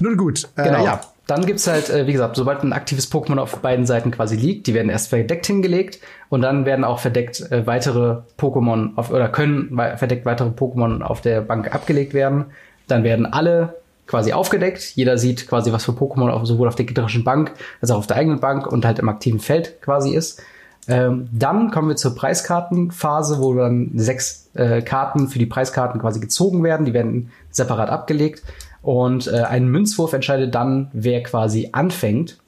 Nun 0.00 0.16
gut. 0.16 0.48
Äh, 0.56 0.64
genau. 0.64 0.84
ja. 0.84 1.00
Dann 1.28 1.46
gibt's 1.46 1.68
halt, 1.68 1.88
äh, 1.90 2.08
wie 2.08 2.12
gesagt, 2.12 2.34
sobald 2.34 2.64
ein 2.64 2.72
aktives 2.72 3.12
Pokémon 3.12 3.38
auf 3.38 3.56
beiden 3.58 3.86
Seiten 3.86 4.10
quasi 4.10 4.34
liegt, 4.34 4.66
die 4.66 4.74
werden 4.74 4.90
erst 4.90 5.10
verdeckt 5.10 5.46
hingelegt 5.46 6.00
und 6.28 6.42
dann 6.42 6.64
werden 6.64 6.84
auch 6.84 6.98
verdeckt 6.98 7.52
äh, 7.52 7.68
weitere 7.68 8.22
Pokémon 8.36 8.96
auf, 8.96 9.12
oder 9.12 9.28
können 9.28 9.78
verdeckt 9.96 10.26
weitere 10.26 10.48
Pokémon 10.48 11.02
auf 11.02 11.20
der 11.20 11.42
Bank 11.42 11.72
abgelegt 11.72 12.14
werden. 12.14 12.46
Dann 12.88 13.04
werden 13.04 13.26
alle 13.26 13.79
quasi 14.10 14.32
aufgedeckt. 14.32 14.82
Jeder 14.96 15.16
sieht 15.16 15.46
quasi, 15.46 15.72
was 15.72 15.84
für 15.84 15.92
Pokémon 15.92 16.44
sowohl 16.44 16.68
auf 16.68 16.74
der 16.74 16.84
gegnerischen 16.84 17.22
Bank 17.24 17.52
als 17.80 17.90
auch 17.92 17.98
auf 17.98 18.06
der 18.08 18.16
eigenen 18.16 18.40
Bank 18.40 18.66
und 18.66 18.84
halt 18.84 18.98
im 18.98 19.08
aktiven 19.08 19.38
Feld 19.38 19.80
quasi 19.80 20.10
ist. 20.10 20.42
Ähm, 20.88 21.28
dann 21.32 21.70
kommen 21.70 21.88
wir 21.88 21.96
zur 21.96 22.16
Preiskartenphase, 22.16 23.40
wo 23.40 23.54
dann 23.54 23.92
sechs 23.94 24.50
äh, 24.54 24.82
Karten 24.82 25.28
für 25.28 25.38
die 25.38 25.46
Preiskarten 25.46 26.00
quasi 26.00 26.18
gezogen 26.18 26.64
werden. 26.64 26.84
Die 26.84 26.92
werden 26.92 27.30
separat 27.50 27.88
abgelegt. 27.88 28.42
Und 28.82 29.28
äh, 29.28 29.42
ein 29.42 29.68
Münzwurf 29.68 30.12
entscheidet 30.12 30.54
dann, 30.54 30.90
wer 30.92 31.22
quasi 31.22 31.68
anfängt. 31.72 32.38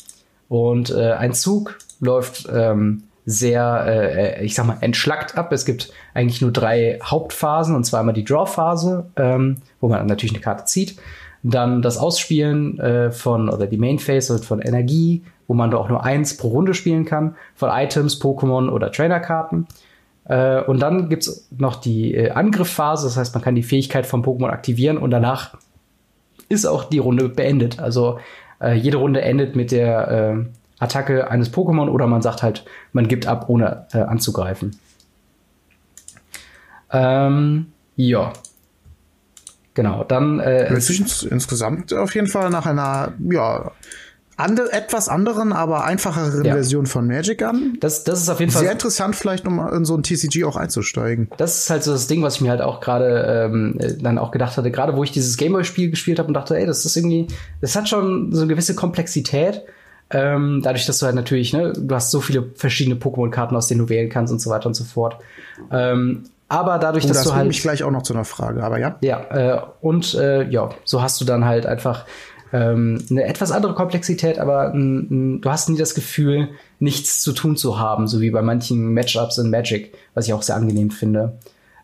Und 0.49 0.91
äh, 0.91 1.13
ein 1.13 1.35
Zug 1.35 1.79
läuft 2.01 2.49
ähm, 2.53 3.05
sehr, 3.25 3.85
äh, 3.87 4.45
ich 4.45 4.55
sag 4.55 4.67
mal, 4.67 4.79
entschlackt 4.81 5.39
ab. 5.39 5.53
Es 5.53 5.65
gibt 5.65 5.93
eigentlich 6.15 6.41
nur 6.41 6.51
drei 6.51 6.99
Hauptphasen, 7.03 7.77
und 7.77 7.85
zwar 7.85 8.01
einmal 8.01 8.15
die 8.15 8.25
Draw-Phase, 8.25 9.07
ähm, 9.17 9.59
wo 9.81 9.89
man 9.89 10.05
natürlich 10.07 10.35
eine 10.35 10.43
Karte 10.43 10.65
zieht. 10.65 10.97
Dann 11.43 11.83
das 11.83 11.99
Ausspielen 11.99 12.79
äh, 12.79 13.11
von, 13.11 13.49
oder 13.49 13.67
die 13.67 13.77
Main 13.77 13.99
Phase 13.99 14.39
von 14.39 14.61
Energie, 14.61 15.23
wo 15.49 15.55
man 15.55 15.71
da 15.71 15.79
auch 15.79 15.89
nur 15.89 16.05
eins 16.05 16.37
pro 16.37 16.49
Runde 16.49 16.75
spielen 16.75 17.05
kann, 17.05 17.37
von 17.55 17.71
Items, 17.73 18.21
Pokémon 18.21 18.71
oder 18.71 18.93
Trainerkarten. 18.93 19.67
Äh, 20.25 20.63
und 20.63 20.81
dann 20.81 21.09
gibt's 21.09 21.49
noch 21.57 21.77
die 21.77 22.15
äh, 22.15 22.31
Angriffphase, 22.31 23.07
das 23.07 23.17
heißt, 23.17 23.35
man 23.35 23.43
kann 23.43 23.55
die 23.55 23.63
Fähigkeit 23.63 24.07
vom 24.07 24.23
Pokémon 24.23 24.51
aktivieren 24.51 24.99
und 24.99 25.11
danach 25.11 25.57
ist 26.49 26.65
auch 26.65 26.85
die 26.85 26.99
Runde 26.99 27.29
beendet. 27.29 27.81
Also 27.81 28.21
äh, 28.61 28.75
jede 28.75 28.99
Runde 28.99 29.23
endet 29.23 29.57
mit 29.57 29.73
der 29.73 30.09
äh, 30.09 30.45
Attacke 30.79 31.31
eines 31.31 31.53
Pokémon 31.53 31.89
oder 31.89 32.07
man 32.07 32.23
sagt 32.23 32.43
halt, 32.43 32.65
man 32.93 33.09
gibt 33.09 33.27
ab, 33.27 33.49
ohne 33.49 33.87
äh, 33.93 33.99
anzugreifen. 33.99 34.79
Ähm, 36.91 37.73
ja, 37.97 38.33
Genau, 39.75 40.05
dann. 40.05 40.41
Äh, 40.41 40.67
Hört 40.69 40.83
sich 40.83 41.01
ins, 41.01 41.23
insgesamt 41.23 41.93
auf 41.93 42.15
jeden 42.15 42.27
Fall 42.27 42.51
nach 42.51 42.67
einer, 42.67 43.13
ja, 43.31 43.73
andere, 44.37 44.73
etwas 44.73 45.09
anderen, 45.09 45.53
aber 45.53 45.85
einfacheren 45.85 46.45
ja. 46.45 46.55
Version 46.55 46.87
von 46.87 47.07
Magic 47.07 47.43
an. 47.43 47.77
Das, 47.81 48.05
das 48.05 48.21
ist 48.21 48.29
auf 48.29 48.41
jeden 48.41 48.51
Fall. 48.51 48.63
Sehr 48.63 48.73
interessant, 48.73 49.15
vielleicht, 49.15 49.47
um 49.47 49.61
in 49.69 49.85
so 49.85 49.97
ein 49.97 50.03
TCG 50.03 50.45
auch 50.45 50.57
einzusteigen. 50.57 51.29
Das 51.37 51.59
ist 51.59 51.71
halt 51.71 51.85
so 51.85 51.93
das 51.93 52.07
Ding, 52.07 52.23
was 52.23 52.37
ich 52.37 52.41
mir 52.41 52.51
halt 52.51 52.63
auch 52.63 52.81
gerade 52.81 53.51
ähm, 53.53 53.79
dann 54.01 54.19
auch 54.19 54.31
gedacht 54.31 54.57
hatte, 54.57 54.71
gerade 54.71 54.97
wo 54.97 55.05
ich 55.05 55.13
dieses 55.13 55.37
Gameboy-Spiel 55.37 55.91
gespielt 55.91 56.19
habe 56.19 56.29
und 56.29 56.35
dachte, 56.35 56.57
ey, 56.57 56.67
das 56.67 56.85
ist 56.85 56.97
irgendwie, 56.97 57.29
das 57.61 57.77
hat 57.77 57.89
schon 57.89 58.33
so 58.33 58.41
eine 58.41 58.49
gewisse 58.49 58.75
Komplexität. 58.75 59.63
Ähm, 60.11 60.61
dadurch, 60.63 60.87
dass 60.87 60.99
du 60.99 61.07
halt 61.07 61.15
natürlich, 61.15 61.53
ne, 61.53 61.73
du 61.75 61.95
hast 61.95 62.11
so 62.11 62.21
viele 62.21 62.51
verschiedene 62.55 62.97
Pokémon-Karten, 62.97 63.57
aus 63.57 63.69
denen 63.69 63.81
du 63.81 63.89
wählen 63.89 64.11
kannst 64.11 64.33
und 64.33 64.41
so 64.41 64.51
weiter 64.51 64.67
und 64.67 64.75
so 64.75 64.85
fort. 64.85 65.17
Ähm, 65.71 66.25
aber 66.53 66.79
dadurch, 66.79 67.05
oh, 67.05 67.09
dass 67.09 67.19
das 67.19 67.27
du 67.27 67.35
halt. 67.35 67.49
mich 67.49 67.63
gleich 67.63 67.83
auch 67.83 67.91
noch 67.91 68.03
zu 68.03 68.13
einer 68.13 68.27
Frage, 68.27 68.63
aber 68.63 68.79
ja. 68.79 68.97
Ja, 69.01 69.21
äh, 69.31 69.61
und 69.81 70.15
äh, 70.15 70.47
ja, 70.51 70.69
so 70.85 71.01
hast 71.01 71.19
du 71.21 71.25
dann 71.25 71.47
halt 71.47 71.65
einfach 71.65 72.05
ähm, 72.53 73.03
eine 73.11 73.25
etwas 73.25 73.53
andere 73.53 73.75
Komplexität, 73.75 74.39
aber 74.39 74.73
du 74.75 75.41
hast 75.47 75.71
nie 75.71 75.79
das 75.79 75.95
Gefühl, 75.95 76.51
nichts 76.79 77.23
zu 77.23 77.33
tun 77.33 77.57
zu 77.57 77.79
haben, 77.79 78.07
so 78.07 78.21
wie 78.21 78.31
bei 78.31 78.43
manchen 78.43 78.93
Matchups 78.93 79.39
in 79.39 79.49
Magic, 79.49 79.95
was 80.13 80.27
ich 80.27 80.35
auch 80.35 80.43
sehr 80.43 80.57
angenehm 80.57 80.91
finde. 80.91 81.39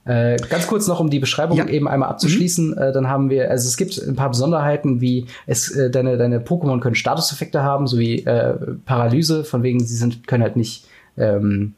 Äh, 0.05 0.37
ganz 0.51 0.67
kurz 0.67 0.87
noch, 0.87 1.01
um 1.01 1.09
die 1.09 1.19
Beschreibung 1.19 1.57
ja. 1.57 1.67
eben 1.67 1.89
einmal 1.89 2.11
abzuschließen, 2.11 2.73
mhm. 2.73 2.79
äh, 2.79 2.93
dann 2.93 3.09
haben 3.09 3.31
wir, 3.31 3.51
also 3.51 3.69
es 3.69 3.79
gibt 3.79 3.99
ein 3.99 4.17
paar 4.17 4.29
Besonderheiten, 4.29 5.01
wie 5.01 5.27
es, 5.47 5.71
äh, 5.71 5.91
deine, 5.91 6.19
deine 6.19 6.41
Pokémon 6.41 6.81
können 6.81 6.95
Statuseffekte 6.95 7.63
haben, 7.63 7.87
sowie 7.87 8.25
äh, 8.25 8.55
Paralyse, 8.85 9.45
von 9.45 9.63
wegen 9.63 9.81
sie 9.81 9.97
sind, 9.97 10.27
können 10.27 10.43
halt 10.43 10.57
nicht 10.57 10.87
ähm, 11.17 11.75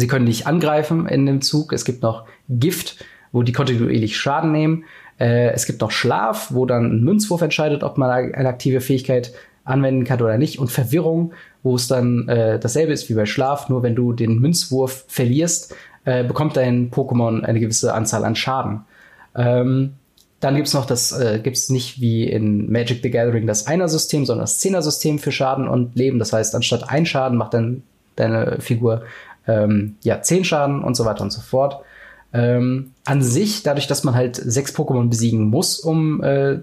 Sie 0.00 0.06
können 0.06 0.24
nicht 0.24 0.46
angreifen 0.46 1.06
in 1.06 1.26
dem 1.26 1.42
Zug. 1.42 1.72
Es 1.72 1.84
gibt 1.84 2.02
noch 2.02 2.26
Gift 2.48 3.04
wo 3.32 3.42
die 3.42 3.52
kontinuierlich 3.52 4.16
Schaden 4.16 4.52
nehmen. 4.52 4.84
Äh, 5.18 5.50
es 5.50 5.66
gibt 5.66 5.80
noch 5.80 5.90
Schlaf, 5.90 6.48
wo 6.50 6.66
dann 6.66 6.86
ein 6.86 7.04
Münzwurf 7.04 7.42
entscheidet, 7.42 7.82
ob 7.82 7.98
man 7.98 8.10
eine 8.10 8.48
aktive 8.48 8.80
Fähigkeit 8.80 9.32
anwenden 9.64 10.04
kann 10.04 10.20
oder 10.20 10.38
nicht. 10.38 10.58
Und 10.58 10.70
Verwirrung, 10.70 11.32
wo 11.62 11.76
es 11.76 11.86
dann 11.86 12.28
äh, 12.28 12.58
dasselbe 12.58 12.92
ist 12.92 13.08
wie 13.08 13.14
bei 13.14 13.26
Schlaf, 13.26 13.68
nur 13.68 13.82
wenn 13.82 13.94
du 13.94 14.12
den 14.12 14.38
Münzwurf 14.38 15.04
verlierst, 15.08 15.74
äh, 16.04 16.24
bekommt 16.24 16.56
dein 16.56 16.90
Pokémon 16.90 17.42
eine 17.42 17.60
gewisse 17.60 17.94
Anzahl 17.94 18.24
an 18.24 18.34
Schaden. 18.34 18.82
Ähm, 19.36 19.92
dann 20.40 20.56
gibt's 20.56 20.72
noch 20.72 20.86
das, 20.86 21.12
äh, 21.12 21.38
gibt's 21.42 21.68
nicht 21.68 22.00
wie 22.00 22.24
in 22.24 22.72
Magic 22.72 23.00
the 23.02 23.10
Gathering 23.10 23.46
das 23.46 23.66
Einer-System, 23.66 24.24
sondern 24.24 24.44
das 24.44 24.58
Zehner-System 24.58 25.18
für 25.18 25.30
Schaden 25.30 25.68
und 25.68 25.94
Leben. 25.96 26.18
Das 26.18 26.32
heißt, 26.32 26.54
anstatt 26.54 26.88
ein 26.88 27.04
Schaden 27.04 27.36
macht 27.36 27.52
dann 27.52 27.82
deine 28.16 28.56
Figur 28.60 29.02
ähm, 29.46 29.96
ja 30.02 30.22
zehn 30.22 30.44
Schaden 30.44 30.82
und 30.82 30.94
so 30.94 31.04
weiter 31.04 31.22
und 31.22 31.32
so 31.32 31.40
fort. 31.40 31.82
Ähm, 32.32 32.92
an 33.04 33.22
sich, 33.22 33.62
dadurch, 33.62 33.86
dass 33.86 34.04
man 34.04 34.14
halt 34.14 34.36
sechs 34.36 34.74
Pokémon 34.74 35.08
besiegen 35.08 35.50
muss, 35.50 35.80
um 35.80 36.22
äh, 36.22 36.58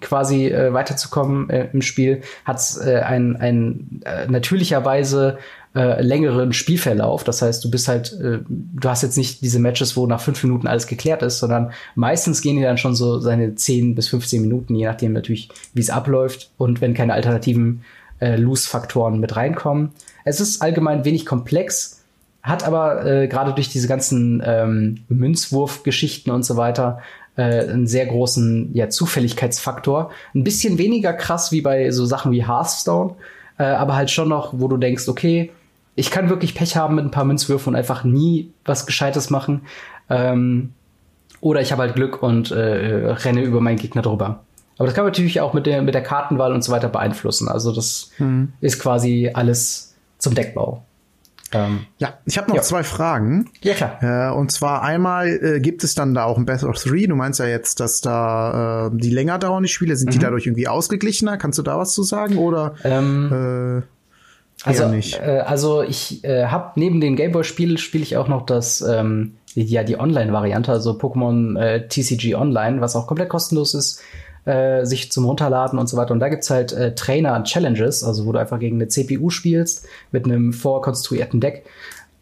quasi 0.00 0.46
äh, 0.46 0.72
weiterzukommen 0.72 1.50
äh, 1.50 1.68
im 1.72 1.82
Spiel, 1.82 2.22
hat 2.44 2.58
es 2.58 2.76
äh, 2.76 3.00
ein, 3.00 3.36
ein 3.36 4.00
äh, 4.04 4.26
natürlicherweise 4.26 5.38
äh, 5.74 6.02
längeren 6.02 6.52
Spielverlauf. 6.52 7.24
Das 7.24 7.42
heißt, 7.42 7.64
du 7.64 7.70
bist 7.70 7.88
halt, 7.88 8.12
äh, 8.12 8.40
du 8.48 8.88
hast 8.88 9.02
jetzt 9.02 9.16
nicht 9.16 9.40
diese 9.42 9.60
Matches, 9.60 9.96
wo 9.96 10.06
nach 10.06 10.20
fünf 10.20 10.42
Minuten 10.42 10.66
alles 10.66 10.86
geklärt 10.86 11.22
ist, 11.22 11.38
sondern 11.38 11.72
meistens 11.94 12.42
gehen 12.42 12.56
die 12.56 12.62
dann 12.62 12.78
schon 12.78 12.94
so 12.94 13.18
seine 13.20 13.54
10 13.54 13.94
bis 13.94 14.08
15 14.08 14.42
Minuten, 14.42 14.74
je 14.74 14.86
nachdem 14.86 15.12
natürlich, 15.12 15.48
wie 15.72 15.80
es 15.80 15.90
abläuft 15.90 16.50
und 16.58 16.80
wenn 16.80 16.94
keine 16.94 17.14
alternativen 17.14 17.82
Lose-Faktoren 18.20 19.18
mit 19.18 19.36
reinkommen. 19.36 19.90
Es 20.24 20.40
ist 20.40 20.62
allgemein 20.62 21.04
wenig 21.04 21.26
komplex, 21.26 22.03
hat 22.44 22.62
aber 22.62 23.04
äh, 23.06 23.26
gerade 23.26 23.54
durch 23.54 23.70
diese 23.70 23.88
ganzen 23.88 24.42
ähm, 24.44 25.04
Münzwurf-Geschichten 25.08 26.30
und 26.30 26.44
so 26.44 26.58
weiter 26.58 27.00
äh, 27.36 27.42
einen 27.42 27.86
sehr 27.86 28.04
großen 28.04 28.74
ja, 28.74 28.90
Zufälligkeitsfaktor. 28.90 30.10
Ein 30.34 30.44
bisschen 30.44 30.76
weniger 30.76 31.14
krass 31.14 31.52
wie 31.52 31.62
bei 31.62 31.90
so 31.90 32.04
Sachen 32.04 32.32
wie 32.32 32.46
Hearthstone, 32.46 33.14
äh, 33.58 33.64
aber 33.64 33.96
halt 33.96 34.10
schon 34.10 34.28
noch, 34.28 34.52
wo 34.52 34.68
du 34.68 34.76
denkst, 34.76 35.08
okay, 35.08 35.50
ich 35.96 36.10
kann 36.10 36.28
wirklich 36.28 36.54
Pech 36.54 36.76
haben 36.76 36.96
mit 36.96 37.06
ein 37.06 37.10
paar 37.10 37.24
Münzwürfen 37.24 37.72
und 37.72 37.76
einfach 37.76 38.04
nie 38.04 38.52
was 38.66 38.84
Gescheites 38.84 39.30
machen. 39.30 39.62
Ähm, 40.10 40.74
oder 41.40 41.62
ich 41.62 41.72
habe 41.72 41.82
halt 41.82 41.94
Glück 41.94 42.22
und 42.22 42.50
äh, 42.50 42.56
renne 42.56 43.42
über 43.42 43.62
meinen 43.62 43.78
Gegner 43.78 44.02
drüber. 44.02 44.44
Aber 44.76 44.86
das 44.86 44.94
kann 44.94 45.04
man 45.04 45.12
natürlich 45.12 45.40
auch 45.40 45.54
mit 45.54 45.64
der, 45.64 45.80
mit 45.80 45.94
der 45.94 46.02
Kartenwahl 46.02 46.52
und 46.52 46.62
so 46.62 46.72
weiter 46.72 46.88
beeinflussen. 46.88 47.48
Also 47.48 47.72
das 47.72 48.10
hm. 48.18 48.52
ist 48.60 48.80
quasi 48.80 49.30
alles 49.32 49.94
zum 50.18 50.34
Deckbau. 50.34 50.82
Ähm, 51.54 51.86
ja, 51.98 52.14
ich 52.26 52.36
habe 52.36 52.48
noch 52.48 52.56
ja. 52.56 52.62
zwei 52.62 52.82
Fragen. 52.82 53.50
Ja, 53.62 53.74
klar. 53.74 54.02
Äh, 54.02 54.34
und 54.34 54.50
zwar 54.52 54.82
einmal 54.82 55.28
äh, 55.28 55.60
gibt 55.60 55.84
es 55.84 55.94
dann 55.94 56.14
da 56.14 56.24
auch 56.24 56.36
ein 56.36 56.44
Best 56.44 56.64
of 56.64 56.76
Three. 56.76 57.06
Du 57.06 57.14
meinst 57.14 57.40
ja 57.40 57.46
jetzt, 57.46 57.80
dass 57.80 58.00
da 58.00 58.88
äh, 58.88 58.90
die 58.92 59.10
länger 59.10 59.38
dauernden 59.38 59.68
Spiele, 59.68 59.96
sind 59.96 60.08
mhm. 60.08 60.12
die 60.12 60.18
dadurch 60.18 60.46
irgendwie 60.46 60.68
ausgeglichener? 60.68 61.36
Kannst 61.36 61.58
du 61.58 61.62
da 61.62 61.78
was 61.78 61.92
zu 61.92 62.02
sagen? 62.02 62.36
Oder 62.36 62.74
ähm, 62.84 63.82
äh, 63.82 64.68
also, 64.68 64.88
nicht? 64.88 65.20
Äh, 65.20 65.42
also 65.46 65.82
ich 65.82 66.24
äh, 66.24 66.46
habe 66.46 66.72
neben 66.76 67.00
den 67.00 67.16
Gameboy-Spielen 67.16 67.78
spiele 67.78 68.02
ich 68.02 68.16
auch 68.16 68.28
noch 68.28 68.46
das 68.46 68.80
ähm, 68.80 69.34
die, 69.54 69.64
ja 69.64 69.84
die 69.84 69.98
Online-Variante, 69.98 70.72
also 70.72 70.92
Pokémon 70.92 71.58
äh, 71.58 71.88
TCG 71.88 72.34
Online, 72.34 72.80
was 72.80 72.96
auch 72.96 73.06
komplett 73.06 73.28
kostenlos 73.28 73.74
ist 73.74 74.02
äh, 74.44 74.84
sich 74.84 75.10
zum 75.10 75.24
Runterladen 75.24 75.78
und 75.78 75.88
so 75.88 75.96
weiter. 75.96 76.12
Und 76.12 76.20
da 76.20 76.28
gibt's 76.28 76.50
halt 76.50 76.72
äh, 76.72 76.94
Trainer-Challenges, 76.94 78.04
also 78.04 78.26
wo 78.26 78.32
du 78.32 78.38
einfach 78.38 78.58
gegen 78.58 78.76
eine 78.76 78.88
CPU 78.88 79.30
spielst 79.30 79.86
mit 80.12 80.24
einem 80.24 80.52
vorkonstruierten 80.52 81.40
Deck. 81.40 81.64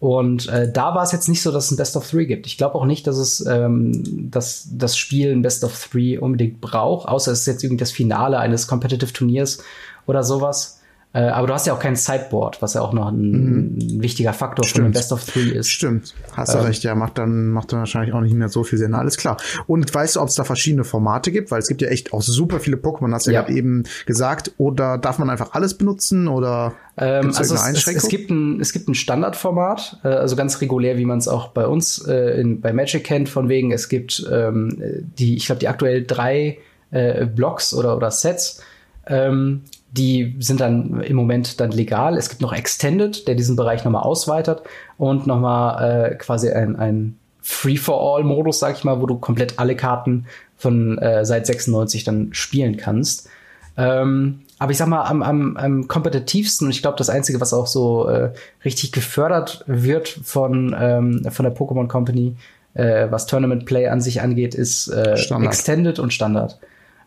Und 0.03 0.49
äh, 0.49 0.71
da 0.71 0.97
war 0.97 1.05
es 1.05 1.13
jetzt 1.13 1.29
nicht 1.29 1.43
so, 1.43 1.53
dass 1.53 1.67
es 1.67 1.71
ein 1.71 1.77
Best 1.77 1.97
of 1.97 2.11
Three 2.11 2.27
gibt. 2.27 2.47
Ich 2.49 2.59
glaube 2.59 2.75
auch 2.75 2.87
nicht, 2.87 3.07
dass 3.07 3.17
es 3.17 3.47
ähm, 3.47 4.31
dass 4.33 4.67
das 4.73 4.97
Spiel 4.97 5.31
ein 5.31 5.43
Best 5.43 5.63
of 5.63 5.89
Three 5.91 6.19
unbedingt 6.19 6.61
braucht, 6.61 7.07
außer 7.09 7.31
es 7.31 7.41
ist 7.41 7.47
jetzt 7.47 7.63
irgendwie 7.63 7.79
das 7.79 7.93
Finale 7.93 8.39
eines 8.39 8.67
Competitive 8.67 9.13
Turniers 9.13 9.63
oder 10.07 10.25
sowas. 10.25 10.82
Äh, 11.15 11.25
aber 11.25 11.47
du 11.47 11.53
hast 11.53 11.67
ja 11.67 11.75
auch 11.75 11.79
kein 11.79 11.95
Sideboard, 11.95 12.63
was 12.63 12.73
ja 12.75 12.81
auch 12.81 12.95
noch 12.95 13.09
ein, 13.09 13.75
mhm. 13.75 14.03
wichtiger 14.03 14.33
Faktor 14.33 14.65
Stimmt. 14.65 14.85
von 14.85 14.93
dem 14.93 14.95
Best 14.95 15.13
of 15.13 15.25
Three 15.25 15.51
ist. 15.51 15.69
Stimmt, 15.69 16.15
hast 16.33 16.55
du 16.55 16.59
ähm, 16.59 16.65
recht, 16.65 16.83
ja, 16.85 16.95
macht 16.95 17.19
dann, 17.19 17.49
macht 17.49 17.73
dann 17.73 17.81
wahrscheinlich 17.81 18.15
auch 18.15 18.23
nicht 18.23 18.35
mehr 18.35 18.49
so 18.49 18.65
viel 18.65 18.79
Sinn. 18.79 18.95
Alles 18.95 19.19
klar. 19.19 19.37
Und 19.67 19.95
weißt 19.95 20.17
du, 20.17 20.21
ob 20.21 20.29
es 20.29 20.37
da 20.37 20.45
verschiedene 20.45 20.85
Formate 20.85 21.31
gibt? 21.31 21.51
Weil 21.51 21.59
es 21.59 21.69
gibt 21.69 21.83
ja 21.83 21.89
echt 21.89 22.15
auch 22.15 22.23
super 22.23 22.61
viele 22.61 22.79
Pokémon, 22.79 23.13
hast 23.13 23.27
du 23.27 23.31
ja, 23.31 23.41
ja 23.41 23.47
gerade 23.47 23.59
eben 23.59 23.85
gesagt. 24.07 24.53
Oder 24.57 24.97
darf 24.97 25.19
man 25.19 25.29
einfach 25.29 25.53
alles 25.53 25.75
benutzen 25.77 26.29
oder 26.29 26.73
ähm, 26.97 27.33
also 27.37 27.55
es, 27.55 27.87
es, 27.87 28.09
gibt 28.09 28.31
ein, 28.31 28.61
es 28.61 28.73
gibt 28.73 28.89
ein 28.89 28.95
Standardformat, 28.95 30.01
äh, 30.05 30.09
also 30.09 30.37
ganz 30.37 30.61
regulär, 30.61 30.97
wie 30.99 31.07
man 31.07 31.19
es 31.19 31.29
auch 31.29 31.49
bei 31.49 31.67
uns 31.67 32.07
äh, 32.07 32.41
in, 32.41 32.61
bei 32.61 32.73
Magic 32.73 33.05
kennt, 33.05 33.29
von 33.29 33.49
wegen, 33.49 33.73
es 33.73 33.89
gibt 33.89 34.27
ähm, 34.31 34.79
die, 35.19 35.37
ich 35.37 35.47
glaube, 35.47 35.59
die 35.59 35.69
aktuell 35.69 36.05
drei 36.05 36.59
äh, 36.91 37.27
Blocks 37.27 37.73
oder, 37.73 37.97
oder 37.97 38.11
Sets, 38.11 38.63
ähm, 39.07 39.63
die 39.93 40.37
sind 40.41 40.61
dann 40.61 41.01
im 41.03 41.17
Moment 41.17 41.61
dann 41.61 41.71
legal. 41.71 42.17
Es 42.17 42.31
gibt 42.31 42.41
noch 42.41 42.53
Extended, 42.53 43.29
der 43.29 43.35
diesen 43.35 43.57
Bereich 43.57 43.85
nochmal 43.85 44.03
ausweitet 44.03 44.63
und 44.97 45.27
nochmal 45.27 46.13
äh, 46.13 46.15
quasi 46.17 46.51
ein, 46.51 46.77
ein 46.77 47.19
Free-for-All-Modus, 47.43 48.59
sag 48.59 48.77
ich 48.77 48.85
mal, 48.85 49.01
wo 49.01 49.07
du 49.07 49.19
komplett 49.19 49.59
alle 49.59 49.77
Karten 49.77 50.27
von 50.57 50.97
äh, 50.99 51.25
seit 51.25 51.47
96 51.47 52.05
dann 52.05 52.33
spielen 52.33 52.77
kannst. 52.79 53.29
Ähm, 53.77 54.41
aber 54.59 54.71
ich 54.73 54.79
sag 54.79 54.87
mal, 54.87 55.03
am, 55.05 55.23
am, 55.23 55.57
am 55.57 55.89
kompetitivsten, 55.89 56.69
und 56.69 56.71
ich 56.71 56.83
glaube, 56.83 56.97
das 56.97 57.11
Einzige, 57.11 57.41
was 57.41 57.53
auch 57.53 57.67
so 57.67 58.09
äh, 58.09 58.31
richtig 58.65 58.93
gefördert 58.93 59.65
wird 59.67 60.09
von, 60.09 60.75
ähm, 60.79 61.27
von 61.31 61.45
der 61.45 61.55
Pokémon 61.55 61.89
Company, 61.89 62.37
äh, 62.75 63.09
was 63.11 63.27
Tournament 63.27 63.67
Play 63.67 63.89
an 63.89 64.01
sich 64.01 64.23
angeht, 64.23 64.55
ist 64.55 64.89
äh, 64.89 65.15
Extended 65.15 65.99
und 65.99 66.13
Standard. 66.13 66.59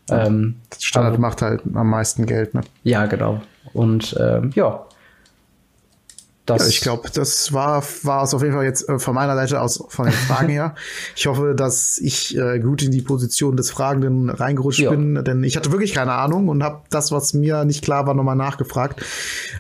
Ähm, 0.10 0.56
Standard 0.78 1.14
aber, 1.14 1.22
macht 1.22 1.42
halt 1.42 1.62
am 1.74 1.90
meisten 1.90 2.26
Geld, 2.26 2.54
ne? 2.54 2.62
Ja, 2.84 3.06
genau. 3.06 3.42
Und 3.74 4.16
ähm, 4.20 4.52
ja. 4.56 4.86
Das 6.46 6.62
ja, 6.62 6.68
ich 6.68 6.82
glaube, 6.82 7.10
das 7.12 7.54
war 7.54 7.84
war 8.04 8.24
es 8.24 8.36
auf 8.36 8.44
jeden 8.44 8.54
Fall 8.54 8.66
jetzt 8.66 8.88
äh, 8.88 9.00
von 9.00 9.16
meiner 9.16 9.36
Seite 9.36 9.62
aus 9.62 9.84
von 9.88 10.06
den 10.06 10.14
Fragen 10.14 10.50
her. 10.50 10.76
Ich 11.16 11.26
hoffe, 11.26 11.56
dass 11.56 11.98
ich 11.98 12.38
äh, 12.38 12.60
gut 12.60 12.84
in 12.84 12.92
die 12.92 13.02
Position 13.02 13.58
des 13.58 13.72
Fragenden 13.72 14.30
reingerutscht 14.30 14.80
ja. 14.80 14.92
bin, 14.92 15.24
denn 15.24 15.44
ich 15.44 15.58
hatte 15.58 15.72
wirklich 15.72 15.94
keine 15.94 16.12
Ahnung 16.14 16.50
und 16.50 16.62
habe 16.62 16.84
das, 16.92 17.12
was 17.12 17.34
mir 17.34 17.66
nicht 17.66 17.84
klar 17.84 18.06
war, 18.06 18.14
nochmal 18.14 18.36
nachgefragt. 18.36 19.02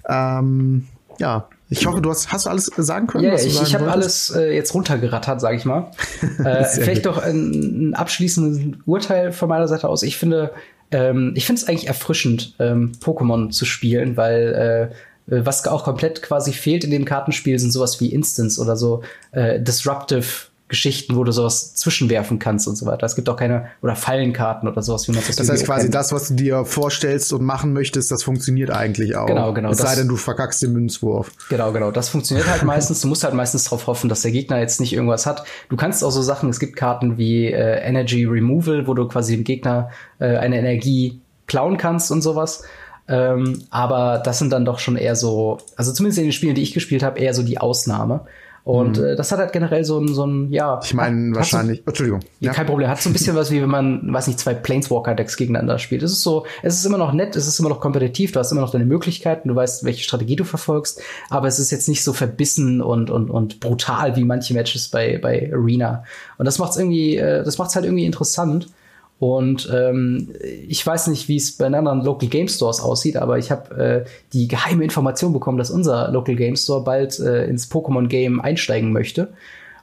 Ähm, 0.08 0.88
ja, 1.18 1.50
ich 1.70 1.86
hoffe, 1.86 2.02
du 2.02 2.10
hast, 2.10 2.32
hast 2.32 2.46
du 2.46 2.50
alles 2.50 2.66
sagen 2.78 3.08
können? 3.08 3.24
Ja, 3.24 3.32
yeah, 3.32 3.44
ich, 3.44 3.62
ich 3.62 3.74
habe 3.74 3.92
alles 3.92 4.30
äh, 4.30 4.54
jetzt 4.54 4.74
runtergerattert, 4.74 5.42
sage 5.42 5.58
ich 5.58 5.66
mal. 5.66 5.92
äh, 6.44 6.64
vielleicht 6.66 7.04
gut. 7.04 7.14
doch 7.14 7.18
ein, 7.18 7.90
ein 7.90 7.94
abschließendes 7.96 8.80
Urteil 8.86 9.32
von 9.32 9.50
meiner 9.50 9.68
Seite 9.68 9.88
aus. 9.90 10.04
Ich 10.04 10.18
finde, 10.18 10.52
ähm, 10.92 11.34
ich 11.36 11.46
finde 11.46 11.62
es 11.62 11.68
eigentlich 11.68 11.88
erfrischend, 11.88 12.54
ähm, 12.60 12.92
Pokémon 13.02 13.50
zu 13.50 13.66
spielen, 13.66 14.16
weil 14.16 14.92
äh, 15.28 15.44
was 15.44 15.68
auch 15.68 15.84
komplett 15.84 16.22
quasi 16.22 16.54
fehlt 16.54 16.84
in 16.84 16.92
dem 16.92 17.06
Kartenspiel 17.06 17.58
sind 17.58 17.72
sowas 17.72 18.00
wie 18.00 18.14
Instance 18.14 18.62
oder 18.62 18.76
so 18.76 19.02
äh, 19.32 19.60
Disruptive 19.60 20.26
Geschichten, 20.68 21.16
wo 21.16 21.24
du 21.24 21.32
sowas 21.32 21.76
zwischenwerfen 21.76 22.40
kannst 22.40 22.68
und 22.68 22.76
so 22.76 22.88
weiter. 22.88 23.06
Es 23.06 23.16
gibt 23.16 23.30
auch 23.30 23.36
keine, 23.36 23.68
oder 23.84 23.96
Fallenkarten 23.96 24.68
oder 24.68 24.82
sowas, 24.82 25.08
wie 25.08 25.12
man 25.12 25.22
das 25.26 25.36
Das 25.36 25.48
heißt 25.48 25.66
quasi 25.66 25.84
kennt. 25.84 25.94
das, 25.96 26.12
was 26.12 26.30
du 26.30 26.34
dir 26.34 26.66
vorstellst 26.66 27.34
und 27.34 27.44
machen 27.44 27.72
möchtest, 27.72 28.12
das 28.12 28.24
funktioniert 28.24 28.72
eigentlich 28.72 29.16
auch. 29.16 29.28
Genau, 29.28 29.54
genau. 29.54 29.70
Es 29.70 29.78
sei 29.78 29.96
denn, 29.96 30.08
du 30.08 30.16
verkackst 30.16 30.64
den 30.64 30.74
Münzwurf. 30.74 31.32
Genau, 31.50 31.72
genau. 31.72 31.92
Das 31.92 32.10
funktioniert 32.10 32.50
halt 32.50 32.64
meistens. 32.64 33.02
Du 33.02 33.08
musst 33.08 33.24
halt 33.24 33.36
meistens 33.36 33.66
darauf 33.66 33.86
hoffen, 33.86 34.10
dass 34.10 34.24
der 34.24 34.32
Gegner 34.32 34.60
jetzt 34.60 34.80
nicht 34.80 34.94
irgendwas 34.94 35.28
hat. 35.28 35.46
Du 35.70 35.76
kannst 35.78 36.04
auch 36.04 36.10
so 36.12 36.24
Sachen, 36.24 36.50
es 36.50 36.60
gibt 36.60 36.76
Karten 36.76 37.20
wie 37.20 37.46
äh, 37.46 37.80
Energy 37.82 38.26
Removal, 38.26 38.88
wo 38.88 38.96
du 38.96 39.08
quasi 39.08 39.36
dem 39.36 39.44
Gegner 39.44 39.92
äh, 40.18 40.38
eine 40.38 40.58
Energie 40.58 41.22
klauen 41.46 41.78
kannst 41.78 42.10
und 42.10 42.24
sowas. 42.24 42.64
Ähm, 43.08 43.62
aber 43.70 44.18
das 44.24 44.40
sind 44.40 44.52
dann 44.52 44.66
doch 44.66 44.80
schon 44.80 44.96
eher 44.96 45.16
so, 45.16 45.60
also 45.76 45.94
zumindest 45.94 46.18
in 46.18 46.26
den 46.26 46.34
Spielen, 46.34 46.56
die 46.56 46.64
ich 46.64 46.74
gespielt 46.74 47.04
habe, 47.04 47.20
eher 47.20 47.36
so 47.36 47.44
die 47.44 47.60
Ausnahme. 47.60 48.26
Und 48.66 48.98
mhm. 48.98 49.06
äh, 49.06 49.16
das 49.16 49.32
hat 49.32 49.38
halt 49.38 49.54
generell 49.54 49.86
so 49.86 50.00
ein, 50.00 50.08
so 50.08 50.26
ein 50.26 50.52
ja. 50.52 50.80
Ich 50.84 50.96
meine 50.96 51.36
wahrscheinlich, 51.36 51.80
so, 51.80 51.84
Entschuldigung. 51.86 52.22
Ja. 52.40 52.52
Kein 52.52 52.66
Problem. 52.66 52.90
Hat 52.90 53.00
so 53.00 53.12
ein 53.12 53.14
bisschen 53.14 53.36
was 53.36 53.52
wie 53.52 53.62
wenn 53.62 53.70
man, 53.70 54.12
weiß 54.12 54.26
nicht, 54.26 54.40
zwei 54.40 54.56
Planeswalker-Decks 54.56 55.38
gegeneinander 55.38 55.78
spielt. 55.78 56.02
Es 56.02 56.12
ist 56.12 56.24
so, 56.24 56.48
es 56.64 56.74
ist 56.74 56.84
immer 56.84 56.98
noch 56.98 57.14
nett, 57.14 57.36
es 57.36 57.48
ist 57.48 57.60
immer 57.60 57.70
noch 57.70 57.80
kompetitiv, 57.80 58.32
du 58.32 58.40
hast 58.40 58.52
immer 58.52 58.62
noch 58.62 58.72
deine 58.72 58.86
Möglichkeiten, 58.86 59.50
du 59.50 59.56
weißt, 59.56 59.84
welche 59.84 60.04
Strategie 60.04 60.36
du 60.36 60.46
verfolgst, 60.46 61.00
aber 61.30 61.48
es 61.48 61.60
ist 61.60 61.70
jetzt 61.70 61.88
nicht 61.88 62.04
so 62.04 62.12
verbissen 62.12 62.82
und, 62.82 63.12
und, 63.12 63.30
und 63.30 63.60
brutal 63.60 64.16
wie 64.16 64.24
manche 64.24 64.56
Matches 64.56 64.88
bei, 64.88 65.20
bei 65.20 65.52
Arena. 65.54 66.04
Und 66.40 66.46
das 66.46 66.58
macht's 66.58 66.76
irgendwie, 66.76 67.18
äh, 67.18 67.44
das 67.44 67.60
macht's 67.60 67.76
halt 67.76 67.86
irgendwie 67.86 68.06
interessant. 68.06 68.70
Und 69.18 69.70
ähm, 69.74 70.34
ich 70.68 70.86
weiß 70.86 71.08
nicht, 71.08 71.30
wie 71.30 71.38
es 71.38 71.54
bei 71.54 71.66
anderen 71.66 72.04
Local 72.04 72.28
Game 72.28 72.50
Stores 72.50 72.82
aussieht, 72.82 73.16
aber 73.16 73.38
ich 73.38 73.50
habe 73.50 74.04
äh, 74.06 74.10
die 74.34 74.48
geheime 74.48 74.84
Information 74.84 75.32
bekommen, 75.32 75.58
dass 75.58 75.72
unser 75.72 76.12
Local 76.12 76.36
Game 76.36 76.58
Store 76.58 76.84
bald 76.84 77.20
äh, 77.20 77.46
ins 77.46 77.72
Pokémon 77.72 78.08
Game 78.08 78.42
einsteigen 78.42 78.92
möchte. 78.92 79.30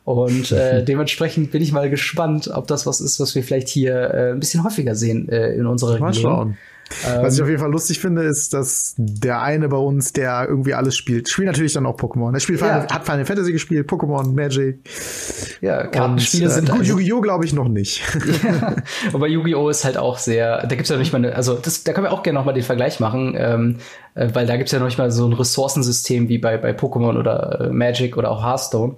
Und 0.04 0.52
äh, 0.52 0.84
dementsprechend 0.84 1.50
bin 1.50 1.62
ich 1.62 1.72
mal 1.72 1.88
gespannt, 1.88 2.50
ob 2.52 2.66
das 2.66 2.86
was 2.86 3.00
ist, 3.00 3.20
was 3.20 3.34
wir 3.34 3.42
vielleicht 3.42 3.68
hier 3.68 3.94
äh, 3.94 4.32
ein 4.32 4.40
bisschen 4.40 4.64
häufiger 4.64 4.94
sehen 4.94 5.28
äh, 5.30 5.54
in 5.54 5.66
unserer 5.66 5.94
Region. 5.94 6.02
Mal 6.02 6.14
schauen. 6.14 6.58
Was 7.20 7.36
ich 7.36 7.42
auf 7.42 7.48
jeden 7.48 7.60
Fall 7.60 7.70
lustig 7.70 8.00
finde, 8.00 8.22
ist, 8.22 8.54
dass 8.54 8.94
der 8.96 9.42
eine 9.42 9.68
bei 9.68 9.76
uns, 9.76 10.12
der 10.12 10.46
irgendwie 10.48 10.74
alles 10.74 10.96
spielt, 10.96 11.28
spielt 11.28 11.46
natürlich 11.46 11.72
dann 11.72 11.86
auch 11.86 11.96
Pokémon. 11.96 12.32
Er 12.32 12.40
spielt 12.40 12.60
ja. 12.60 12.66
Final, 12.66 12.88
hat 12.88 13.04
Final 13.04 13.24
Fantasy 13.24 13.52
gespielt, 13.52 13.88
Pokémon, 13.88 14.32
Magic. 14.34 14.78
Ja, 15.60 15.86
Kartenspiele 15.86 16.50
sind. 16.50 16.70
Gut, 16.70 16.80
also, 16.80 16.98
Yu-Gi-Oh! 16.98 17.20
glaube 17.20 17.44
ich 17.44 17.52
noch 17.52 17.68
nicht. 17.68 18.02
ja, 18.42 18.76
aber 19.12 19.28
Yu-Gi-Oh! 19.28 19.68
ist 19.68 19.84
halt 19.84 19.96
auch 19.96 20.18
sehr, 20.18 20.66
da 20.66 20.74
gibt's 20.74 20.90
ja 20.90 20.96
nicht 20.96 21.12
mal 21.12 21.18
eine, 21.18 21.34
also 21.34 21.54
das, 21.54 21.84
da 21.84 21.92
können 21.92 22.06
wir 22.06 22.12
auch 22.12 22.22
gerne 22.22 22.38
noch 22.38 22.46
mal 22.46 22.52
den 22.52 22.62
Vergleich 22.62 23.00
machen, 23.00 23.34
ähm, 23.36 23.76
äh, 24.14 24.28
weil 24.32 24.46
da 24.46 24.56
gibt's 24.56 24.72
ja 24.72 24.78
noch 24.78 24.86
nicht 24.86 24.98
mal 24.98 25.10
so 25.10 25.26
ein 25.26 25.32
Ressourcensystem 25.32 26.28
wie 26.28 26.38
bei, 26.38 26.56
bei 26.56 26.72
Pokémon 26.72 27.18
oder 27.18 27.60
äh, 27.60 27.70
Magic 27.70 28.16
oder 28.16 28.30
auch 28.30 28.44
Hearthstone. 28.44 28.96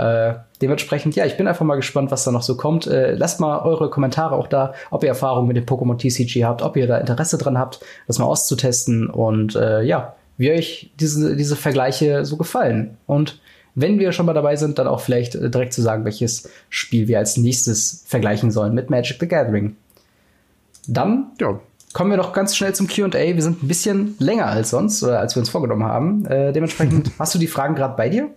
Äh, 0.00 0.34
dementsprechend, 0.62 1.14
ja, 1.14 1.26
ich 1.26 1.36
bin 1.36 1.46
einfach 1.46 1.64
mal 1.66 1.76
gespannt, 1.76 2.10
was 2.10 2.24
da 2.24 2.32
noch 2.32 2.42
so 2.42 2.56
kommt. 2.56 2.86
Äh, 2.86 3.14
lasst 3.16 3.38
mal 3.38 3.60
eure 3.60 3.90
Kommentare 3.90 4.34
auch 4.34 4.46
da, 4.46 4.72
ob 4.90 5.02
ihr 5.02 5.10
Erfahrung 5.10 5.46
mit 5.46 5.58
dem 5.58 5.66
Pokémon 5.66 5.98
TCG 5.98 6.44
habt, 6.44 6.62
ob 6.62 6.76
ihr 6.76 6.86
da 6.86 6.96
Interesse 6.96 7.36
dran 7.36 7.58
habt, 7.58 7.80
das 8.06 8.18
mal 8.18 8.24
auszutesten 8.24 9.10
und 9.10 9.56
äh, 9.56 9.82
ja, 9.82 10.14
wie 10.38 10.52
euch 10.52 10.90
diese, 10.98 11.36
diese 11.36 11.54
Vergleiche 11.54 12.24
so 12.24 12.38
gefallen. 12.38 12.96
Und 13.06 13.40
wenn 13.74 13.98
wir 13.98 14.12
schon 14.12 14.24
mal 14.24 14.32
dabei 14.32 14.56
sind, 14.56 14.78
dann 14.78 14.86
auch 14.86 15.00
vielleicht 15.00 15.34
äh, 15.34 15.50
direkt 15.50 15.74
zu 15.74 15.82
sagen, 15.82 16.06
welches 16.06 16.48
Spiel 16.70 17.06
wir 17.06 17.18
als 17.18 17.36
nächstes 17.36 18.04
vergleichen 18.06 18.50
sollen 18.50 18.72
mit 18.72 18.88
Magic 18.88 19.18
the 19.20 19.28
Gathering. 19.28 19.76
Dann 20.88 21.32
ja. 21.38 21.60
kommen 21.92 22.10
wir 22.10 22.16
doch 22.16 22.32
ganz 22.32 22.56
schnell 22.56 22.74
zum 22.74 22.86
QA. 22.86 23.12
Wir 23.12 23.42
sind 23.42 23.62
ein 23.62 23.68
bisschen 23.68 24.14
länger 24.18 24.46
als 24.46 24.70
sonst, 24.70 25.02
oder 25.02 25.20
als 25.20 25.36
wir 25.36 25.40
uns 25.40 25.50
vorgenommen 25.50 25.84
haben. 25.84 26.24
Äh, 26.24 26.54
dementsprechend 26.54 27.10
hast 27.18 27.34
du 27.34 27.38
die 27.38 27.48
Fragen 27.48 27.74
gerade 27.74 27.96
bei 27.96 28.08
dir? 28.08 28.30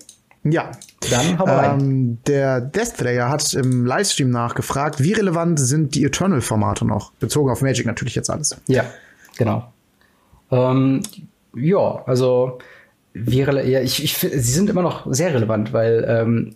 Ja. 0.44 0.72
Dann 1.10 1.40
hau 1.40 1.46
rein. 1.46 1.80
Ähm, 1.80 2.18
der 2.28 2.62
Death 2.62 2.98
Player 2.98 3.30
hat 3.30 3.54
im 3.54 3.86
Livestream 3.86 4.30
nachgefragt, 4.30 5.02
wie 5.02 5.14
relevant 5.14 5.60
sind 5.60 5.96
die 5.96 6.04
Eternal-Formate 6.04 6.86
noch? 6.86 7.14
Bezogen 7.14 7.50
auf 7.50 7.62
Magic 7.62 7.86
natürlich 7.86 8.16
jetzt 8.16 8.30
alles. 8.30 8.56
Ja, 8.68 8.86
genau. 9.38 9.72
Ähm, 10.52 11.02
ja, 11.56 12.04
also 12.06 12.60
wie 13.14 13.40
ja, 13.40 13.82
ich, 13.82 14.04
ich 14.04 14.18
sie 14.18 14.40
sind 14.40 14.70
immer 14.70 14.82
noch 14.82 15.06
sehr 15.12 15.34
relevant, 15.34 15.72
weil 15.72 16.06
ähm, 16.08 16.56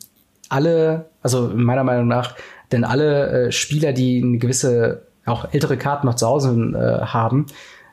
alle, 0.49 1.09
also 1.21 1.51
meiner 1.53 1.83
Meinung 1.83 2.07
nach, 2.07 2.35
denn 2.71 2.83
alle 2.83 3.47
äh, 3.47 3.51
Spieler, 3.51 3.93
die 3.93 4.21
eine 4.23 4.37
gewisse, 4.37 5.03
auch 5.25 5.53
ältere 5.53 5.77
Karten 5.77 6.07
noch 6.07 6.15
zu 6.15 6.27
Hause 6.27 6.49
äh, 6.73 7.05
haben, 7.05 7.45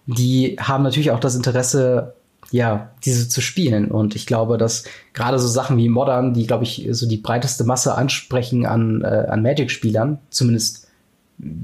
die 0.07 0.57
haben 0.61 0.82
natürlich 0.82 1.11
auch 1.11 1.20
das 1.20 1.34
Interesse, 1.34 2.14
ja, 2.51 2.90
diese 3.05 3.28
zu 3.28 3.40
spielen. 3.40 3.90
Und 3.90 4.14
ich 4.14 4.26
glaube, 4.26 4.59
dass 4.59 4.84
gerade 5.12 5.38
so 5.38 5.49
Sachen 5.49 5.76
wie 5.76 5.88
Modern, 5.88 6.34
die, 6.34 6.47
glaube 6.47 6.64
ich, 6.64 6.88
so 6.90 7.09
die 7.09 7.16
breiteste 7.16 7.64
Masse 7.64 7.95
ansprechen 7.95 8.66
an, 8.66 9.03
äh, 9.03 9.26
an 9.28 9.42
Magic-Spielern, 9.42 10.18
zumindest 10.30 10.88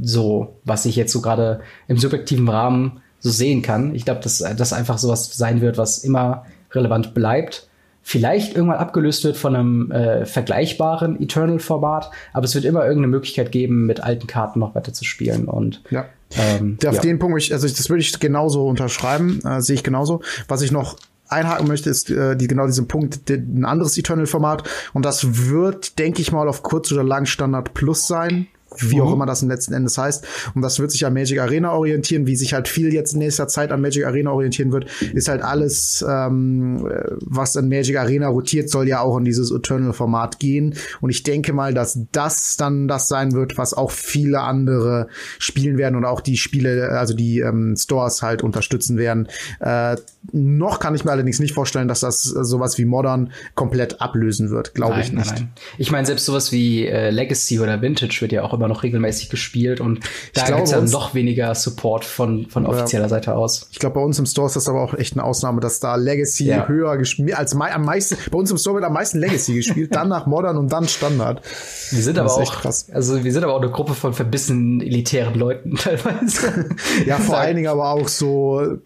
so, 0.02 0.56
was 0.64 0.84
ich 0.84 0.96
jetzt 0.96 1.12
so 1.12 1.20
gerade 1.20 1.60
im 1.88 1.98
subjektiven 1.98 2.48
Rahmen 2.48 3.00
so 3.20 3.30
sehen 3.30 3.62
kann. 3.62 3.94
Ich 3.94 4.04
glaube, 4.04 4.20
dass 4.20 4.38
das 4.38 4.72
einfach 4.72 4.98
sowas 4.98 5.36
sein 5.36 5.60
wird, 5.60 5.78
was 5.78 5.98
immer 5.98 6.44
relevant 6.72 7.14
bleibt. 7.14 7.68
Vielleicht 8.02 8.56
irgendwann 8.56 8.78
abgelöst 8.78 9.24
wird 9.24 9.36
von 9.36 9.54
einem 9.54 9.92
äh, 9.92 10.24
vergleichbaren 10.24 11.20
Eternal-Format, 11.20 12.10
aber 12.32 12.44
es 12.44 12.54
wird 12.54 12.64
immer 12.64 12.80
irgendeine 12.80 13.08
Möglichkeit 13.08 13.52
geben, 13.52 13.86
mit 13.86 14.02
alten 14.02 14.26
Karten 14.26 14.58
noch 14.58 14.74
weiter 14.74 14.92
zu 14.92 15.04
spielen. 15.04 15.44
Und 15.44 15.82
ja. 15.90 16.06
Ähm, 16.36 16.78
Auf 16.86 16.96
ja. 16.96 17.00
den 17.00 17.18
Punkt, 17.18 17.50
also 17.52 17.66
das 17.66 17.88
würde 17.88 18.02
ich 18.02 18.18
genauso 18.20 18.66
unterschreiben, 18.66 19.40
äh, 19.44 19.60
sehe 19.60 19.74
ich 19.74 19.82
genauso. 19.82 20.22
Was 20.48 20.62
ich 20.62 20.70
noch 20.70 20.96
einhaken 21.28 21.68
möchte, 21.68 21.90
ist 21.90 22.10
äh, 22.10 22.36
die, 22.36 22.46
genau 22.46 22.66
diesen 22.66 22.88
Punkt, 22.88 23.28
die, 23.28 23.34
ein 23.34 23.64
anderes 23.64 23.96
Eternal-Format. 23.96 24.68
Und 24.92 25.04
das 25.04 25.48
wird, 25.48 25.98
denke 25.98 26.20
ich 26.22 26.32
mal, 26.32 26.48
auf 26.48 26.62
kurz 26.62 26.92
oder 26.92 27.04
lang 27.04 27.26
Standard 27.26 27.74
Plus 27.74 28.06
sein 28.06 28.48
wie 28.78 29.00
auch 29.00 29.08
mhm. 29.08 29.14
immer 29.14 29.26
das 29.26 29.42
im 29.42 29.48
letzten 29.48 29.74
Endes 29.74 29.98
heißt. 29.98 30.26
Und 30.54 30.62
das 30.62 30.78
wird 30.78 30.90
sich 30.90 31.04
an 31.06 31.14
Magic 31.14 31.40
Arena 31.40 31.72
orientieren, 31.72 32.26
wie 32.26 32.36
sich 32.36 32.54
halt 32.54 32.68
viel 32.68 32.92
jetzt 32.92 33.12
in 33.12 33.18
nächster 33.18 33.48
Zeit 33.48 33.72
an 33.72 33.80
Magic 33.80 34.04
Arena 34.04 34.30
orientieren 34.30 34.72
wird, 34.72 34.86
ist 35.12 35.28
halt 35.28 35.42
alles, 35.42 36.04
ähm, 36.08 36.88
was 37.24 37.56
an 37.56 37.68
Magic 37.68 37.96
Arena 37.96 38.28
rotiert, 38.28 38.70
soll 38.70 38.88
ja 38.88 39.00
auch 39.00 39.18
in 39.18 39.24
dieses 39.24 39.50
Eternal-Format 39.50 40.38
gehen. 40.38 40.74
Und 41.00 41.10
ich 41.10 41.22
denke 41.22 41.52
mal, 41.52 41.74
dass 41.74 41.98
das 42.12 42.56
dann 42.56 42.88
das 42.88 43.08
sein 43.08 43.32
wird, 43.32 43.58
was 43.58 43.74
auch 43.74 43.90
viele 43.90 44.40
andere 44.40 45.08
spielen 45.38 45.78
werden 45.78 45.96
und 45.96 46.04
auch 46.04 46.20
die 46.20 46.36
Spiele, 46.36 46.90
also 46.90 47.14
die 47.14 47.40
ähm, 47.40 47.74
Stores 47.76 48.22
halt 48.22 48.42
unterstützen 48.42 48.96
werden. 48.96 49.28
Äh, 49.60 49.96
noch 50.32 50.80
kann 50.80 50.94
ich 50.94 51.04
mir 51.04 51.12
allerdings 51.12 51.40
nicht 51.40 51.54
vorstellen, 51.54 51.88
dass 51.88 52.00
das 52.00 52.22
sowas 52.22 52.78
wie 52.78 52.84
Modern 52.84 53.32
komplett 53.54 54.00
ablösen 54.00 54.50
wird, 54.50 54.74
glaube 54.74 55.00
ich 55.00 55.12
nicht. 55.12 55.26
Nein, 55.26 55.34
nein. 55.34 55.52
Ich 55.78 55.90
meine, 55.90 56.06
selbst 56.06 56.26
sowas 56.26 56.52
wie 56.52 56.86
äh, 56.86 57.10
Legacy 57.10 57.58
oder 57.58 57.80
Vintage 57.80 58.18
wird 58.20 58.32
ja 58.32 58.42
auch 58.42 58.52
immer 58.61 58.68
noch 58.68 58.82
regelmäßig 58.82 59.30
gespielt 59.30 59.80
und 59.80 60.00
da 60.34 60.44
gibt 60.44 60.61
es 60.61 60.70
ja 60.70 60.80
noch 60.82 61.14
weniger 61.14 61.54
Support 61.54 62.04
von, 62.04 62.46
von 62.46 62.66
offizieller 62.66 63.04
ja. 63.04 63.08
Seite 63.08 63.34
aus. 63.34 63.68
Ich 63.72 63.78
glaube, 63.78 63.94
bei 63.94 64.02
uns 64.02 64.18
im 64.18 64.26
Store 64.26 64.46
ist 64.46 64.56
das 64.56 64.68
aber 64.68 64.82
auch 64.82 64.92
echt 64.92 65.14
eine 65.14 65.24
Ausnahme, 65.24 65.61
dass 65.61 65.80
da 65.80 65.96
Legacy 65.96 66.44
ja. 66.44 66.68
höher 66.68 66.98
gespielt, 66.98 67.34
als 67.34 67.54
am 67.54 67.84
meisten, 67.84 68.16
bei 68.30 68.38
uns 68.38 68.50
im 68.50 68.58
Store 68.58 68.76
wird 68.76 68.84
am 68.84 68.92
meisten 68.92 69.18
Legacy 69.18 69.54
gespielt, 69.54 69.94
dann 69.94 70.08
nach 70.08 70.26
Modern 70.26 70.58
und 70.58 70.70
dann 70.70 70.86
Standard. 70.86 71.42
Wir 71.90 72.02
sind 72.02 72.18
aber 72.18 72.32
auch, 72.32 72.64
also 72.64 73.24
wir 73.24 73.32
sind 73.32 73.42
aber 73.42 73.54
auch 73.54 73.62
eine 73.62 73.70
Gruppe 73.70 73.94
von 73.94 74.12
verbissenen 74.12 74.82
elitären 74.82 75.34
Leuten 75.34 75.74
teilweise. 75.76 76.66
ja, 77.06 77.16
vor 77.16 77.38
allen 77.38 77.56
Dingen 77.56 77.68
aber 77.68 77.90
auch 77.90 78.08
so 78.08 78.78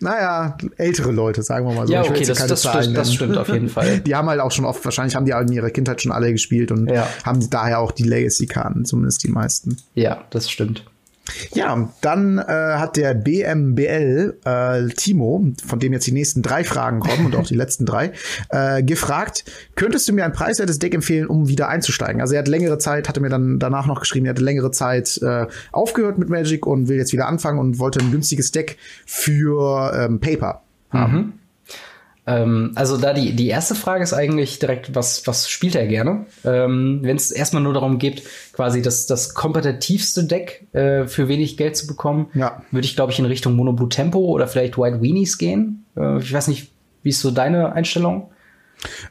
naja, 0.00 0.56
ältere 0.76 1.12
Leute, 1.12 1.42
sagen 1.42 1.66
wir 1.66 1.74
mal 1.74 1.86
so. 1.86 1.92
Ja, 1.92 2.02
okay, 2.02 2.24
das, 2.24 2.46
das, 2.46 2.60
stimmt, 2.60 2.96
das 2.96 3.14
stimmt 3.14 3.36
auf 3.36 3.48
jeden 3.48 3.68
Fall. 3.68 3.98
Die 4.06 4.14
haben 4.14 4.28
halt 4.28 4.40
auch 4.40 4.50
schon 4.50 4.64
oft, 4.64 4.84
wahrscheinlich 4.84 5.14
haben 5.14 5.24
die 5.24 5.32
in 5.32 5.52
ihrer 5.52 5.70
Kindheit 5.70 6.02
schon 6.02 6.12
alle 6.12 6.32
gespielt 6.32 6.70
und 6.70 6.88
ja. 6.88 7.08
haben 7.24 7.48
daher 7.50 7.80
auch 7.80 7.92
die 7.92 8.04
Legacy-Karten, 8.04 8.84
zumindest 8.84 9.22
die 9.24 9.28
meisten. 9.28 9.76
Ja, 9.94 10.24
das 10.30 10.50
stimmt. 10.50 10.84
Ja, 11.54 11.92
dann 12.00 12.38
äh, 12.38 12.42
hat 12.42 12.96
der 12.96 13.14
BMBL 13.14 14.38
äh, 14.44 14.88
Timo, 14.94 15.46
von 15.66 15.78
dem 15.78 15.92
jetzt 15.92 16.06
die 16.06 16.12
nächsten 16.12 16.42
drei 16.42 16.64
Fragen 16.64 17.00
kommen 17.00 17.26
und 17.26 17.36
auch 17.36 17.46
die 17.46 17.54
letzten 17.54 17.86
drei, 17.86 18.12
äh, 18.50 18.82
gefragt, 18.82 19.44
könntest 19.74 20.08
du 20.08 20.12
mir 20.12 20.24
ein 20.24 20.32
preiswertes 20.32 20.78
Deck 20.78 20.94
empfehlen, 20.94 21.26
um 21.26 21.48
wieder 21.48 21.68
einzusteigen? 21.68 22.20
Also 22.20 22.34
er 22.34 22.40
hat 22.40 22.48
längere 22.48 22.78
Zeit, 22.78 23.08
hatte 23.08 23.20
mir 23.20 23.28
dann 23.28 23.58
danach 23.58 23.86
noch 23.86 24.00
geschrieben, 24.00 24.26
er 24.26 24.30
hatte 24.30 24.42
längere 24.42 24.70
Zeit 24.70 25.20
äh, 25.22 25.46
aufgehört 25.72 26.18
mit 26.18 26.28
Magic 26.28 26.66
und 26.66 26.88
will 26.88 26.96
jetzt 26.96 27.12
wieder 27.12 27.26
anfangen 27.26 27.58
und 27.58 27.78
wollte 27.78 28.00
ein 28.00 28.10
günstiges 28.10 28.52
Deck 28.52 28.78
für 29.04 29.92
ähm, 29.96 30.20
Paper 30.20 30.62
haben. 30.90 31.12
Mhm. 31.12 31.32
Ähm, 32.26 32.72
also 32.74 32.96
da 32.96 33.12
die, 33.12 33.34
die 33.34 33.48
erste 33.48 33.74
Frage 33.74 34.02
ist 34.02 34.12
eigentlich 34.12 34.58
direkt, 34.58 34.94
was, 34.94 35.26
was 35.26 35.48
spielt 35.48 35.74
er 35.76 35.86
gerne? 35.86 36.26
Ähm, 36.44 37.00
Wenn 37.02 37.16
es 37.16 37.30
erstmal 37.30 37.62
nur 37.62 37.74
darum 37.74 37.98
geht, 37.98 38.22
quasi 38.52 38.82
das, 38.82 39.06
das 39.06 39.34
kompetitivste 39.34 40.24
Deck 40.24 40.66
äh, 40.72 41.06
für 41.06 41.28
wenig 41.28 41.56
Geld 41.56 41.76
zu 41.76 41.86
bekommen, 41.86 42.28
ja. 42.34 42.62
würde 42.72 42.86
ich, 42.86 42.96
glaube 42.96 43.12
ich, 43.12 43.18
in 43.18 43.26
Richtung 43.26 43.54
Mono 43.54 43.72
Blue 43.72 43.88
Tempo 43.88 44.18
oder 44.18 44.48
vielleicht 44.48 44.76
White 44.76 45.00
Weenies 45.00 45.38
gehen. 45.38 45.86
Äh, 45.96 46.18
ich 46.18 46.32
weiß 46.32 46.48
nicht, 46.48 46.72
wie 47.02 47.10
ist 47.10 47.20
so 47.20 47.30
deine 47.30 47.72
Einstellung? 47.72 48.30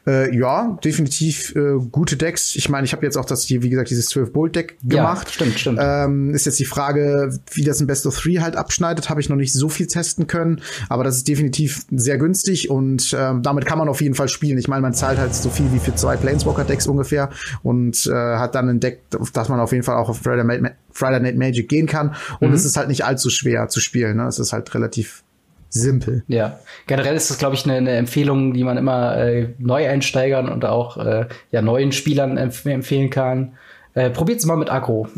Äh, 0.06 0.36
ja, 0.36 0.78
definitiv 0.84 1.54
äh, 1.56 1.78
gute 1.90 2.16
Decks. 2.16 2.54
Ich 2.56 2.68
meine, 2.68 2.84
ich 2.84 2.92
habe 2.92 3.04
jetzt 3.04 3.16
auch 3.16 3.24
das 3.24 3.44
hier, 3.44 3.62
wie 3.62 3.70
gesagt, 3.70 3.90
dieses 3.90 4.06
12 4.06 4.32
Bolt 4.32 4.56
Deck 4.56 4.78
gemacht. 4.82 5.28
Ja, 5.28 5.32
stimmt, 5.32 5.58
stimmt. 5.58 5.78
Ähm, 5.82 6.34
ist 6.34 6.46
jetzt 6.46 6.58
die 6.58 6.64
Frage, 6.64 7.38
wie 7.52 7.64
das 7.64 7.80
in 7.80 7.86
Best 7.86 8.06
of 8.06 8.18
Three 8.18 8.38
halt 8.38 8.56
abschneidet, 8.56 9.10
habe 9.10 9.20
ich 9.20 9.28
noch 9.28 9.36
nicht 9.36 9.52
so 9.52 9.68
viel 9.68 9.86
testen 9.86 10.26
können, 10.26 10.62
aber 10.88 11.04
das 11.04 11.16
ist 11.16 11.28
definitiv 11.28 11.84
sehr 11.90 12.18
günstig 12.18 12.70
und 12.70 13.14
ähm, 13.18 13.42
damit 13.42 13.66
kann 13.66 13.78
man 13.78 13.88
auf 13.88 14.00
jeden 14.00 14.14
Fall 14.14 14.28
spielen. 14.28 14.58
Ich 14.58 14.68
meine, 14.68 14.82
man 14.82 14.94
zahlt 14.94 15.18
halt 15.18 15.34
so 15.34 15.50
viel 15.50 15.72
wie 15.72 15.78
für 15.78 15.94
zwei 15.94 16.16
Planeswalker 16.16 16.64
Decks 16.64 16.86
ungefähr 16.86 17.30
und 17.62 18.06
äh, 18.06 18.12
hat 18.12 18.54
dann 18.54 18.68
ein 18.68 18.80
Deck, 18.80 19.02
auf 19.18 19.30
das 19.30 19.48
man 19.48 19.60
auf 19.60 19.72
jeden 19.72 19.84
Fall 19.84 19.96
auch 19.96 20.08
auf 20.08 20.18
Friday 20.18 20.44
Night 20.44 21.36
Magic 21.36 21.68
gehen 21.68 21.86
kann 21.86 22.14
und 22.40 22.48
mhm. 22.48 22.54
es 22.54 22.64
ist 22.64 22.76
halt 22.76 22.88
nicht 22.88 23.04
allzu 23.04 23.30
schwer 23.30 23.68
zu 23.68 23.80
spielen. 23.80 24.16
Ne? 24.18 24.26
Es 24.26 24.38
ist 24.38 24.52
halt 24.52 24.72
relativ 24.74 25.24
simpel. 25.68 26.24
Ja, 26.28 26.58
generell 26.86 27.16
ist 27.16 27.30
das, 27.30 27.38
glaube 27.38 27.54
ich, 27.54 27.64
eine, 27.64 27.74
eine 27.74 27.92
Empfehlung, 27.92 28.54
die 28.54 28.64
man 28.64 28.76
immer 28.76 29.16
äh, 29.16 29.48
Neueinsteigern 29.58 30.48
und 30.48 30.64
auch 30.64 30.96
äh, 30.96 31.26
ja, 31.50 31.62
neuen 31.62 31.92
Spielern 31.92 32.36
empf 32.36 32.64
empfehlen 32.66 33.10
kann. 33.10 33.52
Äh, 33.94 34.10
probiert's 34.10 34.44
mal 34.44 34.56
mit 34.56 34.70
Agro. 34.70 35.08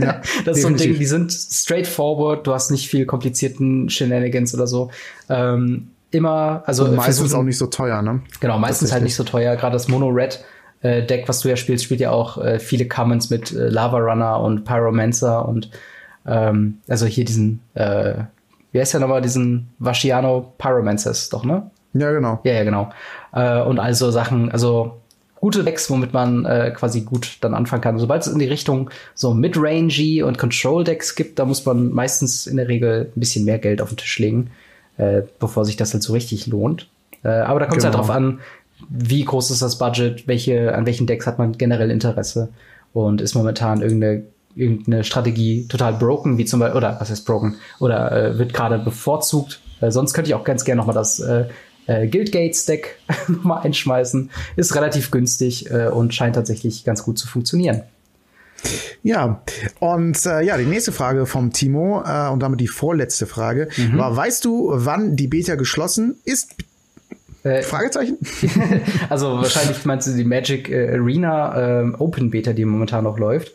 Ja, 0.00 0.22
das 0.44 0.58
ist 0.58 0.62
so 0.62 0.68
ein 0.68 0.76
Ding, 0.76 0.96
die 0.96 1.06
sind 1.06 1.32
straightforward, 1.32 2.46
du 2.46 2.54
hast 2.54 2.70
nicht 2.70 2.88
viel 2.88 3.04
komplizierten 3.04 3.90
Shenanigans 3.90 4.54
oder 4.54 4.66
so. 4.66 4.90
Ähm, 5.28 5.88
immer, 6.10 6.62
also 6.66 6.84
und 6.84 6.94
meistens 6.94 7.34
auch 7.34 7.42
nicht 7.42 7.58
so 7.58 7.66
teuer, 7.66 8.00
ne? 8.02 8.20
Genau, 8.40 8.58
meistens 8.58 8.92
halt 8.92 9.02
nicht 9.02 9.16
so 9.16 9.24
teuer. 9.24 9.56
Gerade 9.56 9.72
das 9.72 9.88
Mono 9.88 10.08
Red 10.08 10.44
äh, 10.82 11.04
Deck, 11.04 11.28
was 11.28 11.40
du 11.40 11.48
ja 11.48 11.56
spielst, 11.56 11.84
spielt 11.84 12.00
ja 12.00 12.10
auch 12.10 12.38
äh, 12.38 12.58
viele 12.58 12.86
Commons 12.86 13.30
mit 13.30 13.52
äh, 13.52 13.68
Lava 13.68 13.98
Runner 13.98 14.40
und 14.40 14.64
Pyromancer 14.64 15.46
und 15.48 15.70
ähm, 16.26 16.78
also 16.86 17.06
hier 17.06 17.24
diesen 17.24 17.60
äh, 17.74 18.14
wie 18.72 18.80
heißt 18.80 18.92
der 18.92 19.00
nochmal, 19.00 19.22
diesen 19.22 19.68
Vasciano 19.78 20.52
Pyromances, 20.58 21.28
doch, 21.30 21.44
ne? 21.44 21.70
Ja, 21.94 22.12
genau. 22.12 22.40
Ja, 22.44 22.52
ja, 22.52 22.64
genau. 22.64 22.90
Äh, 23.32 23.62
und 23.62 23.78
also 23.78 24.10
Sachen, 24.10 24.50
also 24.50 24.98
gute 25.40 25.64
Decks, 25.64 25.90
womit 25.90 26.12
man 26.12 26.44
äh, 26.44 26.72
quasi 26.76 27.02
gut 27.02 27.38
dann 27.40 27.54
anfangen 27.54 27.82
kann. 27.82 27.98
Sobald 27.98 28.22
es 28.22 28.32
in 28.32 28.38
die 28.38 28.46
Richtung 28.46 28.90
so 29.14 29.34
Mid-Rangey 29.34 30.22
und 30.22 30.38
Control-Decks 30.38 31.14
gibt, 31.14 31.38
da 31.38 31.44
muss 31.44 31.64
man 31.64 31.92
meistens 31.92 32.46
in 32.46 32.56
der 32.56 32.68
Regel 32.68 33.10
ein 33.14 33.20
bisschen 33.20 33.44
mehr 33.44 33.58
Geld 33.58 33.80
auf 33.80 33.88
den 33.88 33.96
Tisch 33.96 34.18
legen, 34.18 34.50
äh, 34.96 35.22
bevor 35.38 35.64
sich 35.64 35.76
das 35.76 35.92
halt 35.92 36.02
so 36.02 36.12
richtig 36.12 36.46
lohnt. 36.46 36.88
Äh, 37.22 37.28
aber 37.28 37.60
da 37.60 37.66
kommt 37.66 37.78
es 37.78 37.84
halt 37.84 37.94
genau. 37.94 38.08
halt 38.08 38.08
drauf 38.08 38.16
an, 38.16 38.40
wie 38.88 39.24
groß 39.24 39.50
ist 39.50 39.62
das 39.62 39.78
Budget, 39.78 40.28
welche, 40.28 40.74
an 40.74 40.86
welchen 40.86 41.06
Decks 41.06 41.26
hat 41.26 41.38
man 41.38 41.52
generell 41.52 41.90
Interesse 41.90 42.48
und 42.92 43.20
ist 43.20 43.34
momentan 43.34 43.82
irgendeine 43.82 44.24
irgendeine 44.54 45.04
Strategie 45.04 45.66
total 45.68 45.94
broken, 45.94 46.38
wie 46.38 46.44
zum 46.44 46.60
Beispiel, 46.60 46.76
oder 46.76 46.96
was 47.00 47.10
heißt 47.10 47.26
broken, 47.26 47.56
oder 47.78 48.12
äh, 48.12 48.38
wird 48.38 48.52
gerade 48.52 48.78
bevorzugt. 48.78 49.60
Äh, 49.80 49.90
sonst 49.90 50.14
könnte 50.14 50.30
ich 50.30 50.34
auch 50.34 50.44
ganz 50.44 50.64
gerne 50.64 50.80
nochmal 50.80 50.94
das 50.94 51.20
äh, 51.20 51.46
äh, 51.86 52.06
Guildgates 52.06 52.66
Deck 52.66 52.98
nochmal 53.28 53.62
einschmeißen. 53.62 54.30
Ist 54.56 54.74
relativ 54.74 55.10
günstig 55.10 55.70
äh, 55.70 55.88
und 55.88 56.14
scheint 56.14 56.36
tatsächlich 56.36 56.84
ganz 56.84 57.02
gut 57.02 57.18
zu 57.18 57.26
funktionieren. 57.26 57.82
Ja, 59.02 59.42
und 59.78 60.26
äh, 60.26 60.42
ja, 60.42 60.56
die 60.56 60.64
nächste 60.64 60.90
Frage 60.90 61.26
vom 61.26 61.52
Timo 61.52 62.02
äh, 62.04 62.28
und 62.28 62.40
damit 62.40 62.60
die 62.60 62.66
vorletzte 62.66 63.26
Frage 63.26 63.68
mhm. 63.76 63.98
war, 63.98 64.16
weißt 64.16 64.44
du, 64.44 64.70
wann 64.72 65.14
die 65.14 65.28
Beta 65.28 65.54
geschlossen 65.54 66.16
ist? 66.24 66.56
Äh, 67.44 67.62
Fragezeichen? 67.62 68.18
also 69.08 69.36
wahrscheinlich 69.36 69.84
meinst 69.84 70.08
du 70.08 70.12
die 70.12 70.24
Magic 70.24 70.68
äh, 70.68 70.90
Arena 70.90 71.82
äh, 71.82 71.92
Open 71.98 72.30
Beta, 72.30 72.52
die 72.52 72.64
momentan 72.64 73.04
noch 73.04 73.18
läuft. 73.18 73.52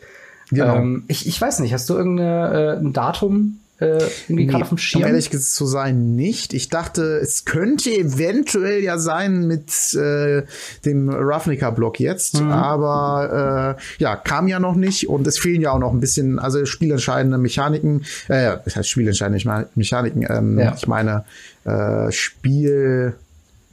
Genau. 0.50 0.76
Ähm, 0.76 1.04
ich, 1.08 1.26
ich 1.26 1.40
weiß 1.40 1.60
nicht, 1.60 1.72
hast 1.72 1.88
du 1.88 1.94
irgendein 1.94 2.86
äh, 2.86 2.92
Datum 2.92 3.60
äh, 3.80 3.98
irgendwie 4.28 4.46
nee, 4.46 4.54
auf 4.54 4.68
dem 4.68 4.78
Schirm? 4.78 5.02
Um 5.02 5.08
ehrlich 5.08 5.30
zu 5.30 5.66
sein, 5.66 6.14
nicht. 6.14 6.54
Ich 6.54 6.68
dachte, 6.68 7.18
es 7.18 7.44
könnte 7.44 7.90
eventuell 7.90 8.82
ja 8.82 8.98
sein 8.98 9.46
mit 9.46 9.94
äh, 9.94 10.42
dem 10.84 11.10
Ravnica-Block 11.10 11.98
jetzt, 11.98 12.40
mhm. 12.40 12.52
aber 12.52 13.76
äh, 13.78 14.02
ja, 14.02 14.16
kam 14.16 14.46
ja 14.46 14.60
noch 14.60 14.76
nicht 14.76 15.08
und 15.08 15.26
es 15.26 15.38
fehlen 15.38 15.60
ja 15.60 15.72
auch 15.72 15.78
noch 15.78 15.92
ein 15.92 16.00
bisschen, 16.00 16.38
also 16.38 16.64
spielentscheidende 16.64 17.38
Mechaniken, 17.38 18.04
äh, 18.28 18.56
das 18.64 18.76
heißt 18.76 18.88
spielentscheidende 18.88 19.66
Mechaniken, 19.74 20.26
ähm, 20.28 20.58
ja. 20.58 20.74
ich 20.76 20.86
meine 20.86 21.24
äh, 21.64 22.12
Spiel 22.12 23.14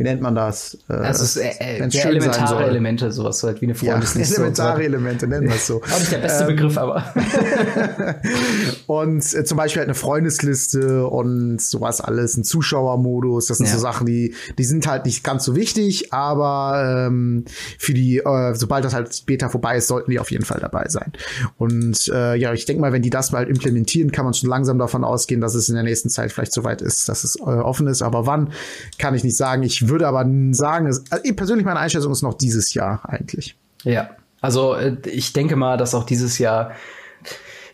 wie 0.02 0.04
nennt 0.04 0.20
man 0.20 0.34
das? 0.34 0.80
Äh, 0.90 0.94
also 0.94 1.24
es 1.24 1.36
ist 1.36 1.60
äh, 1.62 1.78
äh 1.78 2.08
elementare 2.08 2.64
Elemente, 2.64 3.12
sowas 3.12 3.44
halt 3.44 3.62
wie 3.62 3.68
eine 3.68 3.76
Freundesliste. 3.76 4.34
Ja, 4.34 4.40
elementare 4.40 4.84
Elemente, 4.84 5.28
nennen 5.28 5.48
wir 5.48 5.56
es 5.58 5.68
so. 5.68 5.80
Auch 5.84 6.00
nicht 6.00 6.12
der 6.12 6.18
beste 6.18 6.46
ähm, 6.46 6.48
Begriff, 6.48 6.76
aber. 6.76 7.06
und 8.88 9.20
äh, 9.20 9.44
zum 9.44 9.58
Beispiel 9.60 9.82
halt 9.82 9.90
eine 9.90 9.94
Freundesliste 9.94 11.06
und 11.06 11.62
sowas 11.62 12.02
alles, 12.02 12.36
ein 12.36 12.44
Zuschauermodus, 12.44 13.46
das 13.46 13.58
sind 13.58 13.68
ja. 13.68 13.74
so 13.74 13.78
Sachen, 13.78 14.08
die, 14.08 14.34
die 14.58 14.64
sind 14.64 14.88
halt 14.88 15.06
nicht 15.06 15.24
ganz 15.24 15.46
so 15.46 15.56
wichtig, 15.56 16.12
aber 16.12 17.06
ähm, 17.08 17.46
für 17.78 17.94
die, 17.94 18.18
äh, 18.18 18.56
sobald 18.56 18.84
das 18.86 18.96
halt 18.96 19.28
Beta 19.28 19.50
vorbei 19.50 19.78
ist, 19.78 19.88
sollten 19.88 20.10
die 20.10 20.20
auf 20.20 20.32
jeden 20.32 20.46
Fall 20.46 20.60
dabei 20.60 20.86
sein. 20.90 21.12
Und 21.60 22.08
äh, 22.12 22.34
ja, 22.38 22.54
ich 22.54 22.66
denke 22.66 22.82
mal, 22.82 22.92
wenn 22.92 23.04
die 23.04 23.12
das 23.12 23.32
mal 23.32 23.48
implementieren, 23.48 24.12
kann 24.12 24.26
man 24.26 24.34
schon 24.34 24.50
langsam 24.50 24.80
davon 24.80 25.04
ausgehen, 25.04 25.42
dass 25.42 25.54
es 25.54 25.70
in 25.70 25.76
der 25.76 25.84
nächsten 25.84 26.10
Zeit 26.10 26.32
vielleicht 26.32 26.54
soweit 26.54 26.82
ist, 26.82 27.08
dass 27.08 27.24
es 27.24 27.36
äh, 27.36 27.42
offen 27.42 27.86
ist. 27.86 28.02
Aber 28.02 28.26
wann, 28.26 28.52
kann 28.98 29.14
ich 29.14 29.24
nicht 29.24 29.38
sagen. 29.38 29.62
Ich 29.62 29.91
würde 29.92 30.08
aber 30.08 30.26
sagen, 30.52 30.88
also 30.88 31.02
persönlich 31.36 31.66
meine 31.66 31.80
Einschätzung 31.80 32.12
ist 32.12 32.22
noch 32.22 32.34
dieses 32.34 32.74
Jahr 32.74 33.02
eigentlich. 33.08 33.56
Ja, 33.84 34.10
also 34.42 34.74
äh, 34.76 34.98
ich 35.06 35.34
denke 35.34 35.56
mal, 35.56 35.78
dass 35.78 35.94
auch 35.94 36.06
dieses 36.06 36.40
Jahr 36.40 36.72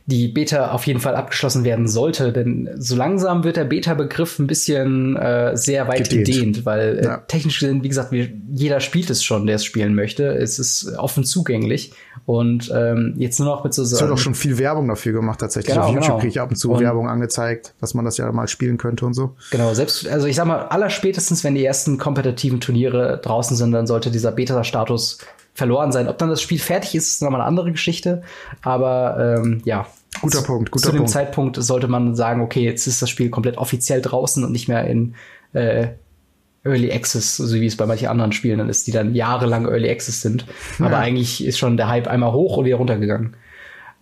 die 0.08 0.30
Beta 0.30 0.72
auf 0.72 0.88
jeden 0.88 1.02
Fall 1.02 1.16
abgeschlossen 1.16 1.66
werden 1.66 1.86
sollte, 1.90 2.32
denn 2.32 2.70
so 2.78 2.96
langsam 2.96 3.44
wird 3.44 3.58
der 3.58 3.66
Beta-Begriff 3.66 4.40
ein 4.40 4.48
bisschen 4.48 5.18
äh, 5.18 5.52
sehr 5.58 5.90
weit 5.90 6.10
gedehnt, 6.10 6.26
gedehnt 6.26 6.66
weil 6.66 7.00
äh, 7.00 7.04
ja. 7.04 7.18
technisch 7.18 7.60
gesehen, 7.60 7.84
wie 7.84 7.90
gesagt, 7.90 8.14
wir, 8.14 8.30
jeder 8.50 8.80
spielt 8.80 9.10
es 9.10 9.22
schon, 9.22 9.46
der 9.46 9.58
es 9.58 9.66
spielen 9.66 9.96
möchte. 9.96 10.28
Es 10.28 10.60
ist 10.60 10.96
offen 10.98 11.26
zugänglich 11.26 11.92
und 12.26 12.72
ähm, 12.74 13.16
jetzt 13.18 13.38
nur 13.42 13.50
noch 13.50 13.66
mit 13.66 13.74
so 13.74 13.84
Es 13.84 14.00
wird 14.00 14.10
auch 14.10 14.18
schon 14.18 14.34
viel 14.34 14.58
Werbung 14.58 14.88
dafür 14.88 15.12
gemacht 15.12 15.42
tatsächlich. 15.42 15.76
Genau, 15.76 15.88
Auf 15.88 15.92
YouTube 15.92 16.06
genau. 16.06 16.20
kriege 16.20 16.30
ich 16.30 16.40
ab 16.40 16.52
und 16.52 16.56
zu 16.56 16.72
und 16.72 16.80
Werbung 16.80 17.10
angezeigt, 17.10 17.74
dass 17.82 17.94
man 17.94 18.06
das 18.06 18.16
ja 18.16 18.32
mal 18.32 18.48
spielen 18.48 18.78
könnte 18.78 19.06
und 19.06 19.14
so. 19.14 19.36
Genau, 19.52 19.74
selbst, 19.74 20.08
also 20.08 20.26
ich 20.26 20.38
sag 20.38 20.48
mal, 20.48 20.68
allerspätestens, 20.68 21.44
wenn 21.44 21.54
die 21.54 21.66
ersten 21.66 21.98
kompetitiven 21.98 22.62
Turniere 22.62 23.20
draußen 23.22 23.58
sind, 23.58 23.74
dann 23.74 23.88
sollte 23.88 24.10
dieser 24.10 24.32
Beta-Status 24.32 25.18
verloren 25.58 25.92
sein. 25.92 26.08
Ob 26.08 26.20
dann 26.20 26.30
das 26.30 26.42
Spiel 26.42 26.60
fertig 26.60 26.94
ist, 26.94 27.12
ist 27.12 27.22
nochmal 27.24 27.42
eine 27.42 27.48
andere 27.48 27.72
Geschichte. 27.72 28.22
Aber 28.62 29.40
ähm, 29.40 29.62
ja, 29.66 29.88
Guter 30.22 30.44
Punkt, 30.44 30.72
guter 30.72 30.86
Zu 30.86 30.92
dem 30.92 30.98
Punkt. 31.00 31.12
Zeitpunkt 31.12 31.56
sollte 31.58 31.88
man 31.88 32.16
sagen, 32.16 32.42
okay, 32.42 32.64
jetzt 32.64 32.86
ist 32.88 33.02
das 33.02 33.10
Spiel 33.10 33.30
komplett 33.30 33.58
offiziell 33.58 34.02
draußen 34.02 34.44
und 34.44 34.52
nicht 34.52 34.68
mehr 34.68 34.86
in 34.86 35.16
äh, 35.54 35.90
Early 36.64 36.92
Access, 36.92 37.38
so 37.38 37.56
wie 37.56 37.66
es 37.66 37.76
bei 37.76 37.86
manchen 37.86 38.08
anderen 38.08 38.32
Spielen 38.32 38.60
dann 38.60 38.70
ist, 38.70 38.86
die 38.88 38.92
dann 38.92 39.16
jahrelang 39.16 39.68
Early 39.68 39.90
Access 39.90 40.22
sind. 40.22 40.46
Ja. 40.80 40.86
Aber 40.86 40.98
eigentlich 40.98 41.46
ist 41.46 41.58
schon 41.58 41.78
der 41.78 41.88
Hype 41.88 42.08
einmal 42.08 42.34
hoch 42.34 42.58
und 42.58 42.66
wieder 42.66 42.78
runtergegangen. 42.78 43.36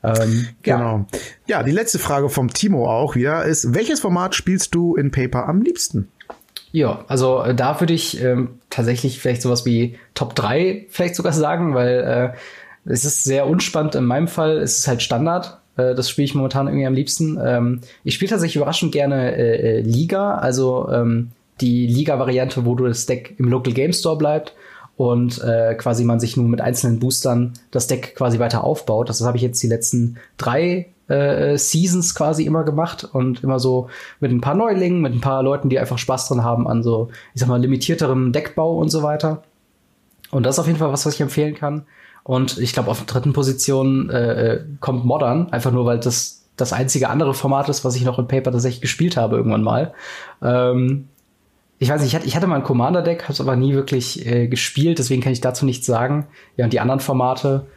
Ähm, 0.04 0.48
genau. 0.62 1.06
Ja. 1.12 1.20
ja, 1.48 1.64
die 1.64 1.72
letzte 1.72 2.00
Frage 2.00 2.30
vom 2.30 2.52
Timo 2.54 2.90
auch 2.90 3.16
wieder 3.16 3.46
ist, 3.46 3.74
welches 3.74 4.00
Format 4.02 4.36
spielst 4.36 4.76
du 4.76 4.96
in 4.96 5.12
Paper 5.12 5.48
am 5.48 5.62
liebsten? 5.62 6.10
Ja, 6.76 7.06
also 7.08 7.42
äh, 7.42 7.56
da 7.56 7.80
würde 7.80 7.94
ich 7.94 8.22
ähm, 8.22 8.60
tatsächlich 8.70 9.20
vielleicht 9.20 9.42
sowas 9.42 9.66
wie 9.66 9.98
Top 10.14 10.36
3 10.36 10.88
vielleicht 10.90 11.16
sogar 11.16 11.32
sagen, 11.32 11.74
weil 11.74 12.34
äh, 12.36 12.92
es 12.92 13.06
ist 13.06 13.24
sehr 13.24 13.48
unspannend 13.48 13.96
in 13.96 14.04
meinem 14.04 14.28
Fall. 14.28 14.58
Es 14.58 14.80
ist 14.80 14.88
halt 14.90 15.02
Standard. 15.02 15.62
Äh, 15.78 15.96
das 15.96 16.10
spiele 16.10 16.26
ich 16.26 16.36
momentan 16.36 16.68
irgendwie 16.68 16.86
am 16.86 16.94
liebsten. 16.94 17.40
Ähm, 17.42 17.80
ich 18.04 18.16
spiele 18.16 18.30
tatsächlich 18.30 18.58
überraschend 18.58 18.92
gerne 18.92 19.38
äh, 19.38 19.78
äh, 19.78 19.82
Liga, 19.84 20.36
also 20.36 20.90
ähm, 20.92 21.32
die 21.62 21.88
Liga-Variante, 21.88 22.66
wo 22.66 22.76
du 22.76 22.86
das 22.88 23.06
Deck 23.06 23.36
im 23.38 23.48
Local 23.48 23.72
Game 23.72 23.94
Store 23.94 24.18
bleibt 24.18 24.54
und 24.98 25.42
äh, 25.42 25.76
quasi 25.76 26.04
man 26.04 26.20
sich 26.20 26.36
nur 26.36 26.50
mit 26.50 26.60
einzelnen 26.60 27.00
Boostern 27.00 27.54
das 27.72 27.88
Deck 27.88 28.16
quasi 28.18 28.38
weiter 28.40 28.66
aufbaut. 28.66 29.08
Das 29.08 29.22
habe 29.22 29.38
ich 29.38 29.44
jetzt 29.44 29.64
die 29.64 29.70
letzten 29.70 30.18
drei 30.36 30.88
äh, 31.08 31.58
Seasons 31.58 32.16
quasi 32.16 32.46
immer 32.46 32.64
gemacht 32.64 33.08
und 33.12 33.44
immer 33.44 33.60
so 33.60 33.90
mit 34.20 34.32
ein 34.32 34.42
paar 34.42 34.56
Neulingen, 34.56 35.02
mit 35.02 35.14
ein 35.14 35.22
paar 35.22 35.44
Leuten, 35.44 35.70
die 35.70 35.80
einfach 35.80 35.98
Spaß 35.98 36.28
dran 36.28 36.44
haben 36.44 36.68
an 36.68 36.84
so, 36.84 37.10
ich 37.34 37.42
sag 37.42 37.50
mal, 37.50 37.62
limitierterem 37.62 38.32
Deckbau 38.32 38.78
und 38.78 38.90
so 38.90 39.04
weiter. 39.04 39.44
Und 40.32 40.46
das 40.46 40.56
ist 40.56 40.60
auf 40.60 40.68
jeden 40.68 40.80
Fall 40.80 40.92
was, 40.92 41.06
was 41.06 41.16
ich 41.16 41.22
empfehlen 41.22 41.56
kann. 41.56 41.86
Und 42.24 42.58
ich 42.58 42.74
glaube, 42.74 42.90
auf 42.90 42.98
der 42.98 43.08
dritten 43.08 43.34
Position 43.34 44.10
äh, 44.10 44.54
äh, 44.54 44.64
kommt 44.80 45.06
Modern, 45.06 45.52
einfach 45.52 45.72
nur, 45.72 45.86
weil 45.86 46.00
das 46.00 46.46
das 46.56 46.74
einzige 46.74 47.10
andere 47.10 47.34
Format 47.34 47.70
ist, 47.70 47.84
was 47.84 47.96
ich 47.96 48.06
noch 48.06 48.18
in 48.18 48.28
Paper 48.28 48.52
tatsächlich 48.52 48.82
gespielt 48.82 49.18
habe 49.18 49.36
irgendwann 49.36 49.62
mal. 49.62 49.94
Ähm, 50.42 51.10
ich 51.78 51.90
weiß 51.90 52.02
nicht, 52.02 52.14
ich 52.26 52.36
hatte, 52.36 52.48
mal 52.48 52.56
ein 52.56 52.64
Commander-Deck, 52.64 53.24
habe 53.24 53.34
es 53.34 53.42
aber 53.42 53.56
nie 53.56 53.74
wirklich 53.74 54.26
äh, 54.26 54.48
gespielt, 54.48 54.98
deswegen 54.98 55.22
kann 55.22 55.34
ich 55.34 55.42
dazu 55.42 55.66
nichts 55.66 55.86
sagen. 55.86 56.28
Ja, 56.56 56.66
und 56.66 56.72
die 56.72 56.80
anderen 56.80 57.02
Formate, 57.02 57.68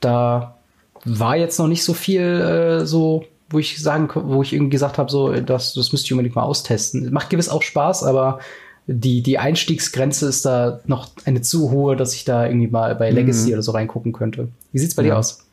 da 0.00 0.59
war 1.04 1.36
jetzt 1.36 1.58
noch 1.58 1.68
nicht 1.68 1.84
so 1.84 1.94
viel 1.94 2.22
äh, 2.22 2.86
so, 2.86 3.24
wo 3.48 3.58
ich 3.58 3.82
sagen, 3.82 4.08
wo 4.14 4.42
ich 4.42 4.52
irgendwie 4.52 4.70
gesagt 4.70 4.98
habe, 4.98 5.10
so, 5.10 5.32
das, 5.32 5.74
das 5.74 5.92
müsste 5.92 6.06
ich 6.06 6.12
unbedingt 6.12 6.36
mal 6.36 6.42
austesten. 6.42 7.12
Macht 7.12 7.30
gewiss 7.30 7.48
auch 7.48 7.62
Spaß, 7.62 8.04
aber 8.04 8.40
die, 8.86 9.22
die 9.22 9.38
Einstiegsgrenze 9.38 10.28
ist 10.28 10.44
da 10.44 10.80
noch 10.86 11.08
eine 11.24 11.42
zu 11.42 11.70
hohe, 11.70 11.96
dass 11.96 12.14
ich 12.14 12.24
da 12.24 12.46
irgendwie 12.46 12.68
mal 12.68 12.94
bei 12.94 13.10
Legacy 13.10 13.48
mhm. 13.48 13.52
oder 13.54 13.62
so 13.62 13.72
reingucken 13.72 14.12
könnte. 14.12 14.48
Wie 14.72 14.78
sieht's 14.78 14.94
bei 14.94 15.02
ja. 15.02 15.14
dir 15.14 15.18
aus? 15.18 15.44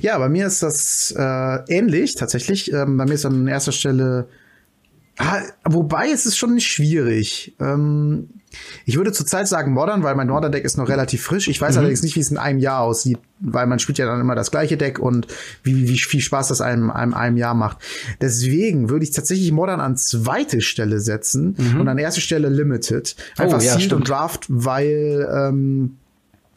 Ja, 0.00 0.18
bei 0.18 0.28
mir 0.28 0.46
ist 0.46 0.62
das 0.62 1.14
äh, 1.16 1.58
ähnlich 1.68 2.14
tatsächlich. 2.14 2.72
Ähm, 2.72 2.96
bei 2.96 3.04
mir 3.04 3.14
ist 3.14 3.26
an 3.26 3.46
erster 3.46 3.72
Stelle 3.72 4.26
Ah, 5.22 5.42
wobei 5.64 6.10
es 6.10 6.24
ist 6.24 6.38
schon 6.38 6.58
schwierig. 6.60 7.54
Ähm, 7.60 8.30
ich 8.86 8.96
würde 8.96 9.12
zurzeit 9.12 9.46
sagen 9.46 9.72
Modern, 9.72 10.02
weil 10.02 10.14
mein 10.14 10.28
Modern 10.28 10.50
Deck 10.50 10.64
ist 10.64 10.78
noch 10.78 10.88
relativ 10.88 11.22
frisch. 11.22 11.46
Ich 11.46 11.60
weiß 11.60 11.74
mhm. 11.74 11.80
allerdings 11.80 12.02
nicht, 12.02 12.16
wie 12.16 12.20
es 12.20 12.30
in 12.30 12.38
einem 12.38 12.58
Jahr 12.58 12.80
aussieht, 12.80 13.18
weil 13.38 13.66
man 13.66 13.78
spielt 13.78 13.98
ja 13.98 14.06
dann 14.06 14.18
immer 14.18 14.34
das 14.34 14.50
gleiche 14.50 14.78
Deck 14.78 14.98
und 14.98 15.26
wie, 15.62 15.88
wie 15.88 15.98
viel 15.98 16.22
Spaß 16.22 16.48
das 16.48 16.62
einem, 16.62 16.90
einem, 16.90 17.12
einem 17.12 17.36
Jahr 17.36 17.52
macht. 17.52 17.76
Deswegen 18.22 18.88
würde 18.88 19.04
ich 19.04 19.10
tatsächlich 19.10 19.52
Modern 19.52 19.80
an 19.80 19.98
zweite 19.98 20.62
Stelle 20.62 21.00
setzen 21.00 21.54
mhm. 21.58 21.82
und 21.82 21.88
an 21.88 21.98
erste 21.98 22.22
Stelle 22.22 22.48
Limited. 22.48 23.14
Einfach 23.36 23.60
oh, 23.60 23.62
ja, 23.62 23.78
Seed 23.78 23.92
und 23.92 24.08
Draft, 24.08 24.46
weil 24.48 25.28
ähm, 25.30 25.98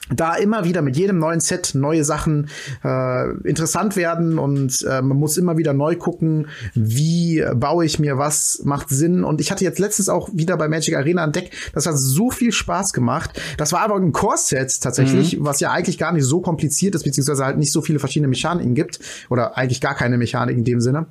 da 0.09 0.35
immer 0.35 0.65
wieder 0.65 0.81
mit 0.81 0.97
jedem 0.97 1.17
neuen 1.17 1.39
Set 1.39 1.71
neue 1.75 2.03
Sachen 2.03 2.49
äh, 2.83 3.31
interessant 3.47 3.95
werden 3.95 4.37
und 4.37 4.85
äh, 4.89 5.01
man 5.01 5.17
muss 5.17 5.37
immer 5.37 5.57
wieder 5.57 5.73
neu 5.73 5.95
gucken, 5.95 6.47
wie 6.73 7.43
baue 7.55 7.85
ich 7.85 7.99
mir 7.99 8.17
was, 8.17 8.61
macht 8.65 8.89
Sinn. 8.89 9.23
Und 9.23 9.39
ich 9.39 9.51
hatte 9.51 9.63
jetzt 9.63 9.79
letztens 9.79 10.09
auch 10.09 10.29
wieder 10.33 10.57
bei 10.57 10.67
Magic 10.67 10.95
Arena 10.95 11.23
ein 11.23 11.31
Deck, 11.31 11.51
das 11.73 11.85
hat 11.85 11.97
so 11.97 12.31
viel 12.31 12.51
Spaß 12.51 12.93
gemacht. 12.93 13.39
Das 13.57 13.71
war 13.71 13.81
aber 13.81 13.95
ein 13.95 14.11
Core-Set 14.11 14.81
tatsächlich, 14.81 15.39
mhm. 15.39 15.45
was 15.45 15.59
ja 15.59 15.71
eigentlich 15.71 15.97
gar 15.97 16.11
nicht 16.11 16.25
so 16.25 16.41
kompliziert 16.41 16.95
ist, 16.95 17.03
beziehungsweise 17.03 17.45
halt 17.45 17.57
nicht 17.57 17.71
so 17.71 17.81
viele 17.81 17.99
verschiedene 17.99 18.27
Mechaniken 18.27 18.75
gibt 18.75 18.99
oder 19.29 19.57
eigentlich 19.57 19.79
gar 19.81 19.95
keine 19.95 20.17
Mechanik 20.17 20.57
in 20.57 20.63
dem 20.65 20.81
Sinne. 20.81 21.07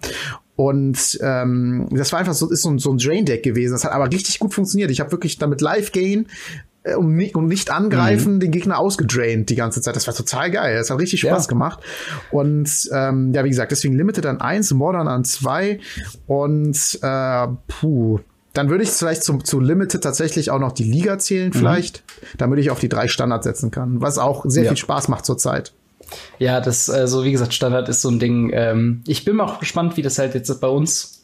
Und 0.54 1.18
ähm, 1.22 1.88
das 1.90 2.12
war 2.12 2.18
einfach 2.18 2.34
so, 2.34 2.50
ist 2.50 2.62
so, 2.62 2.76
so 2.78 2.92
ein 2.92 2.98
Drain-Deck 2.98 3.42
gewesen. 3.42 3.72
Das 3.72 3.84
hat 3.84 3.92
aber 3.92 4.12
richtig 4.12 4.38
gut 4.38 4.52
funktioniert. 4.52 4.90
Ich 4.90 5.00
habe 5.00 5.10
wirklich 5.10 5.38
damit 5.38 5.62
Live-Gain 5.62 6.26
äh, 6.26 6.71
und 6.96 7.14
nicht, 7.14 7.36
und 7.36 7.46
nicht 7.46 7.70
angreifen, 7.70 8.34
mhm. 8.34 8.40
den 8.40 8.50
Gegner 8.50 8.78
ausgedraint 8.78 9.48
die 9.50 9.54
ganze 9.54 9.80
Zeit. 9.80 9.94
Das 9.94 10.06
war 10.06 10.14
total 10.14 10.50
geil. 10.50 10.76
Das 10.76 10.90
hat 10.90 10.98
richtig 10.98 11.20
Spaß 11.20 11.44
ja. 11.44 11.48
gemacht. 11.48 11.80
Und 12.30 12.90
ähm, 12.92 13.32
ja, 13.32 13.44
wie 13.44 13.48
gesagt, 13.48 13.70
deswegen 13.70 13.94
Limited 13.94 14.26
an 14.26 14.40
eins, 14.40 14.72
Modern 14.72 15.08
an 15.08 15.24
zwei 15.24 15.80
und 16.26 16.98
äh, 17.02 17.46
puh. 17.68 18.20
Dann 18.52 18.68
würde 18.68 18.84
ich 18.84 18.90
vielleicht 18.90 19.24
zum, 19.24 19.44
zu 19.46 19.60
Limited 19.60 20.02
tatsächlich 20.02 20.50
auch 20.50 20.58
noch 20.58 20.72
die 20.72 20.84
Liga 20.84 21.18
zählen, 21.18 21.48
mhm. 21.48 21.54
vielleicht, 21.54 22.02
mhm. 22.06 22.38
damit 22.38 22.58
ich 22.58 22.70
auf 22.70 22.80
die 22.80 22.88
drei 22.88 23.08
Standard 23.08 23.44
setzen 23.44 23.70
kann, 23.70 24.02
was 24.02 24.18
auch 24.18 24.44
sehr 24.46 24.64
ja. 24.64 24.70
viel 24.70 24.76
Spaß 24.76 25.08
macht 25.08 25.24
zurzeit. 25.24 25.72
Ja, 26.38 26.60
das, 26.60 26.90
also 26.90 27.24
wie 27.24 27.32
gesagt, 27.32 27.54
Standard 27.54 27.88
ist 27.88 28.02
so 28.02 28.10
ein 28.10 28.18
Ding. 28.18 28.50
Ähm, 28.52 29.02
ich 29.06 29.24
bin 29.24 29.40
auch 29.40 29.60
gespannt, 29.60 29.96
wie 29.96 30.02
das 30.02 30.18
halt 30.18 30.34
jetzt 30.34 30.60
bei 30.60 30.68
uns 30.68 31.22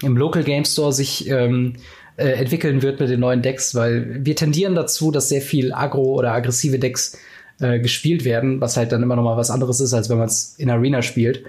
im 0.00 0.16
Local 0.16 0.42
Game 0.42 0.64
Store 0.64 0.92
sich 0.92 1.28
ähm, 1.28 1.74
äh, 2.22 2.34
entwickeln 2.34 2.82
wird 2.82 3.00
mit 3.00 3.10
den 3.10 3.20
neuen 3.20 3.42
Decks, 3.42 3.74
weil 3.74 4.24
wir 4.24 4.36
tendieren 4.36 4.74
dazu, 4.76 5.10
dass 5.10 5.28
sehr 5.28 5.42
viel 5.42 5.72
agro 5.72 6.14
oder 6.14 6.32
aggressive 6.32 6.78
Decks 6.78 7.18
äh, 7.60 7.80
gespielt 7.80 8.24
werden, 8.24 8.60
was 8.60 8.76
halt 8.76 8.92
dann 8.92 9.02
immer 9.02 9.16
noch 9.16 9.24
mal 9.24 9.36
was 9.36 9.50
anderes 9.50 9.80
ist, 9.80 9.92
als 9.92 10.08
wenn 10.08 10.18
man 10.18 10.26
es 10.26 10.54
in 10.58 10.70
Arena 10.70 11.02
spielt. 11.02 11.44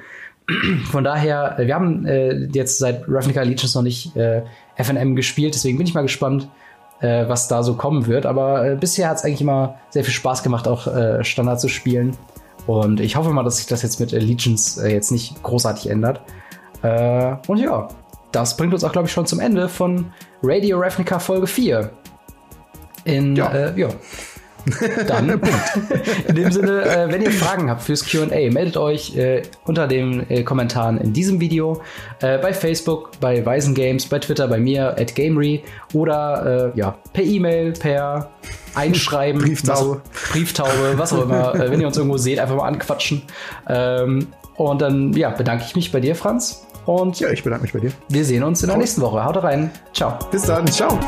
Von 0.91 1.03
daher, 1.03 1.59
äh, 1.59 1.67
wir 1.67 1.75
haben 1.75 2.05
äh, 2.05 2.47
jetzt 2.53 2.79
seit 2.79 3.03
Ravnica 3.07 3.41
Allegiance 3.41 3.77
noch 3.77 3.83
nicht 3.83 4.15
äh, 4.15 4.41
FNM 4.75 5.15
gespielt, 5.15 5.53
deswegen 5.53 5.77
bin 5.77 5.85
ich 5.85 5.93
mal 5.93 6.01
gespannt, 6.01 6.49
äh, 7.01 7.27
was 7.27 7.47
da 7.47 7.61
so 7.61 7.75
kommen 7.75 8.07
wird. 8.07 8.25
Aber 8.25 8.65
äh, 8.65 8.75
bisher 8.75 9.09
hat 9.09 9.17
es 9.17 9.23
eigentlich 9.23 9.41
immer 9.41 9.75
sehr 9.91 10.03
viel 10.03 10.13
Spaß 10.13 10.41
gemacht, 10.41 10.67
auch 10.67 10.87
Standard 11.23 11.61
zu 11.61 11.67
spielen. 11.69 12.17
Und 12.65 12.99
ich 12.99 13.15
hoffe 13.15 13.29
mal, 13.31 13.43
dass 13.43 13.57
sich 13.57 13.67
das 13.67 13.81
jetzt 13.83 13.99
mit 13.99 14.13
Allegiance 14.13 14.89
jetzt 14.89 15.11
nicht 15.11 15.43
großartig 15.43 15.89
ändert. 15.89 16.21
Und 16.81 17.57
ja, 17.57 17.89
das 18.31 18.55
bringt 18.55 18.73
uns 18.73 18.83
auch, 18.83 18.91
glaube 18.91 19.07
ich, 19.07 19.13
schon 19.13 19.25
zum 19.25 19.39
Ende 19.39 19.67
von 19.69 20.13
Radio 20.45 20.77
Ravnica 20.77 21.19
Folge 21.19 21.47
4. 21.47 21.89
In, 23.05 23.35
ja. 23.35 23.51
Äh, 23.51 23.79
ja. 23.79 23.87
Dann, 25.07 25.41
in 26.27 26.35
dem 26.35 26.51
Sinne, 26.51 26.83
äh, 26.83 27.11
wenn 27.11 27.21
ihr 27.21 27.31
Fragen 27.31 27.69
habt 27.69 27.81
fürs 27.81 28.05
QA, 28.05 28.27
meldet 28.51 28.77
euch 28.77 29.15
äh, 29.15 29.41
unter 29.65 29.87
den 29.87 30.29
äh, 30.29 30.43
Kommentaren 30.43 30.97
in 30.99 31.11
diesem 31.11 31.41
Video, 31.41 31.81
äh, 32.21 32.37
bei 32.37 32.53
Facebook, 32.53 33.11
bei 33.19 33.45
Weisen 33.45 33.73
Games, 33.73 34.05
bei 34.05 34.19
Twitter, 34.19 34.47
bei 34.47 34.59
mir, 34.59 34.97
at 34.97 35.15
Gamery 35.15 35.63
oder 35.93 36.71
äh, 36.73 36.79
ja, 36.79 36.97
per 37.11 37.23
E-Mail, 37.23 37.73
per 37.73 38.31
Einschreiben, 38.73 39.41
Brieftaube, 39.43 40.01
was, 40.01 40.31
Brieftaube, 40.31 40.93
was 40.95 41.13
auch 41.13 41.23
immer. 41.23 41.53
Wenn 41.57 41.81
ihr 41.81 41.87
uns 41.87 41.97
irgendwo 41.97 42.17
seht, 42.17 42.39
einfach 42.39 42.55
mal 42.55 42.67
anquatschen. 42.67 43.23
Ähm, 43.67 44.27
und 44.55 44.81
dann 44.81 45.13
ja, 45.13 45.29
bedanke 45.29 45.65
ich 45.67 45.75
mich 45.75 45.91
bei 45.91 45.99
dir, 45.99 46.15
Franz. 46.15 46.65
Und 46.85 47.19
ja, 47.19 47.29
ich 47.29 47.43
bedanke 47.43 47.63
mich 47.63 47.73
bei 47.73 47.79
dir. 47.79 47.91
Wir 48.09 48.25
sehen 48.25 48.43
uns 48.43 48.61
in 48.63 48.69
der 48.69 48.77
nächsten 48.77 49.01
Woche. 49.01 49.23
Haut 49.23 49.41
rein. 49.43 49.71
Ciao. 49.93 50.17
Bis 50.31 50.43
dann. 50.43 50.67
Ciao. 50.67 50.99